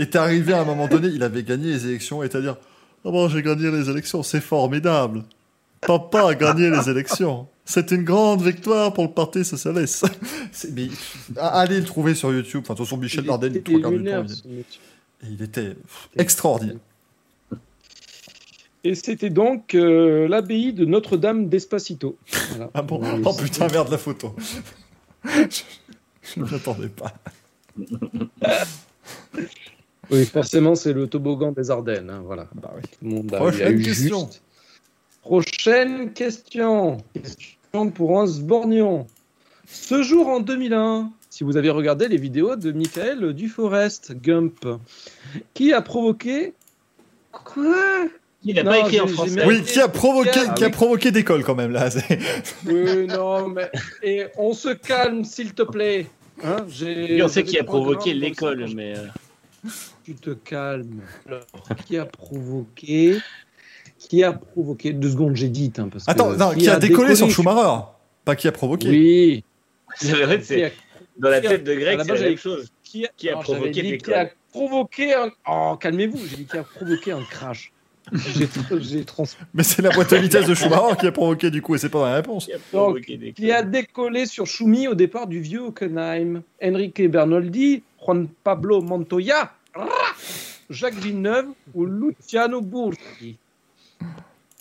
[0.02, 2.56] était arrivé à un moment donné, il avait gagné les élections, et à dire
[3.04, 5.24] Oh bon, j'ai gagné les élections, c'est formidable.
[5.80, 7.48] Papa a gagné les élections.
[7.64, 10.06] C'est une grande victoire pour le Parti Socialiste.
[10.74, 10.88] Mais,
[11.36, 12.62] allez le trouver sur YouTube.
[12.64, 14.50] Enfin, de toute façon, Michel Il lunaire, il, monsieur.
[14.50, 15.76] et il était
[16.16, 16.76] extraordinaire.
[18.82, 22.16] Et c'était donc euh, l'abbaye de Notre-Dame d'Espacito.
[22.50, 22.70] Voilà.
[22.74, 23.00] Ah bon?
[23.24, 24.34] Oh putain, merde, la photo.
[25.24, 27.12] je ne m'attendais pas.
[30.10, 32.10] Oui, forcément, c'est le toboggan des Ardennes.
[32.10, 32.48] hein, voilà.
[32.54, 32.82] Bah oui.
[32.82, 34.20] Tout le monde a, Prochaine il a eu question.
[34.26, 34.42] juste.
[35.22, 36.98] Prochaine question.
[37.14, 39.06] Question pour un Sbornion.
[39.66, 44.66] Ce jour en 2001, si vous avez regardé les vidéos de Michael Duforest, Gump,
[45.54, 46.54] qui a provoqué.
[47.32, 48.06] Quoi?
[48.42, 49.44] Il n'a pas écrit en français.
[49.46, 50.72] Oui, qui a provoqué, Ah, qui a oui.
[50.72, 51.90] provoqué d'école quand même là.
[52.66, 53.70] Oui, non, mais.
[54.02, 56.06] Et on se calme, s'il te plaît.
[56.42, 59.02] Hein, on sait qui a provoqué l'école, mais euh,
[60.04, 61.02] Tu te calmes.
[61.26, 61.44] Alors,
[61.86, 63.18] qui a provoqué
[63.98, 65.72] Qui a provoqué Deux secondes, j'ai dit.
[65.78, 67.84] Hein, parce que- Attends, non, qui a décollé sur Schumacher,
[68.24, 68.88] pas qui a provoqué.
[68.88, 69.44] Oui.
[69.96, 70.72] c'est vrai, c'est
[71.18, 72.68] dans la tête de à Greg, c'est la même chose.
[72.82, 75.30] qui a, Qui a alors, j'avais provoqué Qui a provoqué un.
[75.48, 76.18] Oh, calmez-vous.
[76.26, 77.72] J'ai dit qui a provoqué un crash.
[78.12, 79.24] J'ai trans...
[79.54, 81.90] Mais c'est la boîte de vitesse de Schumacher qui a provoqué du coup, et c'est
[81.90, 82.46] pas dans la réponse.
[82.46, 82.52] Qui
[83.12, 86.42] a des qui a décollé sur Schumi au départ du vieux Hockenheim.
[86.62, 89.52] Enrique Bernoldi, Juan Pablo Montoya,
[90.70, 93.36] Jacques Villeneuve ou Luciano Burti.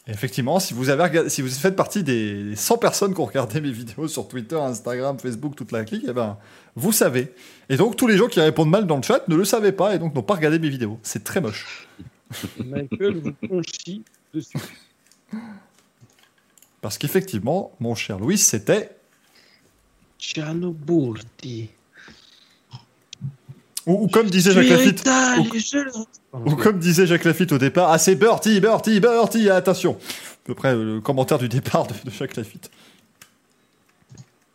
[0.08, 3.26] Et effectivement, si vous, avez regardé- si vous faites partie des 100 personnes qui ont
[3.26, 6.38] regardé mes vidéos sur Twitter, Instagram, Facebook, toute la clique, eh ben,
[6.76, 7.32] vous savez.
[7.70, 9.94] Et donc, tous les gens qui répondent mal dans le chat ne le savaient pas
[9.96, 11.00] et donc n'ont pas regardé mes vidéos.
[11.04, 11.88] C'est très moche.
[12.64, 14.04] Michael vous conchit
[14.34, 14.58] dessus.
[16.82, 18.90] Parce qu'effectivement, mon cher Louis, c'était.
[20.20, 21.70] Luciano Burti.
[23.86, 25.08] Ou, ou comme disait Jacques Lafitte.
[26.34, 29.94] Ou comme disait Jacques Lafitte au départ, ah c'est Bertie, Bertie, Bertie, attention.
[29.94, 32.70] À peu près euh, le commentaire du départ de, de Jacques Lafitte.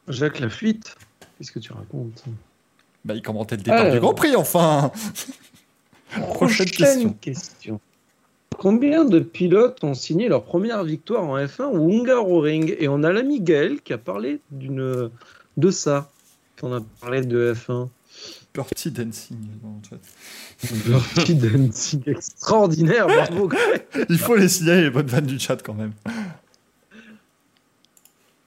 [0.09, 0.97] Jacques Lafitte.
[1.39, 2.25] Qu'est-ce que tu racontes?
[3.05, 3.93] Bah, il commentait le départ Alors.
[3.93, 4.93] du Grand Prix, enfin.
[6.11, 7.13] Prochaine question.
[7.21, 7.81] question.
[8.57, 13.13] Combien de pilotes ont signé leur première victoire en F1 au Hungaroring Et on a
[13.13, 15.11] l'ami Gaël qui a parlé d'une
[15.57, 16.11] de ça.
[16.63, 17.89] On a parlé de F1.
[18.55, 19.37] Bertie Dancing.
[19.63, 20.77] dans le chat.
[20.87, 23.51] Dirty Dancing extraordinaire, bravo.
[24.09, 25.93] Il faut les signaler, les bonnes vannes du chat quand même.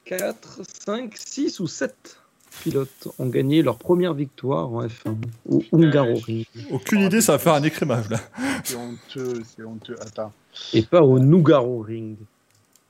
[0.05, 2.19] 4, 5, 6 ou 7
[2.63, 5.17] pilotes ont gagné leur première victoire en F1
[5.49, 6.45] au Hungaroring.
[6.71, 8.19] Aucune idée, ça va faire un écrémage là.
[8.63, 9.97] C'est honteux, c'est honteux.
[9.99, 10.31] Attends.
[10.71, 12.15] Et pas au Nougaroring.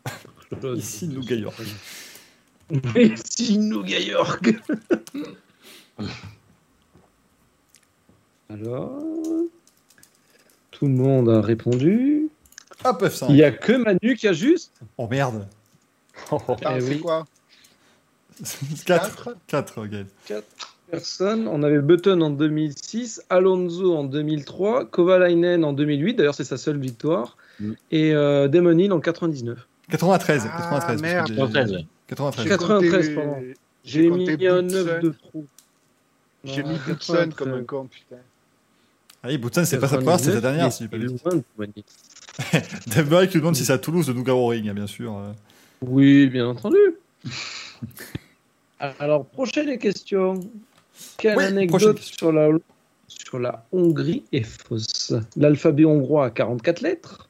[0.75, 1.61] Ici, Nougat York.
[2.95, 4.55] Ici, Nougat York.
[8.49, 8.99] Alors,
[10.71, 12.29] tout le monde a répondu.
[12.85, 13.25] Hop, F5.
[13.29, 14.71] Il n'y a que Manu qui a juste.
[14.97, 15.47] Oh merde.
[16.31, 16.99] Attends, Eh c'est oui.
[16.99, 17.25] quoi
[18.85, 19.35] 4.
[19.47, 20.05] 4, Gaël.
[20.91, 21.47] Personne.
[21.47, 26.13] On avait Button en 2006, Alonso en 2003, Kovalainen en 2008.
[26.15, 27.35] D'ailleurs, c'est sa seule victoire.
[27.59, 27.71] Mm.
[27.91, 29.57] Et euh, Damon Hill en 99.
[29.89, 30.43] 93.
[30.45, 30.79] Ah, 93.
[30.79, 31.27] parce que merde.
[31.27, 31.85] j'ai- 93, ouais.
[32.07, 32.43] 93.
[32.43, 33.43] J'ai 93, compté- pardon.
[33.83, 34.67] J'ai mis un Boutsen.
[34.85, 35.45] 9 de trop.
[36.43, 37.33] J'ai mis Boutsen 93.
[37.35, 38.21] comme un con, putain.
[39.23, 40.71] Ah oui, Boutin, c'est pas sa première, c'est sa 99, dernière.
[40.71, 40.87] Si.
[42.87, 45.19] Dave Murray qui demande si c'est à Toulouse de Nougaroring, bien sûr.
[45.81, 46.77] Oui, bien entendu.
[48.79, 50.39] Alors, prochaine question.
[51.17, 52.17] Quelle Oui, anecdote question.
[52.17, 52.49] sur la,
[53.07, 55.13] sur la Hongrie est fausse?
[55.35, 57.29] L'alphabet hongrois a 44 lettres.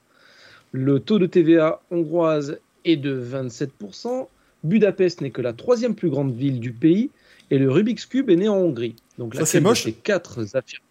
[0.74, 4.28] Le taux de TVA hongroise est de 27%.
[4.64, 7.10] Budapest n'est que la troisième plus grande ville du pays.
[7.50, 8.96] Et le Rubik's Cube est né en Hongrie.
[9.18, 9.88] Donc, laquelle c'est moche.
[10.04, 10.82] quatre affirmations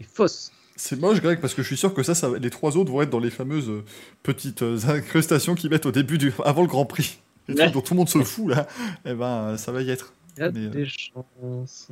[0.00, 2.90] est fausse C'est moche, Greg, parce que je suis sûr que ça, les trois autres
[2.92, 3.84] vont être dans les fameuses euh,
[4.22, 7.20] petites euh, incrustations qu'ils mettent au début du, avant le Grand Prix.
[7.48, 7.62] Les Ouais.
[7.64, 8.68] trucs dont tout le monde se fout là.
[9.04, 10.12] Eh ben, euh, ça va y être.
[10.36, 11.88] Il y a Mais, euh, des chances.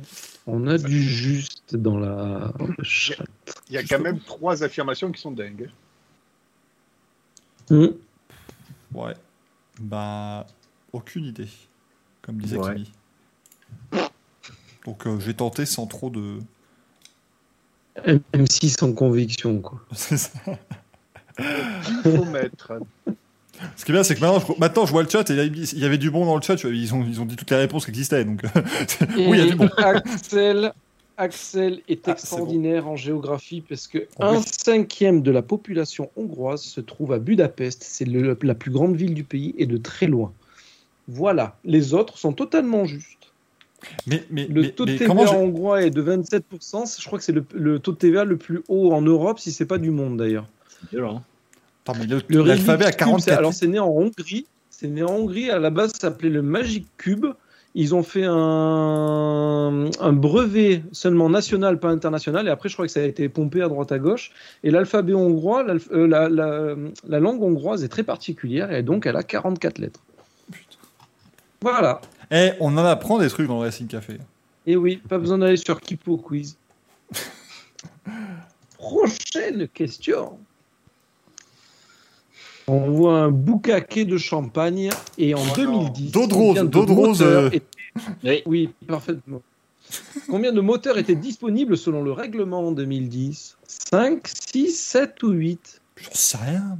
[0.47, 2.53] On a du juste dans la.
[3.69, 5.69] Il y a quand même trois affirmations qui sont dingues.
[7.69, 7.87] Hmm.
[8.93, 9.13] Ouais.
[9.81, 10.47] Bah,
[10.93, 11.49] aucune idée,
[12.21, 12.75] comme disait Ouais.
[12.75, 12.91] Kimi.
[14.85, 16.39] Donc euh, j'ai tenté sans trop de.
[18.33, 19.79] M6 sans conviction, quoi.
[19.93, 20.29] C'est ça.
[21.39, 22.73] Il faut mettre.
[23.75, 25.79] Ce qui est bien, c'est que maintenant je, maintenant, je vois le chat et il
[25.79, 26.55] y avait du bon dans le chat.
[26.63, 28.23] Ils ont, ils ont dit toutes les réponses qui existaient.
[28.23, 28.41] Donc,
[29.17, 29.69] oui, il y a du bon.
[29.77, 30.71] Axel,
[31.17, 34.43] Axel est Ah, extraordinaire en géographie parce que Oh, un oui.
[34.45, 37.83] cinquième de la population hongroise se trouve à Budapest.
[37.83, 40.31] C'est la plus grande ville du pays et de très loin.
[41.09, 41.57] Voilà.
[41.65, 43.28] Les autres sont totalement justes.
[44.07, 46.99] Mais, mais, Le mais- taux de TVA hongrois est de 27%.
[47.01, 49.51] Je crois que c'est le, le taux de TVA le plus haut en Europe, si
[49.51, 50.47] c'est pas du monde d'ailleurs.
[50.69, 51.23] C'est violent.
[51.85, 54.45] Attends, mais le- Le l'alphabet à Rubik's Cube, c'est- 44 alors c'est né en Hongrie.
[54.69, 55.49] C'est né en Hongrie.
[55.49, 57.25] À la base, ça s'appelait le Magic Cube.
[57.75, 62.47] Ils ont fait un, un brevet seulement national, pas international.
[62.47, 64.31] Et après, je crois que ça a été pompé à droite à gauche.
[64.63, 66.75] Et l'alphabet hongrois, l'alph- euh, la, la-
[67.07, 68.71] la langue hongroise est très particulière.
[68.73, 69.99] Et donc, elle a 44 lettres.
[71.61, 72.01] Voilà.
[72.31, 74.17] Eh, on en apprend des trucs dans le Racing Café.
[74.67, 76.57] Et oui, pas besoin d'aller sur Kipo Quiz.
[78.77, 80.37] Prochaine question.
[82.67, 85.53] On voit un boucaquet de champagne et en Oh non.
[85.55, 86.11] 2010.
[86.11, 87.49] D'eau de rose, d'eau de rose, euh.
[87.51, 87.65] étaient-
[88.23, 88.43] Oui.
[88.45, 89.41] Oui, parfaitement.
[90.29, 95.81] Combien de moteurs étaient disponibles selon le règlement en 2010 5, 6, 7 ou 8
[95.97, 96.77] J'en sais rien.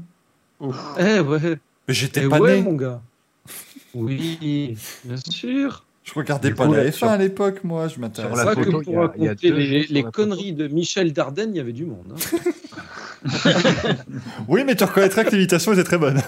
[0.99, 1.57] Eh ouais,
[1.87, 2.61] Mais j'étais eh pas ouais né.
[2.61, 3.01] mon gars.
[3.93, 5.85] Oui, bien sûr.
[6.03, 8.27] Je regardais Du pas coup, la là, F1 sur- à l'époque, moi, je C'est la
[8.29, 12.13] vrai que pour raconter les, conneries de Michel Dardenne, il y avait du monde.
[12.13, 12.37] hein.
[14.47, 16.21] Oui, mais tu reconnaîtrais que l'imitation était très bonne.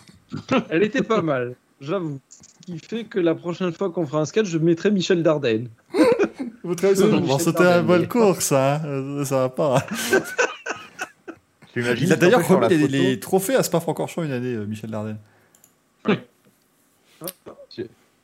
[0.70, 2.18] Elle était pas mal, j'avoue.
[2.30, 5.68] Ce qui fait que la prochaine fois qu'on fera un sketch, je mettrai Michel Dardenne.
[6.64, 8.76] Vous trouvez ça Bon, Michel c'était un bonne course, ça.
[8.76, 8.80] hein.
[8.86, 9.84] Euh, Ça va pas.
[11.72, 15.18] Tu imagines Il a d'ailleurs remis les, trophées à Spa-Francorchamps une année, euh, Michel Dardenne.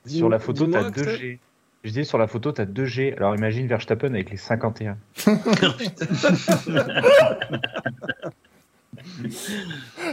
[0.06, 1.06] Sur la photo, t'as Axel.
[1.18, 1.38] 2G.
[1.84, 3.16] Je dis sur la photo, t'as 2G.
[3.16, 4.96] Alors imagine Verstappen avec les 51.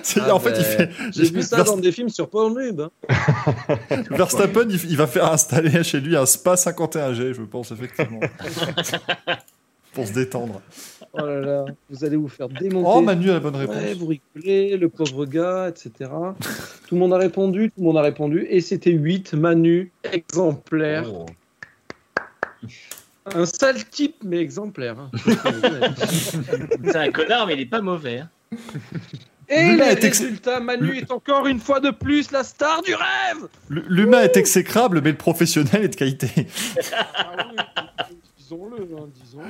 [0.03, 1.11] C'est- Ah en fait, il ben, fait.
[1.11, 2.81] J'ai vu ça Verst- dans des films sur Pornhub.
[2.81, 2.91] hein.
[4.11, 8.19] Verstappen, il, il va faire installer chez lui un Spa 51G, je pense, effectivement.
[9.95, 10.61] Pour se détendre.
[11.13, 12.87] Oh là là, vous allez vous faire démonter.
[12.93, 13.75] Oh, Manu a la bonne réponse.
[13.77, 16.09] Ouais, vous rigolez, le pauvre gars, etc.
[16.87, 18.45] Tout le monde a répondu, tout le monde a répondu.
[18.49, 21.05] Et c'était 8, Manu, exemplaire.
[21.11, 21.25] Oh.
[23.33, 24.97] Un sale type, mais exemplaire.
[24.99, 25.09] hein.
[26.83, 28.19] C'est un connard, mais il est pas mauvais.
[28.19, 28.29] hein.
[29.47, 34.21] Et ex- résultats, Manu est encore une fois de plus la star du rêve L'humain
[34.23, 36.27] est exécrable, mais le professionnel est de qualité.
[38.77, 39.45] Ah hein.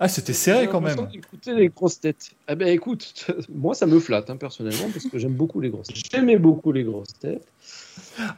[0.00, 1.08] Ah, c'était serré quand même.
[1.12, 2.30] Écoutez les grosses têtes.
[2.48, 5.88] Eh ben écoute, moi ça me flatte hein, personnellement parce que j'aime beaucoup les grosses
[5.88, 6.04] têtes.
[6.12, 7.44] J'aimais beaucoup les grosses têtes.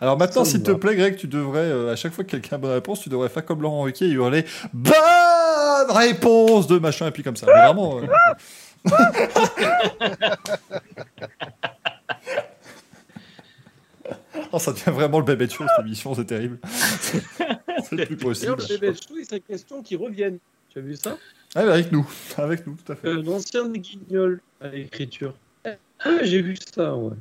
[0.01, 2.59] Alors maintenant, s'il te plaît, Greg, tu devrais, euh, à chaque fois que quelqu'un a
[2.59, 4.95] bonne réponse, tu devrais faire comme Laurent Ruquier et hurler Bonne
[5.91, 7.47] réponse de machin, et puis comme ça.
[7.47, 8.01] Mais vraiment.
[8.01, 8.07] euh,
[14.53, 16.59] Oh, ça devient vraiment le bébé de show, cette émission, c'est terrible.
[17.85, 18.57] c'est plus possible.
[18.57, 20.39] D'ailleurs, le bébé chou, il serait question qu'ils reviennent.
[20.71, 21.17] Tu as vu ça?
[21.55, 23.09] Ah, avec nous, avec nous, tout à fait.
[23.09, 25.35] euh, L'ancien guignol à l'écriture.
[25.65, 25.71] Ah
[26.23, 27.13] j'ai vu ça, ouais.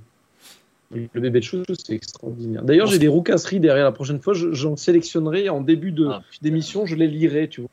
[0.91, 2.64] Le bébé de chou, c'est extraordinaire.
[2.64, 3.84] D'ailleurs, j'ai des roucasseries derrière.
[3.85, 7.61] La prochaine fois, je- j'en sélectionnerai en début de- Ah, d'émission, je les lirai, tu
[7.61, 7.69] vois.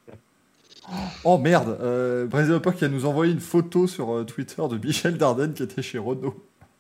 [1.25, 5.17] Oh merde, euh, Brésil qui a nous envoyé une photo sur euh, Twitter de Michel
[5.19, 6.37] Dardenne qui était chez Renault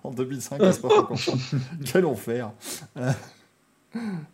[0.06, 1.38] en 2005 à Spa-Francorchamps.
[1.84, 2.50] Quel enfer.
[2.96, 3.10] Euh,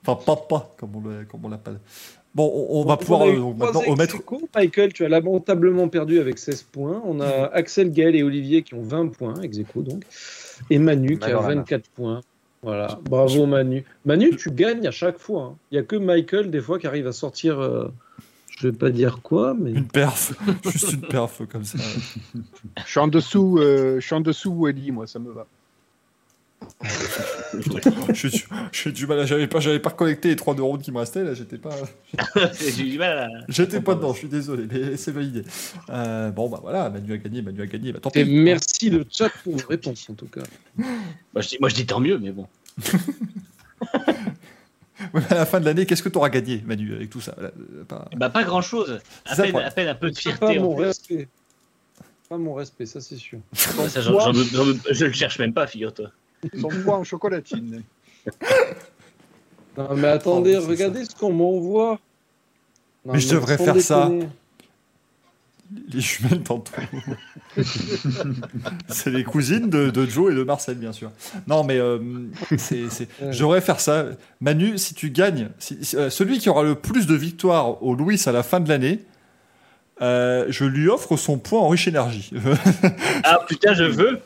[0.04, 1.78] Enfin, papa, comme on le- comme on l'appelle.
[2.34, 4.16] Bon, on, on va pouvoir euh, donc, maintenant omettre.
[4.56, 7.00] Michael, tu as lamentablement perdu avec 16 points.
[7.04, 10.02] On a Axel, Gaël et Olivier qui ont 20 points, ex aequo donc.
[10.70, 11.54] Et Manu qui a dans la main.
[11.56, 12.20] 24 points.
[12.62, 13.84] Voilà, bravo Manu.
[14.04, 15.42] Manu, tu gagnes à chaque fois.
[15.52, 15.56] hein.
[15.70, 17.60] Il n'y a que Michael, des fois, qui arrive à sortir.
[17.60, 17.88] euh,
[18.58, 19.70] je vais pas dire quoi, mais.
[19.72, 20.32] Une perf,
[20.64, 21.78] juste une perf comme ça.
[22.84, 25.46] Je suis en dessous, euh, je suis en dessous Wally, moi, ça me va.
[28.14, 30.90] J'ai du, j'ai du mal, à- j'avais pas, j'avais pas reconnecté les 3 neurones qui
[30.92, 31.70] me restaient là, j'étais pas,
[32.58, 33.28] J'ai eu du mal à.
[33.48, 35.44] j'étais pas dedans, je suis désolé, mais c'est validé.
[35.90, 38.30] Euh, bon bah voilà, Manu a gagné, Manu a gagné, bah tant Et pis.
[38.30, 40.42] merci le chat pour vos réponses, en tout cas.
[40.76, 40.86] Moi
[41.36, 42.46] je, dis, moi, je dis tant mieux, mais bon.
[45.30, 47.34] À la fin de l'année, qu'est-ce que t'auras gagné, Manu, avec tout ça?
[47.40, 47.50] Euh,
[47.88, 49.00] pas- Bah, pas grand chose.
[49.26, 50.58] À, peine, à peine un peu de Pas fierté.
[50.58, 51.28] en mon respect.
[52.28, 53.40] Pas mon respect, ça c'est sûr.
[53.76, 56.10] Bah, ça, je le cherche même pas, figure-toi.
[56.60, 57.82] Son poids en chocolatine.
[59.76, 61.98] Non, mais attendez, Oh, c'est regardez ce qu'on m'envoie.
[63.04, 64.10] Mais je devrais faire ça.
[65.88, 66.72] Les jumelles tantôt.
[68.88, 71.10] c'est les cousines de, de Joe et de Marcel, bien sûr.
[71.46, 71.98] Non, mais euh,
[72.58, 73.32] c'est, c'est- Ouais.
[73.32, 74.04] je devrais faire ça.
[74.42, 77.94] Manu, si tu gagnes, si- si- euh, celui qui aura le plus de victoires au
[77.94, 79.00] Louis à la fin de l'année,
[80.02, 82.32] euh, je lui offre son point en riche énergie.
[83.24, 84.20] Ah putain, je veux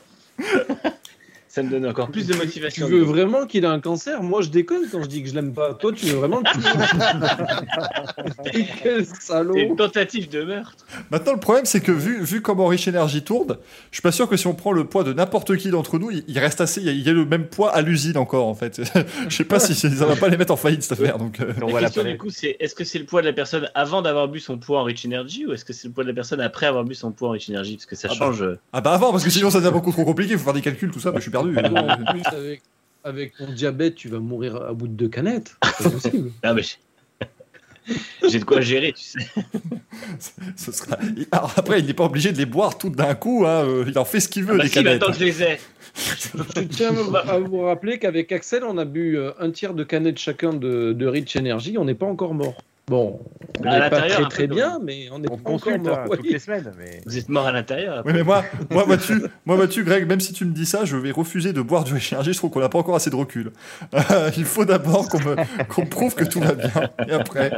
[1.57, 2.87] Ça me donne encore plus de Tu motivation.
[2.87, 4.21] veux vraiment qu'il ait un cancer?
[4.21, 5.73] Moi, je déconne quand je dis que je l'aime pas.
[5.73, 6.59] Toi, tu veux vraiment que tu
[8.83, 10.85] Quel C'est salaud une tentative de meurtre.
[11.11, 13.57] Maintenant, le problème, c'est que vu, vu comment Rich Energy tourne,
[13.91, 16.11] je suis pas sûr que si on prend le poids de n'importe qui d'entre nous,
[16.11, 16.79] il, il reste assez.
[16.81, 18.81] Il y, a, il y a le même poids à l'usine encore, en fait.
[19.29, 21.17] je sais pas si ça va pas les mettre en faillite cette affaire.
[21.17, 23.67] Donc, euh, La question du coup, c'est est-ce que c'est le poids de la personne
[23.73, 26.09] avant d'avoir bu son poids en Rich Energy ou est-ce que c'est le poids de
[26.09, 28.25] la personne après avoir bu son poids en Rich Energy Parce que ça Ah bah.
[28.27, 28.41] change.
[28.43, 30.33] euh, Ah bah avant, parce que sinon ça devient beaucoup trop compliqué.
[30.33, 31.11] Il faut faire des calculs, tout ça.
[31.11, 31.46] Bah, je suis perdu.
[31.51, 32.61] Non, en plus, avec,
[33.03, 35.55] avec ton diabète, tu vas mourir à bout de deux canettes.
[35.79, 36.31] C'est possible.
[36.43, 39.19] Ah, mais j'ai- de quoi gérer, tu sais.
[40.57, 40.97] Ce sera...
[41.31, 43.45] Alors après, il n'est pas obligé de les boire toutes d'un coup.
[43.47, 45.01] hein, euh, Il en fait ce qu'il veut, Bah les si, canettes.
[45.01, 45.57] attends que je les ai.
[45.95, 46.91] Je tiens
[47.27, 50.91] à vous- rappeler qu'avec Axel, on a bu euh, un tiers de canettes chacun de,
[50.93, 51.77] de Rich Energy.
[51.77, 52.61] On n'est pas encore mort.
[52.89, 53.19] Bon,
[53.59, 55.83] On À n'est pas l'intérieur, très très bien, mais on est On pas encore consulte
[55.83, 55.97] mort.
[55.99, 56.17] hein, oui.
[56.17, 58.01] toutes les semaines, mais Vous êtes mort à l'intérieur.
[58.05, 60.95] Oui, mais moi, moi, vois-tu, moi, vois-tu, Greg, même si tu me dis ça, je
[60.95, 62.31] vais refuser de boire du énergie.
[62.31, 63.51] Je trouve qu'on n'a pas encore assez de recul.
[63.93, 65.35] Euh, il faut d'abord qu'on me,
[65.65, 66.71] qu'on me prouve que tout va bien.
[67.09, 67.51] Et après,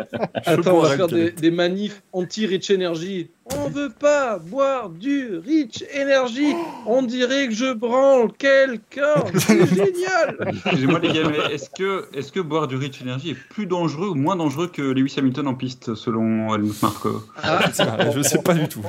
[0.48, 3.30] je Attends, on va faire des, des manifs anti-Rich Energy.
[3.58, 6.54] On veut pas boire du Rich Energy.
[6.86, 9.16] On dirait que je branle quelqu'un.
[9.36, 10.38] C'est génial.
[10.66, 14.10] Excusez-moi les gars, mais est-ce que, est que boire du Rich Energy est plus dangereux
[14.10, 17.24] ou moins dangereux que Lewis Hamilton en piste selon Helmut Marko?
[17.42, 18.82] Ah, Je sais pas, Je sais pas du tout.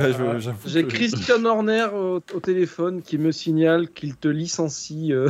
[0.66, 5.28] J'ai que- Christian Horner au, au téléphone qui me signale qu'il te licencie euh,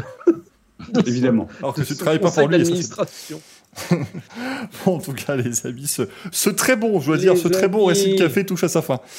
[1.07, 1.49] Évidemment.
[1.59, 2.65] Alors que tu son travailles pas pour lui.
[4.85, 6.03] Bon, en tout cas, les amis, ce,
[6.33, 7.89] ce très bon, je dois dire, ce très bon amis.
[7.99, 9.01] Racing Café touche à sa fin.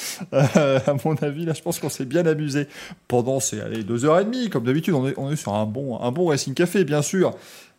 [0.56, 2.66] Euh, à mon avis, là, je pense qu'on s'est bien amusé
[3.08, 4.50] pendant ces allez, deux heures et demie.
[4.50, 7.32] Comme d'habitude, on est, on est sur un bon, un bon Racing Café, bien sûr.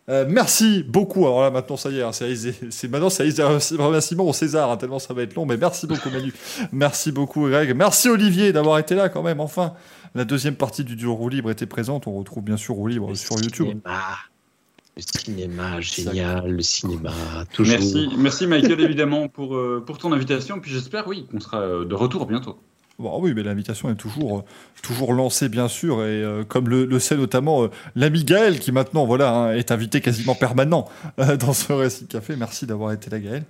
[0.10, 1.26] Euh, merci beaucoup.
[1.26, 4.26] Alors là, maintenant, ça y est, hein, c'est c'est- maintenant, ça y est, c'est remerciement
[4.28, 5.46] au César, hein, tellement ça va être long.
[5.46, 6.34] Mais merci beaucoup, Manu.
[6.72, 7.74] merci beaucoup, Greg.
[7.76, 9.40] Merci, Olivier, d'avoir été là quand même.
[9.40, 9.74] Enfin,
[10.16, 12.08] la deuxième partie du duo roue libre était présente.
[12.08, 13.68] On retrouve bien sûr roue libre sur YouTube.
[13.68, 14.02] Cinéma.
[14.96, 17.12] Le cinéma, génial, le cinéma,
[17.52, 17.74] toujours.
[17.80, 20.60] Merci, merci Michael évidemment pour, euh, pour ton invitation.
[20.60, 22.60] Puis j'espère, oui, qu'on sera euh, de retour bientôt.
[23.00, 24.44] Bon, oui, mais l'invitation est toujours, euh,
[24.84, 28.72] toujours lancée, bien sûr, et euh, comme le, le sait notamment euh, l'ami Gaël, qui
[28.72, 30.88] maintenant voilà, hein, est invité quasiment permanent
[31.20, 32.36] euh, dans ce Récit Café.
[32.36, 33.46] Merci d'avoir été là, Gaël.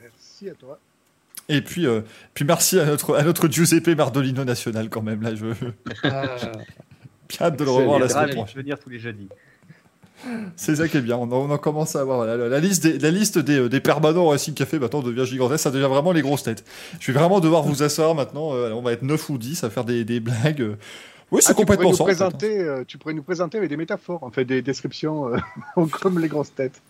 [0.00, 0.80] Merci à toi.
[1.48, 2.00] Et puis, euh,
[2.34, 5.22] puis merci à notre, à notre Giuseppe Mardolino national, quand même.
[5.22, 5.46] Là, je
[6.02, 6.36] Ah,
[7.28, 8.62] bien hâte de le revoir la semaine de prochaine.
[8.62, 9.28] venir tous les jeudis.
[10.56, 11.16] C'est ça qui est bien.
[11.16, 13.68] On, en- on en commence à avoir la, la liste des, la liste des, euh,
[13.68, 15.64] des permanents au Racing Café maintenant devient gigantesque.
[15.64, 16.64] Ça devient vraiment les grosses têtes.
[17.00, 18.54] Je vais vraiment devoir vous asseoir maintenant.
[18.54, 20.60] euh, on va être 9 ou 10 à faire des, des blagues.
[20.62, 20.76] euh.
[21.30, 22.02] Oui, c'est Ah, tu pourrais complètement nous ça.
[22.02, 25.28] en fait, présenter, euh, Tu pourrais nous présenter avec des métaphores, en fait, des descriptions
[25.34, 25.38] euh,
[26.02, 26.80] comme les grosses têtes.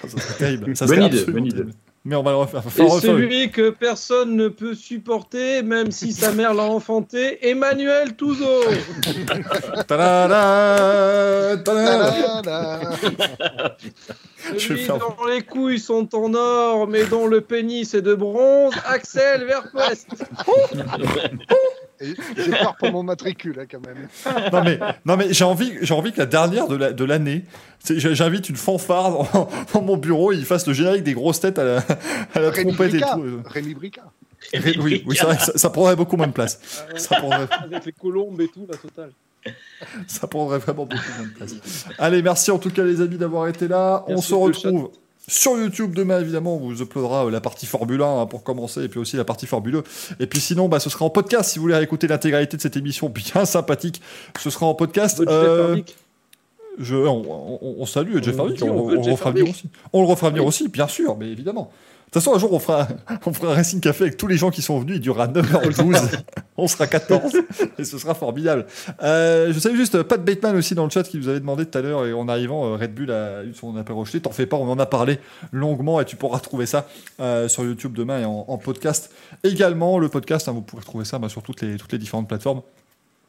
[0.00, 0.76] Ça serait terrible.
[0.76, 1.64] Ça Bonne serait bonne idée.
[2.06, 2.60] Mais on va le refaire.
[2.60, 3.00] Et le refaire.
[3.00, 8.44] celui que personne ne peut supporter, même si sa mère l'a enfanté, Emmanuel Touzeau.
[14.52, 18.02] Je Celui vais faire- dont les couilles sont en or, mais dont le pénis est
[18.02, 20.08] de bronze, Axel Verpest.
[22.00, 24.08] Et J'ai peur pour mon matricule, hein, quand même.
[24.52, 27.44] Non mais, non mais j'ai envie, j'ai envie que la dernière de la- de l'année,
[27.78, 31.40] c'est- j'invite une fanfare dans, dans mon bureau, et il fasse le générique des grosses
[31.40, 31.76] têtes à la,
[32.34, 33.40] à la Rémi trompette et tout.
[33.46, 34.10] Rémi Bricard.
[34.52, 36.60] Ré- Oui, oui c'est ça, ça prendrait beaucoup moins de place.
[36.96, 39.12] Ça prendrait, Avec les colombes et tout, la totale.
[40.06, 41.54] ça prendrait vraiment beaucoup moins de place.
[41.98, 44.04] Allez, merci en tout cas les amis d'avoir été là.
[44.08, 44.90] Merci On se retrouve
[45.26, 46.56] sur YouTube demain évidemment.
[46.56, 49.24] On vous uploadera euh, la partie Formule 1 hein, pour commencer et puis aussi la
[49.24, 49.84] partie Formule 2.
[50.20, 52.76] Et puis sinon, bah, ce sera en podcast si vous voulez écouter l'intégralité de cette
[52.76, 54.00] émission bien sympathique.
[54.38, 55.20] Ce sera en podcast.
[55.26, 55.80] Euh.
[56.78, 59.68] Je, on, on- on salue Jeff On on, le refera venir aussi.
[59.92, 60.48] On le refera venir Oui.
[60.48, 61.70] aussi, bien sûr, mais évidemment.
[62.14, 62.86] De toute façon, un jour, on fera,
[63.26, 64.98] on fera un Racing Café avec tous les gens qui sont venus.
[64.98, 66.20] Il durera 9h12.
[66.56, 67.32] on sera 14.
[67.76, 68.66] et ce sera formidable.
[69.02, 71.76] Euh, je salue juste Pat Bateman aussi dans le chat qui vous avait demandé tout
[71.76, 72.06] à l'heure.
[72.06, 74.20] Et en arrivant, euh, Red Bull a eu son appel rejeté.
[74.20, 75.18] T'en fais pas, on en a parlé
[75.50, 76.86] longuement et tu pourras trouver ça
[77.18, 79.10] euh, sur YouTube demain et en, en podcast
[79.42, 79.98] également.
[79.98, 82.62] Le podcast, hein, vous pourrez trouver ça bah, sur toutes les, toutes les différentes plateformes.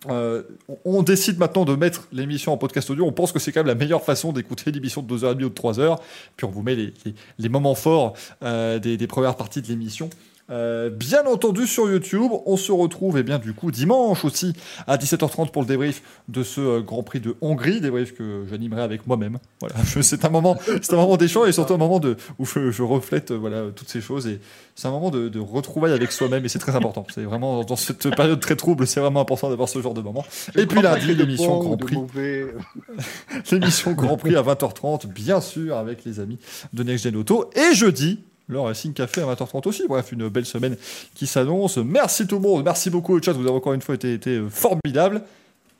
[0.09, 0.43] Euh,
[0.83, 3.05] on- décide maintenant de mettre l'émission en podcast audio.
[3.05, 5.53] On pense que c'est quand même la meilleure façon d'écouter l'émission de 2h30 ou de
[5.53, 5.99] 3h.
[6.37, 10.09] Puis on vous met les, moments forts euh, des premières parties de l'émission.
[10.51, 14.53] Euh, bien entendu sur YouTube, on se retrouve et bien du coup dimanche aussi
[14.85, 18.83] à 17h30 pour le débrief de ce euh, Grand Prix de Hongrie, débrief que j'animerai
[18.83, 19.39] avec moi-même.
[19.59, 22.69] Voilà, c'est un moment, c'est un moment d'échange et surtout un moment de où je,
[22.69, 24.39] je reflète euh, voilà toutes ces choses et
[24.75, 27.07] c'est un moment de, de retrouvailles avec soi-même et c'est très important.
[27.11, 30.23] C'est vraiment dans cette période très trouble, c'est vraiment important d'avoir ce genre de moment.
[30.53, 31.97] Je Et puis lundi, l'émission Grand Prix.
[33.51, 36.37] L'émission Grand Prix à 20h30, bien sûr, avec les amis
[36.73, 37.49] de Next Gen Auto.
[37.55, 39.83] Et jeudi, le Racing Café à 20h30 aussi.
[39.87, 40.77] Bref, une belle semaine
[41.13, 41.77] qui s'annonce.
[41.77, 42.63] Merci tout le monde.
[42.63, 43.33] Merci beaucoup au chat.
[43.33, 45.23] Vous avez encore une fois été, été formidable.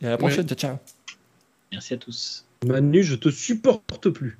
[0.01, 0.47] Et à la prochaine.
[0.47, 0.77] Ciao, ciao.
[1.71, 2.45] Merci à tous.
[2.65, 4.39] Manu, je te supporte plus.